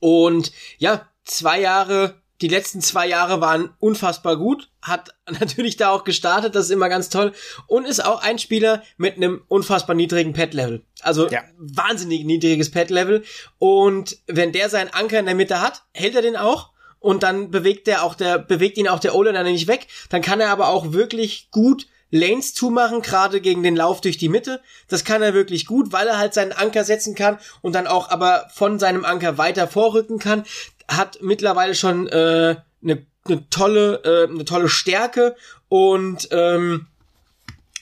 und 0.00 0.50
ja, 0.78 1.06
zwei 1.24 1.60
Jahre 1.60 2.20
die 2.40 2.48
letzten 2.48 2.80
zwei 2.80 3.06
Jahre 3.06 3.40
waren 3.40 3.70
unfassbar 3.78 4.36
gut, 4.36 4.70
hat 4.82 5.14
natürlich 5.40 5.76
da 5.76 5.90
auch 5.90 6.04
gestartet, 6.04 6.54
das 6.54 6.66
ist 6.66 6.70
immer 6.70 6.88
ganz 6.88 7.08
toll 7.08 7.32
und 7.66 7.86
ist 7.86 8.04
auch 8.04 8.22
ein 8.22 8.38
Spieler 8.38 8.82
mit 8.96 9.16
einem 9.16 9.42
unfassbar 9.48 9.94
niedrigen 9.94 10.32
Pet-Level. 10.32 10.82
Also 11.02 11.28
ja. 11.28 11.42
wahnsinnig 11.58 12.24
niedriges 12.24 12.70
Pet-Level 12.70 13.24
und 13.58 14.18
wenn 14.26 14.52
der 14.52 14.68
seinen 14.68 14.92
Anker 14.92 15.18
in 15.18 15.26
der 15.26 15.34
Mitte 15.34 15.60
hat, 15.60 15.84
hält 15.92 16.14
er 16.14 16.22
den 16.22 16.36
auch 16.36 16.70
und 16.98 17.22
dann 17.22 17.50
bewegt 17.50 17.86
der 17.86 18.04
auch 18.04 18.14
der 18.14 18.38
bewegt 18.38 18.76
ihn 18.78 18.88
auch 18.88 19.00
der 19.00 19.14
O-Liner 19.14 19.42
nicht 19.42 19.68
weg, 19.68 19.86
dann 20.08 20.22
kann 20.22 20.40
er 20.40 20.50
aber 20.50 20.68
auch 20.68 20.92
wirklich 20.92 21.50
gut 21.50 21.86
Lanes 22.12 22.54
zumachen, 22.54 23.02
gerade 23.02 23.40
gegen 23.40 23.62
den 23.62 23.76
Lauf 23.76 24.00
durch 24.00 24.18
die 24.18 24.28
Mitte. 24.28 24.60
Das 24.88 25.04
kann 25.04 25.22
er 25.22 25.32
wirklich 25.32 25.64
gut, 25.64 25.92
weil 25.92 26.08
er 26.08 26.18
halt 26.18 26.34
seinen 26.34 26.50
Anker 26.52 26.82
setzen 26.82 27.14
kann 27.14 27.38
und 27.62 27.74
dann 27.74 27.86
auch 27.86 28.10
aber 28.10 28.48
von 28.52 28.80
seinem 28.80 29.04
Anker 29.04 29.38
weiter 29.38 29.68
vorrücken 29.68 30.18
kann 30.18 30.44
hat 30.90 31.22
mittlerweile 31.22 31.74
schon 31.74 32.08
äh, 32.08 32.56
eine, 32.82 33.06
eine 33.24 33.48
tolle 33.50 34.02
äh, 34.04 34.28
eine 34.28 34.44
tolle 34.44 34.68
Stärke 34.68 35.36
und 35.68 36.28
ähm, 36.32 36.86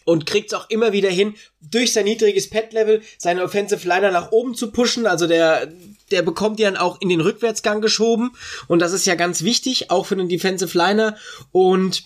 und 0.05 0.25
kriegt 0.25 0.53
es 0.53 0.59
auch 0.59 0.71
immer 0.71 0.93
wieder 0.93 1.11
hin, 1.11 1.35
durch 1.61 1.93
sein 1.93 2.05
niedriges 2.05 2.49
Pet-Level 2.49 3.03
seine 3.19 3.43
Offensive 3.43 3.87
Liner 3.87 4.11
nach 4.11 4.33
oben 4.33 4.55
zu 4.55 4.71
pushen. 4.71 5.07
Also 5.07 5.27
der, 5.27 5.71
der 6.11 6.23
bekommt 6.23 6.59
die 6.59 6.63
dann 6.63 6.79
auch 6.79 6.99
in 7.03 7.11
den 7.11 7.21
Rückwärtsgang 7.21 7.83
geschoben. 7.83 8.31
Und 8.69 8.79
das 8.79 8.95
ist 8.95 9.05
ja 9.05 9.17
ganz 9.17 9.43
wichtig, 9.43 9.91
auch 9.91 10.07
für 10.07 10.17
den 10.17 10.31
Defensive 10.31 10.77
Liner. 10.79 11.19
Und 11.53 12.05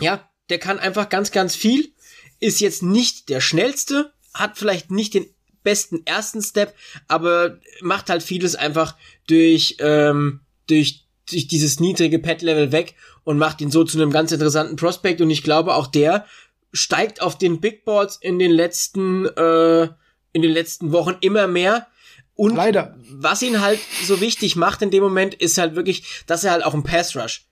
ja, 0.00 0.28
der 0.48 0.58
kann 0.58 0.80
einfach 0.80 1.08
ganz, 1.08 1.30
ganz 1.30 1.54
viel. 1.54 1.92
Ist 2.40 2.60
jetzt 2.60 2.82
nicht 2.82 3.28
der 3.28 3.40
schnellste, 3.40 4.12
hat 4.34 4.58
vielleicht 4.58 4.90
nicht 4.90 5.14
den 5.14 5.26
besten 5.62 6.04
ersten 6.04 6.42
Step, 6.42 6.74
aber 7.06 7.60
macht 7.80 8.10
halt 8.10 8.24
vieles 8.24 8.56
einfach 8.56 8.96
durch, 9.26 9.76
ähm, 9.80 10.40
durch, 10.66 11.06
durch 11.30 11.48
dieses 11.48 11.80
niedrige 11.80 12.18
Pet-Level 12.18 12.72
weg 12.72 12.94
und 13.24 13.38
macht 13.38 13.60
ihn 13.60 13.70
so 13.70 13.84
zu 13.84 13.98
einem 13.98 14.10
ganz 14.10 14.32
interessanten 14.32 14.76
Prospect 14.76 15.20
und 15.20 15.30
ich 15.30 15.42
glaube 15.42 15.74
auch 15.74 15.86
der 15.86 16.26
steigt 16.72 17.20
auf 17.20 17.38
den 17.38 17.60
Big 17.60 17.84
Boards 17.84 18.16
in 18.20 18.38
den 18.38 18.50
letzten, 18.50 19.26
äh, 19.26 19.82
in 20.32 20.42
den 20.42 20.50
letzten 20.50 20.92
Wochen 20.92 21.16
immer 21.20 21.46
mehr. 21.46 21.86
Und 22.34 22.56
Leider. 22.56 22.96
was 23.10 23.42
ihn 23.42 23.60
halt 23.60 23.78
so 24.04 24.20
wichtig 24.20 24.56
macht 24.56 24.80
in 24.80 24.90
dem 24.90 25.02
Moment, 25.02 25.34
ist 25.34 25.58
halt 25.58 25.76
wirklich, 25.76 26.24
dass 26.26 26.44
er 26.44 26.52
halt 26.52 26.64
auch 26.64 26.74
ein 26.74 26.82
Pass 26.82 27.14
Rush 27.14 27.46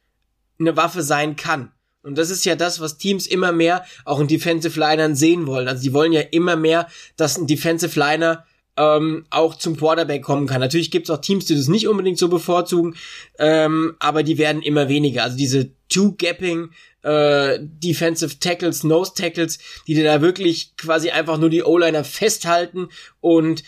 eine 0.59 0.77
Waffe 0.77 1.03
sein 1.03 1.37
kann. 1.37 1.73
Und 2.03 2.17
das 2.17 2.31
ist 2.31 2.47
ja 2.47 2.57
das, 2.57 2.81
was 2.81 2.97
Teams 2.97 3.27
immer 3.27 3.53
mehr 3.53 3.85
auch 4.07 4.21
in 4.21 4.29
Defensive 4.29 4.79
Linern 4.81 5.15
sehen 5.15 5.47
wollen. 5.47 5.69
Also 5.69 5.83
die 5.83 5.93
wollen 5.93 6.13
ja 6.13 6.23
immer 6.23 6.57
mehr, 6.57 6.89
dass 7.17 7.37
ein 7.37 7.47
Defensive 7.47 7.99
Liner 7.99 8.47
ähm, 8.77 9.27
auch 9.31 9.55
zum 9.57 9.77
Quarterback 9.77 10.23
kommen 10.23 10.47
kann. 10.47 10.61
Natürlich 10.61 10.91
gibt 10.91 11.09
es 11.09 11.11
auch 11.11 11.21
Teams, 11.21 11.45
die 11.45 11.55
das 11.55 11.69
nicht 11.69 11.89
unbedingt 11.89 12.19
so 12.19 12.29
bevorzugen, 12.29 12.97
ähm, 13.39 13.97
aber 13.99 14.23
die 14.23 14.39
werden 14.39 14.63
immer 14.63 14.89
weniger. 14.89 15.25
Also 15.25 15.37
diese 15.37 15.71
Two-Gapping 15.89 16.71
äh, 17.03 17.59
Defensive 17.61 18.39
Tackles, 18.39 18.85
Nose 18.85 19.13
Tackles, 19.15 19.59
die 19.87 19.95
dir 19.95 20.05
da 20.05 20.21
wirklich 20.21 20.77
quasi 20.77 21.11
einfach 21.11 21.39
nur 21.39 21.51
die 21.51 21.63
O-Liner 21.63 22.05
festhalten 22.05 22.89
und 23.21 23.63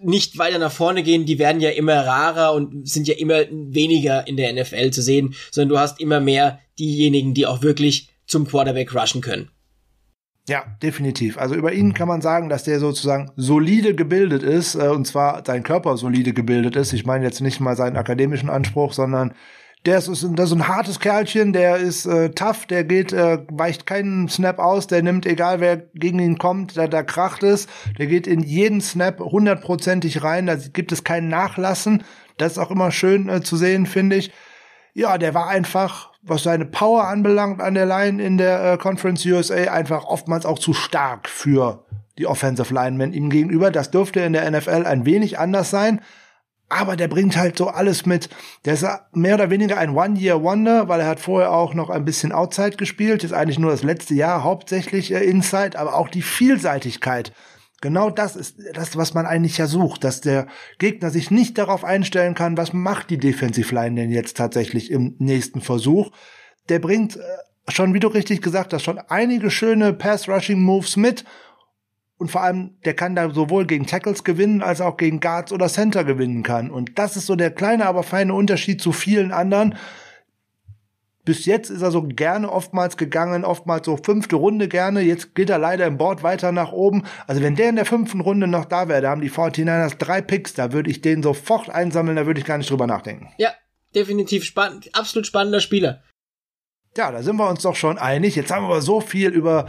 nicht 0.00 0.38
weiter 0.38 0.58
nach 0.58 0.72
vorne 0.72 1.02
gehen, 1.02 1.26
die 1.26 1.38
werden 1.38 1.60
ja 1.60 1.70
immer 1.70 2.06
rarer 2.06 2.54
und 2.54 2.88
sind 2.88 3.08
ja 3.08 3.14
immer 3.14 3.44
weniger 3.50 4.26
in 4.28 4.36
der 4.36 4.52
NFL 4.52 4.90
zu 4.90 5.02
sehen, 5.02 5.34
sondern 5.50 5.70
du 5.70 5.78
hast 5.78 6.00
immer 6.00 6.20
mehr 6.20 6.60
diejenigen, 6.78 7.34
die 7.34 7.46
auch 7.46 7.62
wirklich 7.62 8.08
zum 8.26 8.46
Quarterback 8.46 8.94
rushen 8.94 9.20
können. 9.20 9.50
Ja, 10.48 10.64
definitiv. 10.82 11.36
Also 11.36 11.54
über 11.54 11.72
ihn 11.74 11.92
kann 11.92 12.08
man 12.08 12.22
sagen, 12.22 12.48
dass 12.48 12.64
der 12.64 12.80
sozusagen 12.80 13.30
solide 13.36 13.94
gebildet 13.94 14.42
ist, 14.42 14.74
äh, 14.74 14.88
und 14.88 15.06
zwar 15.06 15.42
sein 15.46 15.62
Körper 15.62 15.98
solide 15.98 16.32
gebildet 16.32 16.74
ist. 16.74 16.94
Ich 16.94 17.04
meine 17.04 17.24
jetzt 17.24 17.42
nicht 17.42 17.60
mal 17.60 17.76
seinen 17.76 17.98
akademischen 17.98 18.48
Anspruch, 18.48 18.94
sondern 18.94 19.34
der 19.84 19.98
ist, 19.98 20.08
ist, 20.08 20.26
das 20.32 20.50
ist 20.50 20.56
ein 20.56 20.66
hartes 20.68 21.00
Kerlchen, 21.00 21.52
der 21.52 21.76
ist 21.76 22.06
äh, 22.06 22.30
tough, 22.30 22.64
der 22.64 22.84
geht, 22.84 23.12
äh, 23.12 23.38
weicht 23.50 23.86
keinen 23.86 24.28
Snap 24.28 24.58
aus, 24.58 24.86
der 24.86 25.02
nimmt, 25.02 25.26
egal 25.26 25.60
wer 25.60 25.76
gegen 25.76 26.18
ihn 26.18 26.38
kommt, 26.38 26.78
da, 26.78 26.88
da 26.88 27.02
kracht 27.02 27.42
es, 27.42 27.66
der 27.98 28.06
geht 28.06 28.26
in 28.26 28.40
jeden 28.40 28.80
Snap 28.80 29.20
hundertprozentig 29.20 30.22
rein, 30.22 30.46
da 30.46 30.56
gibt 30.56 30.92
es 30.92 31.04
kein 31.04 31.28
Nachlassen. 31.28 32.04
Das 32.38 32.52
ist 32.52 32.58
auch 32.58 32.70
immer 32.70 32.90
schön 32.90 33.28
äh, 33.28 33.42
zu 33.42 33.56
sehen, 33.56 33.84
finde 33.84 34.16
ich. 34.16 34.32
Ja, 34.94 35.18
der 35.18 35.34
war 35.34 35.48
einfach, 35.48 36.07
was 36.28 36.42
seine 36.42 36.64
Power 36.64 37.04
anbelangt 37.08 37.60
an 37.60 37.74
der 37.74 37.86
Line 37.86 38.22
in 38.22 38.38
der 38.38 38.72
äh, 38.72 38.76
Conference 38.78 39.24
USA, 39.26 39.72
einfach 39.72 40.04
oftmals 40.04 40.46
auch 40.46 40.58
zu 40.58 40.72
stark 40.72 41.28
für 41.28 41.84
die 42.18 42.26
Offensive 42.26 42.74
Linemen 42.74 43.12
ihm 43.12 43.30
gegenüber. 43.30 43.70
Das 43.70 43.90
dürfte 43.90 44.20
in 44.20 44.32
der 44.32 44.50
NFL 44.50 44.84
ein 44.84 45.06
wenig 45.06 45.38
anders 45.38 45.70
sein. 45.70 46.00
Aber 46.70 46.96
der 46.96 47.08
bringt 47.08 47.36
halt 47.36 47.56
so 47.56 47.68
alles 47.68 48.04
mit. 48.04 48.28
Der 48.66 48.74
ist 48.74 48.84
mehr 49.12 49.34
oder 49.34 49.48
weniger 49.48 49.78
ein 49.78 49.96
One-Year-Wonder, 49.96 50.88
weil 50.88 51.00
er 51.00 51.06
hat 51.06 51.20
vorher 51.20 51.52
auch 51.52 51.72
noch 51.72 51.88
ein 51.88 52.04
bisschen 52.04 52.30
Outside 52.30 52.76
gespielt. 52.76 53.24
Ist 53.24 53.32
eigentlich 53.32 53.58
nur 53.58 53.70
das 53.70 53.82
letzte 53.82 54.14
Jahr 54.14 54.44
hauptsächlich 54.44 55.12
äh, 55.12 55.24
Inside, 55.24 55.78
aber 55.78 55.94
auch 55.94 56.08
die 56.08 56.22
Vielseitigkeit. 56.22 57.32
Genau 57.80 58.10
das 58.10 58.34
ist 58.34 58.56
das, 58.74 58.96
was 58.96 59.14
man 59.14 59.24
eigentlich 59.24 59.58
ja 59.58 59.68
sucht, 59.68 60.02
dass 60.02 60.20
der 60.20 60.48
Gegner 60.78 61.10
sich 61.10 61.30
nicht 61.30 61.58
darauf 61.58 61.84
einstellen 61.84 62.34
kann, 62.34 62.56
was 62.56 62.72
macht 62.72 63.08
die 63.10 63.18
Defensive 63.18 63.72
Line 63.72 64.00
denn 64.00 64.10
jetzt 64.10 64.36
tatsächlich 64.36 64.90
im 64.90 65.14
nächsten 65.18 65.60
Versuch. 65.60 66.10
Der 66.68 66.80
bringt 66.80 67.16
äh, 67.16 67.20
schon, 67.68 67.94
wie 67.94 68.00
du 68.00 68.08
richtig 68.08 68.42
gesagt 68.42 68.72
hast, 68.72 68.82
schon 68.82 68.98
einige 68.98 69.50
schöne 69.50 69.92
Pass-Rushing-Moves 69.92 70.96
mit 70.96 71.24
und 72.18 72.32
vor 72.32 72.42
allem, 72.42 72.70
der 72.84 72.94
kann 72.94 73.14
da 73.14 73.30
sowohl 73.30 73.64
gegen 73.64 73.86
Tackles 73.86 74.24
gewinnen, 74.24 74.60
als 74.60 74.80
auch 74.80 74.96
gegen 74.96 75.20
Guards 75.20 75.52
oder 75.52 75.68
Center 75.68 76.02
gewinnen 76.02 76.42
kann. 76.42 76.70
Und 76.70 76.98
das 76.98 77.16
ist 77.16 77.26
so 77.26 77.36
der 77.36 77.52
kleine, 77.52 77.86
aber 77.86 78.02
feine 78.02 78.34
Unterschied 78.34 78.82
zu 78.82 78.90
vielen 78.90 79.30
anderen. 79.30 79.76
Bis 81.28 81.44
jetzt 81.44 81.68
ist 81.68 81.82
er 81.82 81.90
so 81.90 82.04
gerne 82.04 82.50
oftmals 82.50 82.96
gegangen, 82.96 83.44
oftmals 83.44 83.84
so 83.84 83.98
fünfte 83.98 84.36
Runde 84.36 84.66
gerne. 84.66 85.02
Jetzt 85.02 85.34
geht 85.34 85.50
er 85.50 85.58
leider 85.58 85.86
im 85.86 85.98
Board 85.98 86.22
weiter 86.22 86.52
nach 86.52 86.72
oben. 86.72 87.02
Also 87.26 87.42
wenn 87.42 87.54
der 87.54 87.68
in 87.68 87.76
der 87.76 87.84
fünften 87.84 88.22
Runde 88.22 88.46
noch 88.46 88.64
da 88.64 88.88
wäre, 88.88 89.02
da 89.02 89.10
haben 89.10 89.20
die 89.20 89.30
49ers 89.30 89.98
drei 89.98 90.22
Picks, 90.22 90.54
da 90.54 90.72
würde 90.72 90.88
ich 90.88 91.02
den 91.02 91.22
sofort 91.22 91.68
einsammeln, 91.68 92.16
da 92.16 92.24
würde 92.24 92.40
ich 92.40 92.46
gar 92.46 92.56
nicht 92.56 92.70
drüber 92.70 92.86
nachdenken. 92.86 93.28
Ja, 93.36 93.50
definitiv 93.94 94.42
spannend, 94.42 94.88
absolut 94.94 95.26
spannender 95.26 95.60
Spieler 95.60 96.02
Ja, 96.96 97.12
da 97.12 97.22
sind 97.22 97.36
wir 97.36 97.50
uns 97.50 97.60
doch 97.60 97.76
schon 97.76 97.98
einig. 97.98 98.34
Jetzt 98.34 98.50
haben 98.50 98.62
wir 98.62 98.70
aber 98.70 98.80
so 98.80 99.02
viel 99.02 99.28
über 99.28 99.66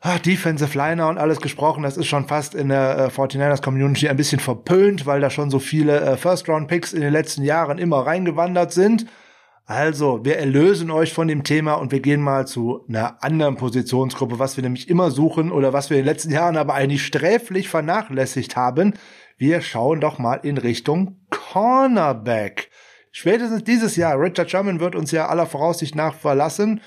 ah, 0.00 0.18
Defensive 0.18 0.78
Liner 0.78 1.10
und 1.10 1.18
alles 1.18 1.42
gesprochen. 1.42 1.82
Das 1.82 1.98
ist 1.98 2.06
schon 2.06 2.26
fast 2.26 2.54
in 2.54 2.70
der 2.70 2.98
äh, 2.98 3.06
49ers 3.08 3.60
Community 3.60 4.08
ein 4.08 4.16
bisschen 4.16 4.40
verpönt, 4.40 5.04
weil 5.04 5.20
da 5.20 5.28
schon 5.28 5.50
so 5.50 5.58
viele 5.58 6.00
äh, 6.00 6.16
First-Round-Picks 6.16 6.94
in 6.94 7.02
den 7.02 7.12
letzten 7.12 7.44
Jahren 7.44 7.76
immer 7.76 8.06
reingewandert 8.06 8.72
sind. 8.72 9.04
Also, 9.68 10.24
wir 10.24 10.38
erlösen 10.38 10.92
euch 10.92 11.12
von 11.12 11.26
dem 11.26 11.42
Thema 11.42 11.74
und 11.74 11.90
wir 11.90 11.98
gehen 11.98 12.20
mal 12.20 12.46
zu 12.46 12.84
einer 12.88 13.24
anderen 13.24 13.56
Positionsgruppe, 13.56 14.38
was 14.38 14.56
wir 14.56 14.62
nämlich 14.62 14.88
immer 14.88 15.10
suchen 15.10 15.50
oder 15.50 15.72
was 15.72 15.90
wir 15.90 15.96
in 15.96 16.04
den 16.04 16.12
letzten 16.12 16.30
Jahren 16.30 16.56
aber 16.56 16.74
eigentlich 16.74 17.04
sträflich 17.04 17.68
vernachlässigt 17.68 18.54
haben. 18.54 18.94
Wir 19.38 19.60
schauen 19.62 20.00
doch 20.00 20.20
mal 20.20 20.36
in 20.36 20.56
Richtung 20.56 21.16
Cornerback. 21.30 22.70
Spätestens 23.10 23.64
dieses 23.64 23.96
Jahr, 23.96 24.20
Richard 24.20 24.48
Sherman 24.48 24.78
wird 24.78 24.94
uns 24.94 25.10
ja 25.10 25.26
aller 25.26 25.46
Voraussicht 25.46 25.96
nach 25.96 26.14
verlassen 26.14 26.80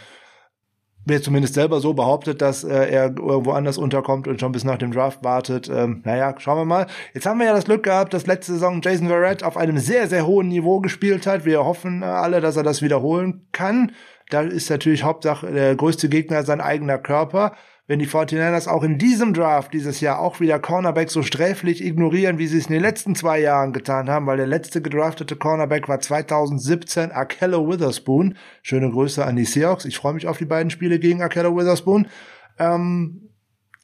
wer 1.10 1.22
zumindest 1.22 1.56
selber 1.56 1.80
so 1.80 1.94
behauptet, 1.94 2.42
dass 2.42 2.64
äh, 2.64 2.70
er 2.70 3.06
irgendwo 3.06 3.52
anders 3.52 3.78
unterkommt 3.78 4.28
und 4.28 4.40
schon 4.40 4.52
bis 4.52 4.64
nach 4.64 4.78
dem 4.78 4.92
Draft 4.92 5.24
wartet. 5.24 5.70
Ähm, 5.70 6.02
naja, 6.06 6.36
schauen 6.38 6.58
wir 6.58 6.66
mal. 6.66 6.88
Jetzt 7.14 7.26
haben 7.26 7.40
wir 7.40 7.48
ja 7.48 7.54
das 7.54 7.66
Glück 7.66 7.84
gehabt, 7.84 8.14
dass 8.14 8.28
letzte 8.28 8.54
Saison 8.54 8.82
Jason 8.82 9.08
Verrett 9.08 9.44
auf 9.44 9.58
einem 9.58 9.78
sehr, 9.78 10.08
sehr 10.08 10.26
hohen 10.26 10.48
Niveau 10.48 10.80
gespielt 10.80 11.28
hat. 11.28 11.46
Wir 11.46 11.66
hoffen 11.66 12.02
äh, 12.02 12.06
alle, 12.06 12.40
dass 12.40 12.56
er 12.56 12.64
das 12.64 12.82
wiederholen 12.82 13.48
kann. 13.52 13.92
Da 14.30 14.42
ist 14.42 14.70
natürlich 14.70 15.04
Hauptsache 15.04 15.52
der 15.52 15.76
größte 15.76 16.08
Gegner 16.08 16.44
sein 16.44 16.62
eigener 16.62 17.00
Körper 17.00 17.54
wenn 17.90 17.98
die 17.98 18.08
49ers 18.08 18.68
auch 18.68 18.84
in 18.84 19.00
diesem 19.00 19.34
Draft 19.34 19.74
dieses 19.74 20.00
Jahr 20.00 20.20
auch 20.20 20.40
wieder 20.40 20.60
Cornerback 20.60 21.10
so 21.10 21.24
sträflich 21.24 21.84
ignorieren, 21.84 22.38
wie 22.38 22.46
sie 22.46 22.60
es 22.60 22.68
in 22.68 22.74
den 22.74 22.84
letzten 22.84 23.16
zwei 23.16 23.40
Jahren 23.40 23.74
getan 23.74 24.12
haben, 24.12 24.28
weil 24.28 24.38
der 24.38 24.46
letzte 24.46 24.80
gedraftete 24.80 25.36
Cornerback 25.36 25.90
war 25.90 26.00
2017 26.00 27.12
Akello 27.12 27.68
Witherspoon. 27.68 28.38
Schöne 28.62 28.92
Grüße 28.92 29.26
an 29.26 29.38
die 29.38 29.46
Seahawks. 29.46 29.86
Ich 29.86 29.98
freue 29.98 30.14
mich 30.14 30.28
auf 30.28 30.38
die 30.38 30.46
beiden 30.46 30.70
Spiele 30.70 31.00
gegen 31.00 31.24
Akello 31.24 31.58
Witherspoon. 31.58 32.08
Ähm, 32.60 33.32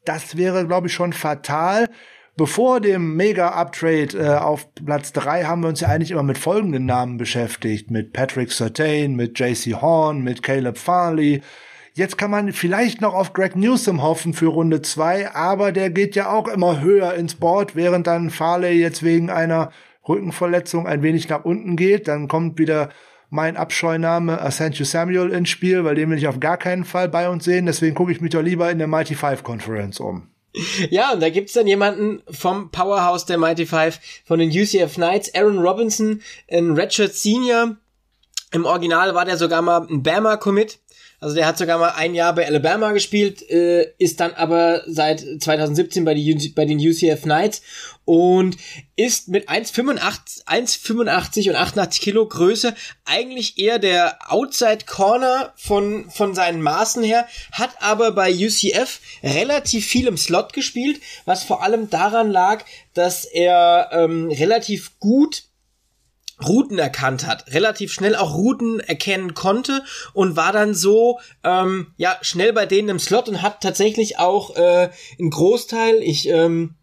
das 0.06 0.38
wäre, 0.38 0.68
glaube 0.68 0.86
ich, 0.86 0.94
schon 0.94 1.12
fatal. 1.12 1.90
Bevor 2.38 2.82
dem 2.82 3.16
Mega-Uptrade 3.16 4.20
äh, 4.20 4.38
auf 4.38 4.72
Platz 4.76 5.14
drei 5.14 5.46
haben 5.46 5.64
wir 5.64 5.70
uns 5.70 5.80
ja 5.80 5.88
eigentlich 5.88 6.12
immer 6.12 6.22
mit 6.22 6.38
folgenden 6.38 6.86
Namen 6.86 7.18
beschäftigt. 7.18 7.90
Mit 7.90 8.14
Patrick 8.14 8.52
Sertain, 8.52 9.16
mit 9.16 9.40
JC 9.40 9.82
Horn, 9.82 10.22
mit 10.22 10.44
Caleb 10.44 10.78
Farley, 10.78 11.42
Jetzt 11.98 12.18
kann 12.18 12.30
man 12.30 12.52
vielleicht 12.52 13.00
noch 13.00 13.14
auf 13.14 13.32
Greg 13.32 13.56
Newsom 13.56 14.02
hoffen 14.02 14.34
für 14.34 14.48
Runde 14.48 14.82
zwei, 14.82 15.34
aber 15.34 15.72
der 15.72 15.90
geht 15.90 16.18
ja 16.18 16.30
auch 16.30 16.50
immer 16.50 16.82
höher 16.82 17.14
ins 17.14 17.36
Board, 17.36 17.78
während 17.78 18.06
dann 18.06 18.32
Farley 18.32 18.74
jetzt 18.74 19.02
wegen 19.02 19.30
einer 19.30 19.72
Rückenverletzung 20.06 20.88
ein 20.88 21.04
wenig 21.04 21.30
nach 21.30 21.46
unten 21.46 21.78
geht. 21.78 22.10
Dann 22.10 22.28
kommt 22.28 22.60
wieder 22.60 22.90
mein 23.30 23.56
Abscheuname 23.56 24.42
Asensio 24.42 24.84
Samuel 24.84 25.32
ins 25.32 25.48
Spiel, 25.48 25.86
weil 25.86 25.96
den 25.96 26.10
will 26.10 26.18
ich 26.18 26.28
auf 26.28 26.42
gar 26.42 26.58
keinen 26.58 26.84
Fall 26.84 27.08
bei 27.08 27.30
uns 27.30 27.46
sehen. 27.46 27.66
Deswegen 27.66 27.96
gucke 27.96 28.12
ich 28.12 28.20
mich 28.20 28.32
doch 28.32 28.42
lieber 28.42 28.70
in 28.70 28.78
der 28.78 28.88
Mighty 28.88 29.16
Five 29.16 29.44
Conference 29.44 30.02
um. 30.02 30.28
Ja, 30.90 31.14
und 31.14 31.22
da 31.22 31.30
gibt's 31.30 31.54
dann 31.54 31.66
jemanden 31.66 32.22
vom 32.30 32.72
Powerhouse 32.72 33.26
der 33.26 33.38
Mighty 33.38 33.66
Five, 33.66 34.02
von 34.26 34.40
den 34.40 34.50
UCF 34.50 34.96
Knights, 34.96 35.34
Aaron 35.34 35.60
Robinson, 35.60 36.22
ein 36.52 36.74
Redshirt 36.74 37.14
Senior. 37.14 37.78
Im 38.52 38.66
Original 38.66 39.16
war 39.16 39.24
der 39.24 39.38
sogar 39.38 39.62
mal 39.62 39.88
ein 39.90 40.04
Bama-Commit. 40.04 40.80
Also 41.26 41.38
der 41.38 41.48
hat 41.48 41.58
sogar 41.58 41.80
mal 41.80 41.94
ein 41.96 42.14
Jahr 42.14 42.36
bei 42.36 42.46
Alabama 42.46 42.92
gespielt, 42.92 43.50
äh, 43.50 43.92
ist 43.98 44.20
dann 44.20 44.36
aber 44.36 44.84
seit 44.86 45.22
2017 45.22 46.06
bei, 46.06 46.14
die, 46.14 46.50
bei 46.50 46.66
den 46.66 46.78
UCF 46.78 47.24
Knights 47.24 47.64
und 48.06 48.58
ist 48.96 49.28
mit 49.30 49.50
1,85 49.50 50.46
1,85 50.46 51.50
und 51.50 51.56
88 51.56 52.02
Kilo 52.02 52.28
Größe 52.28 52.76
eigentlich 53.06 53.58
eher 53.58 53.80
der 53.80 54.20
Outside 54.32 54.86
Corner 54.86 55.52
von, 55.56 56.12
von 56.12 56.36
seinen 56.36 56.62
Maßen 56.62 57.02
her, 57.02 57.28
hat 57.52 57.72
aber 57.80 58.12
bei 58.12 58.32
UCF 58.32 59.00
relativ 59.24 59.88
viel 59.88 60.06
im 60.06 60.18
Slot 60.18 60.54
gespielt, 60.54 61.02
was 61.26 61.44
vor 61.44 61.64
allem 61.64 61.90
daran 61.90 62.30
lag, 62.30 62.64
dass 62.94 63.26
er 63.26 63.90
ähm, 63.94 64.30
relativ 64.30 65.00
gut 65.00 65.46
Routen 66.44 66.80
erkannt 66.80 67.26
hat, 67.26 67.54
relativ 67.54 67.94
schnell 67.94 68.16
auch 68.16 68.36
Routen 68.36 68.80
erkennen 68.80 69.34
konnte 69.34 69.84
und 70.14 70.36
war 70.36 70.52
dann 70.52 70.74
so 70.74 71.20
ähm, 71.44 71.94
ja 71.98 72.18
schnell 72.22 72.52
bei 72.52 72.66
denen 72.66 72.90
im 72.90 73.00
Slot 73.00 73.30
und 73.30 73.42
hat 73.42 73.62
tatsächlich 73.62 74.20
auch 74.20 74.56
äh, 74.56 74.90
einen 75.20 75.30
Großteil, 75.30 76.02
ich 76.02 76.28
ähm, 76.28 76.76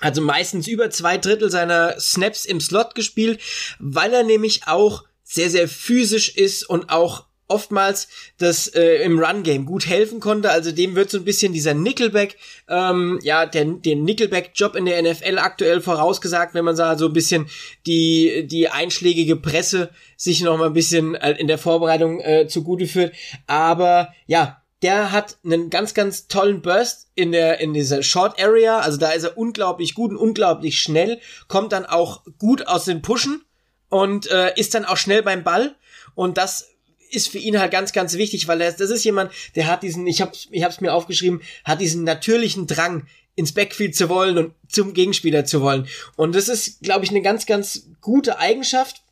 also 0.00 0.20
meistens 0.20 0.68
über 0.68 0.90
zwei 0.90 1.18
Drittel 1.18 1.50
seiner 1.50 1.98
Snaps 1.98 2.44
im 2.44 2.60
Slot 2.60 2.94
gespielt, 2.94 3.40
weil 3.78 4.12
er 4.12 4.22
nämlich 4.22 4.66
auch 4.66 5.04
sehr 5.24 5.50
sehr 5.50 5.68
physisch 5.68 6.36
ist 6.36 6.68
und 6.68 6.90
auch 6.90 7.27
oftmals 7.48 8.08
das 8.38 8.68
äh, 8.68 9.02
im 9.02 9.18
Run-Game 9.18 9.64
gut 9.66 9.86
helfen 9.86 10.20
konnte. 10.20 10.50
Also 10.50 10.70
dem 10.70 10.94
wird 10.94 11.10
so 11.10 11.18
ein 11.18 11.24
bisschen 11.24 11.52
dieser 11.52 11.74
Nickelback, 11.74 12.36
ähm, 12.68 13.18
ja, 13.22 13.46
der, 13.46 13.64
den 13.64 14.04
Nickelback-Job 14.04 14.76
in 14.76 14.86
der 14.86 15.02
NFL 15.02 15.38
aktuell 15.38 15.80
vorausgesagt, 15.80 16.54
wenn 16.54 16.64
man 16.64 16.76
so 16.76 16.84
ein 16.84 17.12
bisschen 17.12 17.46
die, 17.86 18.46
die 18.46 18.68
einschlägige 18.68 19.36
Presse 19.36 19.90
sich 20.16 20.42
noch 20.42 20.58
mal 20.58 20.66
ein 20.66 20.74
bisschen 20.74 21.14
äh, 21.14 21.32
in 21.32 21.48
der 21.48 21.58
Vorbereitung 21.58 22.20
äh, 22.20 22.46
zugute 22.48 22.86
führt. 22.86 23.14
Aber 23.46 24.12
ja, 24.26 24.62
der 24.82 25.10
hat 25.10 25.38
einen 25.44 25.70
ganz, 25.70 25.94
ganz 25.94 26.28
tollen 26.28 26.62
Burst 26.62 27.08
in 27.14 27.32
der, 27.32 27.60
in 27.60 27.72
dieser 27.72 28.02
Short 28.02 28.40
Area. 28.40 28.78
Also 28.78 28.98
da 28.98 29.10
ist 29.10 29.24
er 29.24 29.36
unglaublich 29.36 29.94
gut 29.94 30.12
und 30.12 30.16
unglaublich 30.16 30.80
schnell, 30.80 31.20
kommt 31.48 31.72
dann 31.72 31.86
auch 31.86 32.22
gut 32.38 32.66
aus 32.66 32.84
den 32.84 33.02
Pushen 33.02 33.44
und 33.88 34.30
äh, 34.30 34.52
ist 34.56 34.74
dann 34.74 34.84
auch 34.84 34.96
schnell 34.96 35.22
beim 35.22 35.42
Ball. 35.42 35.74
Und 36.14 36.38
das 36.38 36.70
ist 37.10 37.28
für 37.28 37.38
ihn 37.38 37.58
halt 37.58 37.72
ganz, 37.72 37.92
ganz 37.92 38.14
wichtig, 38.14 38.48
weil 38.48 38.60
er, 38.60 38.72
das 38.72 38.90
ist 38.90 39.04
jemand, 39.04 39.32
der 39.54 39.66
hat 39.66 39.82
diesen, 39.82 40.06
ich 40.06 40.20
hab's, 40.20 40.48
ich 40.50 40.62
hab's 40.62 40.80
mir 40.80 40.94
aufgeschrieben, 40.94 41.40
hat 41.64 41.80
diesen 41.80 42.04
natürlichen 42.04 42.66
Drang, 42.66 43.06
ins 43.34 43.52
Backfield 43.52 43.94
zu 43.94 44.08
wollen 44.08 44.36
und 44.36 44.54
zum 44.68 44.94
Gegenspieler 44.94 45.44
zu 45.44 45.60
wollen. 45.60 45.86
Und 46.16 46.34
das 46.34 46.48
ist, 46.48 46.82
glaube 46.82 47.04
ich, 47.04 47.10
eine 47.10 47.22
ganz, 47.22 47.46
ganz 47.46 47.88
gute 48.00 48.40
Eigenschaft. 48.40 49.02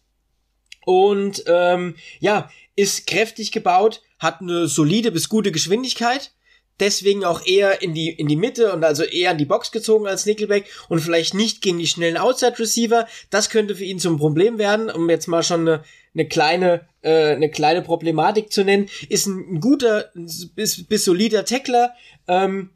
Und 0.85 1.45
ähm, 1.47 1.95
ja, 2.19 2.51
ist 2.75 3.07
kräftig 3.07 3.53
gebaut, 3.53 4.03
hat 4.19 4.41
eine 4.41 4.67
solide 4.67 5.13
bis 5.13 5.29
gute 5.29 5.53
Geschwindigkeit 5.53 6.33
deswegen 6.81 7.25
auch 7.25 7.45
eher 7.47 7.83
in 7.83 7.95
die, 7.95 8.11
in 8.11 8.29
die 8.29 8.37
Mitte 8.37 8.73
und 8.73 8.85
also 8.85 9.03
eher 9.03 9.33
in 9.33 9.39
die 9.39 9.45
Box 9.45 9.73
gezogen 9.73 10.07
als 10.07 10.27
Nickelback 10.27 10.67
und 10.89 11.01
vielleicht 11.01 11.35
nicht 11.35 11.63
gegen 11.63 11.79
die 11.79 11.87
schnellen 11.87 12.17
Outside 12.17 12.59
Receiver. 12.59 13.07
Das 13.31 13.51
könnte 13.51 13.75
für 13.75 13.85
ihn 13.85 13.99
zum 13.99 14.19
Problem 14.19 14.59
werden, 14.59 14.91
um 14.91 15.09
jetzt 15.09 15.27
mal 15.27 15.43
schon 15.43 15.63
eine, 15.63 15.85
eine 16.17 16.29
kleine, 16.29 16.89
äh, 17.03 17.35
eine 17.35 17.51
kleine 17.51 17.83
Problematik 17.83 18.53
zu 18.53 18.65
nennen. 18.65 18.89
Ist 19.09 19.27
ein, 19.27 19.61
guter, 19.61 20.11
bis, 20.55 20.87
bis 20.87 21.05
solider 21.05 21.45
Tackler, 21.45 21.93
ähm, 22.27 22.71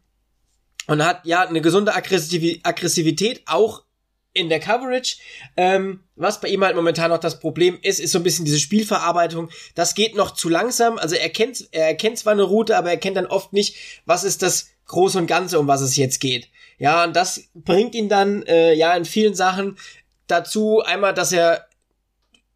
und 0.87 1.05
hat 1.05 1.25
ja 1.25 1.43
eine 1.47 1.61
gesunde 1.61 1.95
Aggressivität 1.95 3.43
auch 3.47 3.85
in 4.33 4.49
der 4.49 4.61
Coverage. 4.61 5.17
Ähm, 5.57 6.01
was 6.17 6.41
bei 6.41 6.49
ihm 6.49 6.65
halt 6.65 6.77
momentan 6.77 7.11
noch 7.11 7.19
das 7.19 7.39
Problem 7.39 7.79
ist, 7.83 8.01
ist 8.01 8.13
so 8.13 8.19
ein 8.19 8.25
bisschen 8.25 8.45
diese 8.45 8.59
Spielverarbeitung. 8.59 9.51
Das 9.75 9.95
geht 9.95 10.17
noch 10.17 10.33
zu 10.33 10.49
langsam. 10.49 10.99
Also 10.99 11.15
er 11.15 11.31
kennt, 11.31 11.69
er 11.73 11.87
erkennt 11.87 12.19
zwar 12.19 12.33
eine 12.33 12.43
Route, 12.43 12.77
aber 12.77 12.91
er 12.91 12.97
kennt 12.97 13.17
dann 13.17 13.27
oft 13.27 13.53
nicht, 13.53 13.77
was 14.05 14.25
ist 14.25 14.43
das 14.43 14.71
Große 14.87 15.19
und 15.19 15.27
Ganze, 15.29 15.61
um 15.61 15.69
was 15.69 15.81
es 15.81 15.97
jetzt 15.97 16.21
geht. 16.21 16.49
Ja, 16.79 17.05
und 17.05 17.15
das 17.15 17.49
bringt 17.55 17.95
ihn 17.95 18.09
dann 18.09 18.43
äh, 18.43 18.75
ja 18.75 18.95
in 18.97 19.05
vielen 19.05 19.35
Sachen 19.35 19.79
dazu 20.27 20.83
einmal, 20.83 21.15
dass 21.15 21.31
er 21.31 21.69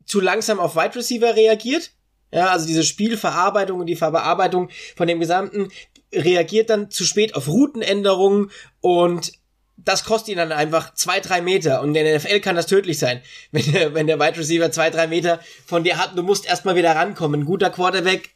zu 0.05 0.21
langsam 0.21 0.59
auf 0.61 0.77
Wide 0.77 0.97
Receiver 0.97 1.35
reagiert. 1.35 1.93
Ja, 2.33 2.49
also 2.49 2.67
diese 2.67 2.83
Spielverarbeitung 2.83 3.81
und 3.81 3.87
die 3.87 3.97
Verarbeitung 3.97 4.71
von 4.97 5.07
dem 5.07 5.21
Gesamten 5.21 5.69
reagiert 6.13 6.71
dann 6.71 6.91
zu 6.91 7.05
spät 7.05 7.35
auf 7.35 7.49
Routenänderungen 7.49 8.51
und 8.81 9.33
das 9.77 10.05
kostet 10.05 10.31
ihn 10.31 10.39
dann 10.39 10.53
einfach 10.53 10.95
zwei, 10.95 11.21
drei 11.21 11.41
Meter. 11.41 11.81
Und 11.81 11.89
in 11.89 12.05
der 12.05 12.17
NFL 12.17 12.41
kann 12.41 12.57
das 12.57 12.67
tödlich 12.67 12.99
sein. 12.99 13.23
Wenn 13.51 13.73
der, 13.73 13.95
wenn 13.95 14.07
der 14.07 14.21
Wide 14.21 14.39
Receiver 14.39 14.71
zwei, 14.71 14.91
drei 14.91 15.07
Meter 15.07 15.41
von 15.67 15.85
dir 15.85 15.99
hat, 15.99 16.17
du 16.17 16.23
musst 16.23 16.47
erstmal 16.47 16.77
wieder 16.77 16.95
rankommen. 16.95 17.41
Ein 17.41 17.47
guter 17.47 17.71
Quarterback 17.71 18.35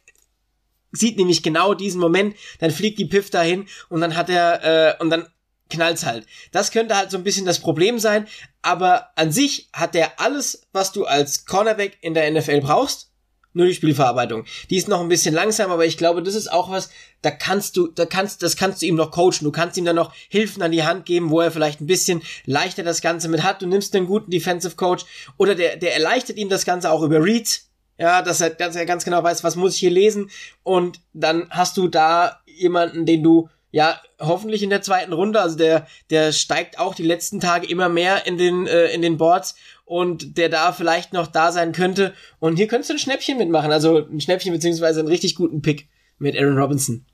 sieht 0.91 1.17
nämlich 1.17 1.43
genau 1.43 1.73
diesen 1.73 2.01
Moment, 2.01 2.35
dann 2.59 2.71
fliegt 2.71 2.99
die 2.99 3.05
Piff 3.05 3.29
dahin 3.29 3.67
und 3.89 4.01
dann 4.01 4.15
hat 4.15 4.29
er, 4.29 4.63
äh, 4.97 5.01
und 5.01 5.09
dann 5.11 5.27
knallt's 5.69 6.05
halt. 6.05 6.25
Das 6.51 6.71
könnte 6.71 6.95
halt 6.95 7.11
so 7.11 7.17
ein 7.17 7.23
bisschen 7.23 7.45
das 7.45 7.59
Problem 7.59 7.99
sein, 7.99 8.27
aber 8.61 9.09
an 9.15 9.31
sich 9.31 9.69
hat 9.73 9.95
er 9.95 10.19
alles, 10.19 10.67
was 10.73 10.91
du 10.91 11.05
als 11.05 11.45
Cornerback 11.45 11.97
in 12.01 12.13
der 12.13 12.29
NFL 12.31 12.61
brauchst 12.61 13.09
nur 13.53 13.65
die 13.65 13.73
Spielverarbeitung. 13.73 14.45
Die 14.69 14.77
ist 14.77 14.87
noch 14.87 15.01
ein 15.01 15.09
bisschen 15.09 15.33
langsam, 15.33 15.71
aber 15.71 15.85
ich 15.85 15.97
glaube, 15.97 16.21
das 16.21 16.35
ist 16.35 16.51
auch 16.51 16.69
was, 16.69 16.89
da 17.21 17.31
kannst 17.31 17.77
du, 17.77 17.87
da 17.87 18.05
kannst, 18.05 18.43
das 18.43 18.55
kannst 18.55 18.81
du 18.81 18.85
ihm 18.85 18.95
noch 18.95 19.11
coachen. 19.11 19.43
Du 19.43 19.51
kannst 19.51 19.77
ihm 19.77 19.85
dann 19.85 19.95
noch 19.95 20.13
Hilfen 20.29 20.61
an 20.61 20.71
die 20.71 20.83
Hand 20.83 21.05
geben, 21.05 21.31
wo 21.31 21.41
er 21.41 21.51
vielleicht 21.51 21.81
ein 21.81 21.87
bisschen 21.87 22.21
leichter 22.45 22.83
das 22.83 23.01
Ganze 23.01 23.27
mit 23.27 23.43
hat. 23.43 23.61
Du 23.61 23.67
nimmst 23.67 23.95
einen 23.95 24.07
guten 24.07 24.31
Defensive 24.31 24.75
Coach 24.75 25.05
oder 25.37 25.55
der, 25.55 25.77
der 25.77 25.93
erleichtert 25.93 26.37
ihm 26.37 26.49
das 26.49 26.65
Ganze 26.65 26.91
auch 26.91 27.01
über 27.01 27.23
Reads. 27.23 27.67
Ja, 27.97 28.21
dass 28.21 28.39
er, 28.39 28.51
dass 28.51 28.77
er 28.77 28.85
ganz 28.85 29.03
genau 29.03 29.23
weiß, 29.23 29.43
was 29.43 29.57
muss 29.57 29.73
ich 29.73 29.79
hier 29.79 29.91
lesen. 29.91 30.29
Und 30.63 31.01
dann 31.11 31.47
hast 31.49 31.75
du 31.75 31.89
da 31.89 32.39
jemanden, 32.45 33.05
den 33.05 33.23
du 33.23 33.49
ja, 33.71 33.99
hoffentlich 34.19 34.63
in 34.63 34.69
der 34.69 34.81
zweiten 34.81 35.13
Runde. 35.13 35.41
Also 35.41 35.57
der, 35.57 35.87
der 36.09 36.31
steigt 36.31 36.79
auch 36.79 36.95
die 36.95 37.03
letzten 37.03 37.39
Tage 37.39 37.67
immer 37.67 37.89
mehr 37.89 38.25
in 38.25 38.37
den, 38.37 38.67
äh, 38.67 38.87
in 38.87 39.01
den 39.01 39.17
Boards 39.17 39.55
und 39.85 40.37
der 40.37 40.49
da 40.49 40.71
vielleicht 40.71 41.13
noch 41.13 41.27
da 41.27 41.51
sein 41.51 41.71
könnte. 41.71 42.13
Und 42.39 42.57
hier 42.57 42.67
könntest 42.67 42.89
du 42.89 42.95
ein 42.95 42.99
Schnäppchen 42.99 43.37
mitmachen, 43.37 43.71
also 43.71 44.05
ein 44.05 44.21
Schnäppchen 44.21 44.53
beziehungsweise 44.53 44.99
einen 44.99 45.09
richtig 45.09 45.35
guten 45.35 45.61
Pick 45.61 45.87
mit 46.17 46.37
Aaron 46.37 46.57
Robinson. 46.57 47.05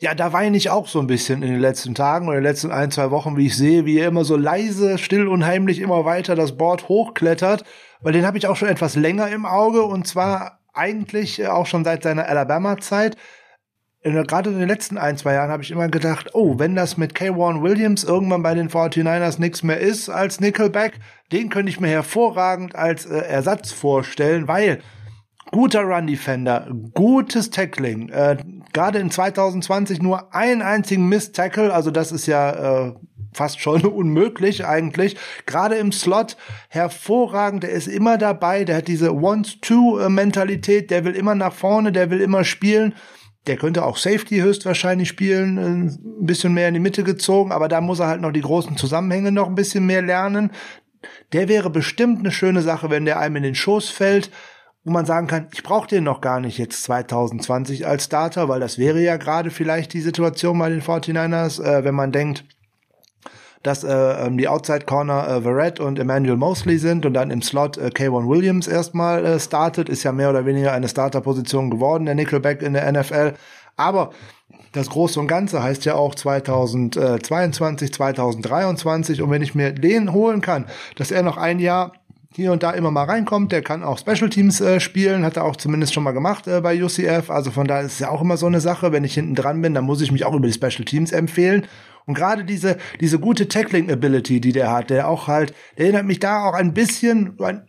Ja, 0.00 0.14
da 0.14 0.32
weine 0.32 0.56
ich 0.56 0.70
auch 0.70 0.86
so 0.86 1.00
ein 1.00 1.08
bisschen 1.08 1.42
in 1.42 1.50
den 1.50 1.60
letzten 1.60 1.94
Tagen 1.94 2.28
oder 2.28 2.38
in 2.38 2.44
den 2.44 2.50
letzten 2.50 2.70
ein, 2.70 2.92
zwei 2.92 3.10
Wochen, 3.10 3.36
wie 3.36 3.46
ich 3.46 3.56
sehe, 3.56 3.84
wie 3.84 3.98
er 3.98 4.08
immer 4.08 4.24
so 4.24 4.36
leise, 4.36 4.96
still 4.96 5.26
und 5.26 5.44
heimlich 5.44 5.80
immer 5.80 6.04
weiter 6.04 6.36
das 6.36 6.56
Board 6.56 6.88
hochklettert, 6.88 7.64
weil 8.00 8.12
den 8.12 8.24
habe 8.24 8.38
ich 8.38 8.46
auch 8.46 8.54
schon 8.54 8.68
etwas 8.68 8.94
länger 8.94 9.28
im 9.28 9.44
Auge 9.44 9.82
und 9.82 10.06
zwar 10.06 10.60
eigentlich 10.72 11.48
auch 11.48 11.66
schon 11.66 11.84
seit 11.84 12.04
seiner 12.04 12.28
Alabama-Zeit. 12.28 13.16
Gerade 14.02 14.50
in 14.50 14.60
den 14.60 14.68
letzten 14.68 14.96
ein, 14.96 15.16
zwei 15.16 15.34
Jahren 15.34 15.50
habe 15.50 15.64
ich 15.64 15.72
immer 15.72 15.88
gedacht, 15.88 16.30
oh, 16.32 16.58
wenn 16.58 16.76
das 16.76 16.96
mit 16.96 17.14
K1 17.14 17.62
Williams 17.62 18.04
irgendwann 18.04 18.44
bei 18.44 18.54
den 18.54 18.70
49ers 18.70 19.40
nichts 19.40 19.64
mehr 19.64 19.80
ist 19.80 20.08
als 20.08 20.38
Nickelback, 20.38 21.00
den 21.32 21.48
könnte 21.48 21.70
ich 21.70 21.80
mir 21.80 21.88
hervorragend 21.88 22.76
als 22.76 23.06
äh, 23.06 23.18
Ersatz 23.18 23.72
vorstellen, 23.72 24.46
weil 24.46 24.80
guter 25.50 25.82
Run 25.82 26.06
Defender, 26.06 26.68
gutes 26.94 27.50
Tackling, 27.50 28.08
äh, 28.10 28.36
gerade 28.72 29.00
in 29.00 29.10
2020 29.10 30.00
nur 30.00 30.32
einen 30.32 30.62
einzigen 30.62 31.08
Miss 31.08 31.32
Tackle, 31.32 31.74
also 31.74 31.90
das 31.90 32.12
ist 32.12 32.26
ja 32.26 32.86
äh, 32.86 32.94
fast 33.32 33.60
schon 33.60 33.82
unmöglich 33.84 34.64
eigentlich. 34.64 35.16
Gerade 35.46 35.76
im 35.76 35.92
Slot 35.92 36.36
hervorragend, 36.68 37.62
der 37.64 37.70
ist 37.70 37.88
immer 37.88 38.18
dabei, 38.18 38.64
der 38.64 38.76
hat 38.76 38.88
diese 38.88 39.10
Want-to-Mentalität, 39.10 40.90
der 40.90 41.04
will 41.04 41.14
immer 41.14 41.34
nach 41.34 41.52
vorne, 41.52 41.92
der 41.92 42.10
will 42.10 42.20
immer 42.20 42.44
spielen. 42.44 42.94
Der 43.48 43.56
könnte 43.56 43.84
auch 43.84 43.96
Safety 43.96 44.38
höchstwahrscheinlich 44.38 45.08
spielen, 45.08 45.58
äh, 45.58 45.62
ein 45.62 46.26
bisschen 46.26 46.54
mehr 46.54 46.68
in 46.68 46.74
die 46.74 46.80
Mitte 46.80 47.02
gezogen, 47.02 47.50
aber 47.50 47.68
da 47.68 47.80
muss 47.80 47.98
er 47.98 48.06
halt 48.06 48.20
noch 48.20 48.32
die 48.32 48.42
großen 48.42 48.76
Zusammenhänge 48.76 49.32
noch 49.32 49.48
ein 49.48 49.56
bisschen 49.56 49.86
mehr 49.86 50.02
lernen. 50.02 50.52
Der 51.32 51.48
wäre 51.48 51.70
bestimmt 51.70 52.20
eine 52.20 52.30
schöne 52.30 52.62
Sache, 52.62 52.90
wenn 52.90 53.04
der 53.04 53.18
einem 53.18 53.36
in 53.36 53.42
den 53.42 53.54
Schoß 53.54 53.90
fällt 53.90 54.30
wo 54.88 54.92
man 54.92 55.04
sagen 55.04 55.26
kann, 55.26 55.48
ich 55.52 55.62
brauche 55.62 55.86
den 55.86 56.04
noch 56.04 56.22
gar 56.22 56.40
nicht 56.40 56.56
jetzt 56.56 56.82
2020 56.84 57.86
als 57.86 58.04
Starter, 58.04 58.48
weil 58.48 58.58
das 58.58 58.78
wäre 58.78 59.00
ja 59.00 59.18
gerade 59.18 59.50
vielleicht 59.50 59.92
die 59.92 60.00
Situation 60.00 60.58
bei 60.58 60.70
den 60.70 60.80
49ers, 60.80 61.62
äh, 61.62 61.84
wenn 61.84 61.94
man 61.94 62.10
denkt, 62.10 62.44
dass 63.62 63.84
äh, 63.84 63.92
ähm, 63.92 64.38
die 64.38 64.48
Outside 64.48 64.84
Corner 64.86 65.28
äh, 65.28 65.42
Verrett 65.42 65.80
und 65.80 65.98
Emmanuel 65.98 66.36
Mosley 66.36 66.78
sind 66.78 67.04
und 67.06 67.14
dann 67.14 67.30
im 67.30 67.42
Slot 67.42 67.76
äh, 67.76 67.86
K1 67.86 68.28
Williams 68.28 68.68
erstmal 68.68 69.24
äh, 69.24 69.40
startet, 69.40 69.88
ist 69.88 70.02
ja 70.02 70.12
mehr 70.12 70.30
oder 70.30 70.46
weniger 70.46 70.72
eine 70.72 70.88
Starterposition 70.88 71.70
geworden, 71.70 72.06
der 72.06 72.14
Nickelback 72.14 72.62
in 72.62 72.74
der 72.74 72.90
NFL. 72.90 73.34
Aber 73.76 74.10
das 74.72 74.90
Große 74.90 75.18
und 75.18 75.28
Ganze 75.28 75.62
heißt 75.62 75.84
ja 75.84 75.94
auch 75.94 76.14
2022, 76.14 77.92
2023 77.92 79.22
und 79.22 79.30
wenn 79.30 79.42
ich 79.42 79.54
mir 79.54 79.72
den 79.72 80.12
holen 80.12 80.40
kann, 80.40 80.66
dass 80.96 81.10
er 81.10 81.22
noch 81.22 81.36
ein 81.36 81.58
Jahr 81.58 81.92
hier 82.38 82.52
und 82.52 82.62
da 82.62 82.70
immer 82.70 82.92
mal 82.92 83.04
reinkommt. 83.04 83.50
Der 83.50 83.62
kann 83.62 83.82
auch 83.82 83.98
Special 83.98 84.30
Teams 84.30 84.60
äh, 84.60 84.78
spielen, 84.78 85.24
hat 85.24 85.36
er 85.36 85.44
auch 85.44 85.56
zumindest 85.56 85.92
schon 85.92 86.04
mal 86.04 86.12
gemacht 86.12 86.46
äh, 86.46 86.60
bei 86.60 86.80
UCF. 86.80 87.30
Also 87.30 87.50
von 87.50 87.66
daher 87.66 87.84
ist 87.84 87.94
es 87.94 87.98
ja 87.98 88.10
auch 88.10 88.20
immer 88.20 88.36
so 88.36 88.46
eine 88.46 88.60
Sache. 88.60 88.92
Wenn 88.92 89.02
ich 89.02 89.14
hinten 89.14 89.34
dran 89.34 89.60
bin, 89.60 89.74
dann 89.74 89.84
muss 89.84 90.00
ich 90.00 90.12
mich 90.12 90.24
auch 90.24 90.34
über 90.34 90.46
die 90.46 90.52
Special 90.52 90.84
Teams 90.84 91.10
empfehlen. 91.10 91.66
Und 92.08 92.14
gerade 92.14 92.42
diese, 92.42 92.78
diese 93.00 93.18
gute 93.18 93.48
Tackling 93.48 93.90
Ability, 93.90 94.40
die 94.40 94.52
der 94.52 94.72
hat, 94.72 94.88
der 94.88 95.08
auch 95.08 95.28
halt, 95.28 95.52
der 95.76 95.84
erinnert 95.84 96.06
mich 96.06 96.18
da 96.18 96.48
auch 96.48 96.54
ein 96.54 96.72
bisschen, 96.72 97.38
ein 97.38 97.67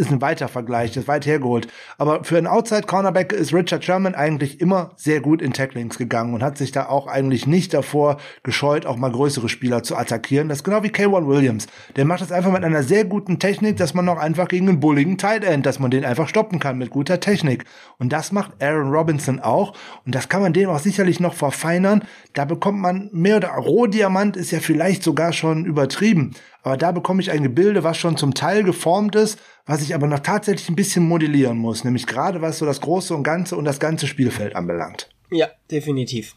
ist 0.00 0.10
ein 0.10 0.20
weiter 0.20 0.48
Vergleich, 0.48 0.90
das 0.90 1.04
ist 1.04 1.08
weit 1.08 1.26
hergeholt. 1.26 1.68
Aber 1.98 2.24
für 2.24 2.38
einen 2.38 2.46
Outside-Cornerback 2.46 3.32
ist 3.32 3.52
Richard 3.54 3.84
Sherman 3.84 4.14
eigentlich 4.14 4.60
immer 4.60 4.90
sehr 4.96 5.20
gut 5.20 5.42
in 5.42 5.52
Tacklings 5.52 5.98
gegangen 5.98 6.34
und 6.34 6.42
hat 6.42 6.58
sich 6.58 6.72
da 6.72 6.86
auch 6.86 7.06
eigentlich 7.06 7.46
nicht 7.46 7.74
davor 7.74 8.16
gescheut, 8.42 8.86
auch 8.86 8.96
mal 8.96 9.12
größere 9.12 9.48
Spieler 9.48 9.82
zu 9.82 9.96
attackieren. 9.96 10.48
Das 10.48 10.58
ist 10.58 10.64
genau 10.64 10.82
wie 10.82 10.88
K1 10.88 11.26
Williams. 11.26 11.66
Der 11.96 12.04
macht 12.04 12.22
das 12.22 12.32
einfach 12.32 12.50
mit 12.50 12.64
einer 12.64 12.82
sehr 12.82 13.04
guten 13.04 13.38
Technik, 13.38 13.76
dass 13.76 13.94
man 13.94 14.06
noch 14.06 14.18
einfach 14.18 14.48
gegen 14.48 14.68
einen 14.68 14.80
bulligen 14.80 15.18
Tight 15.18 15.44
End, 15.44 15.66
dass 15.66 15.78
man 15.78 15.90
den 15.90 16.04
einfach 16.04 16.28
stoppen 16.28 16.58
kann 16.58 16.78
mit 16.78 16.90
guter 16.90 17.20
Technik. 17.20 17.64
Und 17.98 18.12
das 18.12 18.32
macht 18.32 18.62
Aaron 18.62 18.92
Robinson 18.92 19.38
auch. 19.38 19.74
Und 20.06 20.14
das 20.14 20.28
kann 20.28 20.40
man 20.40 20.52
dem 20.52 20.70
auch 20.70 20.78
sicherlich 20.78 21.20
noch 21.20 21.34
verfeinern. 21.34 22.04
Da 22.32 22.46
bekommt 22.46 22.80
man 22.80 23.10
mehr 23.12 23.36
oder 23.36 23.50
Rohdiamant 23.50 24.36
ist 24.36 24.50
ja 24.50 24.60
vielleicht 24.60 25.02
sogar 25.02 25.32
schon 25.32 25.66
übertrieben. 25.66 26.32
Aber 26.62 26.76
da 26.76 26.92
bekomme 26.92 27.22
ich 27.22 27.30
ein 27.30 27.42
Gebilde, 27.42 27.84
was 27.84 27.96
schon 27.96 28.16
zum 28.16 28.34
Teil 28.34 28.62
geformt 28.64 29.16
ist, 29.16 29.38
was 29.70 29.82
ich 29.82 29.94
aber 29.94 30.08
noch 30.08 30.18
tatsächlich 30.18 30.68
ein 30.68 30.74
bisschen 30.74 31.06
modellieren 31.06 31.56
muss, 31.56 31.84
nämlich 31.84 32.08
gerade 32.08 32.42
was 32.42 32.58
so 32.58 32.66
das 32.66 32.80
Große 32.80 33.14
und 33.14 33.22
Ganze 33.22 33.56
und 33.56 33.64
das 33.64 33.78
ganze 33.78 34.08
Spielfeld 34.08 34.56
anbelangt. 34.56 35.10
Ja, 35.30 35.46
definitiv. 35.70 36.34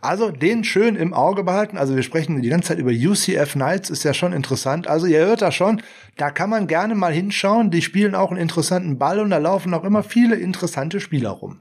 Also 0.00 0.30
den 0.30 0.62
schön 0.62 0.94
im 0.94 1.12
Auge 1.12 1.42
behalten. 1.42 1.78
Also 1.78 1.96
wir 1.96 2.04
sprechen 2.04 2.40
die 2.40 2.48
ganze 2.48 2.68
Zeit 2.68 2.78
über 2.78 2.92
UCF 2.92 3.54
Knights, 3.54 3.90
ist 3.90 4.04
ja 4.04 4.14
schon 4.14 4.32
interessant. 4.32 4.86
Also 4.86 5.06
ihr 5.06 5.18
hört 5.18 5.42
da 5.42 5.50
schon, 5.50 5.82
da 6.16 6.30
kann 6.30 6.48
man 6.48 6.68
gerne 6.68 6.94
mal 6.94 7.12
hinschauen. 7.12 7.72
Die 7.72 7.82
spielen 7.82 8.14
auch 8.14 8.30
einen 8.30 8.40
interessanten 8.40 8.98
Ball 8.98 9.18
und 9.18 9.30
da 9.30 9.38
laufen 9.38 9.74
auch 9.74 9.82
immer 9.82 10.04
viele 10.04 10.36
interessante 10.36 11.00
Spieler 11.00 11.30
rum. 11.30 11.60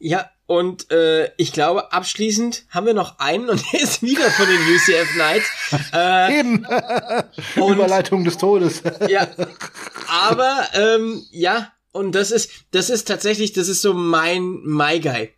Ja, 0.00 0.30
und 0.46 0.90
äh, 0.90 1.30
ich 1.36 1.52
glaube, 1.52 1.92
abschließend 1.92 2.64
haben 2.70 2.86
wir 2.86 2.94
noch 2.94 3.18
einen 3.18 3.50
und 3.50 3.62
der 3.72 3.82
ist 3.82 4.02
wieder 4.02 4.30
von 4.30 4.46
den 4.48 4.60
UCF 4.60 5.12
Knights. 5.14 5.46
Äh, 5.92 6.40
Eben. 6.40 6.66
und, 7.56 7.74
Überleitung 7.74 8.24
des 8.24 8.38
Todes. 8.38 8.82
ja. 9.08 9.28
Aber 10.08 10.68
ähm, 10.74 11.24
ja, 11.30 11.72
und 11.92 12.12
das 12.12 12.30
ist, 12.30 12.50
das 12.72 12.90
ist 12.90 13.06
tatsächlich, 13.06 13.52
das 13.52 13.68
ist 13.68 13.82
so 13.82 13.94
mein 13.94 14.62
My 14.64 14.98
Guy. 14.98 15.30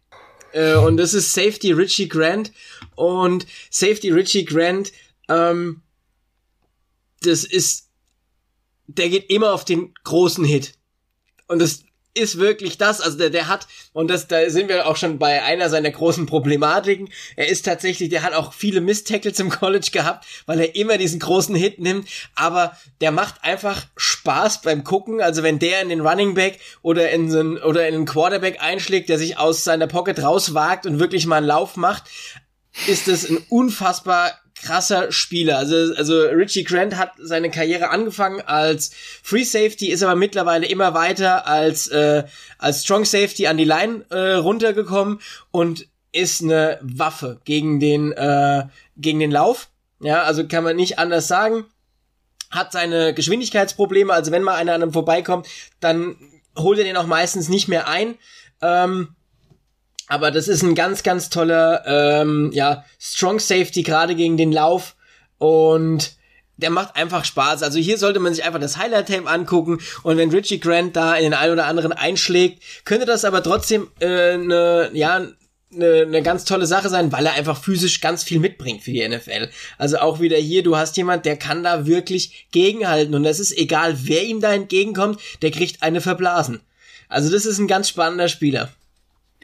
Äh, 0.52 0.76
und 0.76 0.96
das 0.96 1.12
ist 1.12 1.32
Safety 1.32 1.72
Richie 1.72 2.08
Grant. 2.08 2.52
Und 2.94 3.46
Safety 3.70 4.10
Richie 4.10 4.44
Grant, 4.44 4.92
ähm, 5.28 5.82
das 7.22 7.44
ist, 7.44 7.88
der 8.86 9.08
geht 9.08 9.28
immer 9.28 9.52
auf 9.52 9.64
den 9.64 9.92
großen 10.04 10.44
Hit. 10.44 10.74
Und 11.48 11.58
das 11.58 11.82
ist 12.14 12.38
wirklich 12.38 12.78
das, 12.78 13.00
also 13.00 13.16
der, 13.16 13.30
der 13.30 13.48
hat, 13.48 13.66
und 13.92 14.08
das, 14.08 14.28
da 14.28 14.48
sind 14.50 14.68
wir 14.68 14.86
auch 14.86 14.96
schon 14.96 15.18
bei 15.18 15.42
einer 15.42 15.70
seiner 15.70 15.90
großen 15.90 16.26
Problematiken, 16.26 17.08
er 17.36 17.48
ist 17.48 17.64
tatsächlich, 17.64 18.10
der 18.10 18.22
hat 18.22 18.34
auch 18.34 18.52
viele 18.52 18.80
Miss-Tackles 18.80 19.40
im 19.40 19.50
College 19.50 19.88
gehabt, 19.92 20.26
weil 20.46 20.60
er 20.60 20.76
immer 20.76 20.98
diesen 20.98 21.20
großen 21.20 21.54
Hit 21.54 21.78
nimmt, 21.78 22.08
aber 22.34 22.76
der 23.00 23.12
macht 23.12 23.42
einfach 23.42 23.86
Spaß 23.96 24.62
beim 24.62 24.84
Gucken, 24.84 25.20
also 25.20 25.42
wenn 25.42 25.58
der 25.58 25.80
in 25.80 25.88
den 25.88 26.06
Running 26.06 26.34
Back 26.34 26.60
oder 26.82 27.10
in 27.10 27.30
so 27.30 27.40
einen, 27.40 27.58
oder 27.58 27.88
in 27.88 27.94
einen 27.94 28.06
Quarterback 28.06 28.60
einschlägt, 28.60 29.08
der 29.08 29.18
sich 29.18 29.38
aus 29.38 29.64
seiner 29.64 29.86
Pocket 29.86 30.22
rauswagt 30.22 30.86
und 30.86 30.98
wirklich 30.98 31.26
mal 31.26 31.36
einen 31.36 31.46
Lauf 31.46 31.76
macht, 31.76 32.04
ist 32.86 33.08
das 33.08 33.28
ein 33.28 33.38
unfassbar 33.48 34.32
krasser 34.62 35.12
Spieler. 35.12 35.58
Also, 35.58 35.94
also 35.94 36.22
Richie 36.22 36.64
Grant 36.64 36.96
hat 36.96 37.12
seine 37.18 37.50
Karriere 37.50 37.90
angefangen 37.90 38.40
als 38.40 38.92
Free 39.22 39.44
Safety, 39.44 39.90
ist 39.90 40.02
aber 40.02 40.14
mittlerweile 40.14 40.66
immer 40.66 40.94
weiter 40.94 41.46
als, 41.46 41.88
äh, 41.88 42.24
als 42.58 42.84
Strong 42.84 43.04
Safety 43.04 43.46
an 43.46 43.56
die 43.56 43.64
Line 43.64 44.04
äh, 44.10 44.34
runtergekommen 44.34 45.20
und 45.50 45.88
ist 46.12 46.42
eine 46.42 46.78
Waffe 46.82 47.40
gegen 47.44 47.80
den, 47.80 48.12
äh, 48.12 48.64
gegen 48.96 49.18
den 49.18 49.30
Lauf. 49.30 49.68
Ja, 50.00 50.22
also 50.22 50.46
kann 50.46 50.64
man 50.64 50.76
nicht 50.76 50.98
anders 50.98 51.28
sagen. 51.28 51.64
Hat 52.50 52.72
seine 52.72 53.14
Geschwindigkeitsprobleme, 53.14 54.12
also 54.12 54.30
wenn 54.30 54.42
mal 54.42 54.54
einer 54.54 54.74
an 54.74 54.82
einem 54.82 54.92
vorbeikommt, 54.92 55.46
dann 55.80 56.16
holt 56.56 56.78
er 56.78 56.84
den 56.84 56.96
auch 56.96 57.06
meistens 57.06 57.48
nicht 57.48 57.68
mehr 57.68 57.88
ein. 57.88 58.16
Ähm, 58.60 59.14
aber 60.12 60.30
das 60.30 60.46
ist 60.46 60.62
ein 60.62 60.74
ganz, 60.74 61.02
ganz 61.02 61.30
toller, 61.30 61.84
ähm, 61.86 62.50
ja, 62.52 62.84
Strong 63.00 63.40
Safety, 63.40 63.82
gerade 63.82 64.14
gegen 64.14 64.36
den 64.36 64.52
Lauf. 64.52 64.94
Und 65.38 66.12
der 66.58 66.68
macht 66.68 66.96
einfach 66.96 67.24
Spaß. 67.24 67.62
Also 67.62 67.78
hier 67.78 67.96
sollte 67.96 68.20
man 68.20 68.34
sich 68.34 68.44
einfach 68.44 68.60
das 68.60 68.76
Highlight-Tape 68.76 69.26
angucken 69.26 69.78
und 70.02 70.18
wenn 70.18 70.30
Richie 70.30 70.60
Grant 70.60 70.96
da 70.96 71.14
in 71.14 71.22
den 71.22 71.32
einen 71.32 71.54
oder 71.54 71.64
anderen 71.64 71.92
einschlägt, 71.94 72.62
könnte 72.84 73.07
das 73.07 73.24
aber 73.24 73.42
trotzdem 73.42 73.88
äh, 74.00 74.37
ne, 74.37 74.91
ja, 74.92 75.26
eine 75.74 76.07
ne 76.07 76.22
ganz 76.22 76.45
tolle 76.45 76.66
Sache 76.66 76.91
sein, 76.91 77.11
weil 77.11 77.24
er 77.24 77.32
einfach 77.32 77.58
physisch 77.58 78.03
ganz 78.03 78.22
viel 78.22 78.38
mitbringt 78.38 78.82
für 78.82 78.92
die 78.92 79.08
NFL. 79.08 79.49
Also 79.78 79.96
auch 79.96 80.20
wieder 80.20 80.37
hier, 80.37 80.62
du 80.62 80.76
hast 80.76 80.99
jemand, 80.99 81.24
der 81.24 81.38
kann 81.38 81.62
da 81.62 81.87
wirklich 81.87 82.49
gegenhalten 82.53 83.14
und 83.14 83.24
es 83.24 83.41
ist 83.41 83.57
egal, 83.57 83.96
wer 84.03 84.22
ihm 84.24 84.42
da 84.42 84.53
entgegenkommt, 84.53 85.18
der 85.41 85.53
kriegt 85.53 85.82
eine 85.82 86.03
verblasen. 86.03 86.61
Also 87.08 87.30
das 87.30 87.46
ist 87.46 87.58
ein 87.58 87.66
ganz 87.66 87.88
spannender 87.88 88.28
Spieler. 88.28 88.70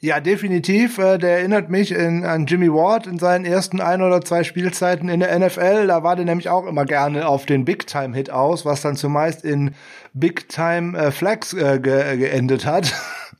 Ja, 0.01 0.21
definitiv. 0.21 0.99
Äh, 0.99 1.19
der 1.19 1.39
erinnert 1.39 1.71
mich 1.71 1.91
in, 1.93 2.25
an 2.25 2.47
Jimmy 2.47 2.73
Ward 2.73 3.07
in 3.07 3.19
seinen 3.19 3.45
ersten 3.45 3.81
ein 3.81 4.01
oder 4.01 4.21
zwei 4.21 4.45
Spielzeiten 4.45 5.09
in 5.09 5.21
der 5.21 5.37
NFL. 5.37 5.89
Da 5.89 6.05
war 6.05 6.15
der 6.15 6.25
nämlich 6.25 6.49
auch 6.49 6.67
immer 6.67 6.85
gerne 6.85 7.27
auf 7.27 7.47
den 7.47 7.65
Big-Time-Hit 7.65 8.31
aus, 8.31 8.65
was 8.65 8.81
dann 8.81 8.95
zumeist 8.95 9.45
in 9.45 9.75
Big-Time-Flags 10.15 11.53
äh, 11.55 11.75
äh, 11.75 11.79
ge 11.81 12.17
geendet 12.17 12.65
hat. 12.65 12.95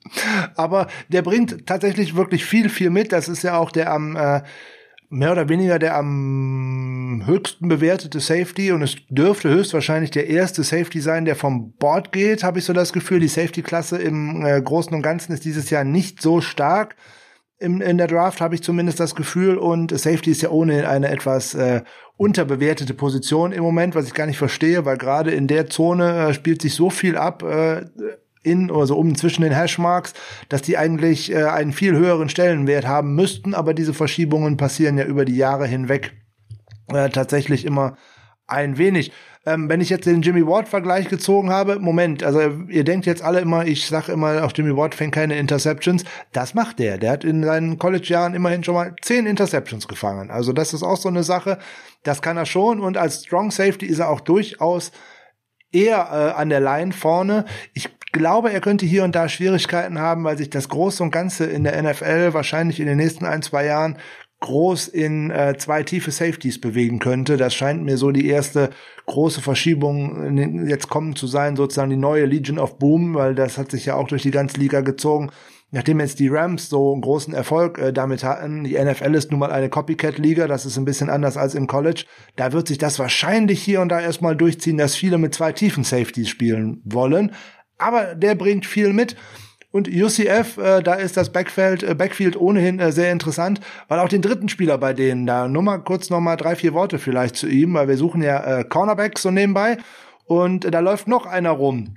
Aber 0.57 0.89
der 1.09 1.23
bringt 1.23 1.67
tatsächlich 1.67 2.17
wirklich 2.17 2.45
viel, 2.45 2.69
viel 2.69 2.91
mit. 2.91 3.13
Das 3.13 3.29
ist 3.29 3.45
ja 3.45 3.57
auch 3.57 3.71
der 3.71 3.93
am 3.93 4.17
äh, 4.17 4.41
mehr 5.11 5.33
oder 5.33 5.49
weniger 5.49 5.79
der 5.79 5.97
am 5.97 7.23
höchsten 7.25 7.69
bewertete 7.69 8.21
Safety 8.21 8.73
und 8.73 8.83
es 8.83 8.97
dürfte 9.09 9.49
höchstwahrscheinlich 9.49 10.11
der 10.11 10.29
erste 10.29 10.63
Safety 10.63 11.01
sein, 11.01 11.25
der 11.25 11.37
vom 11.37 11.73
Board 11.73 12.13
geht, 12.13 12.45
habe 12.45 12.59
ich 12.59 12.65
so 12.65 12.73
das 12.73 12.93
Gefühl. 12.93 13.21
Die 13.21 13.29
Safety-Klasse 13.29 13.99
im 13.99 14.45
äh, 14.45 14.61
Großen 14.61 14.95
und 14.95 15.03
Ganzen 15.03 15.33
ist 15.33 15.45
dieses 15.45 15.71
Jahr 15.71 15.85
nicht 15.85 16.21
so 16.21 16.41
stark. 16.41 16.97
Im, 17.59 17.81
in 17.81 17.99
der 17.99 18.07
Draft 18.07 18.41
habe 18.41 18.55
ich 18.55 18.63
zumindest 18.63 19.01
das 19.01 19.15
Gefühl 19.15 19.57
und 19.57 19.99
Safety 19.99 20.31
ist 20.31 20.43
ja 20.43 20.51
ohnehin 20.51 20.85
eine 20.85 21.09
etwas 21.09 21.55
äh, 21.55 21.83
unterbewertete 22.17 22.95
Position 22.95 23.53
im 23.53 23.63
Moment, 23.63 23.95
was 23.95 24.07
ich 24.07 24.15
gar 24.15 24.27
nicht 24.27 24.39
verstehe, 24.39 24.85
weil 24.85 24.99
gerade 24.99 25.31
in 25.33 25.47
der 25.47 25.69
Zone 25.69 26.29
äh, 26.29 26.35
spielt 26.35 26.63
sich 26.63 26.75
so 26.75 26.91
viel 26.91 27.17
ab. 27.17 27.43
Äh, 27.43 27.87
in 28.49 28.71
oder 28.71 28.87
so 28.87 28.97
um 28.97 29.15
zwischen 29.15 29.43
den 29.43 29.53
Hashmarks, 29.53 30.15
dass 30.49 30.63
die 30.63 30.79
eigentlich 30.79 31.33
äh, 31.33 31.45
einen 31.45 31.73
viel 31.73 31.95
höheren 31.95 32.29
Stellenwert 32.29 32.87
haben 32.87 33.15
müssten, 33.15 33.55
aber 33.55 33.75
diese 33.75 33.95
Verschiebungen 33.95 34.57
passieren 34.57 34.99
ja 34.99 35.05
über 35.05 35.25
die 35.25 35.37
Jahre 35.37 35.67
hinweg 35.67 36.13
äh, 36.89 37.11
tatsächlich 37.11 37.65
immer 37.65 37.97
ein 38.47 38.79
wenig. 38.79 39.13
Ähm, 39.47 39.69
wenn 39.69 39.81
ich 39.81 39.89
jetzt 39.89 40.07
den 40.07 40.21
Jimmy 40.21 40.47
Ward-Vergleich 40.47 41.09
gezogen 41.09 41.51
habe, 41.51 41.79
Moment, 41.79 42.23
also 42.23 42.41
ihr 42.69 42.85
denkt 42.85 43.07
jetzt 43.07 43.23
alle 43.23 43.41
immer, 43.41 43.67
ich 43.67 43.87
sage 43.87 44.13
immer, 44.13 44.45
auch 44.45 44.53
Jimmy 44.55 44.77
Ward 44.77 44.95
fängt 44.95 45.15
keine 45.15 45.39
Interceptions. 45.39 46.05
Das 46.33 46.55
macht 46.55 46.79
der. 46.79 46.99
Der 46.99 47.13
hat 47.13 47.25
in 47.25 47.45
seinen 47.45 47.79
College-Jahren 47.79 48.35
immerhin 48.35 48.65
schon 48.65 48.75
mal 48.75 48.95
zehn 49.01 49.27
Interceptions 49.27 49.89
gefangen. 49.89 50.31
Also 50.31 50.53
das 50.53 50.75
ist 50.75 50.83
auch 50.83 50.97
so 50.97 51.09
eine 51.09 51.23
Sache, 51.23 51.59
das 52.03 52.21
kann 52.21 52.37
er 52.37 52.47
schon 52.47 52.81
und 52.81 52.97
als 52.97 53.25
Strong 53.25 53.51
Safety 53.51 53.87
ist 53.87 54.01
er 54.01 54.11
auch 54.11 54.21
durchaus 54.21 54.93
eher 55.73 55.97
äh, 55.97 56.41
an 56.41 56.49
der 56.49 56.61
Line 56.61 56.93
vorne. 56.93 57.45
Ich 57.75 57.89
glaube, 58.13 58.53
er 58.53 58.61
könnte 58.61 58.87
hier 58.87 59.05
und 59.05 59.15
da 59.15 59.29
Schwierigkeiten 59.29 59.99
haben, 59.99 60.25
weil 60.25 60.39
sich 60.39 60.51
das 60.51 60.69
Große 60.69 61.03
und 61.03 61.11
Ganze 61.11 61.47
in 61.47 61.65
der 61.65 61.81
NFL 61.83 62.33
wahrscheinlich 62.33 62.81
in 62.81 62.87
den 62.87 62.97
nächsten 62.97 63.25
ein, 63.25 63.43
zwei 63.43 63.65
Jahren 63.67 63.99
groß 64.41 64.89
in 64.89 65.31
äh, 65.31 65.57
zwei 65.59 65.83
tiefe 65.83 66.11
Safeties 66.11 66.61
bewegen 66.61 67.01
könnte. 67.01 67.37
Das 67.37 67.55
scheint 67.55 67.83
mir 67.83 67.97
so 67.97 68.13
die 68.13 68.29
erste 68.29 68.71
große 69.07 69.41
Verschiebung 69.41 70.37
jetzt 70.69 70.89
kommen 70.89 71.17
zu 71.17 71.27
sein, 71.27 71.57
sozusagen 71.57 71.91
die 71.91 71.97
neue 71.97 72.25
Legion 72.25 72.59
of 72.59 72.79
Boom, 72.79 73.15
weil 73.15 73.35
das 73.35 73.59
hat 73.59 73.71
sich 73.71 73.87
ja 73.87 73.95
auch 73.95 74.07
durch 74.07 74.23
die 74.23 74.31
ganze 74.31 74.59
Liga 74.61 74.81
gezogen. 74.81 75.31
Nachdem 75.71 76.01
jetzt 76.01 76.19
die 76.19 76.29
Rams 76.29 76.71
so 76.71 76.93
einen 76.93 77.03
großen 77.03 77.35
Erfolg 77.35 77.79
äh, 77.79 77.93
damit 77.93 78.25
hatten, 78.25 78.65
die 78.65 78.79
NFL 78.79 79.15
ist 79.15 79.31
nun 79.31 79.41
mal 79.41 79.53
eine 79.53 79.69
Copycat-Liga, 79.69 80.47
das 80.47 80.65
ist 80.65 80.79
ein 80.79 80.87
bisschen 80.87 81.11
anders 81.11 81.37
als 81.37 81.55
im 81.55 81.67
College, 81.67 82.05
da 82.37 82.53
wird 82.53 82.69
sich 82.69 82.79
das 82.79 82.99
wahrscheinlich 82.99 83.63
hier 83.63 83.83
und 83.83 83.91
da 83.91 84.01
erstmal 84.01 84.35
durchziehen, 84.35 84.79
dass 84.79 84.95
viele 84.95 85.19
mit 85.19 85.35
zwei 85.35 85.53
tiefen 85.53 85.85
Safeties 85.85 86.31
spielen 86.31 86.81
wollen. 86.85 87.33
Aber 87.79 88.15
der 88.15 88.35
bringt 88.35 88.67
viel 88.67 88.93
mit. 88.93 89.17
Und 89.71 89.87
UCF, 89.87 90.57
äh, 90.57 90.83
da 90.83 90.95
ist 90.95 91.17
das 91.17 91.31
Backfield, 91.31 91.83
äh, 91.83 91.95
Backfield 91.95 92.37
ohnehin 92.37 92.81
äh, 92.81 92.91
sehr 92.91 93.13
interessant, 93.13 93.61
weil 93.89 93.99
auch 93.99 94.09
den 94.09 94.23
dritten 94.23 94.49
Spieler 94.49 94.79
bei 94.79 94.95
denen, 94.95 95.27
da 95.27 95.47
nur 95.47 95.63
mal 95.63 95.79
kurz 95.79 96.09
noch 96.09 96.21
mal 96.21 96.37
drei, 96.37 96.57
vier 96.57 96.73
Worte 96.73 96.99
vielleicht 96.99 97.37
zu 97.37 97.47
ihm, 97.47 97.75
weil 97.75 97.87
wir 97.87 97.99
suchen 97.99 98.23
ja 98.23 98.61
äh, 98.61 98.65
Cornerbacks 98.65 99.23
so 99.23 99.31
nebenbei. 99.31 99.77
Und 100.25 100.65
äh, 100.65 100.71
da 100.71 100.81
läuft 100.81 101.07
noch 101.07 101.27
einer 101.27 101.51
rum, 101.51 101.97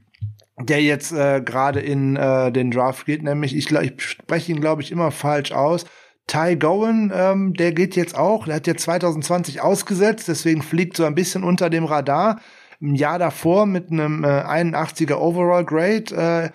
der 0.59 0.81
jetzt 0.81 1.13
äh, 1.13 1.41
gerade 1.41 1.79
in 1.79 2.17
äh, 2.17 2.51
den 2.51 2.71
Draft 2.71 3.05
geht, 3.05 3.23
nämlich, 3.23 3.55
ich, 3.55 3.71
ich 3.71 4.01
spreche 4.01 4.51
ihn, 4.51 4.59
glaube 4.59 4.81
ich, 4.81 4.91
immer 4.91 5.11
falsch 5.11 5.53
aus. 5.53 5.85
Ty 6.27 6.57
Gowen, 6.57 7.11
ähm, 7.15 7.53
der 7.53 7.71
geht 7.71 7.95
jetzt 7.95 8.17
auch, 8.17 8.45
der 8.45 8.55
hat 8.55 8.67
jetzt 8.67 8.83
2020 8.83 9.61
ausgesetzt, 9.61 10.27
deswegen 10.27 10.61
fliegt 10.61 10.97
so 10.97 11.05
ein 11.05 11.15
bisschen 11.15 11.43
unter 11.43 11.69
dem 11.69 11.85
Radar. 11.85 12.39
Im 12.81 12.95
Jahr 12.95 13.19
davor 13.19 13.65
mit 13.67 13.91
einem 13.91 14.23
äh, 14.23 14.27
81er 14.27 15.15
Overall 15.15 15.63
Grade, 15.63 16.15
äh, 16.15 16.49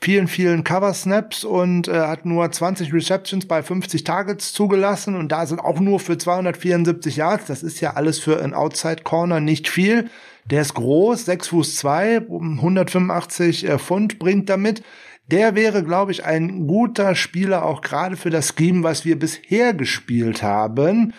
vielen, 0.00 0.28
vielen 0.28 0.64
Cover-Snaps 0.64 1.44
und 1.44 1.86
äh, 1.86 1.92
hat 1.92 2.26
nur 2.26 2.50
20 2.50 2.92
Receptions 2.92 3.46
bei 3.46 3.62
50 3.62 4.02
Targets 4.02 4.52
zugelassen 4.52 5.14
und 5.14 5.30
da 5.30 5.46
sind 5.46 5.60
auch 5.60 5.78
nur 5.78 6.00
für 6.00 6.18
274 6.18 7.16
Yards. 7.16 7.46
Das 7.46 7.62
ist 7.62 7.80
ja 7.80 7.94
alles 7.94 8.18
für 8.18 8.42
ein 8.42 8.54
Outside-Corner 8.54 9.40
nicht 9.40 9.68
viel. 9.68 10.10
Der 10.46 10.62
ist 10.62 10.74
groß, 10.74 11.26
6 11.26 11.48
Fuß 11.48 11.76
2, 11.76 12.26
185 12.28 13.68
äh, 13.68 13.78
Pfund 13.78 14.18
bringt 14.18 14.48
damit. 14.48 14.82
Der 15.26 15.54
wäre, 15.54 15.84
glaube 15.84 16.10
ich, 16.10 16.24
ein 16.24 16.66
guter 16.66 17.14
Spieler 17.14 17.64
auch 17.64 17.82
gerade 17.82 18.16
für 18.16 18.30
das 18.30 18.54
Scheme, 18.56 18.82
was 18.82 19.04
wir 19.04 19.16
bisher 19.16 19.74
gespielt 19.74 20.42
haben. 20.42 21.12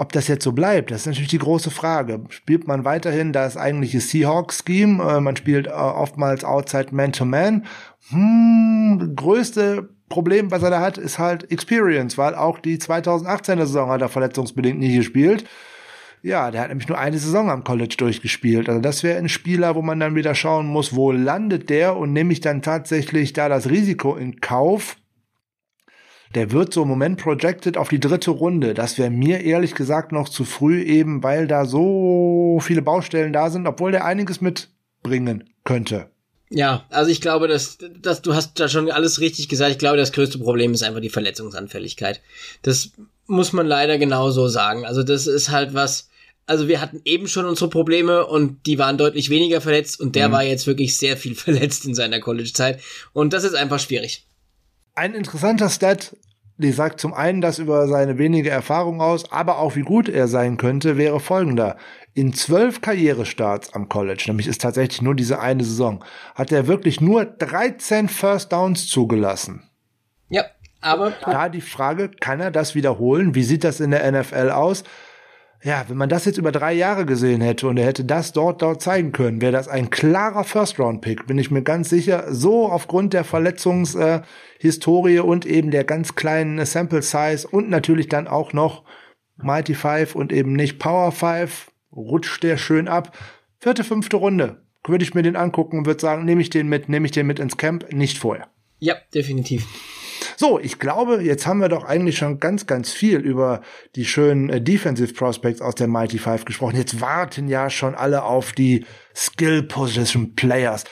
Ob 0.00 0.12
das 0.12 0.28
jetzt 0.28 0.44
so 0.44 0.52
bleibt, 0.52 0.92
das 0.92 1.00
ist 1.00 1.06
natürlich 1.06 1.28
die 1.28 1.38
große 1.38 1.72
Frage. 1.72 2.20
Spielt 2.28 2.68
man 2.68 2.84
weiterhin 2.84 3.32
das 3.32 3.56
eigentliche 3.56 4.00
Seahawks-Scheme? 4.00 5.02
Äh, 5.02 5.20
man 5.20 5.34
spielt 5.34 5.66
äh, 5.66 5.70
oftmals 5.70 6.44
Outside 6.44 6.94
Man-to-Man. 6.94 7.66
Hm, 8.10 9.12
größte 9.16 9.88
Problem, 10.08 10.52
was 10.52 10.62
er 10.62 10.70
da 10.70 10.80
hat, 10.80 10.98
ist 10.98 11.18
halt 11.18 11.50
Experience, 11.50 12.16
weil 12.16 12.36
auch 12.36 12.60
die 12.60 12.78
2018er 12.78 13.66
Saison 13.66 13.90
hat 13.90 14.00
er 14.00 14.08
verletzungsbedingt 14.08 14.78
nie 14.78 14.96
gespielt. 14.96 15.44
Ja, 16.22 16.50
der 16.52 16.62
hat 16.62 16.68
nämlich 16.68 16.88
nur 16.88 16.98
eine 16.98 17.18
Saison 17.18 17.50
am 17.50 17.64
College 17.64 17.96
durchgespielt. 17.98 18.68
Also 18.68 18.80
das 18.80 19.02
wäre 19.02 19.18
ein 19.18 19.28
Spieler, 19.28 19.74
wo 19.74 19.82
man 19.82 19.98
dann 19.98 20.14
wieder 20.14 20.34
schauen 20.36 20.66
muss, 20.66 20.94
wo 20.94 21.10
landet 21.10 21.70
der 21.70 21.96
und 21.96 22.12
nehme 22.12 22.32
ich 22.32 22.40
dann 22.40 22.62
tatsächlich 22.62 23.32
da 23.32 23.48
das 23.48 23.68
Risiko 23.68 24.16
in 24.16 24.40
Kauf, 24.40 24.96
der 26.34 26.52
wird 26.52 26.72
so 26.72 26.82
im 26.82 26.88
Moment 26.88 27.18
projected 27.20 27.76
auf 27.76 27.88
die 27.88 28.00
dritte 28.00 28.30
Runde. 28.30 28.74
Das 28.74 28.98
wäre 28.98 29.10
mir 29.10 29.40
ehrlich 29.42 29.74
gesagt 29.74 30.12
noch 30.12 30.28
zu 30.28 30.44
früh, 30.44 30.82
eben 30.82 31.22
weil 31.22 31.46
da 31.46 31.64
so 31.64 32.58
viele 32.62 32.82
Baustellen 32.82 33.32
da 33.32 33.50
sind, 33.50 33.66
obwohl 33.66 33.92
der 33.92 34.04
einiges 34.04 34.40
mitbringen 34.40 35.44
könnte. 35.64 36.10
Ja, 36.50 36.86
also 36.88 37.10
ich 37.10 37.20
glaube, 37.20 37.46
dass, 37.46 37.78
dass 38.00 38.22
du 38.22 38.34
hast 38.34 38.58
da 38.58 38.68
schon 38.68 38.90
alles 38.90 39.20
richtig 39.20 39.48
gesagt. 39.48 39.72
Ich 39.72 39.78
glaube, 39.78 39.98
das 39.98 40.12
größte 40.12 40.38
Problem 40.38 40.72
ist 40.72 40.82
einfach 40.82 41.00
die 41.00 41.10
Verletzungsanfälligkeit. 41.10 42.22
Das 42.62 42.92
muss 43.26 43.52
man 43.52 43.66
leider 43.66 43.98
genauso 43.98 44.48
sagen. 44.48 44.86
Also 44.86 45.02
das 45.02 45.26
ist 45.26 45.50
halt 45.50 45.74
was, 45.74 46.08
also 46.46 46.66
wir 46.66 46.80
hatten 46.80 47.02
eben 47.04 47.28
schon 47.28 47.44
unsere 47.44 47.68
Probleme 47.68 48.26
und 48.26 48.64
die 48.66 48.78
waren 48.78 48.96
deutlich 48.96 49.28
weniger 49.28 49.60
verletzt 49.60 50.00
und 50.00 50.16
der 50.16 50.28
mhm. 50.28 50.32
war 50.32 50.42
jetzt 50.42 50.66
wirklich 50.66 50.96
sehr 50.96 51.16
viel 51.16 51.34
verletzt 51.34 51.84
in 51.84 51.94
seiner 51.94 52.20
College-Zeit 52.20 52.80
und 53.12 53.32
das 53.34 53.44
ist 53.44 53.54
einfach 53.54 53.78
schwierig. 53.78 54.26
Ein 54.98 55.14
interessanter 55.14 55.70
Stat, 55.70 56.16
die 56.56 56.72
sagt 56.72 56.98
zum 56.98 57.14
einen 57.14 57.40
das 57.40 57.60
über 57.60 57.86
seine 57.86 58.18
wenige 58.18 58.50
Erfahrung 58.50 59.00
aus, 59.00 59.30
aber 59.30 59.60
auch 59.60 59.76
wie 59.76 59.82
gut 59.82 60.08
er 60.08 60.26
sein 60.26 60.56
könnte, 60.56 60.96
wäre 60.96 61.20
folgender. 61.20 61.76
In 62.14 62.32
zwölf 62.32 62.80
Karrierestarts 62.80 63.74
am 63.74 63.88
College, 63.88 64.24
nämlich 64.26 64.48
ist 64.48 64.60
tatsächlich 64.60 65.00
nur 65.00 65.14
diese 65.14 65.38
eine 65.38 65.62
Saison, 65.62 66.04
hat 66.34 66.50
er 66.50 66.66
wirklich 66.66 67.00
nur 67.00 67.24
13 67.26 68.08
First 68.08 68.50
Downs 68.50 68.88
zugelassen. 68.88 69.70
Ja, 70.30 70.46
aber. 70.80 71.12
Da 71.24 71.48
die 71.48 71.60
Frage, 71.60 72.10
kann 72.10 72.40
er 72.40 72.50
das 72.50 72.74
wiederholen? 72.74 73.36
Wie 73.36 73.44
sieht 73.44 73.62
das 73.62 73.78
in 73.78 73.92
der 73.92 74.10
NFL 74.10 74.50
aus? 74.50 74.82
Ja, 75.62 75.84
wenn 75.88 75.96
man 75.96 76.08
das 76.08 76.24
jetzt 76.24 76.38
über 76.38 76.52
drei 76.52 76.72
Jahre 76.72 77.04
gesehen 77.04 77.40
hätte 77.40 77.66
und 77.66 77.76
er 77.78 77.86
hätte 77.86 78.04
das 78.04 78.32
dort, 78.32 78.62
dort 78.62 78.80
zeigen 78.80 79.10
können, 79.10 79.40
wäre 79.40 79.52
das 79.52 79.66
ein 79.66 79.90
klarer 79.90 80.44
First-Round-Pick, 80.44 81.26
bin 81.26 81.38
ich 81.38 81.50
mir 81.50 81.62
ganz 81.62 81.88
sicher. 81.88 82.32
So 82.32 82.68
aufgrund 82.68 83.12
der 83.12 83.24
Verletzungshistorie 83.24 85.18
und 85.18 85.46
eben 85.46 85.72
der 85.72 85.82
ganz 85.82 86.14
kleinen 86.14 86.64
Sample-Size 86.64 87.48
und 87.48 87.70
natürlich 87.70 88.08
dann 88.08 88.28
auch 88.28 88.52
noch 88.52 88.84
Mighty 89.36 89.74
Five 89.74 90.14
und 90.14 90.32
eben 90.32 90.52
nicht 90.52 90.78
Power 90.78 91.10
Five, 91.10 91.72
rutscht 91.92 92.42
der 92.44 92.56
schön 92.56 92.86
ab. 92.86 93.16
Vierte, 93.58 93.82
fünfte 93.82 94.16
Runde. 94.16 94.62
Würde 94.86 95.04
ich 95.04 95.14
mir 95.14 95.22
den 95.22 95.36
angucken 95.36 95.78
und 95.78 95.86
würde 95.86 96.00
sagen, 96.00 96.24
nehme 96.24 96.40
ich 96.40 96.50
den 96.50 96.68
mit, 96.68 96.88
nehme 96.88 97.06
ich 97.06 97.12
den 97.12 97.26
mit 97.26 97.40
ins 97.40 97.56
Camp, 97.56 97.92
nicht 97.92 98.18
vorher. 98.18 98.46
Ja, 98.78 98.94
definitiv. 99.12 99.66
So, 100.40 100.60
ich 100.60 100.78
glaube, 100.78 101.20
jetzt 101.20 101.48
haben 101.48 101.60
wir 101.60 101.68
doch 101.68 101.82
eigentlich 101.82 102.16
schon 102.16 102.38
ganz, 102.38 102.68
ganz 102.68 102.92
viel 102.92 103.18
über 103.18 103.60
die 103.96 104.04
schönen 104.04 104.48
äh, 104.50 104.60
Defensive 104.60 105.12
Prospects 105.12 105.60
aus 105.60 105.74
der 105.74 105.88
Mighty 105.88 106.18
Five 106.18 106.44
gesprochen. 106.44 106.76
Jetzt 106.76 107.00
warten 107.00 107.48
ja 107.48 107.68
schon 107.70 107.96
alle 107.96 108.22
auf 108.22 108.52
die 108.52 108.86
Skill 109.16 109.64
Position 109.64 110.36
Players. 110.36 110.84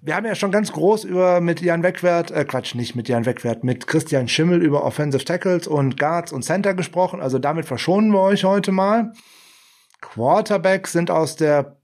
Wir 0.00 0.16
haben 0.16 0.24
ja 0.24 0.34
schon 0.34 0.52
ganz 0.52 0.72
groß 0.72 1.04
über 1.04 1.42
mit 1.42 1.60
Jan 1.60 1.82
Wegwert, 1.82 2.30
äh 2.30 2.46
Quatsch, 2.46 2.74
nicht 2.74 2.94
mit 2.94 3.10
Jan 3.10 3.26
Wegwert, 3.26 3.62
mit 3.62 3.86
Christian 3.86 4.26
Schimmel 4.26 4.62
über 4.62 4.82
Offensive 4.84 5.22
Tackles 5.22 5.66
und 5.66 5.98
Guards 5.98 6.32
und 6.32 6.42
Center 6.42 6.72
gesprochen. 6.72 7.20
Also 7.20 7.38
damit 7.38 7.66
verschonen 7.66 8.10
wir 8.10 8.22
euch 8.22 8.44
heute 8.44 8.72
mal. 8.72 9.12
Quarterbacks 10.00 10.92
sind 10.92 11.10
aus 11.10 11.36
der 11.36 11.77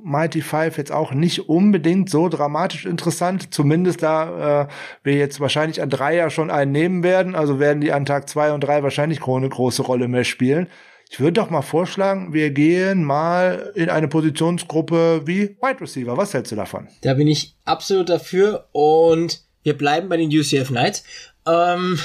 Mighty 0.00 0.40
Five 0.40 0.78
jetzt 0.78 0.92
auch 0.92 1.12
nicht 1.12 1.48
unbedingt 1.48 2.10
so 2.10 2.28
dramatisch 2.28 2.86
interessant, 2.86 3.52
zumindest 3.54 4.02
da 4.02 4.62
äh, 4.62 4.68
wir 5.02 5.14
jetzt 5.14 5.40
wahrscheinlich 5.40 5.82
an 5.82 5.90
drei 5.90 6.16
ja 6.16 6.30
schon 6.30 6.50
einen 6.50 6.72
nehmen 6.72 7.02
werden, 7.02 7.34
also 7.34 7.60
werden 7.60 7.80
die 7.80 7.92
an 7.92 8.04
Tag 8.04 8.28
zwei 8.28 8.52
und 8.52 8.62
drei 8.62 8.82
wahrscheinlich 8.82 9.20
keine 9.20 9.48
große 9.48 9.82
Rolle 9.82 10.08
mehr 10.08 10.24
spielen. 10.24 10.68
Ich 11.10 11.20
würde 11.20 11.34
doch 11.34 11.50
mal 11.50 11.60
vorschlagen, 11.60 12.32
wir 12.32 12.50
gehen 12.52 13.04
mal 13.04 13.70
in 13.74 13.90
eine 13.90 14.08
Positionsgruppe 14.08 15.26
wie 15.26 15.56
Wide 15.60 15.80
Receiver. 15.82 16.16
Was 16.16 16.32
hältst 16.32 16.52
du 16.52 16.56
davon? 16.56 16.88
Da 17.02 17.12
bin 17.12 17.28
ich 17.28 17.54
absolut 17.66 18.08
dafür 18.08 18.68
und 18.72 19.42
wir 19.62 19.76
bleiben 19.76 20.08
bei 20.08 20.16
den 20.16 20.30
UCF 20.30 20.68
Knights. 20.68 21.04
Ähm, 21.46 21.98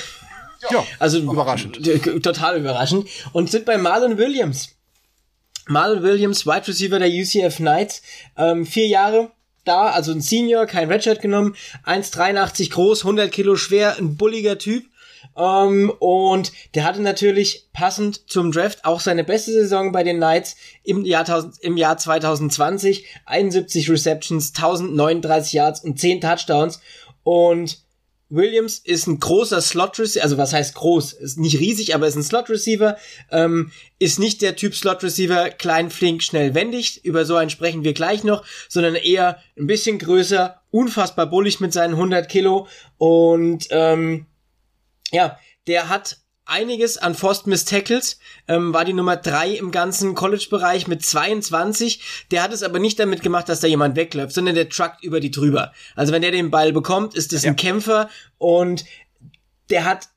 ja, 0.70 0.84
also 1.00 1.20
überraschend. 1.20 1.80
Total 2.24 2.60
überraschend. 2.60 3.08
Und 3.32 3.50
sind 3.50 3.66
bei 3.66 3.78
Marlon 3.78 4.18
Williams. 4.18 4.77
Marlon 5.68 6.04
Williams, 6.04 6.46
Wide 6.46 6.68
Receiver 6.68 7.00
der 7.00 7.10
UCF 7.10 7.58
Knights, 7.58 8.02
ähm, 8.38 8.66
vier 8.66 8.88
Jahre 8.88 9.32
da, 9.66 9.88
also 9.88 10.12
ein 10.12 10.22
Senior, 10.22 10.66
kein 10.66 10.90
Redshirt 10.90 11.22
genommen, 11.22 11.56
1,83 11.86 12.72
groß, 12.72 13.02
100 13.02 13.32
Kilo 13.32 13.56
schwer, 13.56 13.98
ein 13.98 14.16
bulliger 14.16 14.58
Typ. 14.58 14.86
Ähm, 15.36 15.92
und 16.00 16.52
der 16.74 16.84
hatte 16.84 17.02
natürlich 17.02 17.68
passend 17.74 18.30
zum 18.30 18.52
Draft 18.52 18.86
auch 18.86 19.00
seine 19.00 19.24
beste 19.24 19.52
Saison 19.52 19.92
bei 19.92 20.04
den 20.04 20.18
Knights 20.18 20.56
im 20.84 21.06
Jahr, 21.06 21.22
1000, 21.22 21.60
im 21.62 21.78
Jahr 21.78 21.98
2020. 21.98 23.06
71 23.26 23.90
Receptions, 23.90 24.54
1039 24.56 25.54
Yards 25.54 25.84
und 25.84 26.00
10 26.00 26.22
Touchdowns. 26.22 26.80
Und 27.24 27.80
Williams 28.30 28.80
ist 28.80 29.08
ein 29.08 29.20
großer 29.20 29.62
Slot 29.62 30.00
Receiver, 30.00 30.24
also 30.24 30.38
was 30.38 30.54
heißt 30.54 30.76
groß? 30.76 31.14
Ist 31.14 31.38
nicht 31.38 31.60
riesig, 31.60 31.96
aber 31.96 32.08
ist 32.08 32.16
ein 32.16 32.24
Slot 32.24 32.50
Receiver. 32.50 32.98
Ähm, 33.32 33.72
ist 34.00 34.20
nicht 34.20 34.42
der 34.42 34.56
Typ 34.56 34.76
Slot 34.76 35.04
Receiver, 35.04 35.50
klein, 35.50 35.90
flink, 35.90 36.24
schnell, 36.24 36.54
wendig. 36.54 37.06
Über 37.06 37.26
so 37.26 37.36
einen 37.36 37.50
sprechen 37.50 37.84
wir 37.84 37.94
gleich 37.94 38.24
noch, 38.24 38.44
sondern 38.68 38.96
eher 38.96 39.42
ein 39.58 39.68
bisschen 39.68 39.98
größer, 39.98 40.62
unfassbar 40.72 41.28
bullig 41.28 41.60
mit 41.60 41.72
seinen 41.72 41.94
100 41.94 42.28
Kilo 42.28 42.68
und 42.98 43.68
ähm, 43.70 44.26
ja, 45.12 45.40
der 45.68 45.90
hat 45.90 46.18
einiges 46.48 46.98
an 46.98 47.16
Forced 47.16 47.48
Miss 47.48 47.66
Tackles, 47.66 48.20
ähm, 48.48 48.74
war 48.74 48.86
die 48.86 48.94
Nummer 48.94 49.18
drei 49.18 49.52
im 49.52 49.72
ganzen 49.72 50.16
College-Bereich 50.16 50.88
mit 50.88 51.06
22. 51.06 52.02
Der 52.32 52.44
hat 52.44 52.54
es 52.54 52.64
aber 52.64 52.80
nicht 52.80 53.00
damit 53.00 53.22
gemacht, 53.22 53.50
dass 53.50 53.60
da 53.60 53.68
jemand 53.68 53.96
wegläuft, 53.96 54.34
sondern 54.34 54.56
der 54.56 54.70
truckt 54.70 55.04
über 55.04 55.20
die 55.20 55.32
drüber. 55.32 55.74
Also 55.96 56.14
wenn 56.14 56.22
der 56.22 56.32
den 56.32 56.52
Ball 56.52 56.74
bekommt, 56.74 57.14
ist 57.16 57.34
es 57.34 57.44
ja. 57.44 57.52
ein 57.52 57.56
Kämpfer 57.56 58.10
und 58.38 58.86
der 59.70 59.86
hat 59.86 60.10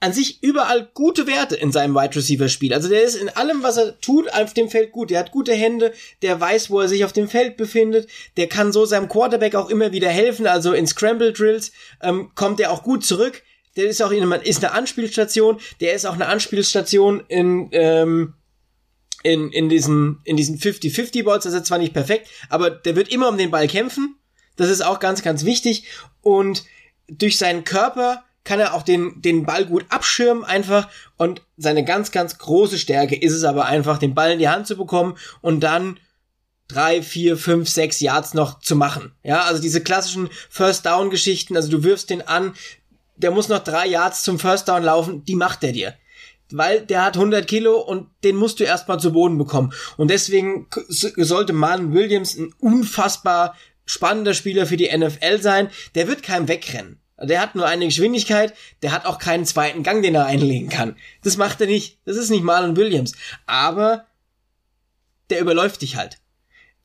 an 0.00 0.12
sich 0.12 0.42
überall 0.42 0.88
gute 0.94 1.26
Werte 1.26 1.56
in 1.56 1.72
seinem 1.72 1.94
Wide 1.96 2.14
Receiver 2.14 2.48
Spiel. 2.48 2.72
Also 2.72 2.88
der 2.88 3.02
ist 3.02 3.16
in 3.16 3.28
allem, 3.30 3.64
was 3.64 3.78
er 3.78 4.00
tut, 4.00 4.32
auf 4.32 4.54
dem 4.54 4.70
Feld 4.70 4.92
gut. 4.92 5.10
Der 5.10 5.18
hat 5.18 5.32
gute 5.32 5.52
Hände, 5.52 5.92
der 6.22 6.40
weiß, 6.40 6.70
wo 6.70 6.80
er 6.80 6.88
sich 6.88 7.04
auf 7.04 7.12
dem 7.12 7.28
Feld 7.28 7.56
befindet, 7.56 8.08
der 8.36 8.46
kann 8.46 8.72
so 8.72 8.84
seinem 8.84 9.08
Quarterback 9.08 9.56
auch 9.56 9.68
immer 9.68 9.90
wieder 9.90 10.08
helfen. 10.08 10.46
Also 10.46 10.72
in 10.72 10.86
Scramble 10.86 11.32
Drills 11.32 11.72
ähm, 12.00 12.30
kommt 12.36 12.60
er 12.60 12.70
auch 12.70 12.84
gut 12.84 13.04
zurück 13.04 13.42
der 13.78 13.86
ist 13.86 14.02
auch 14.02 14.10
in, 14.10 14.30
ist 14.32 14.64
eine 14.64 14.74
Anspielstation, 14.74 15.60
der 15.80 15.94
ist 15.94 16.04
auch 16.04 16.14
eine 16.14 16.26
Anspielstation 16.26 17.22
in, 17.28 17.68
ähm, 17.70 18.34
in, 19.22 19.52
in 19.52 19.68
diesen, 19.68 20.20
in 20.24 20.36
diesen 20.36 20.58
50-50 20.58 21.24
Balls, 21.24 21.44
das 21.44 21.54
ist 21.54 21.66
zwar 21.66 21.78
nicht 21.78 21.94
perfekt, 21.94 22.28
aber 22.50 22.70
der 22.70 22.96
wird 22.96 23.08
immer 23.08 23.28
um 23.28 23.38
den 23.38 23.52
Ball 23.52 23.68
kämpfen. 23.68 24.16
Das 24.56 24.68
ist 24.68 24.84
auch 24.84 24.98
ganz, 24.98 25.22
ganz 25.22 25.44
wichtig. 25.44 25.84
Und 26.20 26.64
durch 27.08 27.38
seinen 27.38 27.62
Körper 27.62 28.24
kann 28.42 28.58
er 28.58 28.74
auch 28.74 28.82
den, 28.82 29.22
den 29.22 29.46
Ball 29.46 29.64
gut 29.64 29.86
abschirmen 29.90 30.44
einfach. 30.44 30.88
Und 31.16 31.42
seine 31.56 31.84
ganz, 31.84 32.10
ganz 32.10 32.38
große 32.38 32.78
Stärke 32.78 33.14
ist 33.14 33.32
es 33.32 33.44
aber 33.44 33.66
einfach, 33.66 33.98
den 33.98 34.14
Ball 34.14 34.32
in 34.32 34.40
die 34.40 34.48
Hand 34.48 34.66
zu 34.66 34.76
bekommen 34.76 35.16
und 35.40 35.60
dann 35.60 36.00
drei, 36.66 37.02
vier, 37.02 37.36
fünf, 37.36 37.68
sechs 37.68 38.00
Yards 38.00 38.34
noch 38.34 38.60
zu 38.60 38.76
machen. 38.76 39.12
Ja, 39.22 39.42
also 39.42 39.60
diese 39.62 39.82
klassischen 39.82 40.28
First 40.50 40.84
Down 40.84 41.10
Geschichten, 41.10 41.56
also 41.56 41.70
du 41.70 41.82
wirfst 41.82 42.10
den 42.10 42.26
an, 42.26 42.54
der 43.18 43.30
muss 43.30 43.48
noch 43.48 43.58
drei 43.60 43.86
Yards 43.86 44.22
zum 44.22 44.38
First 44.38 44.68
Down 44.68 44.82
laufen, 44.82 45.24
die 45.24 45.34
macht 45.34 45.62
er 45.64 45.72
dir. 45.72 45.94
Weil 46.50 46.80
der 46.80 47.04
hat 47.04 47.16
100 47.16 47.46
Kilo 47.46 47.78
und 47.78 48.08
den 48.24 48.36
musst 48.36 48.58
du 48.58 48.64
erstmal 48.64 48.98
zu 48.98 49.12
Boden 49.12 49.36
bekommen. 49.36 49.72
Und 49.96 50.08
deswegen 50.10 50.66
sollte 50.88 51.52
Marlon 51.52 51.92
Williams 51.92 52.36
ein 52.36 52.54
unfassbar 52.58 53.54
spannender 53.84 54.32
Spieler 54.32 54.66
für 54.66 54.78
die 54.78 54.96
NFL 54.96 55.42
sein. 55.42 55.68
Der 55.94 56.08
wird 56.08 56.22
keinem 56.22 56.48
wegrennen. 56.48 57.00
Der 57.20 57.40
hat 57.42 57.54
nur 57.54 57.66
eine 57.66 57.84
Geschwindigkeit, 57.84 58.54
der 58.82 58.92
hat 58.92 59.04
auch 59.04 59.18
keinen 59.18 59.44
zweiten 59.44 59.82
Gang, 59.82 60.02
den 60.02 60.14
er 60.14 60.26
einlegen 60.26 60.68
kann. 60.68 60.96
Das 61.24 61.36
macht 61.36 61.60
er 61.60 61.66
nicht. 61.66 61.98
Das 62.04 62.16
ist 62.16 62.30
nicht 62.30 62.44
Marlon 62.44 62.76
Williams. 62.76 63.12
Aber 63.46 64.06
der 65.28 65.40
überläuft 65.40 65.82
dich 65.82 65.96
halt 65.96 66.18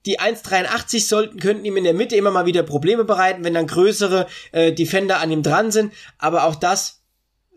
die 0.06 0.20
1,83 0.20 1.08
sollten, 1.08 1.40
könnten 1.40 1.66
ihm 1.66 1.78
in 1.78 1.84
der 1.84 1.94
Mitte 1.94 2.16
immer 2.16 2.32
mal 2.32 2.46
wieder 2.46 2.64
Probleme 2.64 3.04
bereiten, 3.04 3.44
wenn 3.44 3.54
dann 3.54 3.68
größere 3.68 4.28
äh, 4.52 4.74
Defender 4.74 5.20
an 5.20 5.32
ihm 5.32 5.44
dran 5.44 5.72
sind. 5.72 5.94
Aber 6.18 6.46
auch 6.46 6.56
das, 6.56 7.02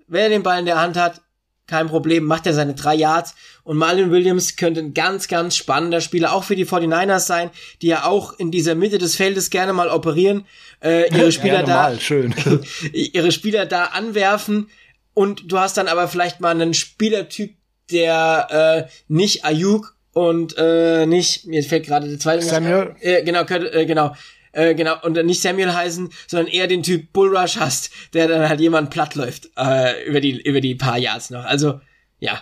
wenn 0.06 0.22
er 0.22 0.28
den 0.28 0.42
Ball 0.42 0.60
in 0.60 0.66
der 0.66 0.80
Hand 0.80 0.96
hat, 0.96 1.22
kein 1.66 1.88
Problem, 1.88 2.24
macht 2.24 2.46
er 2.46 2.54
seine 2.54 2.74
drei 2.74 2.94
Yards. 2.94 3.34
Und 3.64 3.76
Marlon 3.76 4.12
Williams 4.12 4.54
könnte 4.54 4.80
ein 4.80 4.94
ganz, 4.94 5.26
ganz 5.26 5.56
spannender 5.56 6.00
Spieler 6.00 6.32
auch 6.32 6.44
für 6.44 6.54
die 6.54 6.66
49ers 6.66 7.26
sein, 7.26 7.50
die 7.82 7.88
ja 7.88 8.04
auch 8.04 8.38
in 8.38 8.52
dieser 8.52 8.76
Mitte 8.76 8.98
des 8.98 9.16
Feldes 9.16 9.50
gerne 9.50 9.72
mal 9.72 9.88
operieren, 9.88 10.46
äh, 10.80 11.12
ihre 11.16 11.32
Spieler 11.32 11.60
ja, 11.60 11.62
normal, 11.62 11.94
da, 11.94 12.00
schön. 12.00 12.34
ihre 12.92 13.32
Spieler 13.32 13.66
da 13.66 13.86
anwerfen. 13.86 14.70
Und 15.14 15.50
du 15.50 15.58
hast 15.58 15.76
dann 15.76 15.88
aber 15.88 16.08
vielleicht 16.08 16.40
mal 16.40 16.50
einen 16.50 16.74
Spielertyp, 16.74 17.56
der 17.90 18.86
äh, 18.88 18.92
nicht 19.08 19.44
Ayuk 19.44 19.95
und 20.16 20.56
äh, 20.56 21.04
nicht, 21.04 21.44
mir 21.44 21.62
fällt 21.62 21.84
gerade 21.84 22.08
der 22.08 22.18
zweite 22.18 22.42
Samuel. 22.42 22.96
Äh, 23.00 23.22
genau, 23.22 23.44
könnte, 23.44 23.70
äh, 23.74 23.84
genau. 23.84 24.14
Äh, 24.52 24.74
genau, 24.74 24.94
und 25.02 25.22
nicht 25.26 25.42
Samuel 25.42 25.74
heißen, 25.74 26.08
sondern 26.26 26.50
eher 26.50 26.66
den 26.66 26.82
Typ 26.82 27.12
Bullrush 27.12 27.58
hast, 27.58 27.90
der 28.14 28.26
dann 28.26 28.48
halt 28.48 28.58
jemand 28.58 28.88
platt 28.88 29.14
läuft 29.14 29.50
äh, 29.58 30.08
über 30.08 30.22
die 30.22 30.40
über 30.40 30.62
die 30.62 30.74
paar 30.74 30.96
Yards 30.96 31.28
noch. 31.28 31.44
Also 31.44 31.82
ja, 32.18 32.40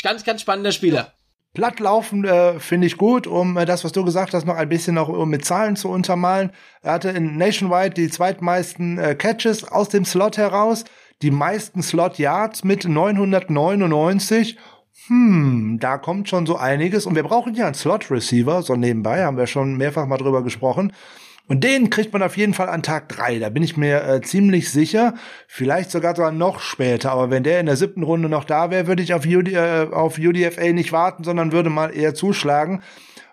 ganz 0.00 0.22
ganz 0.22 0.42
spannender 0.42 0.70
Spieler. 0.70 1.12
Plattlaufen 1.54 2.24
äh, 2.24 2.60
finde 2.60 2.86
ich 2.86 2.96
gut, 2.96 3.26
um 3.26 3.56
äh, 3.56 3.64
das, 3.64 3.82
was 3.82 3.90
du 3.90 4.04
gesagt 4.04 4.32
hast, 4.32 4.46
noch 4.46 4.54
ein 4.54 4.68
bisschen 4.68 4.94
noch 4.94 5.08
um 5.08 5.28
mit 5.28 5.44
Zahlen 5.44 5.74
zu 5.74 5.88
untermalen. 5.88 6.52
Er 6.82 6.92
hatte 6.92 7.08
in 7.08 7.36
Nationwide 7.36 7.94
die 7.94 8.10
zweitmeisten 8.10 8.96
äh, 8.96 9.16
Catches 9.16 9.64
aus 9.64 9.88
dem 9.88 10.04
Slot 10.04 10.36
heraus, 10.36 10.84
die 11.22 11.32
meisten 11.32 11.82
Slot 11.82 12.18
Yards 12.18 12.62
mit 12.62 12.84
999 12.84 14.56
hm, 15.08 15.78
da 15.80 15.98
kommt 15.98 16.28
schon 16.28 16.46
so 16.46 16.56
einiges. 16.56 17.06
Und 17.06 17.14
wir 17.14 17.22
brauchen 17.22 17.54
ja 17.54 17.66
einen 17.66 17.74
Slot-Receiver, 17.74 18.62
so 18.62 18.76
nebenbei, 18.76 19.24
haben 19.24 19.36
wir 19.36 19.46
schon 19.46 19.76
mehrfach 19.76 20.06
mal 20.06 20.18
drüber 20.18 20.42
gesprochen. 20.42 20.92
Und 21.48 21.64
den 21.64 21.88
kriegt 21.88 22.12
man 22.12 22.22
auf 22.22 22.36
jeden 22.36 22.52
Fall 22.52 22.68
an 22.68 22.82
Tag 22.82 23.08
drei. 23.08 23.38
Da 23.38 23.48
bin 23.48 23.62
ich 23.62 23.76
mir 23.76 24.04
äh, 24.04 24.20
ziemlich 24.20 24.70
sicher. 24.70 25.14
Vielleicht 25.46 25.90
sogar 25.90 26.14
sogar 26.14 26.30
noch 26.30 26.60
später. 26.60 27.10
Aber 27.10 27.30
wenn 27.30 27.42
der 27.42 27.60
in 27.60 27.66
der 27.66 27.76
siebten 27.76 28.02
Runde 28.02 28.28
noch 28.28 28.44
da 28.44 28.70
wäre, 28.70 28.86
würde 28.86 29.02
ich 29.02 29.14
auf, 29.14 29.24
UD, 29.24 29.48
äh, 29.48 29.88
auf 29.90 30.18
UDFA 30.18 30.72
nicht 30.72 30.92
warten, 30.92 31.24
sondern 31.24 31.52
würde 31.52 31.70
mal 31.70 31.96
eher 31.96 32.14
zuschlagen. 32.14 32.82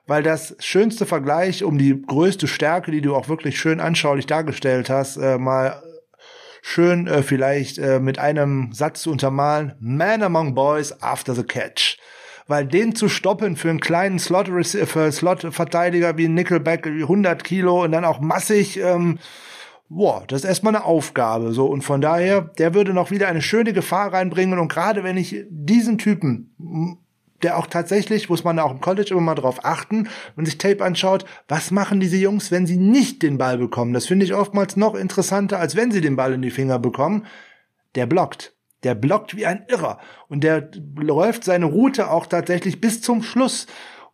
Weil 0.07 0.23
das 0.23 0.55
schönste 0.59 1.05
Vergleich 1.05 1.63
um 1.65 1.77
die 1.77 2.01
größte 2.01 2.47
Stärke, 2.47 2.91
die 2.91 3.01
du 3.01 3.15
auch 3.15 3.27
wirklich 3.27 3.59
schön 3.59 3.81
anschaulich 3.81 4.27
dargestellt 4.27 4.89
hast, 4.89 5.17
äh, 5.17 5.37
mal 5.37 5.83
schön 6.67 7.05
äh, 7.05 7.21
vielleicht 7.21 7.77
äh, 7.77 7.99
mit 7.99 8.17
einem 8.17 8.73
Satz 8.73 9.03
zu 9.03 9.11
untermalen. 9.11 9.75
Man 9.79 10.23
among 10.23 10.55
boys 10.55 10.99
after 10.99 11.35
the 11.35 11.43
catch. 11.43 11.97
Weil 12.47 12.65
den 12.65 12.95
zu 12.95 13.07
stoppen 13.07 13.55
für 13.55 13.69
einen 13.69 13.79
kleinen 13.79 14.17
Slot, 14.17 14.49
Slot-Verteidiger 14.65 16.17
wie 16.17 16.27
Nickelback, 16.27 16.87
wie 16.87 17.03
100 17.03 17.43
Kilo 17.43 17.83
und 17.83 17.91
dann 17.91 18.03
auch 18.03 18.19
massig, 18.19 18.79
ähm, 18.79 19.19
boah, 19.89 20.23
das 20.27 20.41
ist 20.41 20.47
erstmal 20.47 20.75
eine 20.75 20.85
Aufgabe. 20.85 21.53
So, 21.53 21.67
und 21.67 21.83
von 21.83 22.01
daher, 22.01 22.41
der 22.41 22.73
würde 22.73 22.93
noch 22.93 23.11
wieder 23.11 23.27
eine 23.27 23.43
schöne 23.43 23.71
Gefahr 23.71 24.11
reinbringen. 24.11 24.57
Und 24.57 24.67
gerade 24.67 25.03
wenn 25.03 25.17
ich 25.17 25.45
diesen 25.49 25.99
Typen 25.99 26.55
der 27.45 27.57
auch 27.57 27.67
tatsächlich, 27.67 28.27
muss 28.27 28.43
man 28.43 28.59
auch 28.59 28.71
im 28.71 28.81
College 28.81 29.11
immer 29.11 29.21
mal 29.21 29.35
drauf 29.35 29.63
achten, 29.63 30.09
wenn 30.35 30.45
sich 30.45 30.57
Tape 30.57 30.83
anschaut, 30.83 31.25
was 31.47 31.71
machen 31.71 31.99
diese 31.99 32.17
Jungs, 32.17 32.51
wenn 32.51 32.65
sie 32.65 32.75
nicht 32.75 33.21
den 33.21 33.37
Ball 33.37 33.57
bekommen? 33.57 33.93
Das 33.93 34.07
finde 34.07 34.25
ich 34.25 34.33
oftmals 34.33 34.75
noch 34.75 34.95
interessanter, 34.95 35.59
als 35.59 35.75
wenn 35.75 35.91
sie 35.91 36.01
den 36.01 36.15
Ball 36.15 36.33
in 36.33 36.41
die 36.41 36.49
Finger 36.49 36.79
bekommen. 36.79 37.25
Der 37.93 38.07
blockt. 38.07 38.55
Der 38.83 38.95
blockt 38.95 39.37
wie 39.37 39.45
ein 39.45 39.63
Irrer. 39.67 39.99
Und 40.27 40.43
der 40.43 40.69
läuft 40.97 41.43
seine 41.43 41.65
Route 41.65 42.09
auch 42.09 42.25
tatsächlich 42.25 42.81
bis 42.81 43.01
zum 43.01 43.21
Schluss. 43.21 43.67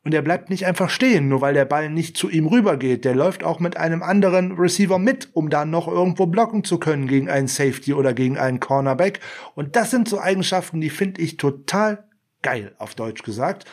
Und 0.04 0.14
er 0.14 0.22
bleibt 0.22 0.50
nicht 0.50 0.66
einfach 0.66 0.90
stehen, 0.90 1.30
nur 1.30 1.42
weil 1.42 1.54
der 1.54 1.66
Ball 1.66 1.90
nicht 1.90 2.18
zu 2.18 2.30
ihm 2.30 2.48
rübergeht. 2.48 3.06
Der 3.06 3.16
läuft 3.16 3.44
auch 3.44 3.60
mit 3.60 3.78
einem 3.78 4.04
anderen 4.04 4.54
Receiver 4.54 5.00
mit, 5.00 5.30
um 5.34 5.50
dann 5.50 5.70
noch 5.70 5.88
irgendwo 5.88 6.26
blocken 6.26 6.64
zu 6.64 6.80
können 6.80 7.08
gegen 7.08 7.30
einen 7.30 7.48
Safety 7.48 7.94
oder 7.94 8.14
gegen 8.14 8.38
einen 8.38 8.60
Cornerback. 8.60 9.20
Und 9.56 9.76
das 9.78 9.90
sind 9.90 10.10
so 10.10 10.20
Eigenschaften, 10.20 10.82
die 10.82 10.90
finde 10.90 11.22
ich 11.22 11.38
total 11.38 12.11
geil, 12.42 12.76
auf 12.78 12.96
Deutsch 12.96 13.24
gesagt. 13.24 13.66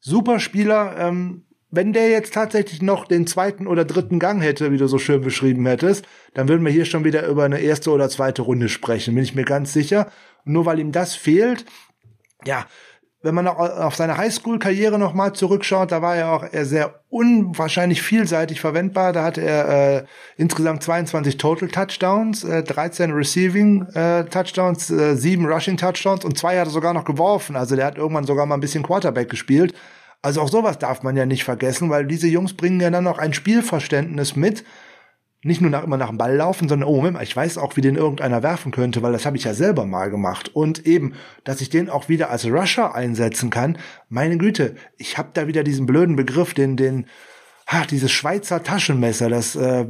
Super 0.00 0.40
Spieler. 0.40 0.96
Ähm, 0.98 1.44
wenn 1.70 1.92
der 1.92 2.08
jetzt 2.08 2.32
tatsächlich 2.32 2.80
noch 2.80 3.06
den 3.06 3.26
zweiten 3.26 3.66
oder 3.66 3.84
dritten 3.84 4.18
Gang 4.18 4.40
hätte, 4.40 4.72
wie 4.72 4.78
du 4.78 4.86
so 4.86 4.98
schön 4.98 5.20
beschrieben 5.20 5.66
hättest, 5.66 6.06
dann 6.32 6.48
würden 6.48 6.64
wir 6.64 6.72
hier 6.72 6.86
schon 6.86 7.04
wieder 7.04 7.26
über 7.26 7.44
eine 7.44 7.60
erste 7.60 7.90
oder 7.90 8.08
zweite 8.08 8.42
Runde 8.42 8.70
sprechen, 8.70 9.14
bin 9.14 9.24
ich 9.24 9.34
mir 9.34 9.44
ganz 9.44 9.72
sicher. 9.72 10.10
Und 10.46 10.54
nur 10.54 10.64
weil 10.64 10.78
ihm 10.78 10.92
das 10.92 11.14
fehlt, 11.14 11.66
ja, 12.46 12.66
wenn 13.20 13.34
man 13.34 13.48
auf 13.48 13.96
seine 13.96 14.16
Highschool-Karriere 14.16 14.98
nochmal 14.98 15.32
zurückschaut, 15.32 15.90
da 15.90 16.02
war 16.02 16.14
er 16.14 16.32
auch 16.32 16.44
sehr 16.52 17.00
unwahrscheinlich 17.08 18.00
vielseitig 18.00 18.60
verwendbar. 18.60 19.12
Da 19.12 19.24
hatte 19.24 19.40
er 19.40 19.96
äh, 19.98 20.04
insgesamt 20.36 20.84
22 20.84 21.36
Total 21.36 21.68
Touchdowns, 21.68 22.44
äh, 22.44 22.62
13 22.62 23.10
Receiving 23.10 23.82
äh, 23.94 24.24
Touchdowns, 24.24 24.90
äh, 24.90 25.16
7 25.16 25.46
Rushing 25.46 25.76
Touchdowns 25.76 26.24
und 26.24 26.38
zwei 26.38 26.58
hat 26.58 26.68
er 26.68 26.70
sogar 26.70 26.94
noch 26.94 27.04
geworfen. 27.04 27.56
Also 27.56 27.74
der 27.74 27.86
hat 27.86 27.98
irgendwann 27.98 28.24
sogar 28.24 28.46
mal 28.46 28.54
ein 28.54 28.60
bisschen 28.60 28.84
Quarterback 28.84 29.28
gespielt. 29.28 29.74
Also 30.22 30.40
auch 30.40 30.48
sowas 30.48 30.78
darf 30.78 31.02
man 31.02 31.16
ja 31.16 31.26
nicht 31.26 31.44
vergessen, 31.44 31.90
weil 31.90 32.06
diese 32.06 32.28
Jungs 32.28 32.54
bringen 32.54 32.80
ja 32.80 32.90
dann 32.90 33.04
noch 33.04 33.18
ein 33.18 33.32
Spielverständnis 33.32 34.36
mit, 34.36 34.64
nicht 35.48 35.60
nur 35.60 35.70
nach, 35.70 35.82
immer 35.82 35.96
nach 35.96 36.08
dem 36.08 36.18
Ball 36.18 36.36
laufen, 36.36 36.68
sondern, 36.68 36.88
oh 36.88 36.96
Moment, 36.96 37.20
ich 37.22 37.34
weiß 37.34 37.58
auch, 37.58 37.76
wie 37.76 37.80
den 37.80 37.96
irgendeiner 37.96 38.42
werfen 38.44 38.70
könnte, 38.70 39.02
weil 39.02 39.12
das 39.12 39.26
habe 39.26 39.36
ich 39.36 39.44
ja 39.44 39.54
selber 39.54 39.84
mal 39.84 40.10
gemacht. 40.10 40.54
Und 40.54 40.86
eben, 40.86 41.14
dass 41.42 41.60
ich 41.60 41.70
den 41.70 41.90
auch 41.90 42.08
wieder 42.08 42.30
als 42.30 42.46
Rusher 42.46 42.94
einsetzen 42.94 43.50
kann. 43.50 43.78
Meine 44.08 44.38
Güte, 44.38 44.76
ich 44.96 45.18
habe 45.18 45.30
da 45.34 45.48
wieder 45.48 45.64
diesen 45.64 45.86
blöden 45.86 46.14
Begriff, 46.14 46.54
den, 46.54 46.76
den, 46.76 47.06
ach, 47.66 47.86
dieses 47.86 48.12
Schweizer 48.12 48.62
Taschenmesser, 48.62 49.28
das 49.28 49.56
äh, 49.56 49.86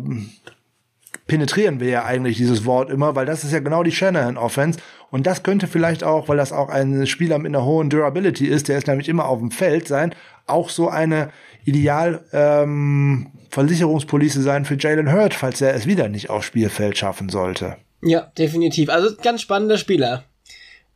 penetrieren 1.26 1.78
wir 1.78 1.88
ja 1.88 2.04
eigentlich 2.04 2.38
dieses 2.38 2.64
Wort 2.64 2.90
immer, 2.90 3.14
weil 3.14 3.26
das 3.26 3.44
ist 3.44 3.52
ja 3.52 3.60
genau 3.60 3.82
die 3.82 3.92
Shanahan-Offense. 3.92 4.80
Und 5.10 5.26
das 5.26 5.42
könnte 5.42 5.66
vielleicht 5.66 6.02
auch, 6.02 6.28
weil 6.28 6.36
das 6.36 6.52
auch 6.52 6.68
ein 6.68 7.06
Spieler 7.06 7.38
mit 7.38 7.54
einer 7.54 7.64
hohen 7.64 7.90
Durability 7.90 8.46
ist, 8.46 8.68
der 8.68 8.78
ist 8.78 8.86
nämlich 8.86 9.08
immer 9.08 9.26
auf 9.26 9.38
dem 9.38 9.50
Feld 9.50 9.86
sein, 9.86 10.14
auch 10.46 10.70
so 10.70 10.88
eine 10.88 11.30
ideal 11.68 12.24
ähm, 12.32 13.30
Versicherungspolice 13.50 14.42
sein 14.42 14.64
für 14.64 14.76
Jalen 14.78 15.12
Hurt, 15.12 15.34
falls 15.34 15.60
er 15.60 15.74
es 15.74 15.86
wieder 15.86 16.08
nicht 16.08 16.30
aufs 16.30 16.46
Spielfeld 16.46 16.96
schaffen 16.98 17.28
sollte. 17.28 17.76
Ja, 18.02 18.32
definitiv. 18.38 18.90
Also 18.90 19.16
ganz 19.16 19.42
spannender 19.42 19.78
Spieler. 19.78 20.24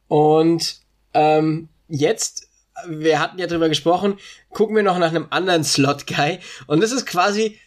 Und 0.09 0.81
ähm, 1.15 1.69
jetzt, 1.89 2.49
wir 2.87 3.21
hatten 3.21 3.39
ja 3.39 3.47
drüber 3.47 3.69
gesprochen, 3.69 4.19
gucken 4.51 4.77
wir 4.77 4.83
noch 4.83 4.99
nach 4.99 5.11
einem 5.11 5.27
anderen 5.31 5.65
Slot-Guy. 5.65 6.39
Und 6.67 6.83
das 6.83 6.93
ist 6.93 7.07
quasi 7.07 7.59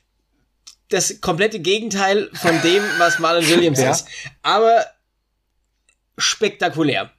das 0.90 1.20
komplette 1.22 1.60
Gegenteil 1.60 2.30
von 2.34 2.62
dem, 2.62 2.84
was 2.98 3.20
Marlon 3.20 3.48
Williams 3.48 3.80
ja. 3.82 3.92
ist. 3.92 4.08
Aber 4.44 4.86
spektakulär 6.18 7.12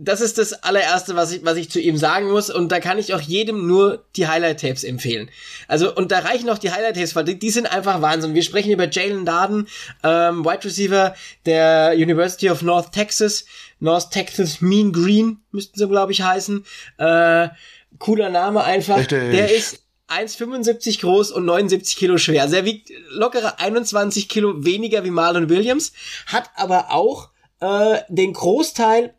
das 0.00 0.20
ist 0.20 0.38
das 0.38 0.52
allererste, 0.52 1.16
was 1.16 1.32
ich, 1.32 1.44
was 1.44 1.56
ich 1.56 1.70
zu 1.70 1.80
ihm 1.80 1.96
sagen 1.96 2.30
muss. 2.30 2.50
Und 2.50 2.70
da 2.70 2.78
kann 2.78 2.98
ich 2.98 3.14
auch 3.14 3.20
jedem 3.20 3.66
nur 3.66 4.04
die 4.14 4.28
Highlight-Tapes 4.28 4.84
empfehlen. 4.84 5.28
Also, 5.66 5.92
und 5.92 6.12
da 6.12 6.20
reichen 6.20 6.48
auch 6.50 6.58
die 6.58 6.70
Highlight-Tapes, 6.70 7.16
weil 7.16 7.24
die, 7.24 7.36
die, 7.36 7.50
sind 7.50 7.66
einfach 7.66 8.00
Wahnsinn. 8.00 8.34
Wir 8.34 8.44
sprechen 8.44 8.70
über 8.70 8.88
Jalen 8.88 9.24
Darden, 9.24 9.66
ähm, 10.04 10.44
Wide 10.44 10.64
Receiver 10.64 11.16
der 11.46 11.94
University 11.96 12.48
of 12.48 12.62
North 12.62 12.92
Texas. 12.92 13.44
North 13.80 14.12
Texas 14.12 14.60
Mean 14.60 14.92
Green 14.92 15.40
müssten 15.50 15.76
sie, 15.76 15.88
glaube 15.88 16.12
ich, 16.12 16.22
heißen. 16.22 16.64
Äh, 16.98 17.48
cooler 17.98 18.30
Name 18.30 18.62
einfach. 18.62 18.98
Richtig. 18.98 19.32
Der 19.32 19.52
ist 19.52 19.82
1,75 20.08 21.00
groß 21.00 21.32
und 21.32 21.44
79 21.44 21.96
Kilo 21.96 22.18
schwer. 22.18 22.42
Also 22.42 22.54
er 22.54 22.64
wiegt 22.64 22.92
lockere 23.10 23.58
21 23.58 24.28
Kilo 24.28 24.64
weniger 24.64 25.02
wie 25.02 25.10
Marlon 25.10 25.48
Williams, 25.48 25.92
hat 26.26 26.50
aber 26.54 26.92
auch 26.92 27.30
äh, 27.60 27.98
den 28.08 28.32
Großteil 28.32 29.14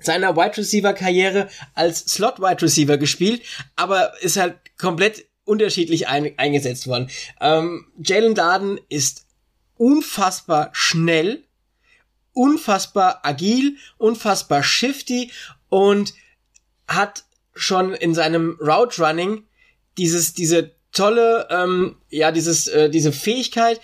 seiner 0.00 0.36
Wide 0.36 0.56
Receiver 0.56 0.92
Karriere 0.92 1.48
als 1.74 2.00
Slot 2.00 2.40
Wide 2.40 2.62
Receiver 2.62 2.96
gespielt, 2.96 3.42
aber 3.76 4.12
ist 4.22 4.36
halt 4.36 4.56
komplett 4.78 5.26
unterschiedlich 5.44 6.08
ein, 6.08 6.32
eingesetzt 6.38 6.86
worden. 6.86 7.10
Ähm, 7.40 7.86
Jalen 8.02 8.34
Darden 8.34 8.80
ist 8.88 9.26
unfassbar 9.76 10.70
schnell, 10.72 11.44
unfassbar 12.32 13.20
agil, 13.24 13.76
unfassbar 13.98 14.62
shifty 14.62 15.32
und 15.68 16.14
hat 16.86 17.24
schon 17.54 17.94
in 17.94 18.14
seinem 18.14 18.58
Route 18.60 19.02
Running 19.02 19.44
dieses 19.98 20.34
diese 20.34 20.72
tolle 20.92 21.48
ähm, 21.50 21.96
ja 22.08 22.32
dieses 22.32 22.68
äh, 22.68 22.90
diese 22.90 23.12
Fähigkeit 23.12 23.80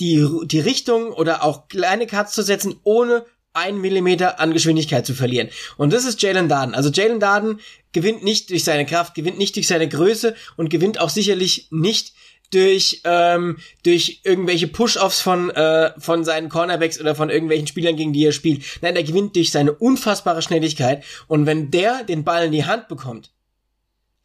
die 0.00 0.26
die 0.44 0.60
Richtung 0.60 1.12
oder 1.12 1.42
auch 1.42 1.68
kleine 1.68 2.06
Cuts 2.06 2.32
zu 2.32 2.42
setzen 2.42 2.78
ohne 2.84 3.26
ein 3.58 3.80
Millimeter 3.80 4.40
an 4.40 4.52
Geschwindigkeit 4.52 5.04
zu 5.04 5.14
verlieren. 5.14 5.48
Und 5.76 5.92
das 5.92 6.04
ist 6.04 6.22
Jalen 6.22 6.48
Darden. 6.48 6.74
Also 6.74 6.90
Jalen 6.90 7.20
Darden 7.20 7.60
gewinnt 7.92 8.22
nicht 8.22 8.50
durch 8.50 8.64
seine 8.64 8.86
Kraft, 8.86 9.14
gewinnt 9.14 9.38
nicht 9.38 9.56
durch 9.56 9.66
seine 9.66 9.88
Größe 9.88 10.34
und 10.56 10.70
gewinnt 10.70 11.00
auch 11.00 11.10
sicherlich 11.10 11.68
nicht 11.70 12.14
durch 12.50 13.02
ähm, 13.04 13.58
durch 13.82 14.20
irgendwelche 14.24 14.68
Push-offs 14.68 15.20
von 15.20 15.50
äh, 15.50 15.92
von 15.98 16.24
seinen 16.24 16.48
Cornerbacks 16.48 17.00
oder 17.00 17.14
von 17.14 17.28
irgendwelchen 17.28 17.66
Spielern 17.66 17.96
gegen 17.96 18.12
die 18.12 18.24
er 18.24 18.32
spielt. 18.32 18.62
Nein, 18.80 18.94
der 18.94 19.04
gewinnt 19.04 19.36
durch 19.36 19.50
seine 19.50 19.72
unfassbare 19.72 20.40
Schnelligkeit 20.40 21.04
und 21.26 21.44
wenn 21.46 21.70
der 21.70 22.04
den 22.04 22.24
Ball 22.24 22.46
in 22.46 22.52
die 22.52 22.64
Hand 22.64 22.88
bekommt, 22.88 23.32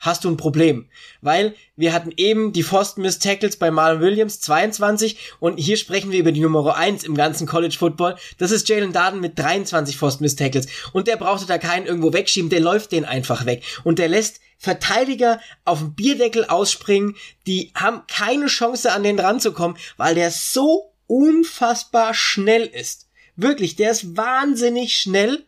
hast 0.04 0.26
du 0.26 0.30
ein 0.30 0.38
Problem. 0.38 0.88
Weil 1.22 1.56
wir 1.76 1.94
hatten 1.94 2.12
eben 2.18 2.54
die 2.54 2.62
Forced 2.62 2.98
Miss 2.98 3.20
Tackles 3.20 3.56
bei 3.56 3.72
Marlon 3.72 4.02
Williams 4.02 4.42
22 4.42 5.18
und 5.40 5.58
hier 5.58 5.78
sprechen 5.78 6.12
wir 6.12 6.20
über 6.20 6.32
die 6.32 6.42
Nummer 6.42 6.76
1 6.76 7.04
im 7.06 7.16
ganzen 7.16 7.48
College 7.48 7.76
Football. 7.80 8.18
Das 8.38 8.52
ist 8.52 8.68
Jalen 8.70 8.94
Darden 8.94 9.22
mit 9.22 9.40
23 9.40 9.98
Forced 9.98 10.22
Miss 10.22 10.36
Tackles 10.36 10.68
und 10.92 11.08
der 11.08 11.16
brauchte 11.16 11.48
da 11.48 11.58
keinen 11.58 11.88
irgendwo 11.88 12.14
wegschieben, 12.14 12.50
der 12.50 12.60
läuft 12.60 12.92
den 12.92 13.06
einfach 13.06 13.46
weg 13.46 13.64
und 13.84 13.98
der 13.98 14.10
lässt 14.10 14.42
Verteidiger 14.58 15.42
auf 15.66 15.80
dem 15.80 15.94
Bierdeckel 15.94 16.46
ausspringen, 16.46 17.16
die 17.48 17.72
haben 17.76 18.04
keine 18.08 18.48
Chance 18.48 18.92
an 18.92 19.04
den 19.04 19.18
dran 19.18 19.40
zu 19.40 19.52
kommen, 19.52 19.78
weil 19.98 20.16
der 20.16 20.32
so 20.32 20.94
unfassbar 21.08 22.14
schnell 22.14 22.66
ist. 22.66 23.10
Wirklich, 23.36 23.76
der 23.76 23.92
ist 23.92 24.16
wahnsinnig 24.16 24.96
schnell, 24.96 25.46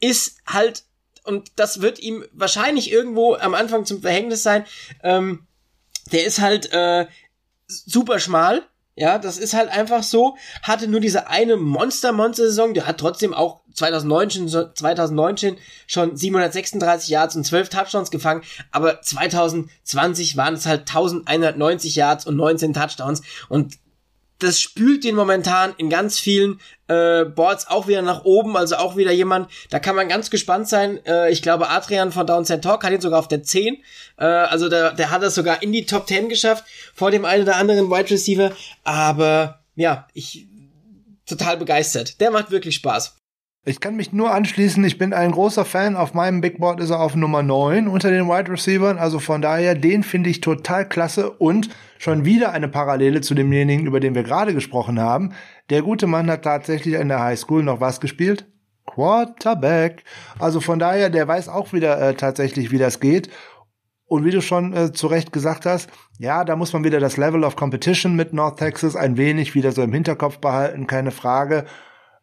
ist 0.00 0.38
halt 0.46 0.84
und 1.30 1.52
das 1.54 1.80
wird 1.80 2.00
ihm 2.00 2.24
wahrscheinlich 2.32 2.90
irgendwo 2.90 3.34
am 3.36 3.54
Anfang 3.54 3.84
zum 3.84 4.02
Verhängnis 4.02 4.42
sein. 4.42 4.64
Ähm, 5.04 5.46
der 6.10 6.26
ist 6.26 6.40
halt 6.40 6.72
äh, 6.72 7.06
super 7.68 8.18
schmal. 8.18 8.62
Ja, 8.96 9.18
das 9.18 9.38
ist 9.38 9.54
halt 9.54 9.70
einfach 9.70 10.02
so. 10.02 10.36
Hatte 10.62 10.88
nur 10.88 10.98
diese 10.98 11.28
eine 11.28 11.56
Monster-Monster-Saison. 11.56 12.74
Der 12.74 12.88
hat 12.88 12.98
trotzdem 12.98 13.32
auch 13.32 13.60
2019, 13.74 14.48
2019 14.48 15.56
schon 15.86 16.16
736 16.16 17.08
Yards 17.08 17.36
und 17.36 17.44
12 17.44 17.68
Touchdowns 17.68 18.10
gefangen. 18.10 18.42
Aber 18.72 19.00
2020 19.00 20.36
waren 20.36 20.54
es 20.54 20.66
halt 20.66 20.80
1190 20.80 21.94
Yards 21.94 22.26
und 22.26 22.34
19 22.34 22.74
Touchdowns. 22.74 23.22
Und 23.48 23.76
das 24.42 24.60
spült 24.60 25.04
den 25.04 25.14
momentan 25.14 25.74
in 25.76 25.90
ganz 25.90 26.18
vielen 26.18 26.60
äh, 26.88 27.24
Boards 27.24 27.68
auch 27.68 27.86
wieder 27.86 28.02
nach 28.02 28.24
oben, 28.24 28.56
also 28.56 28.76
auch 28.76 28.96
wieder 28.96 29.12
jemand, 29.12 29.50
da 29.70 29.78
kann 29.78 29.96
man 29.96 30.08
ganz 30.08 30.30
gespannt 30.30 30.68
sein. 30.68 31.04
Äh, 31.06 31.30
ich 31.30 31.42
glaube, 31.42 31.68
Adrian 31.68 32.12
von 32.12 32.26
Downset 32.26 32.62
Talk 32.62 32.84
hat 32.84 32.92
ihn 32.92 33.00
sogar 33.00 33.18
auf 33.18 33.28
der 33.28 33.42
10. 33.42 33.76
Äh, 34.16 34.24
also 34.24 34.68
der, 34.68 34.92
der 34.92 35.10
hat 35.10 35.22
es 35.22 35.34
sogar 35.34 35.62
in 35.62 35.72
die 35.72 35.86
Top 35.86 36.08
10 36.08 36.28
geschafft, 36.28 36.64
vor 36.94 37.10
dem 37.10 37.24
einen 37.24 37.44
oder 37.44 37.56
anderen 37.56 37.90
Wide 37.90 38.10
Receiver. 38.10 38.52
Aber 38.82 39.60
ja, 39.76 40.08
ich 40.14 40.46
total 41.26 41.56
begeistert. 41.56 42.20
Der 42.20 42.30
macht 42.30 42.50
wirklich 42.50 42.74
Spaß. 42.74 43.19
Ich 43.66 43.78
kann 43.78 43.94
mich 43.94 44.10
nur 44.14 44.32
anschließen, 44.32 44.82
ich 44.84 44.96
bin 44.96 45.12
ein 45.12 45.32
großer 45.32 45.66
Fan. 45.66 45.94
Auf 45.94 46.14
meinem 46.14 46.40
Big 46.40 46.58
Board 46.60 46.80
ist 46.80 46.88
er 46.88 47.00
auf 47.00 47.14
Nummer 47.14 47.42
9 47.42 47.88
unter 47.88 48.10
den 48.10 48.26
Wide 48.26 48.50
Receivers. 48.50 48.96
Also 48.96 49.18
von 49.18 49.42
daher, 49.42 49.74
den 49.74 50.02
finde 50.02 50.30
ich 50.30 50.40
total 50.40 50.88
klasse 50.88 51.30
und 51.30 51.68
schon 51.98 52.24
wieder 52.24 52.52
eine 52.52 52.68
Parallele 52.68 53.20
zu 53.20 53.34
demjenigen, 53.34 53.86
über 53.86 54.00
den 54.00 54.14
wir 54.14 54.22
gerade 54.22 54.54
gesprochen 54.54 54.98
haben. 54.98 55.34
Der 55.68 55.82
gute 55.82 56.06
Mann 56.06 56.30
hat 56.30 56.42
tatsächlich 56.42 56.94
in 56.94 57.08
der 57.08 57.20
High 57.20 57.38
School 57.38 57.62
noch 57.62 57.82
was 57.82 58.00
gespielt? 58.00 58.46
Quarterback. 58.86 60.04
Also 60.38 60.60
von 60.60 60.78
daher, 60.78 61.10
der 61.10 61.28
weiß 61.28 61.50
auch 61.50 61.74
wieder 61.74 62.00
äh, 62.00 62.14
tatsächlich, 62.14 62.70
wie 62.70 62.78
das 62.78 62.98
geht. 62.98 63.28
Und 64.06 64.24
wie 64.24 64.30
du 64.30 64.40
schon 64.40 64.72
äh, 64.72 64.92
zu 64.92 65.06
Recht 65.06 65.34
gesagt 65.34 65.66
hast, 65.66 65.90
ja, 66.18 66.44
da 66.44 66.56
muss 66.56 66.72
man 66.72 66.82
wieder 66.82 66.98
das 66.98 67.18
Level 67.18 67.44
of 67.44 67.56
Competition 67.56 68.16
mit 68.16 68.32
North 68.32 68.58
Texas 68.58 68.96
ein 68.96 69.18
wenig 69.18 69.54
wieder 69.54 69.70
so 69.70 69.82
im 69.82 69.92
Hinterkopf 69.92 70.38
behalten, 70.38 70.86
keine 70.86 71.10
Frage. 71.10 71.66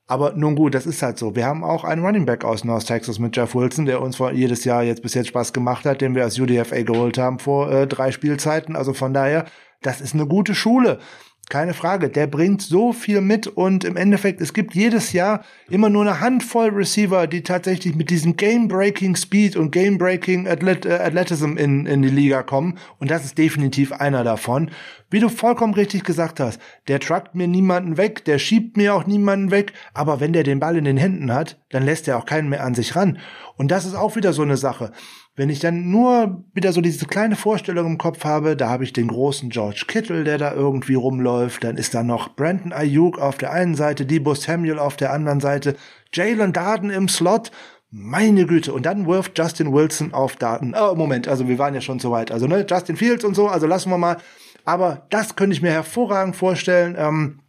Aber 0.09 0.31
nun 0.33 0.55
gut, 0.55 0.73
das 0.73 0.85
ist 0.85 1.03
halt 1.03 1.17
so. 1.17 1.35
Wir 1.35 1.45
haben 1.45 1.65
auch 1.65 1.83
einen 1.83 2.03
Running 2.03 2.25
Back 2.25 2.45
aus 2.45 2.63
North 2.63 2.87
Texas 2.87 3.19
mit 3.19 3.35
Jeff 3.35 3.53
Wilson, 3.53 3.85
der 3.85 4.01
uns 4.01 4.15
vor 4.15 4.31
jedes 4.31 4.63
Jahr 4.63 4.81
jetzt 4.81 5.01
bis 5.01 5.13
jetzt 5.13 5.27
Spaß 5.27 5.51
gemacht 5.51 5.85
hat, 5.85 5.99
den 5.99 6.15
wir 6.15 6.23
als 6.23 6.39
UDFA 6.39 6.81
geholt 6.83 7.17
haben 7.17 7.39
vor 7.39 7.69
äh, 7.69 7.87
drei 7.87 8.11
Spielzeiten. 8.11 8.77
Also 8.77 8.93
von 8.93 9.13
daher, 9.13 9.45
das 9.81 9.99
ist 9.99 10.13
eine 10.13 10.25
gute 10.25 10.55
Schule. 10.55 10.99
Keine 11.49 11.73
Frage, 11.73 12.09
der 12.09 12.27
bringt 12.27 12.61
so 12.61 12.91
viel 12.91 13.21
mit 13.21 13.47
und 13.47 13.85
im 13.85 13.95
Endeffekt, 13.95 14.41
es 14.41 14.53
gibt 14.53 14.75
jedes 14.75 15.13
Jahr 15.13 15.45
immer 15.69 15.89
nur 15.89 16.01
eine 16.01 16.19
Handvoll 16.19 16.71
Receiver, 16.71 17.25
die 17.25 17.41
tatsächlich 17.41 17.95
mit 17.95 18.09
diesem 18.09 18.35
Game-Breaking 18.35 19.15
Speed 19.15 19.55
und 19.55 19.71
Game-Breaking 19.71 20.45
äh, 20.45 20.49
Athleticism 20.49 21.55
in, 21.55 21.85
in 21.85 22.01
die 22.01 22.09
Liga 22.09 22.43
kommen 22.43 22.77
und 22.99 23.11
das 23.11 23.23
ist 23.23 23.37
definitiv 23.37 23.93
einer 23.93 24.25
davon. 24.25 24.71
Wie 25.09 25.21
du 25.21 25.29
vollkommen 25.29 25.73
richtig 25.73 26.03
gesagt 26.03 26.41
hast, 26.41 26.59
der 26.89 26.99
truckt 26.99 27.33
mir 27.33 27.47
niemanden 27.47 27.95
weg, 27.95 28.25
der 28.25 28.39
schiebt 28.39 28.75
mir 28.75 28.93
auch 28.93 29.07
niemanden 29.07 29.49
weg, 29.49 29.71
aber 29.93 30.19
wenn 30.19 30.33
der 30.33 30.43
den 30.43 30.59
Ball 30.59 30.75
in 30.75 30.83
den 30.83 30.97
Händen 30.97 31.33
hat, 31.33 31.61
dann 31.69 31.85
lässt 31.85 32.09
er 32.09 32.17
auch 32.17 32.25
keinen 32.25 32.49
mehr 32.49 32.65
an 32.65 32.75
sich 32.75 32.97
ran. 32.97 33.19
Und 33.55 33.71
das 33.71 33.85
ist 33.85 33.95
auch 33.95 34.17
wieder 34.17 34.33
so 34.33 34.41
eine 34.41 34.57
Sache. 34.57 34.91
Wenn 35.37 35.51
ich 35.51 35.59
dann 35.59 35.91
nur 35.91 36.43
wieder 36.55 36.73
so 36.73 36.81
diese 36.81 37.05
kleine 37.05 37.35
Vorstellung 37.35 37.85
im 37.85 37.97
Kopf 37.99 38.25
habe, 38.25 38.57
da 38.57 38.69
habe 38.69 38.83
ich 38.83 38.91
den 38.91 39.07
großen 39.07 39.51
George 39.51 39.83
Kittle, 39.87 40.23
der 40.23 40.39
da 40.39 40.51
irgendwie 40.51 40.95
rumläuft, 40.95 41.63
dann 41.63 41.77
ist 41.77 41.93
da 41.93 42.01
noch 42.01 42.35
Brandon 42.35 42.73
Ayuk 42.73 43.19
auf 43.19 43.37
der 43.37 43.53
einen 43.53 43.75
Seite, 43.75 44.07
Debo 44.07 44.33
Samuel 44.33 44.79
auf 44.79 44.97
der 44.97 45.13
anderen 45.13 45.39
Seite, 45.39 45.75
Jalen 46.11 46.53
Darden 46.53 46.89
im 46.89 47.07
Slot, 47.07 47.51
meine 47.91 48.47
Güte. 48.47 48.73
Und 48.73 48.87
dann 48.87 49.05
wirft 49.05 49.37
Justin 49.37 49.71
Wilson 49.73 50.11
auf 50.11 50.37
Daten. 50.37 50.73
Oh, 50.75 50.95
Moment, 50.95 51.27
also 51.27 51.47
wir 51.47 51.59
waren 51.59 51.75
ja 51.75 51.81
schon 51.81 51.99
so 51.99 52.09
weit. 52.09 52.31
Also, 52.31 52.47
ne, 52.47 52.65
Justin 52.67 52.97
Fields 52.97 53.23
und 53.23 53.35
so, 53.35 53.47
also 53.47 53.67
lassen 53.67 53.91
wir 53.91 53.99
mal. 53.99 54.17
Aber 54.65 55.05
das 55.11 55.35
könnte 55.35 55.55
ich 55.55 55.61
mir 55.61 55.71
hervorragend 55.71 56.35
vorstellen. 56.35 56.95
Ähm, 56.97 57.41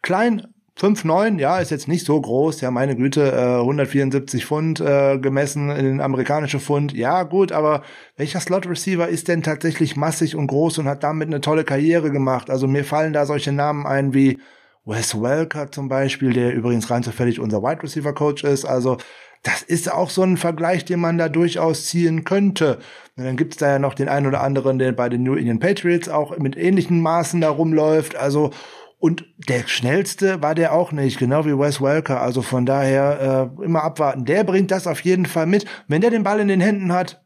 klein 0.00 0.53
5,9, 0.78 1.38
ja, 1.38 1.58
ist 1.58 1.70
jetzt 1.70 1.86
nicht 1.86 2.04
so 2.04 2.20
groß, 2.20 2.60
ja, 2.60 2.72
meine 2.72 2.96
Güte, 2.96 3.30
äh, 3.30 3.60
174 3.60 4.44
Pfund 4.44 4.80
äh, 4.80 5.18
gemessen 5.18 5.70
in 5.70 5.84
den 5.84 6.00
amerikanischen 6.00 6.58
Pfund, 6.58 6.92
ja, 6.92 7.22
gut, 7.22 7.52
aber 7.52 7.82
welcher 8.16 8.40
Slot-Receiver 8.40 9.08
ist 9.08 9.28
denn 9.28 9.44
tatsächlich 9.44 9.94
massig 9.96 10.34
und 10.34 10.48
groß 10.48 10.78
und 10.78 10.88
hat 10.88 11.04
damit 11.04 11.28
eine 11.28 11.40
tolle 11.40 11.62
Karriere 11.62 12.10
gemacht? 12.10 12.50
Also 12.50 12.66
mir 12.66 12.84
fallen 12.84 13.12
da 13.12 13.24
solche 13.24 13.52
Namen 13.52 13.86
ein 13.86 14.14
wie 14.14 14.40
Wes 14.84 15.14
Welker 15.22 15.70
zum 15.70 15.88
Beispiel, 15.88 16.32
der 16.32 16.52
übrigens 16.52 16.90
rein 16.90 17.04
zufällig 17.04 17.38
unser 17.38 17.62
Wide 17.62 17.84
Receiver 17.84 18.12
Coach 18.12 18.42
ist, 18.42 18.64
also 18.64 18.96
das 19.44 19.62
ist 19.62 19.92
auch 19.92 20.08
so 20.10 20.22
ein 20.22 20.38
Vergleich, 20.38 20.86
den 20.86 21.00
man 21.00 21.18
da 21.18 21.28
durchaus 21.28 21.84
ziehen 21.84 22.24
könnte. 22.24 22.78
Und 23.16 23.24
dann 23.24 23.36
gibt's 23.36 23.58
da 23.58 23.72
ja 23.72 23.78
noch 23.78 23.92
den 23.94 24.08
einen 24.08 24.26
oder 24.26 24.40
anderen, 24.40 24.78
der 24.78 24.92
bei 24.92 25.10
den 25.10 25.22
New 25.22 25.34
Indian 25.34 25.60
Patriots 25.60 26.08
auch 26.08 26.36
mit 26.38 26.56
ähnlichen 26.56 27.00
Maßen 27.00 27.42
da 27.42 27.50
rumläuft. 27.50 28.16
Also 28.16 28.50
Und 28.98 29.26
der 29.48 29.66
schnellste 29.66 30.42
war 30.42 30.54
der 30.54 30.72
auch 30.72 30.92
nicht, 30.92 31.18
genau 31.18 31.44
wie 31.44 31.58
Wes 31.58 31.80
Welker. 31.80 32.20
Also 32.20 32.42
von 32.42 32.64
daher 32.64 33.50
äh, 33.60 33.64
immer 33.64 33.82
abwarten. 33.82 34.24
Der 34.24 34.44
bringt 34.44 34.70
das 34.70 34.86
auf 34.86 35.00
jeden 35.00 35.26
Fall 35.26 35.46
mit. 35.46 35.66
Wenn 35.88 36.00
der 36.00 36.10
den 36.10 36.22
Ball 36.22 36.40
in 36.40 36.48
den 36.48 36.60
Händen 36.60 36.92
hat, 36.92 37.22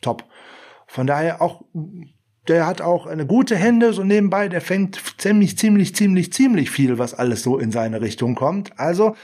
top. 0.00 0.24
Von 0.86 1.06
daher 1.06 1.42
auch, 1.42 1.62
der 2.48 2.66
hat 2.66 2.80
auch 2.80 3.06
eine 3.06 3.26
gute 3.26 3.56
Hände 3.56 3.92
so 3.92 4.04
nebenbei. 4.04 4.48
Der 4.48 4.60
fängt 4.60 5.00
ziemlich, 5.18 5.58
ziemlich, 5.58 5.94
ziemlich, 5.94 6.32
ziemlich 6.32 6.70
viel, 6.70 6.98
was 6.98 7.14
alles 7.14 7.42
so 7.42 7.58
in 7.58 7.72
seine 7.72 8.00
Richtung 8.00 8.34
kommt. 8.34 8.78
Also, 8.78 9.16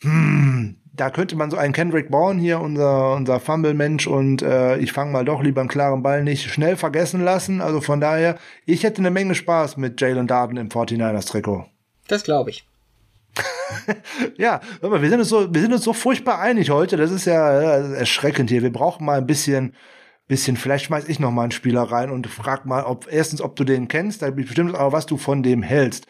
hm, 0.00 0.77
da 0.98 1.10
könnte 1.10 1.36
man 1.36 1.50
so 1.50 1.56
einen 1.56 1.72
Kendrick 1.72 2.10
Bourne 2.10 2.40
hier, 2.40 2.60
unser, 2.60 3.14
unser 3.14 3.40
Fumble-Mensch, 3.40 4.06
und 4.06 4.42
äh, 4.42 4.76
ich 4.78 4.92
fange 4.92 5.12
mal 5.12 5.24
doch 5.24 5.42
lieber 5.42 5.60
einen 5.60 5.70
klaren 5.70 6.02
Ball 6.02 6.24
nicht 6.24 6.50
schnell 6.50 6.76
vergessen 6.76 7.22
lassen. 7.22 7.60
Also 7.60 7.80
von 7.80 8.00
daher, 8.00 8.38
ich 8.66 8.82
hätte 8.82 8.98
eine 8.98 9.10
Menge 9.10 9.34
Spaß 9.34 9.76
mit 9.76 10.00
Jalen 10.00 10.26
Darden 10.26 10.56
im 10.56 10.68
49ers-Trikot. 10.68 11.66
Das 12.08 12.24
glaube 12.24 12.50
ich. 12.50 12.66
ja, 14.36 14.60
aber 14.82 15.00
wir 15.00 15.08
sind 15.08 15.20
uns 15.20 15.28
so, 15.28 15.54
wir 15.54 15.60
sind 15.60 15.72
uns 15.72 15.84
so 15.84 15.92
furchtbar 15.92 16.40
einig 16.40 16.70
heute. 16.70 16.96
Das 16.96 17.12
ist 17.12 17.26
ja 17.26 17.60
äh, 17.60 17.94
erschreckend 17.94 18.50
hier. 18.50 18.62
Wir 18.62 18.72
brauchen 18.72 19.06
mal 19.06 19.18
ein 19.18 19.26
bisschen, 19.26 19.74
bisschen. 20.26 20.56
Vielleicht 20.56 20.86
schmeiß 20.86 21.08
ich 21.08 21.20
noch 21.20 21.30
mal 21.30 21.42
einen 21.42 21.52
Spieler 21.52 21.82
rein 21.82 22.10
und 22.10 22.26
frag 22.26 22.66
mal, 22.66 22.82
ob 22.82 23.06
erstens, 23.08 23.40
ob 23.40 23.54
du 23.54 23.62
den 23.62 23.86
kennst, 23.86 24.22
da 24.22 24.30
bin 24.30 24.40
ich 24.40 24.46
bestimmt, 24.46 24.74
aber 24.74 24.92
was 24.92 25.06
du 25.06 25.16
von 25.16 25.44
dem 25.44 25.62
hältst. 25.62 26.06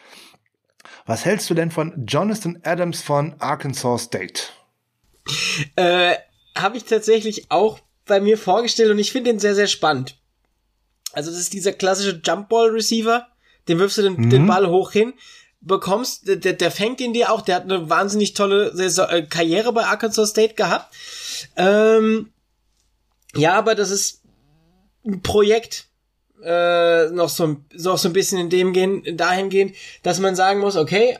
Was 1.05 1.25
hältst 1.25 1.49
du 1.49 1.53
denn 1.53 1.69
von 1.69 2.05
Jonathan 2.07 2.59
Adams 2.63 3.01
von 3.01 3.35
Arkansas 3.39 4.03
State? 4.03 4.58
Äh, 5.75 6.15
Habe 6.55 6.77
ich 6.77 6.85
tatsächlich 6.85 7.51
auch 7.51 7.79
bei 8.05 8.19
mir 8.19 8.37
vorgestellt 8.37 8.91
und 8.91 8.99
ich 8.99 9.11
finde 9.11 9.31
den 9.31 9.39
sehr, 9.39 9.55
sehr 9.55 9.67
spannend. 9.67 10.17
Also 11.13 11.31
das 11.31 11.39
ist 11.39 11.53
dieser 11.53 11.73
klassische 11.73 12.21
Jumpball-Receiver, 12.23 13.27
den 13.67 13.79
wirfst 13.79 13.97
du 13.97 14.01
den, 14.03 14.13
mhm. 14.13 14.29
den 14.29 14.47
Ball 14.47 14.67
hoch 14.67 14.91
hin, 14.91 15.13
bekommst, 15.61 16.27
der, 16.27 16.53
der 16.53 16.71
fängt 16.71 17.01
ihn 17.01 17.13
dir 17.13 17.31
auch, 17.31 17.41
der 17.41 17.55
hat 17.55 17.63
eine 17.63 17.89
wahnsinnig 17.89 18.33
tolle 18.33 18.69
äh, 18.69 19.23
Karriere 19.23 19.73
bei 19.73 19.85
Arkansas 19.85 20.29
State 20.29 20.53
gehabt. 20.53 20.93
Ähm, 21.55 22.31
ja, 23.35 23.53
aber 23.53 23.75
das 23.75 23.91
ist 23.91 24.21
ein 25.05 25.21
Projekt, 25.21 25.87
äh, 26.43 27.09
noch 27.09 27.29
so, 27.29 27.57
noch 27.73 27.97
so 27.97 28.09
ein 28.09 28.13
bisschen 28.13 28.39
in 28.39 28.49
dem 28.49 28.73
gehen, 28.73 29.17
dahin 29.17 29.49
gehen, 29.49 29.75
dass 30.03 30.19
man 30.19 30.35
sagen 30.35 30.61
muss, 30.61 30.75
okay, 30.75 31.17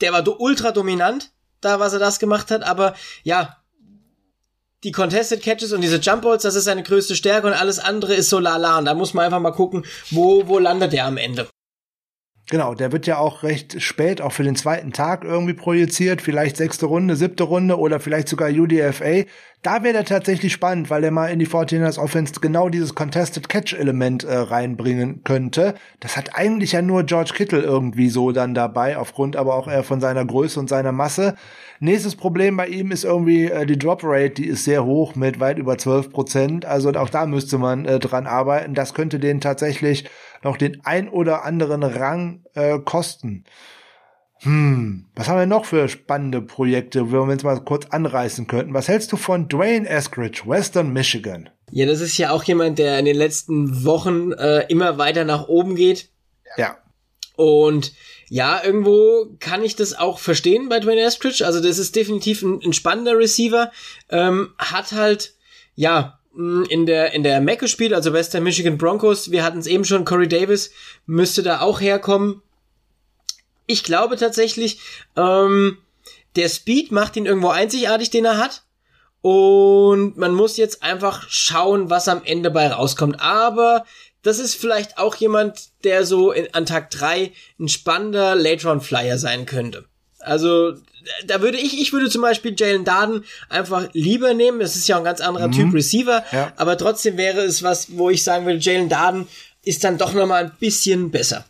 der 0.00 0.12
war 0.12 0.40
ultra 0.40 0.70
dominant, 0.70 1.30
da, 1.60 1.80
was 1.80 1.92
er 1.92 1.98
das 1.98 2.18
gemacht 2.18 2.50
hat, 2.50 2.62
aber 2.62 2.94
ja, 3.22 3.56
die 4.82 4.92
Contested 4.92 5.42
Catches 5.42 5.72
und 5.72 5.82
diese 5.82 5.98
Jump 5.98 6.22
Balls, 6.22 6.42
das 6.42 6.54
ist 6.54 6.64
seine 6.64 6.82
größte 6.82 7.14
Stärke 7.14 7.46
und 7.46 7.52
alles 7.52 7.78
andere 7.78 8.14
ist 8.14 8.30
so 8.30 8.38
lala. 8.38 8.78
Und 8.78 8.86
da 8.86 8.94
muss 8.94 9.12
man 9.12 9.26
einfach 9.26 9.40
mal 9.40 9.50
gucken, 9.50 9.84
wo, 10.10 10.46
wo 10.48 10.58
landet 10.58 10.94
er 10.94 11.06
am 11.06 11.18
Ende. 11.18 11.48
Genau, 12.50 12.74
der 12.74 12.90
wird 12.90 13.06
ja 13.06 13.16
auch 13.18 13.44
recht 13.44 13.80
spät, 13.80 14.20
auch 14.20 14.32
für 14.32 14.42
den 14.42 14.56
zweiten 14.56 14.92
Tag 14.92 15.22
irgendwie 15.22 15.54
projiziert, 15.54 16.20
vielleicht 16.20 16.56
sechste 16.56 16.86
Runde, 16.86 17.14
siebte 17.14 17.44
Runde 17.44 17.78
oder 17.78 18.00
vielleicht 18.00 18.28
sogar 18.28 18.50
UDFA. 18.50 19.22
Da 19.62 19.84
wäre 19.84 19.92
der 19.92 20.04
tatsächlich 20.04 20.52
spannend, 20.52 20.90
weil 20.90 21.04
er 21.04 21.12
mal 21.12 21.28
in 21.28 21.38
die 21.38 21.46
49ers 21.46 21.98
Offense 21.98 22.40
genau 22.40 22.68
dieses 22.68 22.96
Contested 22.96 23.48
Catch 23.48 23.74
Element 23.74 24.24
äh, 24.24 24.34
reinbringen 24.34 25.22
könnte. 25.22 25.74
Das 26.00 26.16
hat 26.16 26.34
eigentlich 26.34 26.72
ja 26.72 26.82
nur 26.82 27.04
George 27.04 27.34
Kittle 27.36 27.60
irgendwie 27.60 28.08
so 28.08 28.32
dann 28.32 28.54
dabei, 28.54 28.96
aufgrund 28.96 29.36
aber 29.36 29.54
auch 29.54 29.68
eher 29.68 29.84
von 29.84 30.00
seiner 30.00 30.24
Größe 30.24 30.58
und 30.58 30.68
seiner 30.68 30.92
Masse. 30.92 31.36
Nächstes 31.78 32.16
Problem 32.16 32.56
bei 32.56 32.66
ihm 32.66 32.90
ist 32.90 33.04
irgendwie 33.04 33.44
äh, 33.44 33.64
die 33.64 33.78
Drop 33.78 34.00
Rate, 34.02 34.30
die 34.30 34.46
ist 34.46 34.64
sehr 34.64 34.84
hoch 34.84 35.14
mit 35.14 35.38
weit 35.38 35.58
über 35.58 35.78
12 35.78 36.10
Prozent. 36.10 36.64
Also 36.64 36.90
auch 36.94 37.10
da 37.10 37.26
müsste 37.26 37.58
man 37.58 37.84
äh, 37.84 38.00
dran 38.00 38.26
arbeiten. 38.26 38.74
Das 38.74 38.92
könnte 38.92 39.20
den 39.20 39.40
tatsächlich 39.40 40.04
noch 40.42 40.56
den 40.56 40.84
ein 40.84 41.08
oder 41.08 41.44
anderen 41.44 41.82
Rang 41.82 42.44
äh, 42.54 42.78
kosten. 42.78 43.44
Hm, 44.42 45.06
was 45.14 45.28
haben 45.28 45.38
wir 45.38 45.46
noch 45.46 45.66
für 45.66 45.88
spannende 45.88 46.40
Projekte, 46.40 47.12
wenn 47.12 47.28
wir 47.28 47.32
uns 47.32 47.42
mal 47.42 47.60
kurz 47.60 47.86
anreißen 47.86 48.46
könnten? 48.46 48.72
Was 48.72 48.88
hältst 48.88 49.12
du 49.12 49.16
von 49.16 49.48
Dwayne 49.48 49.86
Eskridge, 49.86 50.42
Western 50.46 50.92
Michigan? 50.92 51.50
Ja, 51.70 51.84
das 51.84 52.00
ist 52.00 52.16
ja 52.16 52.30
auch 52.30 52.42
jemand, 52.44 52.78
der 52.78 52.98
in 52.98 53.04
den 53.04 53.16
letzten 53.16 53.84
Wochen 53.84 54.32
äh, 54.32 54.64
immer 54.68 54.96
weiter 54.96 55.24
nach 55.24 55.48
oben 55.48 55.76
geht. 55.76 56.08
Ja. 56.56 56.78
Und 57.36 57.92
ja, 58.30 58.62
irgendwo 58.64 59.36
kann 59.40 59.62
ich 59.62 59.76
das 59.76 59.98
auch 59.98 60.18
verstehen 60.18 60.68
bei 60.68 60.80
Dwayne 60.80 61.02
Eskridge. 61.02 61.44
Also 61.44 61.60
das 61.60 61.78
ist 61.78 61.94
definitiv 61.94 62.42
ein, 62.42 62.60
ein 62.64 62.72
spannender 62.72 63.18
Receiver. 63.18 63.70
Ähm, 64.08 64.54
hat 64.56 64.92
halt, 64.92 65.34
ja, 65.74 66.19
in 66.34 66.86
der 66.86 67.12
in 67.12 67.22
der 67.22 67.40
MAC 67.40 67.58
gespielt, 67.58 67.92
also 67.92 68.12
Western 68.12 68.44
Michigan 68.44 68.78
Broncos. 68.78 69.30
Wir 69.30 69.42
hatten 69.42 69.58
es 69.58 69.66
eben 69.66 69.84
schon, 69.84 70.04
Corey 70.04 70.28
Davis 70.28 70.70
müsste 71.06 71.42
da 71.42 71.60
auch 71.60 71.80
herkommen. 71.80 72.42
Ich 73.66 73.84
glaube 73.84 74.16
tatsächlich, 74.16 74.80
ähm, 75.16 75.78
der 76.36 76.48
Speed 76.48 76.92
macht 76.92 77.16
ihn 77.16 77.26
irgendwo 77.26 77.48
einzigartig, 77.48 78.10
den 78.10 78.24
er 78.24 78.38
hat. 78.38 78.62
Und 79.22 80.16
man 80.16 80.32
muss 80.32 80.56
jetzt 80.56 80.82
einfach 80.82 81.28
schauen, 81.28 81.90
was 81.90 82.08
am 82.08 82.22
Ende 82.24 82.50
bei 82.50 82.68
rauskommt. 82.68 83.20
Aber 83.20 83.84
das 84.22 84.38
ist 84.38 84.54
vielleicht 84.54 84.98
auch 84.98 85.14
jemand, 85.16 85.70
der 85.84 86.06
so 86.06 86.32
in, 86.32 86.52
an 86.54 86.66
Tag 86.66 86.90
drei 86.90 87.32
ein 87.58 87.68
spannender 87.68 88.34
Late-Round-Flyer 88.34 89.18
sein 89.18 89.46
könnte. 89.46 89.89
Also 90.20 90.74
da 91.26 91.40
würde 91.40 91.58
ich, 91.58 91.80
ich 91.80 91.92
würde 91.92 92.08
zum 92.08 92.22
Beispiel 92.22 92.54
Jalen 92.56 92.84
Darden 92.84 93.24
einfach 93.48 93.88
lieber 93.92 94.34
nehmen. 94.34 94.60
Es 94.60 94.76
ist 94.76 94.88
ja 94.88 94.98
ein 94.98 95.04
ganz 95.04 95.20
anderer 95.20 95.48
mhm. 95.48 95.52
Typ 95.52 95.74
Receiver, 95.74 96.24
ja. 96.32 96.52
aber 96.56 96.76
trotzdem 96.76 97.16
wäre 97.16 97.40
es 97.40 97.62
was, 97.62 97.96
wo 97.96 98.10
ich 98.10 98.22
sagen 98.22 98.46
würde, 98.46 98.58
Jalen 98.58 98.88
Darden 98.88 99.26
ist 99.64 99.84
dann 99.84 99.98
doch 99.98 100.12
noch 100.12 100.26
mal 100.26 100.44
ein 100.44 100.52
bisschen 100.58 101.10
besser. 101.10 101.44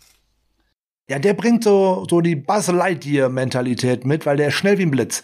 Ja, 1.08 1.18
der 1.18 1.34
bringt 1.34 1.64
so, 1.64 2.06
so 2.08 2.20
die 2.20 2.36
Buzz 2.36 2.68
Lightyear-Mentalität 2.68 4.04
mit, 4.04 4.26
weil 4.26 4.36
der 4.36 4.48
ist 4.48 4.54
schnell 4.54 4.78
wie 4.78 4.82
ein 4.82 4.92
Blitz. 4.92 5.22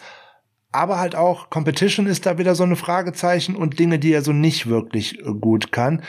Aber 0.72 0.98
halt 0.98 1.14
auch 1.14 1.48
Competition 1.48 2.06
ist 2.06 2.26
da 2.26 2.38
wieder 2.38 2.54
so 2.54 2.64
eine 2.64 2.76
Fragezeichen 2.76 3.54
und 3.54 3.78
Dinge, 3.78 3.98
die 3.98 4.12
er 4.12 4.22
so 4.22 4.32
nicht 4.32 4.68
wirklich 4.68 5.20
äh, 5.20 5.32
gut 5.40 5.70
kann. 5.72 6.02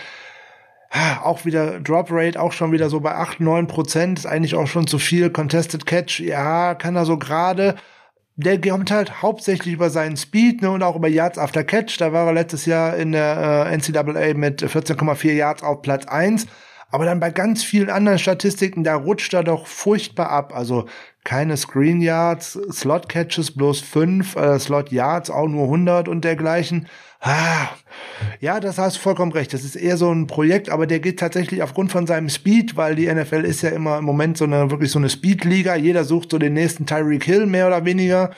Auch 1.24 1.46
wieder 1.46 1.80
Drop 1.80 2.08
Rate, 2.10 2.42
auch 2.42 2.54
schon 2.54 2.72
wieder 2.72 2.90
so 2.90 3.00
bei 3.00 3.14
8, 3.14 3.40
9 3.42 3.68
Prozent, 3.68 4.20
ist 4.20 4.26
eigentlich 4.26 4.56
auch 4.56 4.68
schon 4.68 4.88
zu 4.88 5.00
viel. 5.00 5.30
Contested 5.30 5.86
Catch, 5.86 6.22
ja, 6.22 6.76
kann 6.76 6.96
er 6.96 7.06
so 7.06 7.18
gerade 7.18 7.76
der 8.38 8.62
kommt 8.62 8.92
halt 8.92 9.24
hauptsächlich 9.24 9.74
über 9.74 9.90
seinen 9.90 10.16
Speed 10.16 10.62
ne, 10.62 10.70
und 10.70 10.84
auch 10.84 10.96
über 10.96 11.08
Yards 11.08 11.40
after 11.40 11.64
Catch. 11.64 12.00
Da 12.00 12.14
war 12.14 12.28
er 12.28 12.34
letztes 12.34 12.68
Jahr 12.68 12.96
in 12.96 13.12
der 13.12 13.68
äh, 13.68 13.76
NCAA 13.76 14.36
mit 14.36 14.62
14,4 14.64 15.34
Yards 15.34 15.64
auf 15.64 15.82
Platz 15.82 16.06
1. 16.06 16.46
Aber 16.90 17.06
dann 17.06 17.20
bei 17.20 17.32
ganz 17.32 17.64
vielen 17.64 17.90
anderen 17.90 18.20
Statistiken, 18.20 18.84
da 18.84 18.96
rutscht 18.96 19.34
er 19.34 19.44
doch 19.44 19.66
furchtbar 19.66 20.30
ab. 20.30 20.54
Also 20.56 20.86
keine 21.24 21.58
Screen 21.58 22.00
Yards, 22.00 22.54
Slot 22.72 23.10
Catches 23.10 23.52
bloß 23.52 23.82
5, 23.82 24.36
äh, 24.36 24.60
Slot 24.60 24.92
Yards 24.92 25.32
auch 25.32 25.48
nur 25.48 25.64
100 25.64 26.08
und 26.08 26.24
dergleichen. 26.24 26.88
Ah, 27.20 27.70
ja, 28.40 28.60
das 28.60 28.78
hast 28.78 28.98
du 28.98 29.02
vollkommen 29.02 29.32
recht. 29.32 29.54
Das 29.54 29.64
ist 29.64 29.76
eher 29.76 29.98
so 29.98 30.12
ein 30.12 30.28
Projekt, 30.28 30.70
aber 30.70 30.86
der 30.86 31.00
geht 31.00 31.20
tatsächlich 31.20 31.64
aufgrund 31.64 31.92
von 31.92 32.06
seinem 32.06 32.30
Speed, 32.30 32.78
weil 32.78 32.96
die 32.96 33.12
NFL 33.12 33.44
ist 33.44 33.64
ja 33.64 33.70
immer 33.70 33.98
im 33.98 34.06
Moment 34.06 34.38
so 34.38 34.46
eine 34.46 34.70
wirklich 34.70 34.92
so 34.92 35.00
eine 35.00 35.10
Speed-Liga. 35.10 35.76
Jeder 35.76 36.04
sucht 36.04 36.32
so 36.32 36.38
den 36.38 36.54
nächsten 36.54 36.86
Tyreek 36.86 37.24
Hill 37.24 37.48
mehr 37.48 37.68
oder 37.68 37.86
weniger. 37.86 38.32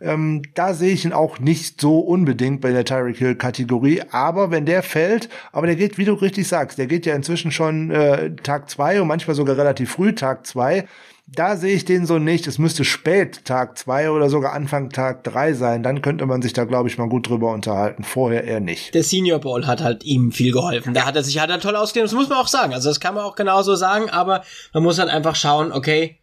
Ähm, 0.00 0.42
da 0.54 0.74
sehe 0.74 0.92
ich 0.92 1.04
ihn 1.04 1.12
auch 1.12 1.38
nicht 1.38 1.80
so 1.80 2.00
unbedingt 2.00 2.60
bei 2.60 2.72
der 2.72 2.84
Tyreek 2.84 3.16
Hill 3.18 3.36
Kategorie. 3.36 4.02
Aber 4.10 4.50
wenn 4.50 4.66
der 4.66 4.82
fällt, 4.82 5.28
aber 5.52 5.66
der 5.66 5.76
geht, 5.76 5.96
wie 5.98 6.04
du 6.04 6.14
richtig 6.14 6.48
sagst, 6.48 6.78
der 6.78 6.86
geht 6.86 7.06
ja 7.06 7.14
inzwischen 7.14 7.52
schon 7.52 7.90
äh, 7.92 8.34
Tag 8.36 8.68
zwei 8.68 9.00
und 9.00 9.08
manchmal 9.08 9.36
sogar 9.36 9.56
relativ 9.56 9.92
früh 9.92 10.12
Tag 10.12 10.46
zwei. 10.46 10.86
Da 11.26 11.56
sehe 11.56 11.74
ich 11.74 11.86
den 11.86 12.04
so 12.04 12.18
nicht. 12.18 12.46
Es 12.46 12.58
müsste 12.58 12.84
spät 12.84 13.46
Tag 13.46 13.78
zwei 13.78 14.10
oder 14.10 14.28
sogar 14.28 14.52
Anfang 14.52 14.90
Tag 14.90 15.24
drei 15.24 15.54
sein. 15.54 15.82
Dann 15.82 16.02
könnte 16.02 16.26
man 16.26 16.42
sich 16.42 16.52
da, 16.52 16.64
glaube 16.64 16.88
ich, 16.88 16.98
mal 16.98 17.08
gut 17.08 17.28
drüber 17.28 17.52
unterhalten. 17.52 18.04
Vorher 18.04 18.44
eher 18.44 18.60
nicht. 18.60 18.94
Der 18.94 19.02
Senior 19.02 19.38
Bowl 19.38 19.66
hat 19.66 19.82
halt 19.82 20.04
ihm 20.04 20.32
viel 20.32 20.52
geholfen. 20.52 20.92
Da 20.92 21.06
hat 21.06 21.16
er 21.16 21.24
sich 21.24 21.38
halt 21.38 21.50
er 21.50 21.60
toll 21.60 21.76
ausgegeben. 21.76 22.06
Das 22.06 22.14
muss 22.14 22.28
man 22.28 22.38
auch 22.38 22.48
sagen. 22.48 22.74
Also 22.74 22.90
das 22.90 23.00
kann 23.00 23.14
man 23.14 23.24
auch 23.24 23.36
genauso 23.36 23.74
sagen. 23.74 24.10
Aber 24.10 24.44
man 24.74 24.82
muss 24.82 24.98
halt 24.98 25.08
einfach 25.08 25.34
schauen, 25.34 25.72
okay, 25.72 26.18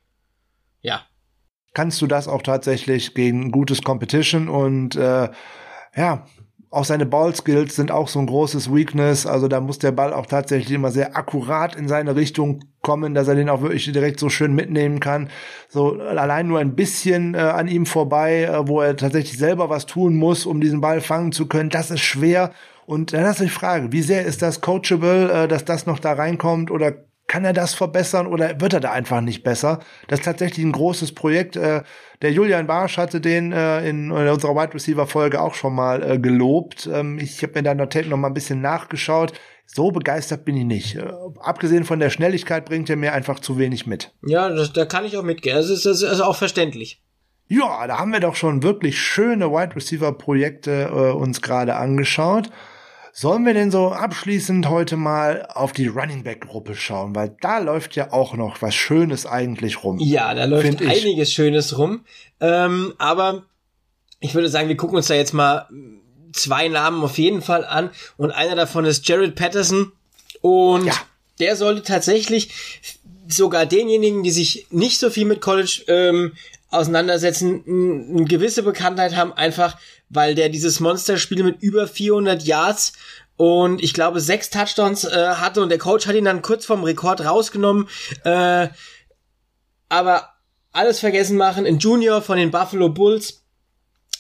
ja. 0.82 1.02
Kannst 1.74 2.00
du 2.02 2.08
das 2.08 2.28
auch 2.28 2.44
tatsächlich 2.44 3.16
gegen 3.16 3.52
gutes 3.52 3.82
Competition 3.82 4.50
und 4.50 4.96
äh, 4.96 5.30
ja, 5.96 6.26
auch 6.74 6.86
seine 6.86 7.06
Ballskills 7.06 7.76
sind 7.76 7.92
auch 7.92 8.08
so 8.08 8.18
ein 8.18 8.28
großes 8.28 8.74
Weakness. 8.74 9.26
Also 9.26 9.50
da 9.50 9.60
muss 9.60 9.78
der 9.78 9.92
Ball 9.92 10.14
auch 10.14 10.26
tatsächlich 10.26 10.74
immer 10.74 10.90
sehr 10.90 11.18
akkurat 11.18 11.76
in 11.76 11.90
seine 11.90 12.16
Richtung 12.16 12.64
kommen, 12.82 13.14
dass 13.14 13.28
er 13.28 13.36
den 13.36 13.50
auch 13.50 13.62
wirklich 13.62 13.92
direkt 13.92 14.22
so 14.22 14.30
schön 14.30 14.54
mitnehmen 14.54 15.02
kann. 15.02 15.30
So 15.68 16.00
allein 16.00 16.48
nur 16.48 16.60
ein 16.60 16.76
bisschen 16.76 17.36
äh, 17.36 17.40
an 17.40 17.68
ihm 17.68 17.86
vorbei, 17.86 18.44
äh, 18.44 18.68
wo 18.70 18.80
er 18.80 18.96
tatsächlich 18.96 19.38
selber 19.38 19.70
was 19.70 19.86
tun 19.86 20.16
muss, 20.16 20.46
um 20.46 20.62
diesen 20.62 20.80
Ball 20.80 21.02
fangen 21.02 21.34
zu 21.34 21.46
können. 21.46 21.70
Das 21.70 21.92
ist 21.92 22.00
schwer. 22.00 22.52
Und 22.86 23.12
dann 23.12 23.26
ist 23.26 23.42
die 23.42 23.50
Frage, 23.50 23.92
wie 23.92 24.02
sehr 24.02 24.26
ist 24.26 24.42
das 24.42 24.62
coachable, 24.62 25.30
äh, 25.30 25.48
dass 25.50 25.66
das 25.66 25.86
noch 25.86 26.00
da 26.00 26.14
reinkommt 26.14 26.72
oder 26.72 26.94
kann 27.32 27.46
er 27.46 27.54
das 27.54 27.74
verbessern 27.74 28.28
oder 28.28 28.60
wird 28.60 28.74
er 28.74 28.82
da 28.82 28.92
einfach 28.92 29.22
nicht 29.22 29.42
besser? 29.42 29.80
Das 30.10 30.20
ist 30.20 30.26
tatsächlich 30.26 30.66
ein 30.66 30.74
großes 30.74 31.16
Projekt. 31.16 31.56
Äh, 31.56 31.84
der 32.22 32.34
Julian 32.34 32.68
Barsch 32.68 32.98
hatte 32.98 33.22
den 33.22 33.54
äh, 33.54 33.88
in 33.88 34.12
unserer 34.12 34.54
Wide 34.54 34.74
Receiver 34.74 35.08
Folge 35.08 35.40
auch 35.40 35.54
schon 35.54 35.74
mal 35.74 36.04
äh, 36.04 36.20
gelobt. 36.20 36.90
Ähm, 36.92 37.20
ich 37.20 37.42
habe 37.42 37.54
mir 37.56 37.64
da 37.64 37.74
noch 37.74 38.18
mal 38.18 38.28
ein 38.28 38.34
bisschen 38.34 38.60
nachgeschaut. 38.60 39.32
so 39.66 39.92
begeistert 39.92 40.44
bin 40.44 40.58
ich 40.58 40.66
nicht. 40.66 40.96
Äh, 40.98 41.10
abgesehen 41.40 41.86
von 41.86 42.02
der 42.02 42.10
Schnelligkeit 42.10 42.66
bringt 42.66 42.90
er 42.90 42.98
mir 42.98 43.14
einfach 43.14 43.40
zu 43.40 43.58
wenig 43.58 43.88
mit. 43.88 44.12
Ja, 44.28 44.50
das, 44.50 44.74
da 44.74 44.84
kann 44.84 45.06
ich 45.06 45.16
auch 45.16 45.24
mitgehen. 45.24 45.56
Das 45.56 45.70
ist, 45.70 45.86
das 45.86 46.02
ist 46.02 46.20
auch 46.20 46.36
verständlich. 46.36 47.02
Ja, 47.48 47.88
da 47.88 47.98
haben 47.98 48.12
wir 48.12 48.20
doch 48.20 48.36
schon 48.36 48.62
wirklich 48.62 49.00
schöne 49.00 49.52
Wide 49.52 49.78
Receiver 49.78 50.12
Projekte 50.12 50.90
äh, 50.94 51.12
uns 51.14 51.42
gerade 51.42 51.78
angeschaut. 51.78 52.50
Sollen 53.14 53.46
wir 53.46 53.54
denn 53.54 53.72
so 53.72 53.90
abschließend 53.90 54.70
heute 54.70 54.96
mal 54.96 55.46
auf 55.54 55.74
die 55.74 55.88
Running 55.88 56.24
Back 56.24 56.48
Gruppe 56.48 56.76
schauen, 56.76 57.14
weil 57.14 57.36
da 57.42 57.60
läuft 57.60 57.96
ja 57.96 58.14
auch 58.14 58.36
noch 58.36 58.62
was 58.62 58.74
Schönes 58.74 59.26
eigentlich 59.26 59.84
rum. 59.84 60.00
Ja, 60.00 60.34
da 60.34 60.46
läuft 60.46 60.82
einiges 60.82 61.34
Schönes 61.34 61.78
rum. 61.78 62.06
Ähm, 62.40 62.94
aber 62.98 63.44
ich 64.22 64.34
würde 64.34 64.50
sagen, 64.50 64.70
wir 64.70 64.78
gucken 64.78 64.96
uns 64.96 65.08
da 65.08 65.16
jetzt 65.16 65.34
mal 65.34 65.68
zwei 66.32 66.70
Namen 66.70 67.04
auf 67.04 67.18
jeden 67.18 67.42
Fall 67.42 67.66
an 67.66 67.90
und 68.16 68.32
einer 68.32 68.56
davon 68.56 68.86
ist 68.86 69.08
Jared 69.08 69.36
Patterson 69.36 69.92
und 70.40 70.86
ja. 70.86 70.94
der 71.40 71.58
sollte 71.58 71.84
tatsächlich 71.84 72.82
sogar 73.28 73.66
denjenigen, 73.66 74.24
die 74.24 74.32
sich 74.32 74.68
nicht 74.70 75.00
so 75.00 75.10
viel 75.10 75.26
mit 75.26 75.42
College 75.42 75.84
ähm, 75.88 76.34
auseinandersetzen, 76.72 77.64
eine 77.68 78.26
gewisse 78.26 78.64
Bekanntheit 78.64 79.16
haben, 79.16 79.34
einfach 79.34 79.78
weil 80.10 80.36
der 80.36 80.50
dieses 80.50 80.80
Monsterspiel 80.80 81.44
mit 81.44 81.62
über 81.62 81.88
400 81.88 82.44
Yards 82.44 82.94
und 83.38 83.82
ich 83.82 83.94
glaube 83.94 84.20
sechs 84.20 84.50
Touchdowns 84.50 85.04
äh, 85.04 85.36
hatte 85.36 85.62
und 85.62 85.70
der 85.70 85.78
Coach 85.78 86.08
hat 86.08 86.16
ihn 86.16 86.26
dann 86.26 86.42
kurz 86.42 86.66
vom 86.66 86.84
Rekord 86.84 87.26
rausgenommen. 87.26 87.88
Äh, 88.24 88.70
aber 89.90 90.30
alles 90.72 91.00
vergessen 91.00 91.38
machen, 91.38 91.66
ein 91.66 91.80
Junior 91.80 92.22
von 92.22 92.38
den 92.38 92.52
Buffalo 92.52 92.90
Bulls, 92.90 93.44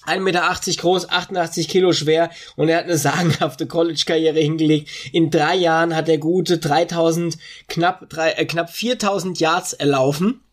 1,80 0.06 0.19
Meter 0.19 0.56
groß, 0.78 1.10
88 1.10 1.68
Kilo 1.68 1.94
schwer 1.94 2.32
und 2.56 2.69
er 2.69 2.80
hat 2.80 2.86
eine 2.86 2.98
sagenhafte 2.98 3.68
College-Karriere 3.68 4.40
hingelegt. 4.40 4.90
In 5.14 5.30
drei 5.30 5.56
Jahren 5.56 5.95
hat 5.95 6.10
er 6.10 6.18
gute 6.18 6.57
3000, 6.57 7.38
knapp, 7.68 8.10
drei, 8.10 8.32
äh, 8.32 8.45
knapp 8.45 8.72
4000 8.72 9.40
Yards 9.40 9.73
erlaufen. 9.73 10.44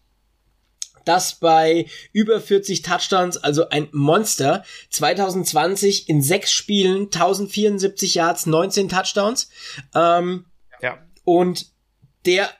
Das 1.08 1.36
bei 1.36 1.86
über 2.12 2.38
40 2.38 2.82
Touchdowns, 2.82 3.38
also 3.38 3.70
ein 3.70 3.88
Monster. 3.92 4.62
2020 4.90 6.08
in 6.10 6.20
sechs 6.20 6.52
Spielen, 6.52 7.04
1074 7.04 8.14
Yards, 8.14 8.44
19 8.44 8.90
Touchdowns. 8.90 9.48
Ähm, 9.94 10.44
ja. 10.82 10.98
Und 11.24 11.68
der 12.26 12.50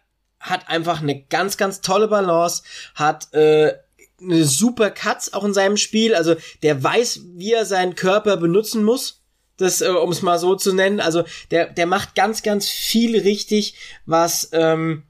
hat 0.40 0.70
einfach 0.70 1.02
eine 1.02 1.22
ganz, 1.24 1.58
ganz 1.58 1.82
tolle 1.82 2.08
Balance, 2.08 2.62
hat 2.94 3.34
äh, 3.34 3.74
eine 4.20 4.44
super 4.44 4.90
Cuts 4.90 5.34
auch 5.34 5.44
in 5.44 5.52
seinem 5.52 5.76
Spiel. 5.76 6.14
Also 6.14 6.34
der 6.62 6.82
weiß, 6.82 7.20
wie 7.34 7.52
er 7.52 7.66
seinen 7.66 7.96
Körper 7.96 8.38
benutzen 8.38 8.82
muss. 8.82 9.22
Das, 9.58 9.82
äh, 9.82 9.88
um 9.88 10.10
es 10.10 10.22
mal 10.22 10.38
so 10.38 10.54
zu 10.54 10.72
nennen. 10.72 11.00
Also 11.00 11.24
der, 11.50 11.66
der 11.66 11.86
macht 11.86 12.14
ganz, 12.14 12.42
ganz 12.42 12.68
viel 12.68 13.18
richtig, 13.18 13.74
was, 14.06 14.48
ähm, 14.52 15.02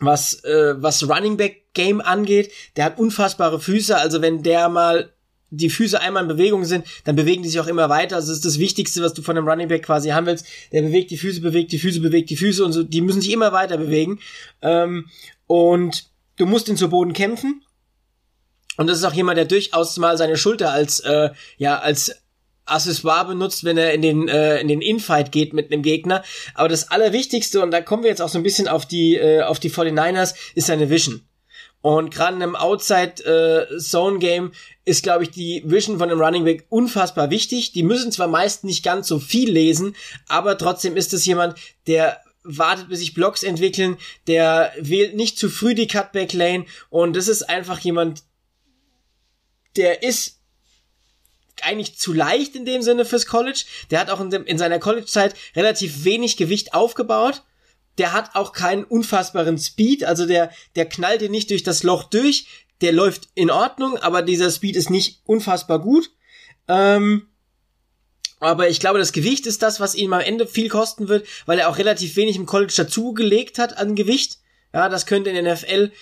was, 0.00 0.42
äh, 0.44 0.74
was 0.76 1.08
Running 1.08 1.36
Back 1.36 1.72
Game 1.74 2.00
angeht. 2.00 2.52
Der 2.76 2.84
hat 2.84 2.98
unfassbare 2.98 3.60
Füße. 3.60 3.96
Also 3.96 4.22
wenn 4.22 4.42
der 4.42 4.68
mal 4.68 5.12
die 5.50 5.70
Füße 5.70 6.00
einmal 6.00 6.22
in 6.22 6.28
Bewegung 6.28 6.64
sind, 6.64 6.86
dann 7.04 7.16
bewegen 7.16 7.42
die 7.42 7.48
sich 7.48 7.60
auch 7.60 7.66
immer 7.66 7.88
weiter. 7.88 8.16
Also 8.16 8.28
das 8.28 8.38
ist 8.38 8.44
das 8.44 8.58
Wichtigste, 8.58 9.02
was 9.02 9.14
du 9.14 9.22
von 9.22 9.36
einem 9.36 9.48
Running 9.48 9.68
Back 9.68 9.84
quasi 9.84 10.10
haben 10.10 10.26
willst. 10.26 10.46
Der 10.72 10.82
bewegt 10.82 11.10
die 11.10 11.18
Füße, 11.18 11.40
bewegt 11.40 11.72
die 11.72 11.78
Füße, 11.78 12.00
bewegt 12.00 12.30
die 12.30 12.36
Füße 12.36 12.64
und 12.64 12.72
so. 12.72 12.82
Die 12.82 13.00
müssen 13.00 13.20
sich 13.20 13.32
immer 13.32 13.52
weiter 13.52 13.76
bewegen. 13.76 14.18
Ähm, 14.62 15.06
und 15.46 16.06
du 16.36 16.46
musst 16.46 16.68
ihn 16.68 16.76
zu 16.76 16.88
Boden 16.88 17.12
kämpfen. 17.12 17.62
Und 18.76 18.88
das 18.88 18.98
ist 18.98 19.04
auch 19.04 19.12
jemand, 19.12 19.38
der 19.38 19.44
durchaus 19.44 19.96
mal 19.98 20.18
seine 20.18 20.36
Schulter 20.36 20.72
als, 20.72 21.00
äh, 21.00 21.30
ja, 21.58 21.78
als 21.78 22.23
Accessoire 22.66 23.26
benutzt, 23.26 23.64
wenn 23.64 23.76
er 23.76 23.92
in 23.92 24.02
den, 24.02 24.28
äh, 24.28 24.58
in 24.60 24.68
den 24.68 24.80
Infight 24.80 25.32
geht 25.32 25.52
mit 25.52 25.70
einem 25.70 25.82
Gegner. 25.82 26.22
Aber 26.54 26.68
das 26.68 26.90
Allerwichtigste, 26.90 27.62
und 27.62 27.70
da 27.70 27.80
kommen 27.80 28.02
wir 28.02 28.10
jetzt 28.10 28.22
auch 28.22 28.28
so 28.28 28.38
ein 28.38 28.42
bisschen 28.44 28.68
auf 28.68 28.86
die, 28.86 29.16
äh, 29.16 29.42
auf 29.42 29.58
die 29.58 29.70
49ers, 29.70 30.34
ist 30.54 30.66
seine 30.66 30.90
Vision. 30.90 31.22
Und 31.82 32.10
gerade 32.10 32.36
in 32.36 32.42
einem 32.42 32.56
Outside-Zone-Game 32.56 34.46
äh, 34.52 34.90
ist, 34.90 35.02
glaube 35.02 35.24
ich, 35.24 35.30
die 35.30 35.62
Vision 35.66 35.98
von 35.98 36.10
einem 36.10 36.18
Running 36.20 36.44
Back 36.44 36.64
unfassbar 36.70 37.28
wichtig. 37.28 37.72
Die 37.72 37.82
müssen 37.82 38.10
zwar 38.10 38.26
meist 38.26 38.64
nicht 38.64 38.82
ganz 38.82 39.06
so 39.06 39.18
viel 39.18 39.50
lesen, 39.50 39.94
aber 40.26 40.56
trotzdem 40.56 40.96
ist 40.96 41.12
es 41.12 41.26
jemand, 41.26 41.56
der 41.86 42.22
wartet, 42.42 42.88
bis 42.88 43.00
sich 43.00 43.14
Blocks 43.14 43.42
entwickeln, 43.42 43.98
der 44.26 44.72
wählt 44.78 45.14
nicht 45.14 45.38
zu 45.38 45.48
früh 45.48 45.74
die 45.74 45.86
Cutback 45.86 46.32
Lane 46.32 46.66
und 46.90 47.16
das 47.16 47.28
ist 47.28 47.42
einfach 47.42 47.78
jemand, 47.80 48.22
der 49.76 50.02
ist 50.02 50.40
eigentlich 51.62 51.98
zu 51.98 52.12
leicht 52.12 52.54
in 52.56 52.64
dem 52.64 52.82
Sinne 52.82 53.04
fürs 53.04 53.26
College. 53.26 53.64
Der 53.90 54.00
hat 54.00 54.10
auch 54.10 54.20
in, 54.20 54.30
dem, 54.30 54.44
in 54.44 54.58
seiner 54.58 54.78
College-Zeit 54.78 55.34
relativ 55.54 56.04
wenig 56.04 56.36
Gewicht 56.36 56.74
aufgebaut. 56.74 57.42
Der 57.98 58.12
hat 58.12 58.34
auch 58.34 58.52
keinen 58.52 58.84
unfassbaren 58.84 59.56
Speed, 59.58 60.04
also 60.04 60.26
der, 60.26 60.50
der 60.74 60.86
knallt 60.86 61.20
dir 61.20 61.30
nicht 61.30 61.50
durch 61.50 61.62
das 61.62 61.82
Loch 61.84 62.04
durch. 62.04 62.46
Der 62.80 62.92
läuft 62.92 63.28
in 63.34 63.50
Ordnung, 63.50 63.96
aber 63.98 64.22
dieser 64.22 64.50
Speed 64.50 64.74
ist 64.74 64.90
nicht 64.90 65.20
unfassbar 65.24 65.78
gut. 65.78 66.10
Ähm, 66.66 67.28
aber 68.40 68.68
ich 68.68 68.80
glaube, 68.80 68.98
das 68.98 69.12
Gewicht 69.12 69.46
ist 69.46 69.62
das, 69.62 69.80
was 69.80 69.94
ihm 69.94 70.12
am 70.12 70.20
Ende 70.20 70.46
viel 70.46 70.68
kosten 70.68 71.08
wird, 71.08 71.26
weil 71.46 71.58
er 71.58 71.68
auch 71.68 71.78
relativ 71.78 72.16
wenig 72.16 72.36
im 72.36 72.46
College 72.46 72.74
dazugelegt 72.76 73.58
hat 73.58 73.78
an 73.78 73.94
Gewicht. 73.94 74.38
Ja, 74.72 74.88
das 74.88 75.06
könnte 75.06 75.30
in 75.30 75.44
der 75.44 75.54
NFL 75.54 75.92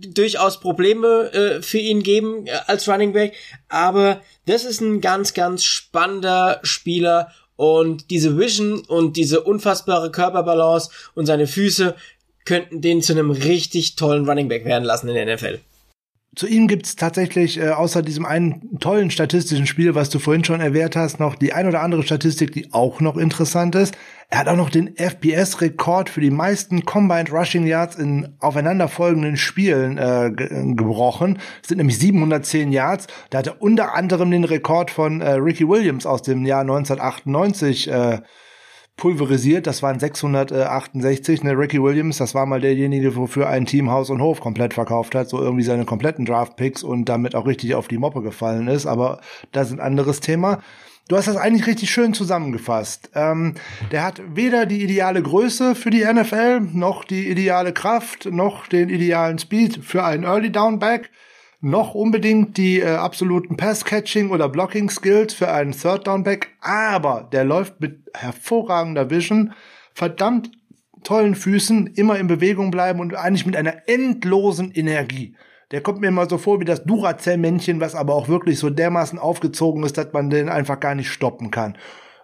durchaus 0.00 0.60
Probleme 0.60 1.32
äh, 1.32 1.62
für 1.62 1.78
ihn 1.78 2.02
geben 2.02 2.46
äh, 2.46 2.52
als 2.66 2.88
Running 2.88 3.12
Back, 3.12 3.34
aber 3.68 4.20
das 4.46 4.64
ist 4.64 4.80
ein 4.80 5.00
ganz, 5.00 5.34
ganz 5.34 5.64
spannender 5.64 6.60
Spieler 6.62 7.32
und 7.56 8.10
diese 8.10 8.38
Vision 8.38 8.80
und 8.80 9.16
diese 9.16 9.42
unfassbare 9.42 10.10
Körperbalance 10.10 10.90
und 11.14 11.26
seine 11.26 11.46
Füße 11.46 11.94
könnten 12.44 12.80
den 12.80 13.02
zu 13.02 13.12
einem 13.12 13.30
richtig 13.30 13.96
tollen 13.96 14.28
Running 14.28 14.48
Back 14.48 14.64
werden 14.64 14.84
lassen 14.84 15.08
in 15.08 15.14
der 15.14 15.36
NFL. 15.36 15.60
Zu 16.36 16.46
ihm 16.46 16.68
gibt's 16.68 16.94
tatsächlich 16.94 17.58
äh, 17.58 17.70
außer 17.70 18.02
diesem 18.02 18.26
einen 18.26 18.78
tollen 18.80 19.10
statistischen 19.10 19.66
Spiel, 19.66 19.94
was 19.94 20.10
du 20.10 20.18
vorhin 20.18 20.44
schon 20.44 20.60
erwähnt 20.60 20.94
hast, 20.94 21.18
noch 21.18 21.34
die 21.34 21.52
ein 21.52 21.66
oder 21.66 21.80
andere 21.80 22.02
Statistik, 22.02 22.52
die 22.52 22.72
auch 22.72 23.00
noch 23.00 23.16
interessant 23.16 23.74
ist. 23.74 23.96
Er 24.30 24.40
hat 24.40 24.48
auch 24.48 24.56
noch 24.56 24.68
den 24.68 24.94
FPS-Rekord 24.94 26.10
für 26.10 26.20
die 26.20 26.30
meisten 26.30 26.84
Combined 26.84 27.32
Rushing 27.32 27.66
Yards 27.66 27.96
in 27.96 28.36
aufeinanderfolgenden 28.40 29.38
Spielen 29.38 29.96
äh, 29.96 30.30
ge 30.30 30.48
gebrochen. 30.74 31.38
Das 31.60 31.68
sind 31.68 31.78
nämlich 31.78 31.98
710 31.98 32.72
Yards. 32.72 33.06
Da 33.30 33.38
hat 33.38 33.46
er 33.46 33.62
unter 33.62 33.94
anderem 33.94 34.30
den 34.30 34.44
Rekord 34.44 34.90
von 34.90 35.22
äh, 35.22 35.30
Ricky 35.32 35.66
Williams 35.66 36.04
aus 36.04 36.20
dem 36.22 36.44
Jahr 36.44 36.60
1998 36.60 37.90
äh, 37.90 38.20
pulverisiert. 38.98 39.66
Das 39.66 39.82
waren 39.82 39.98
668. 39.98 41.42
Ne, 41.42 41.52
Ricky 41.56 41.82
Williams, 41.82 42.18
das 42.18 42.34
war 42.34 42.44
mal 42.44 42.60
derjenige, 42.60 43.16
wofür 43.16 43.48
ein 43.48 43.64
Team 43.64 43.90
Haus 43.90 44.10
und 44.10 44.20
Hof 44.20 44.40
komplett 44.40 44.74
verkauft 44.74 45.14
hat, 45.14 45.30
so 45.30 45.40
irgendwie 45.40 45.64
seine 45.64 45.86
kompletten 45.86 46.26
Draft-Picks 46.26 46.82
und 46.82 47.06
damit 47.06 47.34
auch 47.34 47.46
richtig 47.46 47.74
auf 47.74 47.88
die 47.88 47.96
Moppe 47.96 48.20
gefallen 48.20 48.68
ist. 48.68 48.84
Aber 48.84 49.20
das 49.52 49.68
ist 49.68 49.74
ein 49.74 49.80
anderes 49.80 50.20
Thema. 50.20 50.58
Du 51.08 51.16
hast 51.16 51.26
das 51.26 51.36
eigentlich 51.38 51.66
richtig 51.66 51.90
schön 51.90 52.12
zusammengefasst. 52.12 53.10
Ähm, 53.14 53.54
der 53.90 54.04
hat 54.04 54.20
weder 54.34 54.66
die 54.66 54.82
ideale 54.82 55.22
Größe 55.22 55.74
für 55.74 55.88
die 55.88 56.04
NFL, 56.04 56.60
noch 56.60 57.02
die 57.04 57.30
ideale 57.30 57.72
Kraft, 57.72 58.26
noch 58.26 58.66
den 58.66 58.90
idealen 58.90 59.38
Speed 59.38 59.82
für 59.82 60.04
einen 60.04 60.24
Early 60.24 60.52
Down 60.52 60.78
Back, 60.78 61.10
noch 61.60 61.94
unbedingt 61.94 62.56
die 62.56 62.80
äh, 62.80 62.94
absoluten 62.94 63.56
Pass-Catching 63.56 64.30
oder 64.30 64.48
Blocking-Skills 64.48 65.34
für 65.34 65.50
einen 65.50 65.72
Third 65.72 66.06
Down 66.06 66.22
Back, 66.22 66.50
aber 66.60 67.28
der 67.32 67.44
läuft 67.44 67.80
mit 67.80 68.08
hervorragender 68.14 69.10
Vision, 69.10 69.52
verdammt 69.92 70.50
tollen 71.02 71.34
Füßen, 71.34 71.88
immer 71.88 72.18
in 72.18 72.26
Bewegung 72.26 72.70
bleiben 72.70 73.00
und 73.00 73.14
eigentlich 73.14 73.46
mit 73.46 73.56
einer 73.56 73.88
endlosen 73.88 74.72
Energie. 74.72 75.36
Der 75.70 75.82
kommt 75.82 76.00
mir 76.00 76.08
immer 76.08 76.28
so 76.28 76.38
vor 76.38 76.60
wie 76.60 76.64
das 76.64 76.84
Duracell-Männchen, 76.84 77.80
was 77.80 77.94
aber 77.94 78.14
auch 78.14 78.28
wirklich 78.28 78.58
so 78.58 78.70
dermaßen 78.70 79.18
aufgezogen 79.18 79.82
ist, 79.82 79.98
dass 79.98 80.12
man 80.12 80.30
den 80.30 80.48
einfach 80.48 80.80
gar 80.80 80.94
nicht 80.94 81.10
stoppen 81.10 81.50
kann. 81.50 81.76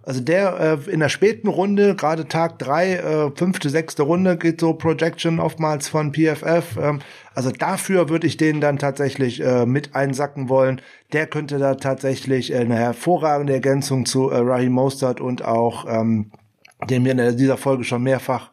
Also 0.06 0.20
der 0.20 0.78
äh, 0.86 0.90
in 0.90 1.00
der 1.00 1.08
späten 1.08 1.48
Runde, 1.48 1.94
gerade 1.94 2.28
Tag 2.28 2.58
drei, 2.58 2.94
äh, 2.94 3.30
fünfte, 3.34 3.70
sechste 3.70 4.02
Runde 4.02 4.36
geht 4.36 4.60
so 4.60 4.74
Projection 4.74 5.40
oftmals 5.40 5.88
von 5.88 6.12
PFF. 6.12 6.76
Ähm, 6.80 7.00
also 7.34 7.50
dafür 7.50 8.08
würde 8.08 8.26
ich 8.26 8.36
den 8.36 8.60
dann 8.60 8.78
tatsächlich 8.78 9.42
äh, 9.42 9.64
mit 9.64 9.94
einsacken 9.94 10.48
wollen. 10.48 10.82
Der 11.12 11.26
könnte 11.26 11.58
da 11.58 11.76
tatsächlich 11.76 12.54
eine 12.54 12.76
hervorragende 12.76 13.54
Ergänzung 13.54 14.04
zu 14.04 14.30
äh, 14.30 14.36
Raheem 14.36 14.72
Mostert 14.72 15.20
und 15.20 15.44
auch 15.44 15.86
ähm, 15.88 16.30
den 16.90 17.04
wir 17.04 17.12
in 17.12 17.36
dieser 17.36 17.56
Folge 17.56 17.84
schon 17.84 18.02
mehrfach 18.02 18.50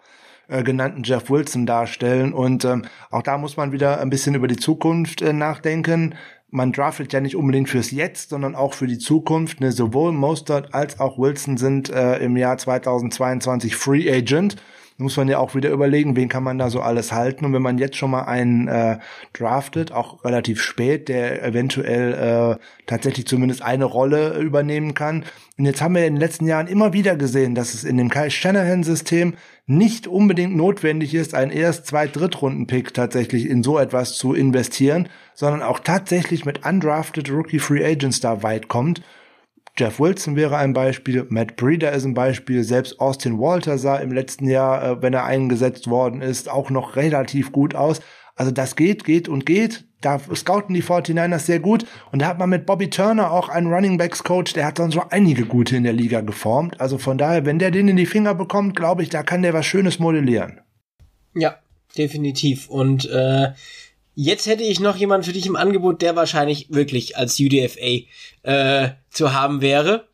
äh, 0.48 0.64
genannten 0.64 1.04
Jeff 1.04 1.30
Wilson 1.30 1.66
darstellen. 1.66 2.34
Und 2.34 2.66
ähm, 2.66 2.86
auch 3.10 3.22
da 3.22 3.38
muss 3.38 3.58
man 3.58 3.72
wieder 3.72 4.00
ein 4.00 4.10
bisschen 4.10 4.36
über 4.36 4.48
die 4.48 4.58
Zukunft 4.58 5.22
äh, 5.22 5.34
nachdenken. 5.34 6.16
Man 6.54 6.74
draftet 6.74 7.14
ja 7.14 7.22
nicht 7.22 7.38
unbedingt 7.38 7.70
fürs 7.70 7.92
Jetzt, 7.92 8.30
sondern 8.30 8.56
auch 8.56 8.74
für 8.74 8.86
die 8.86 8.98
Zukunft. 8.98 9.62
Ne? 9.62 9.72
Sowohl 9.72 10.12
Mostert 10.12 10.74
als 10.74 11.00
auch 11.00 11.18
Wilson 11.18 11.56
sind 11.56 11.90
äh, 11.90 12.18
im 12.18 12.36
Jahr 12.36 12.58
2022 12.58 13.78
Free 13.78 14.12
Agent. 14.12 14.58
muss 14.98 15.16
man 15.16 15.30
ja 15.30 15.40
auch 15.40 15.56
wieder 15.56 15.70
überlegen, 15.72 16.18
wen 16.18 16.28
kann 16.28 16.44
man 16.44 16.58
da 16.58 16.70
so 16.70 16.82
alles 16.82 17.14
halten. 17.14 17.46
Und 17.46 17.54
wenn 17.54 17.62
man 17.62 17.78
jetzt 17.78 17.96
schon 17.96 18.12
mal 18.12 18.24
einen 18.24 18.68
äh, 18.68 19.00
draftet, 19.32 19.94
auch 19.94 20.26
relativ 20.26 20.62
spät, 20.62 21.08
der 21.08 21.42
eventuell 21.42 22.58
äh, 22.60 22.64
tatsächlich 22.86 23.28
zumindest 23.28 23.62
eine 23.62 23.86
Rolle 23.86 24.38
übernehmen 24.38 24.94
kann. 24.94 25.24
Und 25.58 25.66
jetzt 25.66 25.82
haben 25.82 25.96
wir 25.96 26.06
in 26.06 26.16
den 26.16 26.20
letzten 26.20 26.48
Jahren 26.48 26.68
immer 26.68 26.92
wieder 26.92 27.16
gesehen, 27.16 27.56
dass 27.56 27.74
es 27.74 27.86
in 27.86 27.96
dem 27.96 28.10
Kyle 28.10 28.30
Shanahan-System 28.30 29.36
nicht 29.68 30.08
unbedingt 30.08 30.56
notwendig 30.56 31.14
ist, 31.14 31.34
einen 31.34 31.52
erst 31.52 31.86
zweit 31.86 32.16
Drittrunden-Pick 32.16 32.94
tatsächlich 32.94 33.48
in 33.48 33.64
so 33.64 33.78
etwas 33.78 34.18
zu 34.18 34.34
investieren, 34.34 35.08
sondern 35.34 35.62
auch 35.62 35.80
tatsächlich 35.80 36.46
mit 36.46 36.66
undrafted 36.66 37.32
Rookie 37.32 37.60
Free 37.60 37.86
Agents 37.86 38.20
da 38.20 38.44
weit 38.44 38.68
kommt. 38.68 39.02
Jeff 39.78 40.00
Wilson 40.00 40.36
wäre 40.36 40.58
ein 40.58 40.74
Beispiel, 40.74 41.26
Matt 41.30 41.56
Breeder 41.56 41.94
ist 41.94 42.04
ein 42.04 42.14
Beispiel, 42.14 42.64
selbst 42.64 43.00
Austin 43.00 43.40
Walter 43.40 43.78
sah 43.78 43.98
im 43.98 44.12
letzten 44.12 44.50
Jahr, 44.50 44.84
äh, 44.84 45.02
wenn 45.02 45.14
er 45.14 45.24
eingesetzt 45.24 45.90
worden 45.90 46.22
ist, 46.22 46.50
auch 46.50 46.70
noch 46.70 46.96
relativ 46.96 47.52
gut 47.52 47.74
aus. 47.74 48.02
Also 48.36 48.52
das 48.52 48.76
geht, 48.76 49.06
geht 49.06 49.30
und 49.30 49.46
geht. 49.46 49.86
Da 50.02 50.20
scouten 50.20 50.74
die 50.74 50.84
49ers 50.84 51.40
sehr 51.40 51.60
gut. 51.60 51.86
Und 52.12 52.22
da 52.22 52.28
hat 52.28 52.40
man 52.40 52.50
mit 52.50 52.66
Bobby 52.66 52.90
Turner 52.90 53.32
auch 53.32 53.50
einen 53.50 53.72
Running 53.72 53.98
Backs 53.98 54.24
Coach, 54.24 54.54
der 54.54 54.66
hat 54.66 54.80
dann 54.80 54.92
so 54.92 55.04
einige 55.10 55.46
gute 55.46 55.76
in 55.76 55.84
der 55.84 55.94
Liga 55.94 56.22
geformt. 56.22 56.82
Also 56.82 56.98
von 56.98 57.18
daher, 57.18 57.46
wenn 57.46 57.60
der 57.60 57.72
den 57.72 57.88
in 57.88 57.98
die 57.98 58.06
Finger 58.06 58.36
bekommt, 58.36 58.76
glaube 58.76 59.04
ich, 59.04 59.10
da 59.10 59.24
kann 59.24 59.42
der 59.42 59.54
was 59.54 59.66
Schönes 59.66 60.00
modellieren. 60.00 60.62
Ja, 61.36 61.56
definitiv. 61.98 62.68
Und 62.68 63.10
äh, 63.10 63.52
Jetzt 64.14 64.46
hätte 64.46 64.64
ich 64.64 64.80
noch 64.80 64.98
jemanden 64.98 65.26
für 65.26 65.34
dich 65.34 65.46
im 65.46 65.56
Angebot, 65.56 66.02
der 66.02 66.16
wahrscheinlich 66.16 66.68
wirklich 66.70 67.18
als 67.18 67.40
UDFA 67.40 68.06
äh, 68.44 68.90
zu 69.10 69.34
haben 69.34 69.62
wäre. 69.62 70.08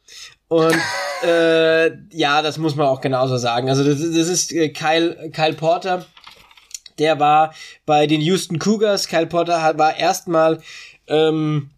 Und 0.47 0.77
äh, 1.27 1.91
ja, 2.11 2.41
das 2.41 2.57
muss 2.57 2.75
man 2.75 2.87
auch 2.87 3.01
genauso 3.01 3.37
sagen. 3.37 3.69
Also 3.69 3.83
das, 3.83 3.99
das 3.99 4.27
ist 4.29 4.53
äh, 4.53 4.69
Kyle, 4.69 5.31
Kyle 5.31 5.53
Porter. 5.53 6.05
Der 6.99 7.19
war 7.19 7.53
bei 7.85 8.07
den 8.07 8.21
Houston 8.21 8.59
Cougars. 8.59 9.07
Kyle 9.07 9.27
Porter 9.27 9.61
hat, 9.61 9.77
war 9.77 9.97
erstmal 9.97 10.61
ähm, 11.07 11.69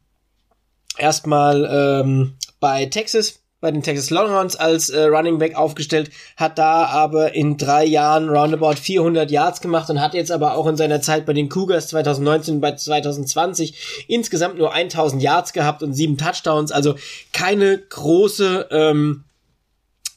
erstmal 0.98 1.66
ähm, 2.04 2.36
bei 2.60 2.86
Texas 2.86 3.40
bei 3.62 3.72
den 3.72 3.84
Texas 3.84 4.10
Longhorns 4.10 4.56
als 4.56 4.90
äh, 4.90 5.04
Running 5.04 5.38
Back 5.38 5.56
aufgestellt, 5.56 6.12
hat 6.38 6.58
da 6.58 6.86
aber 6.86 7.36
in 7.36 7.58
drei 7.58 7.84
Jahren 7.84 8.30
roundabout 8.30 8.76
400 8.76 9.30
Yards 9.30 9.60
gemacht 9.60 9.90
und 9.90 10.00
hat 10.00 10.14
jetzt 10.14 10.32
aber 10.32 10.56
auch 10.56 10.66
in 10.68 10.78
seiner 10.78 11.02
Zeit 11.02 11.26
bei 11.26 11.34
den 11.34 11.50
Cougars 11.50 11.90
2019 11.90 12.62
bei 12.62 12.76
2020 12.76 14.06
insgesamt 14.08 14.58
nur 14.58 14.74
1000 14.74 15.22
Yards 15.22 15.52
gehabt 15.52 15.84
und 15.84 15.94
sieben 15.94 16.18
Touchdowns, 16.18 16.72
also 16.72 16.96
keine 17.34 17.78
große 17.78 18.68
ähm, 18.72 19.26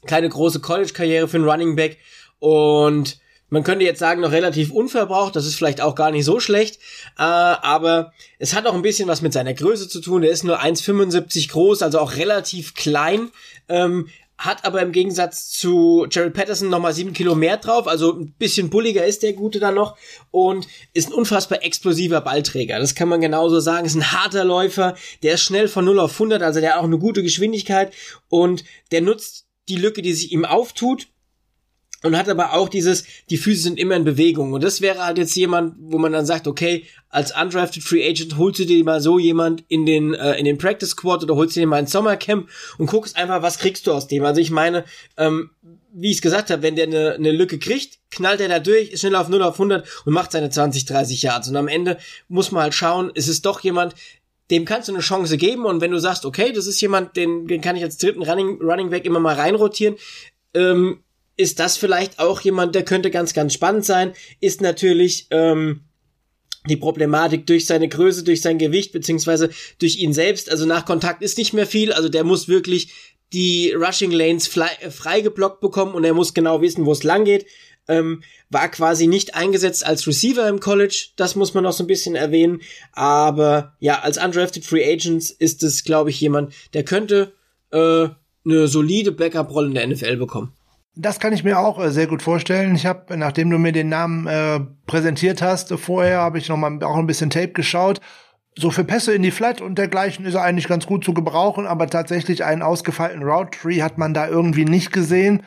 keine 0.06 0.28
große 0.28 0.60
College-Karriere 0.60 1.28
für 1.28 1.36
einen 1.36 1.48
Running 1.48 1.76
Back 1.76 1.98
und 2.38 3.18
man 3.52 3.64
könnte 3.64 3.84
jetzt 3.84 3.98
sagen, 3.98 4.22
noch 4.22 4.32
relativ 4.32 4.72
unverbraucht, 4.72 5.36
das 5.36 5.44
ist 5.44 5.56
vielleicht 5.56 5.82
auch 5.82 5.94
gar 5.94 6.10
nicht 6.10 6.24
so 6.24 6.40
schlecht, 6.40 6.76
äh, 7.18 7.22
aber 7.22 8.14
es 8.38 8.54
hat 8.54 8.66
auch 8.66 8.72
ein 8.72 8.80
bisschen 8.80 9.08
was 9.08 9.20
mit 9.20 9.34
seiner 9.34 9.52
Größe 9.52 9.90
zu 9.90 10.00
tun. 10.00 10.22
Der 10.22 10.30
ist 10.30 10.42
nur 10.42 10.62
1,75 10.62 11.50
groß, 11.50 11.82
also 11.82 11.98
auch 11.98 12.16
relativ 12.16 12.72
klein. 12.72 13.30
Ähm, 13.68 14.08
hat 14.38 14.64
aber 14.64 14.80
im 14.80 14.90
Gegensatz 14.90 15.50
zu 15.50 16.06
Jerry 16.10 16.30
Patterson 16.30 16.70
nochmal 16.70 16.94
sieben 16.94 17.12
Kilo 17.12 17.34
mehr 17.34 17.58
drauf, 17.58 17.86
also 17.86 18.18
ein 18.18 18.32
bisschen 18.38 18.70
bulliger 18.70 19.04
ist 19.04 19.22
der 19.22 19.34
Gute 19.34 19.60
dann 19.60 19.74
noch 19.74 19.98
und 20.30 20.66
ist 20.94 21.10
ein 21.10 21.12
unfassbar 21.12 21.62
explosiver 21.62 22.22
Ballträger. 22.22 22.78
Das 22.78 22.94
kann 22.94 23.10
man 23.10 23.20
genauso 23.20 23.60
sagen. 23.60 23.84
Ist 23.84 23.94
ein 23.94 24.12
harter 24.12 24.44
Läufer, 24.44 24.96
der 25.22 25.34
ist 25.34 25.42
schnell 25.42 25.68
von 25.68 25.84
0 25.84 26.00
auf 26.00 26.14
100, 26.14 26.42
also 26.42 26.60
der 26.60 26.72
hat 26.72 26.78
auch 26.78 26.84
eine 26.84 26.98
gute 26.98 27.22
Geschwindigkeit 27.22 27.92
und 28.30 28.64
der 28.92 29.02
nutzt 29.02 29.46
die 29.68 29.76
Lücke, 29.76 30.00
die 30.00 30.14
sich 30.14 30.32
ihm 30.32 30.46
auftut 30.46 31.08
und 32.02 32.16
hat 32.16 32.28
aber 32.28 32.54
auch 32.54 32.68
dieses, 32.68 33.04
die 33.30 33.36
Füße 33.36 33.62
sind 33.62 33.78
immer 33.78 33.96
in 33.96 34.04
Bewegung. 34.04 34.52
Und 34.52 34.64
das 34.64 34.80
wäre 34.80 35.04
halt 35.04 35.18
jetzt 35.18 35.34
jemand, 35.36 35.74
wo 35.78 35.98
man 35.98 36.12
dann 36.12 36.26
sagt, 36.26 36.46
okay, 36.46 36.84
als 37.08 37.32
undrafted 37.36 37.82
Free 37.82 38.08
Agent 38.08 38.36
holst 38.38 38.58
du 38.60 38.64
dir 38.64 38.82
mal 38.84 39.00
so 39.00 39.18
jemand 39.18 39.64
in 39.68 39.86
den, 39.86 40.14
äh, 40.14 40.34
in 40.34 40.44
den 40.44 40.58
Practice 40.58 40.90
Squad 40.90 41.22
oder 41.22 41.36
holst 41.36 41.56
du 41.56 41.60
dir 41.60 41.66
mal 41.66 41.78
ins 41.78 41.92
Sommercamp 41.92 42.48
und 42.78 42.86
guckst 42.86 43.16
einfach, 43.16 43.42
was 43.42 43.58
kriegst 43.58 43.86
du 43.86 43.92
aus 43.92 44.08
dem. 44.08 44.24
Also 44.24 44.40
ich 44.40 44.50
meine, 44.50 44.84
ähm, 45.16 45.50
wie 45.92 46.10
ich 46.10 46.16
es 46.16 46.22
gesagt 46.22 46.50
habe, 46.50 46.62
wenn 46.62 46.74
der 46.74 46.86
eine, 46.86 47.14
eine 47.14 47.32
Lücke 47.32 47.58
kriegt, 47.58 47.98
knallt 48.10 48.40
er 48.40 48.48
da 48.48 48.58
durch, 48.58 48.90
ist 48.90 49.00
schnell 49.00 49.14
auf 49.14 49.28
0 49.28 49.42
auf 49.42 49.54
100 49.54 49.86
und 50.06 50.12
macht 50.12 50.32
seine 50.32 50.50
20, 50.50 50.86
30 50.86 51.22
Yards. 51.22 51.48
Und 51.48 51.56
am 51.56 51.68
Ende 51.68 51.98
muss 52.28 52.50
man 52.50 52.62
halt 52.62 52.74
schauen, 52.74 53.12
es 53.14 53.28
ist 53.28 53.44
doch 53.44 53.60
jemand, 53.60 53.94
dem 54.50 54.64
kannst 54.64 54.88
du 54.88 54.92
eine 54.92 55.02
Chance 55.02 55.36
geben 55.36 55.64
und 55.64 55.80
wenn 55.80 55.90
du 55.90 55.98
sagst, 55.98 56.26
okay, 56.26 56.52
das 56.52 56.66
ist 56.66 56.80
jemand, 56.80 57.16
den, 57.16 57.46
den 57.46 57.60
kann 57.60 57.76
ich 57.76 57.82
als 57.82 57.98
dritten 57.98 58.22
Running, 58.22 58.60
Running 58.60 58.90
Back 58.90 59.04
immer 59.04 59.20
mal 59.20 59.34
reinrotieren, 59.34 59.96
ähm, 60.54 61.00
ist 61.36 61.59
das 61.59 61.76
vielleicht 61.76 62.18
auch 62.18 62.40
jemand, 62.40 62.74
der 62.74 62.84
könnte 62.84 63.10
ganz, 63.10 63.34
ganz 63.34 63.54
spannend 63.54 63.84
sein, 63.84 64.12
ist 64.40 64.60
natürlich 64.60 65.26
ähm, 65.30 65.80
die 66.68 66.76
Problematik 66.76 67.46
durch 67.46 67.66
seine 67.66 67.88
Größe, 67.88 68.22
durch 68.22 68.42
sein 68.42 68.59
Gewicht, 68.59 68.92
beziehungsweise 68.92 69.50
durch 69.78 69.96
ihn 69.96 70.12
selbst. 70.12 70.50
Also 70.50 70.66
nach 70.66 70.84
Kontakt 70.84 71.22
ist 71.22 71.38
nicht 71.38 71.52
mehr 71.52 71.66
viel, 71.66 71.92
also 71.92 72.09
der 72.09 72.24
muss 72.24 72.48
wirklich 72.48 73.12
die 73.32 73.72
Rushing 73.72 74.10
Lanes 74.10 74.46
frei, 74.46 74.70
frei 74.90 75.22
geblockt 75.22 75.60
bekommen 75.60 75.94
und 75.94 76.04
er 76.04 76.14
muss 76.14 76.34
genau 76.34 76.60
wissen, 76.60 76.84
wo 76.84 76.92
es 76.92 77.02
lang 77.02 77.24
geht. 77.24 77.46
Ähm, 77.88 78.22
war 78.48 78.68
quasi 78.68 79.09
nicht 79.09 79.34
eingesetzt 79.34 79.84
als 79.84 80.06
Receiver 80.06 80.48
im 80.48 80.60
College, 80.60 81.09
das 81.16 81.34
muss 81.34 81.52
man 81.52 81.64
noch 81.64 81.72
so 81.72 81.82
ein 81.82 81.88
bisschen 81.88 82.14
erwähnen. 82.14 82.60
Aber 82.92 83.76
ja, 83.80 84.00
als 84.00 84.22
undrafted 84.22 84.64
Free 84.64 84.84
Agents 84.84 85.30
ist 85.30 85.64
es, 85.64 85.82
glaube 85.82 86.10
ich, 86.10 86.20
jemand, 86.20 86.54
der 86.74 86.84
könnte 86.84 87.32
äh, 87.72 88.09
eine 88.44 88.68
solide 88.68 89.10
Backup-Rolle 89.10 89.68
in 89.68 89.74
der 89.74 89.86
NFL 89.88 90.16
bekommen. 90.16 90.52
Das 90.94 91.20
kann 91.20 91.32
ich 91.32 91.43
mir 91.43 91.59
auch 91.59 91.82
äh, 91.82 91.90
sehr 91.90 92.06
gut 92.06 92.23
vorstellen. 92.23 92.74
Ich 92.74 92.85
habe, 92.85 93.16
nachdem 93.16 93.48
du 93.48 93.59
mir 93.59 93.73
den 93.73 93.89
Namen 93.89 94.27
äh, 94.27 94.60
präsentiert 94.86 95.40
hast, 95.40 95.73
äh, 95.73 95.78
vorher 95.78 96.19
habe 96.19 96.39
ich 96.39 96.48
noch 96.48 96.59
mal 96.59 96.82
auch 96.82 96.97
ein 96.97 97.06
bisschen 97.06 97.31
Tape 97.31 97.52
geschaut. 97.52 98.01
So 98.59 98.70
für 98.70 98.85
Pässe 98.85 99.14
in 99.14 99.23
die 99.23 99.31
Flat 99.31 99.62
und 99.62 99.78
dergleichen 99.78 100.27
ist 100.27 100.35
er 100.35 100.43
eigentlich 100.43 100.69
ganz 100.69 100.86
gut 100.86 101.02
zu 101.02 101.14
gebrauchen, 101.14 101.66
aber 101.66 101.86
tatsächlich 101.86 102.44
einen 102.44 102.60
ausgefeilten 102.60 103.23
Route 103.23 103.59
Tree 103.59 103.81
hat 103.81 103.97
man 103.97 104.12
da 104.12 104.28
irgendwie 104.28 104.66
nicht 104.66 104.93
gesehen. 104.93 105.43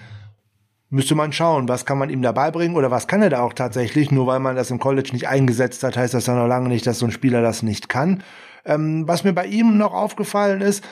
Müsste 0.90 1.14
man 1.14 1.32
schauen, 1.32 1.70
was 1.70 1.86
kann 1.86 2.00
man 2.00 2.10
ihm 2.10 2.24
dabei 2.24 2.50
bringen 2.50 2.76
oder 2.76 2.90
was 2.90 3.06
kann 3.06 3.22
er 3.22 3.30
da 3.30 3.42
auch 3.42 3.54
tatsächlich. 3.54 4.10
Nur 4.10 4.26
weil 4.26 4.40
man 4.40 4.56
das 4.56 4.72
im 4.72 4.80
College 4.80 5.10
nicht 5.14 5.28
eingesetzt 5.28 5.84
hat, 5.84 5.96
heißt 5.96 6.16
das 6.16 6.26
ja 6.26 6.34
noch 6.34 6.48
lange 6.48 6.70
nicht, 6.70 6.88
dass 6.88 6.98
so 6.98 7.06
ein 7.06 7.12
Spieler 7.12 7.44
das 7.44 7.62
nicht 7.62 7.90
kann. 7.90 8.24
Ähm, 8.66 9.08
was 9.08 9.24
mir 9.24 9.34
bei 9.34 9.46
ihm 9.46 9.78
noch 9.78 9.94
aufgefallen 9.94 10.62
ist, 10.62 10.84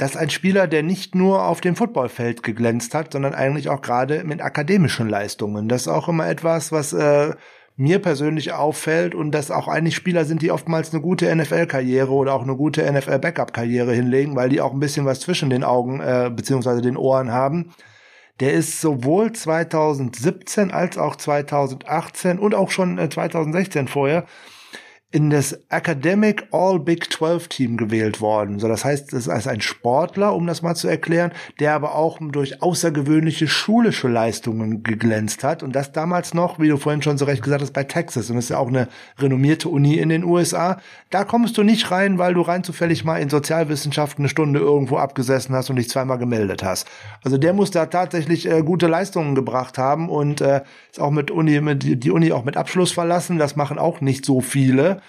dass 0.00 0.16
ein 0.16 0.30
Spieler, 0.30 0.66
der 0.66 0.82
nicht 0.82 1.14
nur 1.14 1.44
auf 1.44 1.60
dem 1.60 1.76
Footballfeld 1.76 2.42
geglänzt 2.42 2.94
hat, 2.94 3.12
sondern 3.12 3.34
eigentlich 3.34 3.68
auch 3.68 3.82
gerade 3.82 4.24
mit 4.24 4.40
akademischen 4.40 5.10
Leistungen. 5.10 5.68
Das 5.68 5.82
ist 5.82 5.88
auch 5.88 6.08
immer 6.08 6.26
etwas, 6.26 6.72
was 6.72 6.94
äh, 6.94 7.34
mir 7.76 7.98
persönlich 7.98 8.54
auffällt 8.54 9.14
und 9.14 9.30
dass 9.32 9.50
auch 9.50 9.68
eigentlich 9.68 9.96
Spieler 9.96 10.24
sind, 10.24 10.40
die 10.40 10.52
oftmals 10.52 10.94
eine 10.94 11.02
gute 11.02 11.34
NFL-Karriere 11.34 12.12
oder 12.12 12.32
auch 12.32 12.42
eine 12.42 12.56
gute 12.56 12.90
NFL-Backup-Karriere 12.90 13.92
hinlegen, 13.92 14.36
weil 14.36 14.48
die 14.48 14.62
auch 14.62 14.72
ein 14.72 14.80
bisschen 14.80 15.04
was 15.04 15.20
zwischen 15.20 15.50
den 15.50 15.64
Augen 15.64 16.00
äh, 16.00 16.30
beziehungsweise 16.34 16.80
den 16.80 16.96
Ohren 16.96 17.30
haben. 17.30 17.74
Der 18.40 18.54
ist 18.54 18.80
sowohl 18.80 19.32
2017 19.32 20.70
als 20.70 20.96
auch 20.96 21.16
2018 21.16 22.38
und 22.38 22.54
auch 22.54 22.70
schon 22.70 22.96
2016 22.96 23.84
äh, 23.84 23.88
vorher 23.88 24.24
in 25.12 25.28
das 25.28 25.58
Academic 25.70 26.46
All 26.52 26.78
Big 26.78 27.12
12 27.12 27.48
Team 27.48 27.76
gewählt 27.76 28.20
worden. 28.20 28.60
So, 28.60 28.68
das 28.68 28.84
heißt, 28.84 29.12
das 29.12 29.26
ist 29.26 29.48
ein 29.48 29.60
Sportler, 29.60 30.34
um 30.36 30.46
das 30.46 30.62
mal 30.62 30.76
zu 30.76 30.86
erklären, 30.86 31.32
der 31.58 31.74
aber 31.74 31.96
auch 31.96 32.18
durch 32.20 32.62
außergewöhnliche 32.62 33.48
schulische 33.48 34.06
Leistungen 34.06 34.84
geglänzt 34.84 35.42
hat. 35.42 35.64
Und 35.64 35.74
das 35.74 35.90
damals 35.90 36.32
noch, 36.32 36.60
wie 36.60 36.68
du 36.68 36.76
vorhin 36.76 37.02
schon 37.02 37.18
so 37.18 37.24
recht 37.24 37.42
gesagt 37.42 37.60
hast, 37.60 37.72
bei 37.72 37.82
Texas. 37.82 38.30
Und 38.30 38.36
das 38.36 38.44
ist 38.44 38.50
ja 38.50 38.58
auch 38.58 38.68
eine 38.68 38.86
renommierte 39.18 39.68
Uni 39.68 39.96
in 39.96 40.10
den 40.10 40.22
USA. 40.22 40.80
Da 41.10 41.24
kommst 41.24 41.58
du 41.58 41.64
nicht 41.64 41.90
rein, 41.90 42.18
weil 42.18 42.34
du 42.34 42.42
rein 42.42 42.62
zufällig 42.62 43.04
mal 43.04 43.18
in 43.18 43.30
Sozialwissenschaften 43.30 44.22
eine 44.22 44.28
Stunde 44.28 44.60
irgendwo 44.60 44.98
abgesessen 44.98 45.56
hast 45.56 45.70
und 45.70 45.76
dich 45.76 45.90
zweimal 45.90 46.18
gemeldet 46.18 46.62
hast. 46.62 46.86
Also 47.24 47.36
der 47.36 47.52
muss 47.52 47.72
da 47.72 47.86
tatsächlich 47.86 48.48
äh, 48.48 48.62
gute 48.62 48.86
Leistungen 48.86 49.34
gebracht 49.34 49.76
haben 49.76 50.08
und 50.08 50.40
äh, 50.40 50.60
ist 50.88 51.00
auch 51.00 51.10
mit 51.10 51.32
Uni, 51.32 51.60
mit, 51.60 52.04
die 52.04 52.10
Uni 52.12 52.30
auch 52.30 52.44
mit 52.44 52.56
Abschluss 52.56 52.92
verlassen. 52.92 53.38
Das 53.38 53.56
machen 53.56 53.76
auch 53.76 54.00
nicht 54.00 54.24
so 54.24 54.40
viele 54.40 54.99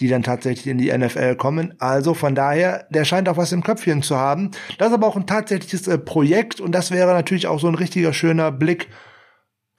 die 0.00 0.08
dann 0.08 0.22
tatsächlich 0.22 0.66
in 0.66 0.78
die 0.78 0.96
NFL 0.96 1.36
kommen. 1.36 1.74
Also 1.78 2.14
von 2.14 2.34
daher, 2.34 2.86
der 2.90 3.04
scheint 3.04 3.28
auch 3.28 3.36
was 3.36 3.52
im 3.52 3.62
Köpfchen 3.62 4.02
zu 4.02 4.16
haben. 4.16 4.50
Das 4.78 4.88
ist 4.88 4.94
aber 4.94 5.06
auch 5.06 5.16
ein 5.16 5.26
tatsächliches 5.26 5.88
äh, 5.88 5.98
Projekt 5.98 6.60
und 6.60 6.72
das 6.72 6.90
wäre 6.90 7.12
natürlich 7.12 7.46
auch 7.46 7.60
so 7.60 7.68
ein 7.68 7.74
richtiger 7.74 8.12
schöner 8.12 8.52
Blick 8.52 8.88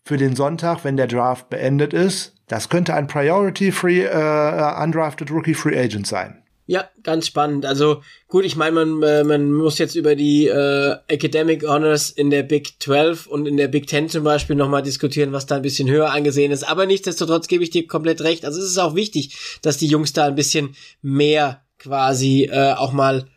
für 0.06 0.18
den 0.18 0.36
Sonntag, 0.36 0.84
wenn 0.84 0.98
der 0.98 1.08
Draft 1.08 1.50
beendet 1.50 1.94
ist. 1.94 2.36
Das 2.48 2.70
könnte 2.70 2.94
ein 2.94 3.08
Priority 3.08 3.72
Free 3.72 4.04
äh, 4.04 4.84
Undrafted 4.84 5.30
Rookie 5.32 5.54
Free 5.54 5.78
Agent 5.78 6.08
sein. 6.08 6.44
Ja, 6.70 6.90
ganz 7.02 7.26
spannend. 7.28 7.66
Also 7.66 8.02
gut, 8.28 8.44
ich 8.44 8.58
meine, 8.58 8.74
man, 8.74 9.02
äh, 9.02 9.24
man 9.24 9.54
muss 9.54 9.78
jetzt 9.78 9.96
über 9.96 10.16
die 10.16 10.48
äh, 10.48 10.98
Academic 11.08 11.66
Honors 11.66 12.10
in 12.10 12.30
der 12.30 12.44
Big 12.44 12.74
12 12.82 13.26
und 13.26 13.46
in 13.46 13.56
der 13.56 13.70
Big 13.70 13.90
10 13.90 14.10
zum 14.10 14.26
Beispiel 14.26 14.58
nochmal 14.58 14.84
diskutieren, 14.84 15.32
was 15.32 15.46
da 15.46 15.56
ein 15.56 15.62
bisschen 15.62 15.90
höher 15.90 16.12
angesehen 16.12 16.52
ist. 16.52 16.68
Aber 16.68 16.86
nichtsdestotrotz 16.86 17.48
gebe 17.48 17.64
ich 17.64 17.70
dir 17.70 17.88
komplett 17.88 18.20
recht. 18.22 18.44
Also 18.44 18.60
es 18.60 18.68
ist 18.68 18.78
auch 18.80 18.96
wichtig, 18.96 19.60
dass 19.62 19.78
die 19.78 19.88
Jungs 19.88 20.12
da 20.12 20.26
ein 20.26 20.36
bisschen 20.36 20.76
mehr 21.02 21.62
quasi 21.80 22.50
äh, 22.52 22.74
auch 22.74 22.92
mal 22.92 23.28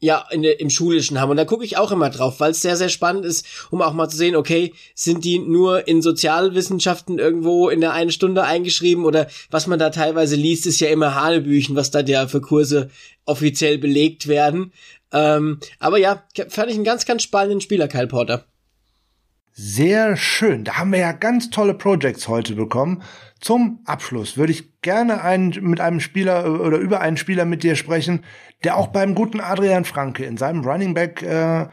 ja 0.00 0.24
in 0.30 0.44
im 0.44 0.70
Schulischen 0.70 1.20
haben. 1.20 1.30
Und 1.30 1.36
da 1.36 1.44
gucke 1.44 1.64
ich 1.64 1.76
auch 1.76 1.90
immer 1.90 2.10
drauf, 2.10 2.40
weil 2.40 2.52
es 2.52 2.62
sehr, 2.62 2.76
sehr 2.76 2.88
spannend 2.88 3.24
ist, 3.24 3.46
um 3.70 3.82
auch 3.82 3.92
mal 3.92 4.08
zu 4.08 4.16
sehen, 4.16 4.36
okay, 4.36 4.72
sind 4.94 5.24
die 5.24 5.38
nur 5.38 5.88
in 5.88 6.02
Sozialwissenschaften 6.02 7.18
irgendwo 7.18 7.68
in 7.68 7.80
der 7.80 7.92
einen 7.92 8.12
Stunde 8.12 8.44
eingeschrieben 8.44 9.04
oder 9.04 9.28
was 9.50 9.66
man 9.66 9.78
da 9.78 9.90
teilweise 9.90 10.36
liest, 10.36 10.66
ist 10.66 10.80
ja 10.80 10.88
immer 10.88 11.14
Hanebüchen, 11.14 11.76
was 11.76 11.90
da 11.90 12.00
ja 12.00 12.28
für 12.28 12.40
Kurse 12.40 12.90
offiziell 13.24 13.78
belegt 13.78 14.28
werden. 14.28 14.72
Ähm, 15.12 15.58
aber 15.78 15.98
ja, 15.98 16.22
fand 16.48 16.70
ich 16.70 16.76
einen 16.76 16.84
ganz, 16.84 17.06
ganz 17.06 17.22
spannenden 17.22 17.60
Spieler, 17.60 17.88
Kyle 17.88 18.06
Porter. 18.06 18.44
Sehr 19.60 20.16
schön. 20.16 20.62
Da 20.62 20.76
haben 20.76 20.92
wir 20.92 21.00
ja 21.00 21.10
ganz 21.10 21.50
tolle 21.50 21.74
Projects 21.74 22.28
heute 22.28 22.54
bekommen. 22.54 23.02
Zum 23.40 23.80
Abschluss 23.86 24.36
würde 24.36 24.52
ich 24.52 24.80
gerne 24.82 25.24
einen, 25.24 25.52
mit 25.62 25.80
einem 25.80 25.98
Spieler 25.98 26.46
äh, 26.46 26.48
oder 26.48 26.78
über 26.78 27.00
einen 27.00 27.16
Spieler 27.16 27.44
mit 27.44 27.64
dir 27.64 27.74
sprechen, 27.74 28.24
der 28.62 28.76
auch 28.76 28.86
beim 28.86 29.16
guten 29.16 29.40
Adrian 29.40 29.84
Franke 29.84 30.24
in 30.24 30.36
seinem 30.36 30.64
Running 30.64 30.94
Back 30.94 31.24
äh, 31.24 31.66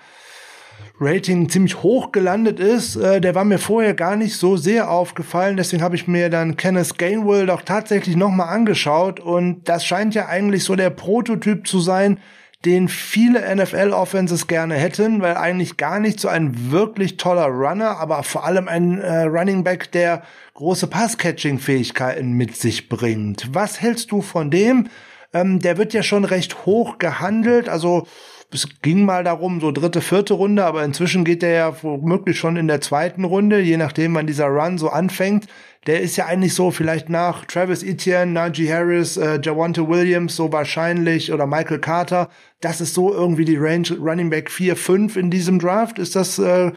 Rating 0.99 1.47
ziemlich 1.47 1.83
hoch 1.83 2.11
gelandet 2.11 2.59
ist. 2.59 2.95
Äh, 2.95 3.21
der 3.21 3.35
war 3.35 3.45
mir 3.45 3.59
vorher 3.59 3.93
gar 3.93 4.15
nicht 4.15 4.35
so 4.35 4.57
sehr 4.57 4.89
aufgefallen. 4.89 5.55
Deswegen 5.55 5.83
habe 5.83 5.95
ich 5.95 6.07
mir 6.07 6.31
dann 6.31 6.57
Kenneth 6.57 6.97
Gainwell 6.97 7.45
doch 7.45 7.61
tatsächlich 7.61 8.15
nochmal 8.15 8.49
angeschaut. 8.49 9.19
Und 9.19 9.69
das 9.69 9.85
scheint 9.85 10.15
ja 10.15 10.25
eigentlich 10.25 10.63
so 10.63 10.75
der 10.75 10.89
Prototyp 10.89 11.67
zu 11.67 11.79
sein, 11.79 12.17
den 12.65 12.87
viele 12.87 13.55
NFL-Offenses 13.55 14.47
gerne 14.47 14.75
hätten, 14.75 15.21
weil 15.21 15.37
eigentlich 15.37 15.77
gar 15.77 15.99
nicht 15.99 16.19
so 16.19 16.27
ein 16.27 16.71
wirklich 16.71 17.17
toller 17.17 17.45
Runner, 17.45 17.97
aber 17.97 18.23
vor 18.23 18.43
allem 18.45 18.67
ein 18.67 18.99
äh, 18.99 19.23
Running 19.23 19.63
Back, 19.63 19.91
der 19.91 20.23
große 20.55 20.87
Pass-Catching-Fähigkeiten 20.87 22.33
mit 22.33 22.55
sich 22.55 22.89
bringt. 22.89 23.53
Was 23.53 23.81
hältst 23.81 24.11
du 24.11 24.21
von 24.21 24.49
dem? 24.49 24.87
Ähm, 25.33 25.59
der 25.59 25.77
wird 25.77 25.93
ja 25.93 26.01
schon 26.01 26.25
recht 26.25 26.65
hoch 26.65 26.97
gehandelt, 26.97 27.69
also 27.69 28.07
es 28.51 28.67
ging 28.81 29.03
mal 29.03 29.23
darum, 29.23 29.59
so 29.59 29.71
dritte, 29.71 30.01
vierte 30.01 30.33
Runde, 30.33 30.65
aber 30.65 30.83
inzwischen 30.83 31.25
geht 31.25 31.41
der 31.41 31.51
ja 31.51 31.83
womöglich 31.83 32.39
schon 32.39 32.55
in 32.55 32.67
der 32.67 32.79
zweiten 32.79 33.25
Runde, 33.25 33.59
je 33.59 33.77
nachdem, 33.77 34.15
wann 34.15 34.27
dieser 34.27 34.47
Run 34.47 34.77
so 34.77 34.89
anfängt 34.89 35.47
der 35.85 36.01
ist 36.01 36.15
ja 36.15 36.25
eigentlich 36.25 36.53
so 36.53 36.71
vielleicht 36.71 37.09
nach 37.09 37.45
Travis 37.45 37.83
Etienne, 37.83 38.31
Najee 38.31 38.71
Harris, 38.71 39.17
äh, 39.17 39.39
Javante 39.41 39.87
Williams 39.87 40.35
so 40.35 40.51
wahrscheinlich 40.51 41.31
oder 41.31 41.45
Michael 41.45 41.79
Carter. 41.79 42.29
Das 42.59 42.81
ist 42.81 42.95
so 42.95 43.13
irgendwie 43.13 43.45
die 43.45 43.57
Range 43.57 43.87
Running 43.99 44.29
Back 44.29 44.49
4, 44.49 44.75
5 44.75 45.15
in 45.15 45.29
diesem 45.29 45.59
Draft. 45.59 45.99
Ist 45.99 46.15
das 46.15 46.39
äh, 46.39 46.71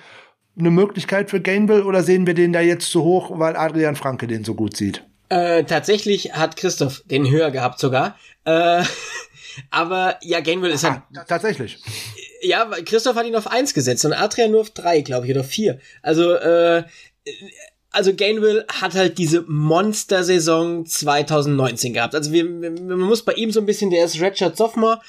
eine 0.59 0.71
Möglichkeit 0.71 1.31
für 1.31 1.41
Gainwell 1.41 1.83
oder 1.83 2.03
sehen 2.03 2.27
wir 2.27 2.35
den 2.35 2.53
da 2.53 2.61
jetzt 2.61 2.91
zu 2.91 3.03
hoch, 3.03 3.39
weil 3.39 3.57
Adrian 3.57 3.97
Franke 3.97 4.27
den 4.27 4.45
so 4.45 4.55
gut 4.55 4.77
sieht? 4.77 5.05
Äh, 5.31 5.65
tatsächlich 5.65 6.35
hat 6.35 6.57
Christoph 6.57 7.03
den 7.07 7.31
höher 7.31 7.51
gehabt 7.51 7.79
sogar. 7.79 8.17
Äh, 8.45 8.83
aber 9.71 10.17
ja, 10.23 10.41
Gainwell 10.41 10.73
ist 10.73 10.85
halt. 10.85 11.03
Ah, 11.17 11.25
tatsächlich. 11.27 11.79
Ja, 12.43 12.71
Christoph 12.85 13.17
hat 13.17 13.27
ihn 13.27 13.37
auf 13.37 13.47
1 13.47 13.73
gesetzt 13.73 14.05
und 14.05 14.13
Adrian 14.13 14.51
nur 14.51 14.61
auf 14.61 14.71
3, 14.71 15.01
glaube 15.01 15.27
ich, 15.27 15.33
oder 15.33 15.45
4. 15.45 15.79
Also, 16.03 16.35
äh, 16.35 16.85
also 17.99 18.15
Gainwell 18.15 18.65
hat 18.69 18.95
halt 18.95 19.19
diese 19.19 19.43
Monster-Saison 19.49 20.87
2019 20.87 21.95
gehabt. 21.95 22.15
Also 22.15 22.31
wir, 22.31 22.45
man 22.45 23.01
muss 23.01 23.25
bei 23.25 23.33
ihm 23.33 23.51
so 23.51 23.59
ein 23.59 23.67
bisschen, 23.67 23.91
der 23.91 24.05
ist 24.05 24.21
Redshirt 24.21 24.57
Sophomore 24.57 25.01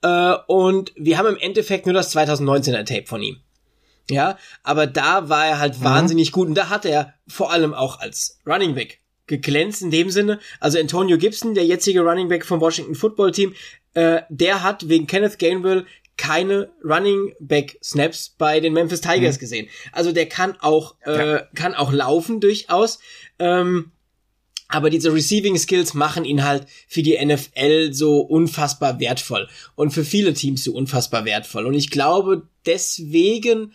äh, 0.00 0.34
und 0.46 0.92
wir 0.96 1.18
haben 1.18 1.28
im 1.28 1.36
Endeffekt 1.36 1.84
nur 1.84 1.92
das 1.92 2.16
2019er 2.16 2.86
Tape 2.86 3.04
von 3.04 3.22
ihm. 3.22 3.36
Ja, 4.08 4.38
aber 4.62 4.86
da 4.86 5.28
war 5.28 5.46
er 5.46 5.58
halt 5.58 5.78
mhm. 5.78 5.84
wahnsinnig 5.84 6.32
gut 6.32 6.48
und 6.48 6.54
da 6.54 6.70
hat 6.70 6.86
er 6.86 7.12
vor 7.26 7.52
allem 7.52 7.74
auch 7.74 8.00
als 8.00 8.38
Running 8.46 8.74
Back 8.74 9.00
geglänzt 9.26 9.82
in 9.82 9.90
dem 9.90 10.08
Sinne. 10.08 10.40
Also 10.58 10.78
Antonio 10.78 11.18
Gibson, 11.18 11.52
der 11.52 11.66
jetzige 11.66 12.00
Running 12.00 12.28
Back 12.28 12.46
vom 12.46 12.62
Washington 12.62 12.94
Football 12.94 13.32
Team, 13.32 13.52
äh, 13.92 14.22
der 14.30 14.62
hat 14.62 14.88
wegen 14.88 15.06
Kenneth 15.06 15.38
Gainwell 15.38 15.84
keine 16.18 16.70
Running 16.84 17.34
Back 17.40 17.78
Snaps 17.82 18.34
bei 18.36 18.60
den 18.60 18.74
Memphis 18.74 19.00
Tigers 19.00 19.36
mhm. 19.36 19.40
gesehen. 19.40 19.68
Also 19.92 20.12
der 20.12 20.28
kann 20.28 20.56
auch 20.60 20.96
äh, 21.06 21.32
ja. 21.32 21.38
kann 21.54 21.74
auch 21.74 21.92
laufen 21.92 22.40
durchaus. 22.40 22.98
Ähm, 23.38 23.92
aber 24.70 24.90
diese 24.90 25.14
Receiving 25.14 25.56
Skills 25.56 25.94
machen 25.94 26.26
ihn 26.26 26.44
halt 26.44 26.66
für 26.86 27.02
die 27.02 27.16
NFL 27.24 27.94
so 27.94 28.20
unfassbar 28.20 29.00
wertvoll 29.00 29.48
und 29.76 29.92
für 29.92 30.04
viele 30.04 30.34
Teams 30.34 30.62
so 30.62 30.74
unfassbar 30.74 31.24
wertvoll. 31.24 31.64
Und 31.64 31.72
ich 31.72 31.90
glaube, 31.90 32.48
deswegen 32.66 33.72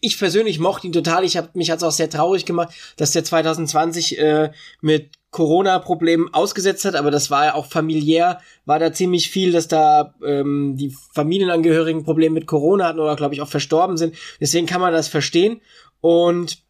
ich 0.00 0.18
persönlich 0.18 0.58
mochte 0.58 0.86
ihn 0.86 0.92
total. 0.92 1.24
Ich 1.24 1.38
habe 1.38 1.50
mich 1.54 1.70
hat's 1.70 1.82
auch 1.82 1.92
sehr 1.92 2.10
traurig 2.10 2.44
gemacht, 2.44 2.74
dass 2.96 3.12
der 3.12 3.24
2020 3.24 4.18
äh, 4.18 4.50
mit 4.82 5.15
Corona-Problemen 5.30 6.32
ausgesetzt 6.32 6.84
hat, 6.84 6.94
aber 6.94 7.10
das 7.10 7.30
war 7.30 7.46
ja 7.46 7.54
auch 7.54 7.66
familiär, 7.66 8.40
war 8.64 8.78
da 8.78 8.92
ziemlich 8.92 9.28
viel, 9.28 9.52
dass 9.52 9.68
da 9.68 10.14
ähm, 10.24 10.76
die 10.76 10.94
Familienangehörigen 11.14 12.04
Probleme 12.04 12.34
mit 12.34 12.46
Corona 12.46 12.86
hatten 12.86 13.00
oder 13.00 13.16
glaube 13.16 13.34
ich 13.34 13.42
auch 13.42 13.48
verstorben 13.48 13.96
sind. 13.96 14.14
Deswegen 14.40 14.66
kann 14.66 14.80
man 14.80 14.92
das 14.92 15.08
verstehen. 15.08 15.60
Und 16.00 16.64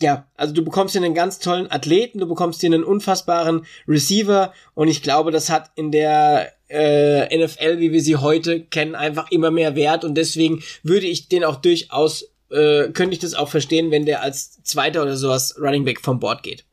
ja, 0.00 0.26
also 0.34 0.52
du 0.52 0.62
bekommst 0.62 0.92
hier 0.92 1.02
einen 1.02 1.14
ganz 1.14 1.38
tollen 1.38 1.70
Athleten, 1.70 2.18
du 2.18 2.28
bekommst 2.28 2.60
hier 2.60 2.68
einen 2.68 2.84
unfassbaren 2.84 3.64
Receiver 3.88 4.52
und 4.74 4.88
ich 4.88 5.02
glaube, 5.02 5.30
das 5.30 5.48
hat 5.48 5.70
in 5.74 5.90
der 5.90 6.52
äh, 6.68 7.34
NFL, 7.34 7.78
wie 7.78 7.92
wir 7.92 8.02
sie 8.02 8.16
heute 8.16 8.60
kennen, 8.60 8.94
einfach 8.94 9.30
immer 9.30 9.50
mehr 9.50 9.74
Wert 9.74 10.04
und 10.04 10.16
deswegen 10.16 10.62
würde 10.82 11.06
ich 11.06 11.28
den 11.28 11.44
auch 11.44 11.56
durchaus 11.56 12.30
äh, 12.50 12.90
könnte 12.90 13.14
ich 13.14 13.20
das 13.20 13.34
auch 13.34 13.48
verstehen, 13.48 13.90
wenn 13.90 14.04
der 14.04 14.22
als 14.22 14.62
Zweiter 14.62 15.02
oder 15.02 15.16
sowas 15.16 15.56
Running 15.58 15.84
Back 15.84 16.00
vom 16.00 16.20
Board 16.20 16.42
geht. 16.42 16.65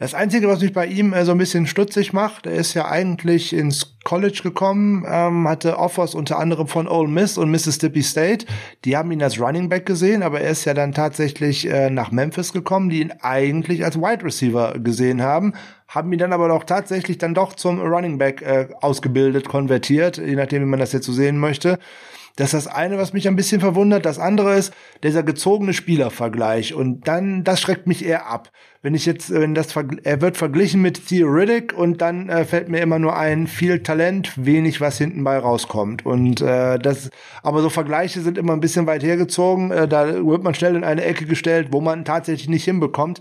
Das 0.00 0.14
Einzige, 0.14 0.48
was 0.48 0.62
mich 0.62 0.72
bei 0.72 0.86
ihm 0.86 1.12
äh, 1.12 1.26
so 1.26 1.32
ein 1.32 1.36
bisschen 1.36 1.66
stutzig 1.66 2.14
macht, 2.14 2.46
er 2.46 2.54
ist 2.54 2.72
ja 2.72 2.88
eigentlich 2.88 3.52
ins 3.52 3.98
College 4.02 4.40
gekommen, 4.42 5.04
ähm, 5.06 5.46
hatte 5.46 5.76
Offers 5.78 6.14
unter 6.14 6.38
anderem 6.38 6.68
von 6.68 6.88
Ole 6.88 7.06
Miss 7.06 7.36
und 7.36 7.50
Mississippi 7.50 8.02
State. 8.02 8.46
Die 8.86 8.96
haben 8.96 9.12
ihn 9.12 9.22
als 9.22 9.38
Running 9.38 9.68
Back 9.68 9.84
gesehen, 9.84 10.22
aber 10.22 10.40
er 10.40 10.52
ist 10.52 10.64
ja 10.64 10.72
dann 10.72 10.94
tatsächlich 10.94 11.68
äh, 11.68 11.90
nach 11.90 12.12
Memphis 12.12 12.54
gekommen, 12.54 12.88
die 12.88 13.02
ihn 13.02 13.12
eigentlich 13.20 13.84
als 13.84 13.98
Wide 13.98 14.24
Receiver 14.24 14.78
gesehen 14.78 15.20
haben, 15.20 15.52
haben 15.86 16.10
ihn 16.14 16.18
dann 16.18 16.32
aber 16.32 16.48
doch 16.48 16.64
tatsächlich 16.64 17.18
dann 17.18 17.34
doch 17.34 17.52
zum 17.52 17.78
Running 17.78 18.16
Back 18.16 18.40
äh, 18.40 18.68
ausgebildet, 18.80 19.50
konvertiert, 19.50 20.16
je 20.16 20.34
nachdem, 20.34 20.62
wie 20.62 20.66
man 20.66 20.80
das 20.80 20.92
jetzt 20.92 21.04
so 21.04 21.12
sehen 21.12 21.36
möchte. 21.36 21.78
Das 22.36 22.54
ist 22.54 22.66
das 22.66 22.74
eine, 22.74 22.98
was 22.98 23.12
mich 23.12 23.28
ein 23.28 23.36
bisschen 23.36 23.60
verwundert. 23.60 24.06
Das 24.06 24.18
andere 24.18 24.54
ist 24.54 24.72
dieser 25.02 25.22
gezogene 25.22 25.72
Spielervergleich. 25.72 26.74
Und 26.74 27.06
dann, 27.06 27.44
das 27.44 27.60
schreckt 27.60 27.86
mich 27.86 28.04
eher 28.04 28.26
ab. 28.26 28.50
Wenn 28.82 28.94
ich 28.94 29.04
jetzt, 29.04 29.30
wenn 29.30 29.54
das, 29.54 29.74
er 30.04 30.20
wird 30.22 30.36
verglichen 30.36 30.80
mit 30.80 31.08
Theoretic 31.08 31.76
und 31.76 32.00
dann 32.00 32.30
äh, 32.30 32.44
fällt 32.44 32.68
mir 32.68 32.80
immer 32.80 32.98
nur 32.98 33.16
ein, 33.16 33.46
viel 33.46 33.82
Talent, 33.82 34.32
wenig, 34.36 34.80
was 34.80 34.96
hinten 34.96 35.22
bei 35.22 35.38
rauskommt. 35.38 36.06
Und 36.06 36.40
äh, 36.40 36.78
das, 36.78 37.10
aber 37.42 37.60
so 37.60 37.68
Vergleiche 37.68 38.20
sind 38.20 38.38
immer 38.38 38.54
ein 38.54 38.60
bisschen 38.60 38.86
weit 38.86 39.02
hergezogen. 39.02 39.70
Äh, 39.70 39.86
da 39.86 40.06
wird 40.26 40.42
man 40.42 40.54
schnell 40.54 40.76
in 40.76 40.84
eine 40.84 41.04
Ecke 41.04 41.26
gestellt, 41.26 41.68
wo 41.72 41.80
man 41.80 42.04
tatsächlich 42.04 42.48
nicht 42.48 42.64
hinbekommt. 42.64 43.20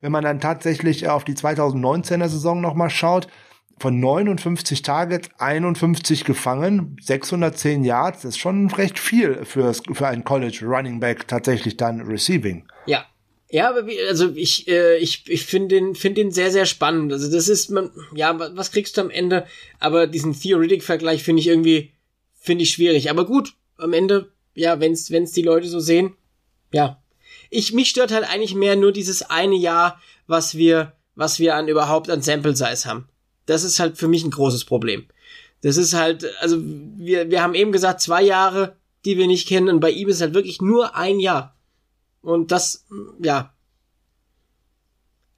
Wenn 0.00 0.12
man 0.12 0.24
dann 0.24 0.40
tatsächlich 0.40 1.08
auf 1.08 1.24
die 1.24 1.34
2019er 1.34 2.28
Saison 2.28 2.60
nochmal 2.60 2.90
schaut, 2.90 3.28
von 3.82 3.98
59 3.98 4.82
Targets 4.82 5.28
51 5.38 6.24
gefangen, 6.24 6.96
610 7.02 7.82
Yards, 7.82 8.22
das 8.22 8.36
ist 8.36 8.38
schon 8.38 8.70
recht 8.70 8.96
viel 8.96 9.44
für, 9.44 9.74
für 9.74 10.06
einen 10.06 10.22
College 10.22 10.60
Running 10.62 11.00
Back 11.00 11.26
tatsächlich 11.26 11.76
dann 11.76 12.00
Receiving. 12.02 12.64
Ja. 12.86 13.04
Ja, 13.50 13.68
aber 13.68 13.86
wie, 13.88 14.00
also 14.00 14.30
ich, 14.34 14.68
äh, 14.68 14.96
ich, 14.98 15.24
ich 15.28 15.44
finde 15.44 15.74
den, 15.74 15.94
finde 15.96 16.22
den 16.22 16.30
sehr, 16.30 16.52
sehr 16.52 16.64
spannend. 16.64 17.12
Also 17.12 17.30
das 17.30 17.48
ist, 17.48 17.70
man, 17.70 17.90
ja, 18.14 18.38
was 18.56 18.70
kriegst 18.70 18.96
du 18.96 19.00
am 19.00 19.10
Ende? 19.10 19.46
Aber 19.80 20.06
diesen 20.06 20.32
Theoretic-Vergleich 20.32 21.24
finde 21.24 21.40
ich 21.40 21.48
irgendwie, 21.48 21.92
finde 22.38 22.62
ich 22.62 22.70
schwierig. 22.70 23.10
Aber 23.10 23.26
gut, 23.26 23.52
am 23.76 23.92
Ende, 23.92 24.30
ja, 24.54 24.80
wenn's, 24.80 25.10
wenn's 25.10 25.32
die 25.32 25.42
Leute 25.42 25.66
so 25.66 25.80
sehen, 25.80 26.14
ja. 26.72 27.02
Ich, 27.50 27.74
mich 27.74 27.90
stört 27.90 28.12
halt 28.12 28.24
eigentlich 28.30 28.54
mehr 28.54 28.76
nur 28.76 28.92
dieses 28.92 29.22
eine 29.22 29.56
Jahr, 29.56 30.00
was 30.26 30.54
wir, 30.56 30.92
was 31.16 31.38
wir 31.40 31.56
an 31.56 31.68
überhaupt 31.68 32.08
an 32.08 32.22
Sample 32.22 32.56
Size 32.56 32.88
haben. 32.88 33.08
Das 33.46 33.64
ist 33.64 33.80
halt 33.80 33.98
für 33.98 34.08
mich 34.08 34.24
ein 34.24 34.30
großes 34.30 34.64
Problem. 34.64 35.06
Das 35.62 35.76
ist 35.76 35.94
halt, 35.94 36.26
also 36.40 36.58
wir, 36.60 37.30
wir 37.30 37.42
haben 37.42 37.54
eben 37.54 37.72
gesagt, 37.72 38.00
zwei 38.00 38.22
Jahre, 38.22 38.76
die 39.04 39.16
wir 39.16 39.26
nicht 39.26 39.48
kennen, 39.48 39.68
und 39.68 39.80
bei 39.80 39.90
ihm 39.90 40.08
ist 40.08 40.20
halt 40.20 40.34
wirklich 40.34 40.60
nur 40.60 40.96
ein 40.96 41.20
Jahr. 41.20 41.56
Und 42.20 42.52
das, 42.52 42.84
ja. 43.20 43.52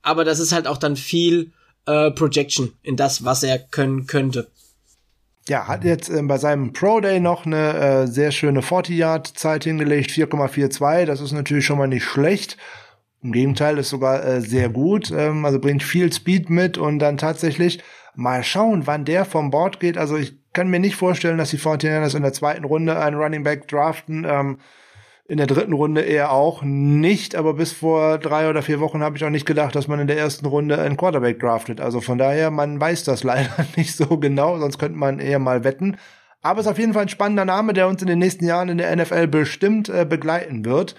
Aber 0.02 0.24
das 0.24 0.38
ist 0.38 0.52
halt 0.52 0.66
auch 0.66 0.76
dann 0.76 0.96
viel 0.96 1.52
äh, 1.86 2.10
Projection 2.10 2.72
in 2.82 2.96
das, 2.96 3.24
was 3.24 3.42
er 3.42 3.58
können 3.58 4.06
könnte. 4.06 4.50
Ja, 5.48 5.68
hat 5.68 5.84
jetzt 5.84 6.08
äh, 6.08 6.22
bei 6.22 6.38
seinem 6.38 6.72
Pro 6.72 7.00
Day 7.00 7.20
noch 7.20 7.44
eine 7.44 7.74
äh, 7.74 8.06
sehr 8.06 8.32
schöne 8.32 8.60
40-Yard-Zeit 8.60 9.64
hingelegt, 9.64 10.10
4,42. 10.10 11.04
Das 11.04 11.20
ist 11.20 11.32
natürlich 11.32 11.66
schon 11.66 11.78
mal 11.78 11.86
nicht 11.86 12.04
schlecht. 12.04 12.56
Im 13.24 13.32
Gegenteil, 13.32 13.78
ist 13.78 13.88
sogar 13.88 14.22
äh, 14.22 14.40
sehr 14.42 14.68
gut. 14.68 15.10
Ähm, 15.10 15.46
also 15.46 15.58
bringt 15.58 15.82
viel 15.82 16.12
Speed 16.12 16.50
mit 16.50 16.76
und 16.76 16.98
dann 16.98 17.16
tatsächlich 17.16 17.82
mal 18.14 18.44
schauen, 18.44 18.86
wann 18.86 19.06
der 19.06 19.24
vom 19.24 19.50
Board 19.50 19.80
geht. 19.80 19.96
Also 19.96 20.18
ich 20.18 20.36
kann 20.52 20.68
mir 20.68 20.78
nicht 20.78 20.94
vorstellen, 20.94 21.38
dass 21.38 21.50
die 21.50 21.58
49ers 21.58 22.14
in 22.14 22.22
der 22.22 22.34
zweiten 22.34 22.64
Runde 22.64 23.00
einen 23.00 23.16
Running 23.16 23.42
Back 23.42 23.66
draften. 23.66 24.26
Ähm, 24.28 24.58
in 25.26 25.38
der 25.38 25.46
dritten 25.46 25.72
Runde 25.72 26.02
eher 26.02 26.32
auch 26.32 26.62
nicht, 26.62 27.34
aber 27.34 27.54
bis 27.54 27.72
vor 27.72 28.18
drei 28.18 28.50
oder 28.50 28.60
vier 28.60 28.78
Wochen 28.78 29.02
habe 29.02 29.16
ich 29.16 29.24
auch 29.24 29.30
nicht 29.30 29.46
gedacht, 29.46 29.74
dass 29.74 29.88
man 29.88 30.00
in 30.00 30.06
der 30.06 30.18
ersten 30.18 30.44
Runde 30.44 30.78
einen 30.78 30.98
Quarterback 30.98 31.40
draftet. 31.40 31.80
Also 31.80 32.02
von 32.02 32.18
daher, 32.18 32.50
man 32.50 32.78
weiß 32.78 33.04
das 33.04 33.24
leider 33.24 33.66
nicht 33.76 33.96
so 33.96 34.18
genau, 34.18 34.58
sonst 34.58 34.78
könnte 34.78 34.98
man 34.98 35.18
eher 35.18 35.38
mal 35.38 35.64
wetten. 35.64 35.96
Aber 36.42 36.60
es 36.60 36.66
ist 36.66 36.72
auf 36.72 36.78
jeden 36.78 36.92
Fall 36.92 37.02
ein 37.02 37.08
spannender 37.08 37.46
Name, 37.46 37.72
der 37.72 37.88
uns 37.88 38.02
in 38.02 38.08
den 38.08 38.18
nächsten 38.18 38.44
Jahren 38.44 38.68
in 38.68 38.76
der 38.76 38.94
NFL 38.94 39.28
bestimmt 39.28 39.88
äh, 39.88 40.04
begleiten 40.04 40.66
wird. 40.66 40.94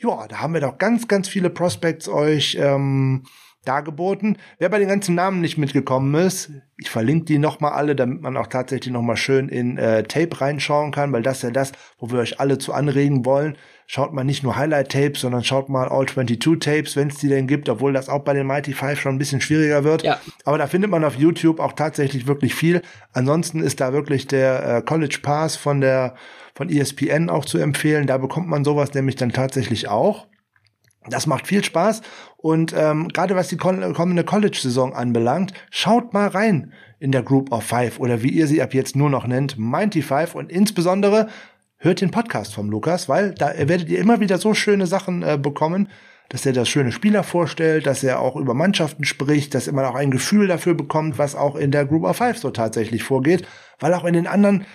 Ja, 0.00 0.28
da 0.28 0.40
haben 0.40 0.54
wir 0.54 0.60
doch 0.60 0.78
ganz, 0.78 1.08
ganz 1.08 1.28
viele 1.28 1.50
Prospects 1.50 2.08
euch 2.08 2.56
ähm, 2.60 3.24
dargeboten. 3.64 4.38
Wer 4.58 4.68
bei 4.68 4.78
den 4.78 4.86
ganzen 4.86 5.16
Namen 5.16 5.40
nicht 5.40 5.58
mitgekommen 5.58 6.14
ist, 6.14 6.52
ich 6.76 6.88
verlinke 6.88 7.24
die 7.24 7.38
nochmal 7.38 7.72
alle, 7.72 7.96
damit 7.96 8.22
man 8.22 8.36
auch 8.36 8.46
tatsächlich 8.46 8.92
nochmal 8.92 9.16
schön 9.16 9.48
in 9.48 9.76
äh, 9.76 10.04
Tape 10.04 10.40
reinschauen 10.40 10.92
kann, 10.92 11.12
weil 11.12 11.22
das 11.22 11.38
ist 11.38 11.42
ja 11.42 11.50
das, 11.50 11.72
wo 11.98 12.12
wir 12.12 12.20
euch 12.20 12.38
alle 12.38 12.58
zu 12.58 12.72
anregen 12.72 13.24
wollen. 13.24 13.58
Schaut 13.88 14.12
mal 14.12 14.22
nicht 14.22 14.44
nur 14.44 14.56
Highlight-Tapes, 14.56 15.20
sondern 15.20 15.42
schaut 15.42 15.68
mal 15.68 15.88
All-22-Tapes, 15.88 16.94
wenn 16.94 17.08
es 17.08 17.16
die 17.16 17.28
denn 17.28 17.48
gibt, 17.48 17.68
obwohl 17.68 17.92
das 17.92 18.08
auch 18.08 18.20
bei 18.20 18.34
den 18.34 18.46
Mighty 18.46 18.74
Five 18.74 19.00
schon 19.00 19.16
ein 19.16 19.18
bisschen 19.18 19.40
schwieriger 19.40 19.82
wird. 19.82 20.04
Ja. 20.04 20.20
Aber 20.44 20.58
da 20.58 20.68
findet 20.68 20.92
man 20.92 21.04
auf 21.04 21.16
YouTube 21.16 21.58
auch 21.58 21.72
tatsächlich 21.72 22.28
wirklich 22.28 22.54
viel. 22.54 22.82
Ansonsten 23.12 23.60
ist 23.60 23.80
da 23.80 23.92
wirklich 23.92 24.28
der 24.28 24.76
äh, 24.76 24.82
College 24.82 25.18
Pass 25.22 25.56
von 25.56 25.80
der 25.80 26.14
von 26.58 26.68
ESPN 26.68 27.30
auch 27.30 27.44
zu 27.44 27.58
empfehlen. 27.58 28.08
Da 28.08 28.18
bekommt 28.18 28.48
man 28.48 28.64
sowas 28.64 28.92
nämlich 28.92 29.14
dann 29.14 29.30
tatsächlich 29.30 29.86
auch. 29.86 30.26
Das 31.08 31.28
macht 31.28 31.46
viel 31.46 31.62
Spaß 31.62 32.02
und 32.36 32.74
ähm, 32.76 33.08
gerade 33.08 33.36
was 33.36 33.46
die 33.46 33.56
kommende 33.56 34.24
College-Saison 34.24 34.92
anbelangt, 34.92 35.54
schaut 35.70 36.12
mal 36.12 36.26
rein 36.26 36.72
in 36.98 37.12
der 37.12 37.22
Group 37.22 37.52
of 37.52 37.62
Five 37.62 38.00
oder 38.00 38.22
wie 38.24 38.28
ihr 38.28 38.48
sie 38.48 38.60
ab 38.60 38.74
jetzt 38.74 38.96
nur 38.96 39.08
noch 39.08 39.26
nennt, 39.26 39.56
Mighty 39.56 40.02
Five 40.02 40.34
und 40.34 40.50
insbesondere 40.50 41.28
hört 41.76 42.00
den 42.00 42.10
Podcast 42.10 42.52
vom 42.52 42.68
Lukas, 42.70 43.08
weil 43.08 43.32
da 43.34 43.52
werdet 43.56 43.88
ihr 43.88 44.00
immer 44.00 44.18
wieder 44.18 44.38
so 44.38 44.52
schöne 44.52 44.88
Sachen 44.88 45.22
äh, 45.22 45.38
bekommen, 45.40 45.88
dass 46.28 46.44
er 46.44 46.52
das 46.52 46.68
schöne 46.68 46.90
Spieler 46.90 47.22
vorstellt, 47.22 47.86
dass 47.86 48.02
er 48.02 48.18
auch 48.18 48.34
über 48.34 48.52
Mannschaften 48.52 49.04
spricht, 49.04 49.54
dass 49.54 49.70
man 49.70 49.84
auch 49.84 49.94
ein 49.94 50.10
Gefühl 50.10 50.48
dafür 50.48 50.74
bekommt, 50.74 51.18
was 51.18 51.36
auch 51.36 51.54
in 51.54 51.70
der 51.70 51.86
Group 51.86 52.02
of 52.02 52.16
Five 52.16 52.36
so 52.36 52.50
tatsächlich 52.50 53.04
vorgeht, 53.04 53.46
weil 53.78 53.94
auch 53.94 54.04
in 54.04 54.14
den 54.14 54.26
anderen 54.26 54.66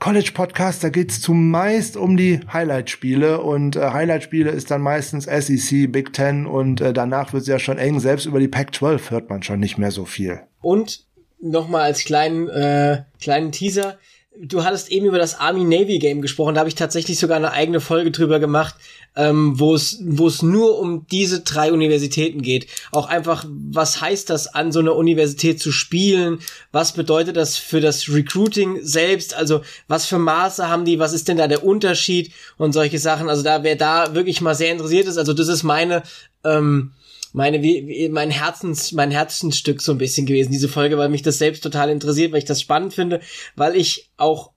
College 0.00 0.30
Podcast, 0.32 0.84
da 0.84 0.90
geht's 0.90 1.20
zumeist 1.20 1.96
um 1.96 2.16
die 2.16 2.38
Highlight-Spiele 2.52 3.40
und 3.40 3.74
äh, 3.74 3.90
Highlight-Spiele 3.90 4.50
ist 4.50 4.70
dann 4.70 4.80
meistens 4.80 5.24
SEC, 5.24 5.90
Big 5.90 6.12
Ten 6.12 6.46
und 6.46 6.80
äh, 6.80 6.92
danach 6.92 7.32
wird's 7.32 7.48
ja 7.48 7.58
schon 7.58 7.78
eng. 7.78 7.98
Selbst 7.98 8.24
über 8.24 8.38
die 8.38 8.46
Pac-12 8.46 9.10
hört 9.10 9.28
man 9.28 9.42
schon 9.42 9.58
nicht 9.58 9.76
mehr 9.76 9.90
so 9.90 10.04
viel. 10.04 10.42
Und 10.60 11.04
nochmal 11.40 11.82
als 11.82 12.04
kleinen, 12.04 12.48
äh, 12.48 13.02
kleinen 13.20 13.50
Teaser, 13.50 13.98
du 14.42 14.64
hattest 14.64 14.90
eben 14.90 15.06
über 15.06 15.18
das 15.18 15.38
Army-Navy-Game 15.38 16.22
gesprochen, 16.22 16.54
da 16.54 16.60
habe 16.60 16.68
ich 16.68 16.74
tatsächlich 16.74 17.18
sogar 17.18 17.36
eine 17.36 17.52
eigene 17.52 17.80
Folge 17.80 18.10
drüber 18.10 18.38
gemacht, 18.38 18.74
ähm, 19.16 19.58
wo 19.58 19.74
es 19.74 19.98
wo 20.04 20.28
es 20.28 20.42
nur 20.42 20.78
um 20.78 21.06
diese 21.10 21.40
drei 21.40 21.72
Universitäten 21.72 22.42
geht. 22.42 22.66
Auch 22.92 23.08
einfach, 23.08 23.44
was 23.48 24.00
heißt 24.00 24.30
das, 24.30 24.46
an 24.54 24.70
so 24.70 24.78
einer 24.80 24.94
Universität 24.94 25.60
zu 25.60 25.72
spielen? 25.72 26.38
Was 26.72 26.92
bedeutet 26.92 27.36
das 27.36 27.56
für 27.56 27.80
das 27.80 28.08
Recruiting 28.08 28.78
selbst? 28.82 29.34
Also, 29.34 29.62
was 29.88 30.06
für 30.06 30.18
Maße 30.18 30.68
haben 30.68 30.84
die? 30.84 30.98
Was 30.98 31.12
ist 31.12 31.28
denn 31.28 31.38
da 31.38 31.48
der 31.48 31.64
Unterschied? 31.64 32.32
Und 32.56 32.72
solche 32.72 32.98
Sachen. 32.98 33.28
Also, 33.28 33.42
da 33.42 33.62
wer 33.62 33.76
da 33.76 34.14
wirklich 34.14 34.40
mal 34.40 34.54
sehr 34.54 34.72
interessiert 34.72 35.06
ist, 35.06 35.18
also 35.18 35.32
das 35.32 35.48
ist 35.48 35.62
meine 35.62 36.02
ähm, 36.44 36.92
meine 37.38 37.62
wie, 37.62 38.08
mein 38.08 38.32
Herzens 38.32 38.90
mein 38.90 39.12
Herzensstück 39.12 39.80
so 39.80 39.92
ein 39.92 39.98
bisschen 39.98 40.26
gewesen 40.26 40.50
diese 40.50 40.68
Folge, 40.68 40.98
weil 40.98 41.08
mich 41.08 41.22
das 41.22 41.38
selbst 41.38 41.62
total 41.62 41.88
interessiert, 41.88 42.32
weil 42.32 42.40
ich 42.40 42.44
das 42.44 42.60
spannend 42.60 42.92
finde, 42.92 43.20
weil 43.54 43.76
ich 43.76 44.10
auch 44.16 44.50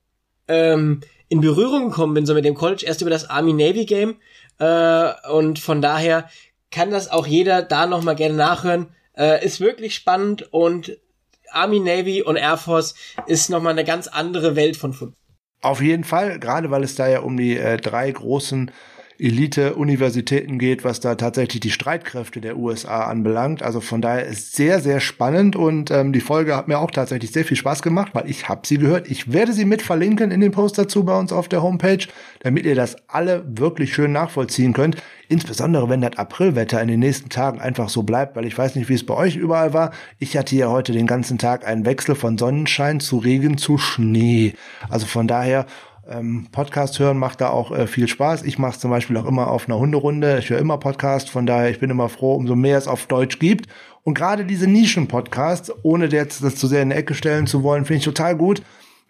ähm, 0.47 1.01
in 1.29 1.41
Berührung 1.41 1.89
gekommen 1.89 2.15
bin 2.15 2.25
so 2.25 2.33
mit 2.33 2.43
dem 2.43 2.55
College 2.55 2.83
erst 2.83 3.01
über 3.01 3.11
das 3.11 3.29
Army 3.29 3.53
Navy 3.53 3.85
Game 3.85 4.15
äh, 4.57 5.11
und 5.29 5.59
von 5.59 5.79
daher 5.79 6.27
kann 6.71 6.89
das 6.89 7.11
auch 7.11 7.27
jeder 7.27 7.61
da 7.61 7.85
noch 7.85 8.01
mal 8.01 8.15
gerne 8.15 8.35
nachhören. 8.35 8.87
Äh, 9.15 9.45
ist 9.45 9.59
wirklich 9.59 9.93
spannend 9.93 10.51
und 10.51 10.97
Army 11.51 11.79
Navy 11.79 12.23
und 12.23 12.35
Air 12.35 12.57
Force 12.57 12.95
ist 13.27 13.51
noch 13.51 13.61
mal 13.61 13.69
eine 13.69 13.83
ganz 13.83 14.07
andere 14.07 14.55
Welt 14.55 14.75
von 14.75 14.93
Football. 14.93 15.17
Auf 15.61 15.81
jeden 15.81 16.03
Fall, 16.03 16.39
gerade 16.39 16.71
weil 16.71 16.83
es 16.83 16.95
da 16.95 17.07
ja 17.07 17.19
um 17.19 17.37
die 17.37 17.57
äh, 17.57 17.77
drei 17.77 18.09
großen 18.09 18.71
Elite-Universitäten 19.21 20.57
geht, 20.57 20.83
was 20.83 20.99
da 20.99 21.13
tatsächlich 21.13 21.59
die 21.59 21.69
Streitkräfte 21.69 22.41
der 22.41 22.57
USA 22.57 23.03
anbelangt. 23.03 23.61
Also 23.61 23.79
von 23.79 24.01
daher 24.01 24.25
ist 24.25 24.55
sehr, 24.55 24.79
sehr 24.79 24.99
spannend 24.99 25.55
und 25.55 25.91
ähm, 25.91 26.11
die 26.11 26.21
Folge 26.21 26.55
hat 26.55 26.67
mir 26.67 26.79
auch 26.79 26.89
tatsächlich 26.89 27.31
sehr 27.31 27.45
viel 27.45 27.57
Spaß 27.57 27.83
gemacht, 27.83 28.11
weil 28.13 28.27
ich 28.27 28.49
habe 28.49 28.61
sie 28.65 28.79
gehört. 28.79 29.09
Ich 29.11 29.31
werde 29.31 29.53
sie 29.53 29.65
mit 29.65 29.83
verlinken 29.83 30.31
in 30.31 30.41
den 30.41 30.51
Post 30.51 30.79
dazu 30.79 31.03
bei 31.03 31.17
uns 31.17 31.31
auf 31.31 31.47
der 31.47 31.61
Homepage, 31.61 32.07
damit 32.39 32.65
ihr 32.65 32.73
das 32.73 32.95
alle 33.07 33.43
wirklich 33.47 33.93
schön 33.93 34.11
nachvollziehen 34.11 34.73
könnt. 34.73 34.97
Insbesondere 35.29 35.87
wenn 35.87 36.01
das 36.01 36.17
Aprilwetter 36.17 36.81
in 36.81 36.87
den 36.87 36.99
nächsten 36.99 37.29
Tagen 37.29 37.61
einfach 37.61 37.89
so 37.89 38.03
bleibt, 38.03 38.35
weil 38.35 38.45
ich 38.45 38.57
weiß 38.57 38.75
nicht, 38.75 38.89
wie 38.89 38.95
es 38.95 39.05
bei 39.05 39.13
euch 39.13 39.35
überall 39.35 39.71
war. 39.71 39.91
Ich 40.17 40.35
hatte 40.35 40.55
ja 40.55 40.69
heute 40.69 40.93
den 40.93 41.07
ganzen 41.07 41.37
Tag 41.37 41.65
einen 41.65 41.85
Wechsel 41.85 42.15
von 42.15 42.39
Sonnenschein 42.39 42.99
zu 42.99 43.19
Regen 43.19 43.57
zu 43.57 43.77
Schnee. 43.77 44.55
Also 44.89 45.05
von 45.05 45.27
daher 45.27 45.67
ähm, 46.11 46.47
Podcast 46.51 46.99
hören 46.99 47.17
macht 47.17 47.41
da 47.41 47.49
auch 47.49 47.71
äh, 47.71 47.87
viel 47.87 48.07
Spaß. 48.07 48.43
Ich 48.43 48.59
mache 48.59 48.73
es 48.73 48.79
zum 48.79 48.91
Beispiel 48.91 49.17
auch 49.17 49.25
immer 49.25 49.49
auf 49.49 49.67
einer 49.67 49.79
Hunderunde. 49.79 50.39
Ich 50.39 50.49
höre 50.49 50.59
immer 50.59 50.77
Podcast, 50.77 51.29
von 51.29 51.45
daher 51.45 51.69
ich 51.69 51.79
bin 51.79 51.89
immer 51.89 52.09
froh, 52.09 52.35
umso 52.35 52.55
mehr 52.55 52.77
es 52.77 52.87
auf 52.87 53.05
Deutsch 53.07 53.39
gibt. 53.39 53.67
Und 54.03 54.15
gerade 54.15 54.45
diese 54.45 54.67
Nischen-Podcasts, 54.67 55.71
ohne 55.83 56.07
jetzt 56.07 56.43
das 56.43 56.55
zu 56.55 56.67
sehr 56.67 56.81
in 56.81 56.89
die 56.89 56.95
Ecke 56.95 57.13
stellen 57.13 57.47
zu 57.47 57.63
wollen, 57.63 57.85
finde 57.85 57.99
ich 57.99 58.05
total 58.05 58.35
gut, 58.35 58.61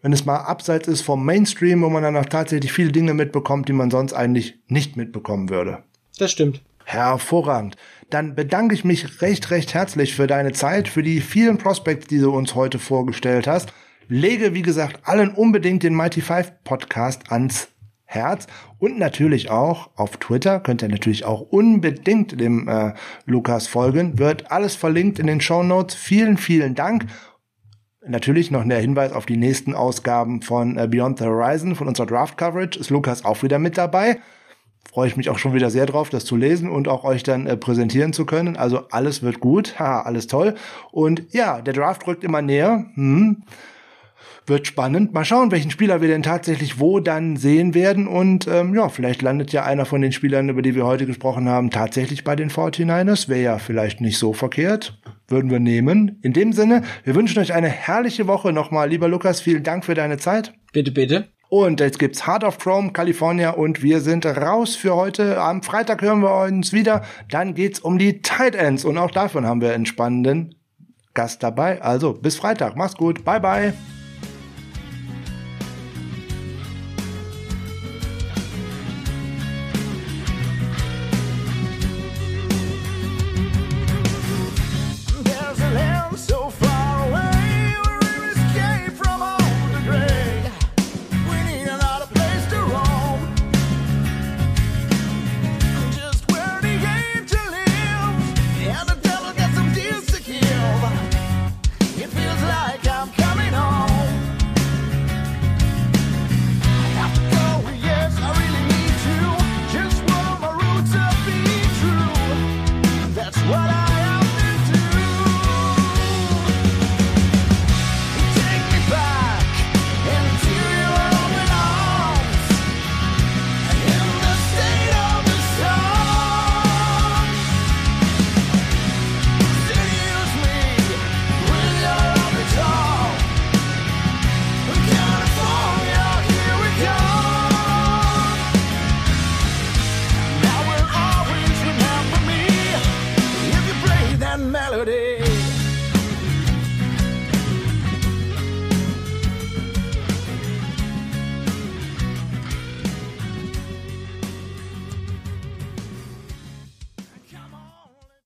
wenn 0.02 0.14
es 0.14 0.26
mal 0.26 0.38
abseits 0.38 0.88
ist 0.88 1.02
vom 1.02 1.26
Mainstream, 1.26 1.82
wo 1.82 1.90
man 1.90 2.04
dann 2.04 2.18
auch 2.18 2.26
tatsächlich 2.26 2.74
viele 2.74 2.92
Dinge 2.92 3.14
mitbekommt, 3.14 3.68
die 3.68 3.74
man 3.74 3.92
sonst 3.92 4.14
eigentlich 4.14 4.60
nicht 4.68 4.98
mitbekommen 4.98 5.50
würde. 5.50 5.84
Das 6.18 6.32
stimmt. 6.32 6.62
Hervorragend. 6.84 7.78
Dann 8.10 8.36
bedanke 8.36 8.76
ich 8.76 8.84
mich 8.84 9.22
recht, 9.22 9.52
recht 9.52 9.74
herzlich 9.74 10.14
für 10.14 10.28
deine 10.28 10.52
Zeit, 10.52 10.88
für 10.88 11.04
die 11.04 11.22
vielen 11.22 11.58
Prospects, 11.58 12.08
die 12.08 12.20
du 12.20 12.32
uns 12.32 12.56
heute 12.56 12.80
vorgestellt 12.80 13.48
hast 13.48 13.74
lege, 14.12 14.54
wie 14.54 14.62
gesagt, 14.62 15.08
allen 15.08 15.32
unbedingt 15.32 15.84
den 15.84 15.96
Mighty 15.96 16.20
Five 16.20 16.64
Podcast 16.66 17.32
ans 17.32 17.70
Herz 18.04 18.46
und 18.78 19.00
natürlich 19.00 19.50
auch 19.50 19.90
auf 19.96 20.18
Twitter 20.18 20.60
könnt 20.60 20.82
ihr 20.82 20.90
natürlich 20.90 21.24
auch 21.24 21.40
unbedingt 21.40 22.38
dem 22.38 22.68
äh, 22.68 22.94
Lukas 23.26 23.68
folgen. 23.68 24.20
Wird 24.20 24.52
alles 24.52 24.76
verlinkt 24.76 25.18
in 25.18 25.28
den 25.28 25.40
Show 25.40 25.64
Notes. 25.64 25.96
Vielen, 25.96 26.36
vielen 26.36 26.76
Dank. 26.76 27.06
Natürlich 28.06 28.52
noch 28.52 28.68
der 28.68 28.82
Hinweis 28.82 29.14
auf 29.14 29.26
die 29.26 29.38
nächsten 29.38 29.74
Ausgaben 29.74 30.42
von 30.42 30.78
äh, 30.78 30.90
Beyond 30.90 31.20
the 31.20 31.26
Horizon 31.26 31.76
von 31.76 31.88
unserer 31.88 32.08
Draft 32.08 32.38
Coverage. 32.38 32.78
Ist 32.78 32.90
Lukas 32.90 33.24
auch 33.24 33.44
wieder 33.44 33.60
mit 33.60 33.78
dabei. 33.78 34.20
Freue 34.92 35.08
ich 35.08 35.16
mich 35.16 35.30
auch 35.30 35.38
schon 35.38 35.54
wieder 35.54 35.70
sehr 35.70 35.86
drauf, 35.86 36.10
das 36.10 36.26
zu 36.26 36.36
lesen 36.36 36.70
und 36.70 36.90
auch 36.90 37.06
euch 37.06 37.24
dann 37.24 37.48
äh, 37.48 37.56
präsentieren 37.56 38.12
zu 38.12 38.26
können. 38.26 38.58
Also 38.58 38.90
alles 38.90 39.24
wird 39.24 39.40
gut. 39.40 39.80
Haha, 39.80 40.02
alles 40.02 40.28
toll. 40.28 40.56
Und 40.92 41.34
ja, 41.34 41.62
der 41.62 41.74
Draft 41.74 42.06
rückt 42.08 42.26
immer 42.26 42.42
näher. 42.42 42.88
Hm 42.96 43.44
wird 44.48 44.68
spannend. 44.68 45.14
Mal 45.14 45.26
schauen, 45.26 45.52
welchen 45.52 45.72
Spieler 45.72 46.02
wir 46.02 46.08
denn 46.08 46.24
tatsächlich 46.24 46.80
wo 46.80 47.00
dann 47.00 47.38
sehen 47.38 47.74
werden. 47.74 48.08
Und 48.08 48.48
ähm, 48.48 48.74
ja, 48.76 48.90
vielleicht 48.90 49.22
landet 49.22 49.52
ja 49.52 49.64
einer 49.64 49.86
von 49.86 50.02
den 50.02 50.12
Spielern, 50.12 50.50
über 50.50 50.62
die 50.62 50.76
wir 50.76 50.86
heute 50.86 51.06
gesprochen 51.06 51.48
haben, 51.48 51.70
tatsächlich 51.70 52.24
bei 52.24 52.36
den 52.36 52.50
49ers. 52.50 53.30
Wäre 53.30 53.42
ja 53.42 53.58
vielleicht 53.58 54.02
nicht 54.02 54.18
so 54.18 54.34
verkehrt. 54.34 55.00
Würden 55.28 55.50
wir 55.50 55.60
nehmen. 55.60 56.20
In 56.22 56.34
dem 56.34 56.54
Sinne, 56.54 56.84
wir 57.04 57.16
wünschen 57.16 57.40
euch 57.40 57.54
eine 57.54 57.70
herrliche 57.70 58.28
Woche 58.28 58.52
nochmal. 58.52 58.90
Lieber 58.90 59.08
Lukas, 59.08 59.42
vielen 59.42 59.64
Dank 59.64 59.86
für 59.86 59.94
deine 59.94 60.18
Zeit. 60.18 60.54
Bitte, 60.74 60.92
bitte. 60.92 61.30
Und 61.50 61.82
jetzt 61.82 62.00
gibt's 62.00 62.26
Heart 62.26 62.46
of 62.46 62.60
Chrome, 62.60 62.94
California 62.94 63.50
und 63.50 63.84
wir 63.84 64.00
sind 64.00 64.26
raus 64.26 64.78
für 64.78 64.96
heute. 64.96 65.42
Am 65.42 65.64
Freitag 65.64 66.02
hören 66.02 66.22
wir 66.22 66.34
uns 66.46 66.72
wieder. 66.72 67.04
Dann 67.30 67.56
geht's 67.56 67.82
um 67.82 67.98
die 67.98 68.22
Tight 68.22 68.56
Ends 68.56 68.86
und 68.86 68.98
auch 68.98 69.12
davon 69.12 69.46
haben 69.46 69.60
wir 69.60 69.74
einen 69.74 69.86
spannenden 69.86 70.56
Gast 71.14 71.44
dabei. 71.44 71.82
Also 71.82 72.14
bis 72.14 72.38
Freitag. 72.38 72.78
Mach's 72.78 72.96
gut. 72.96 73.26
Bye 73.26 73.42
bye. 73.42 73.74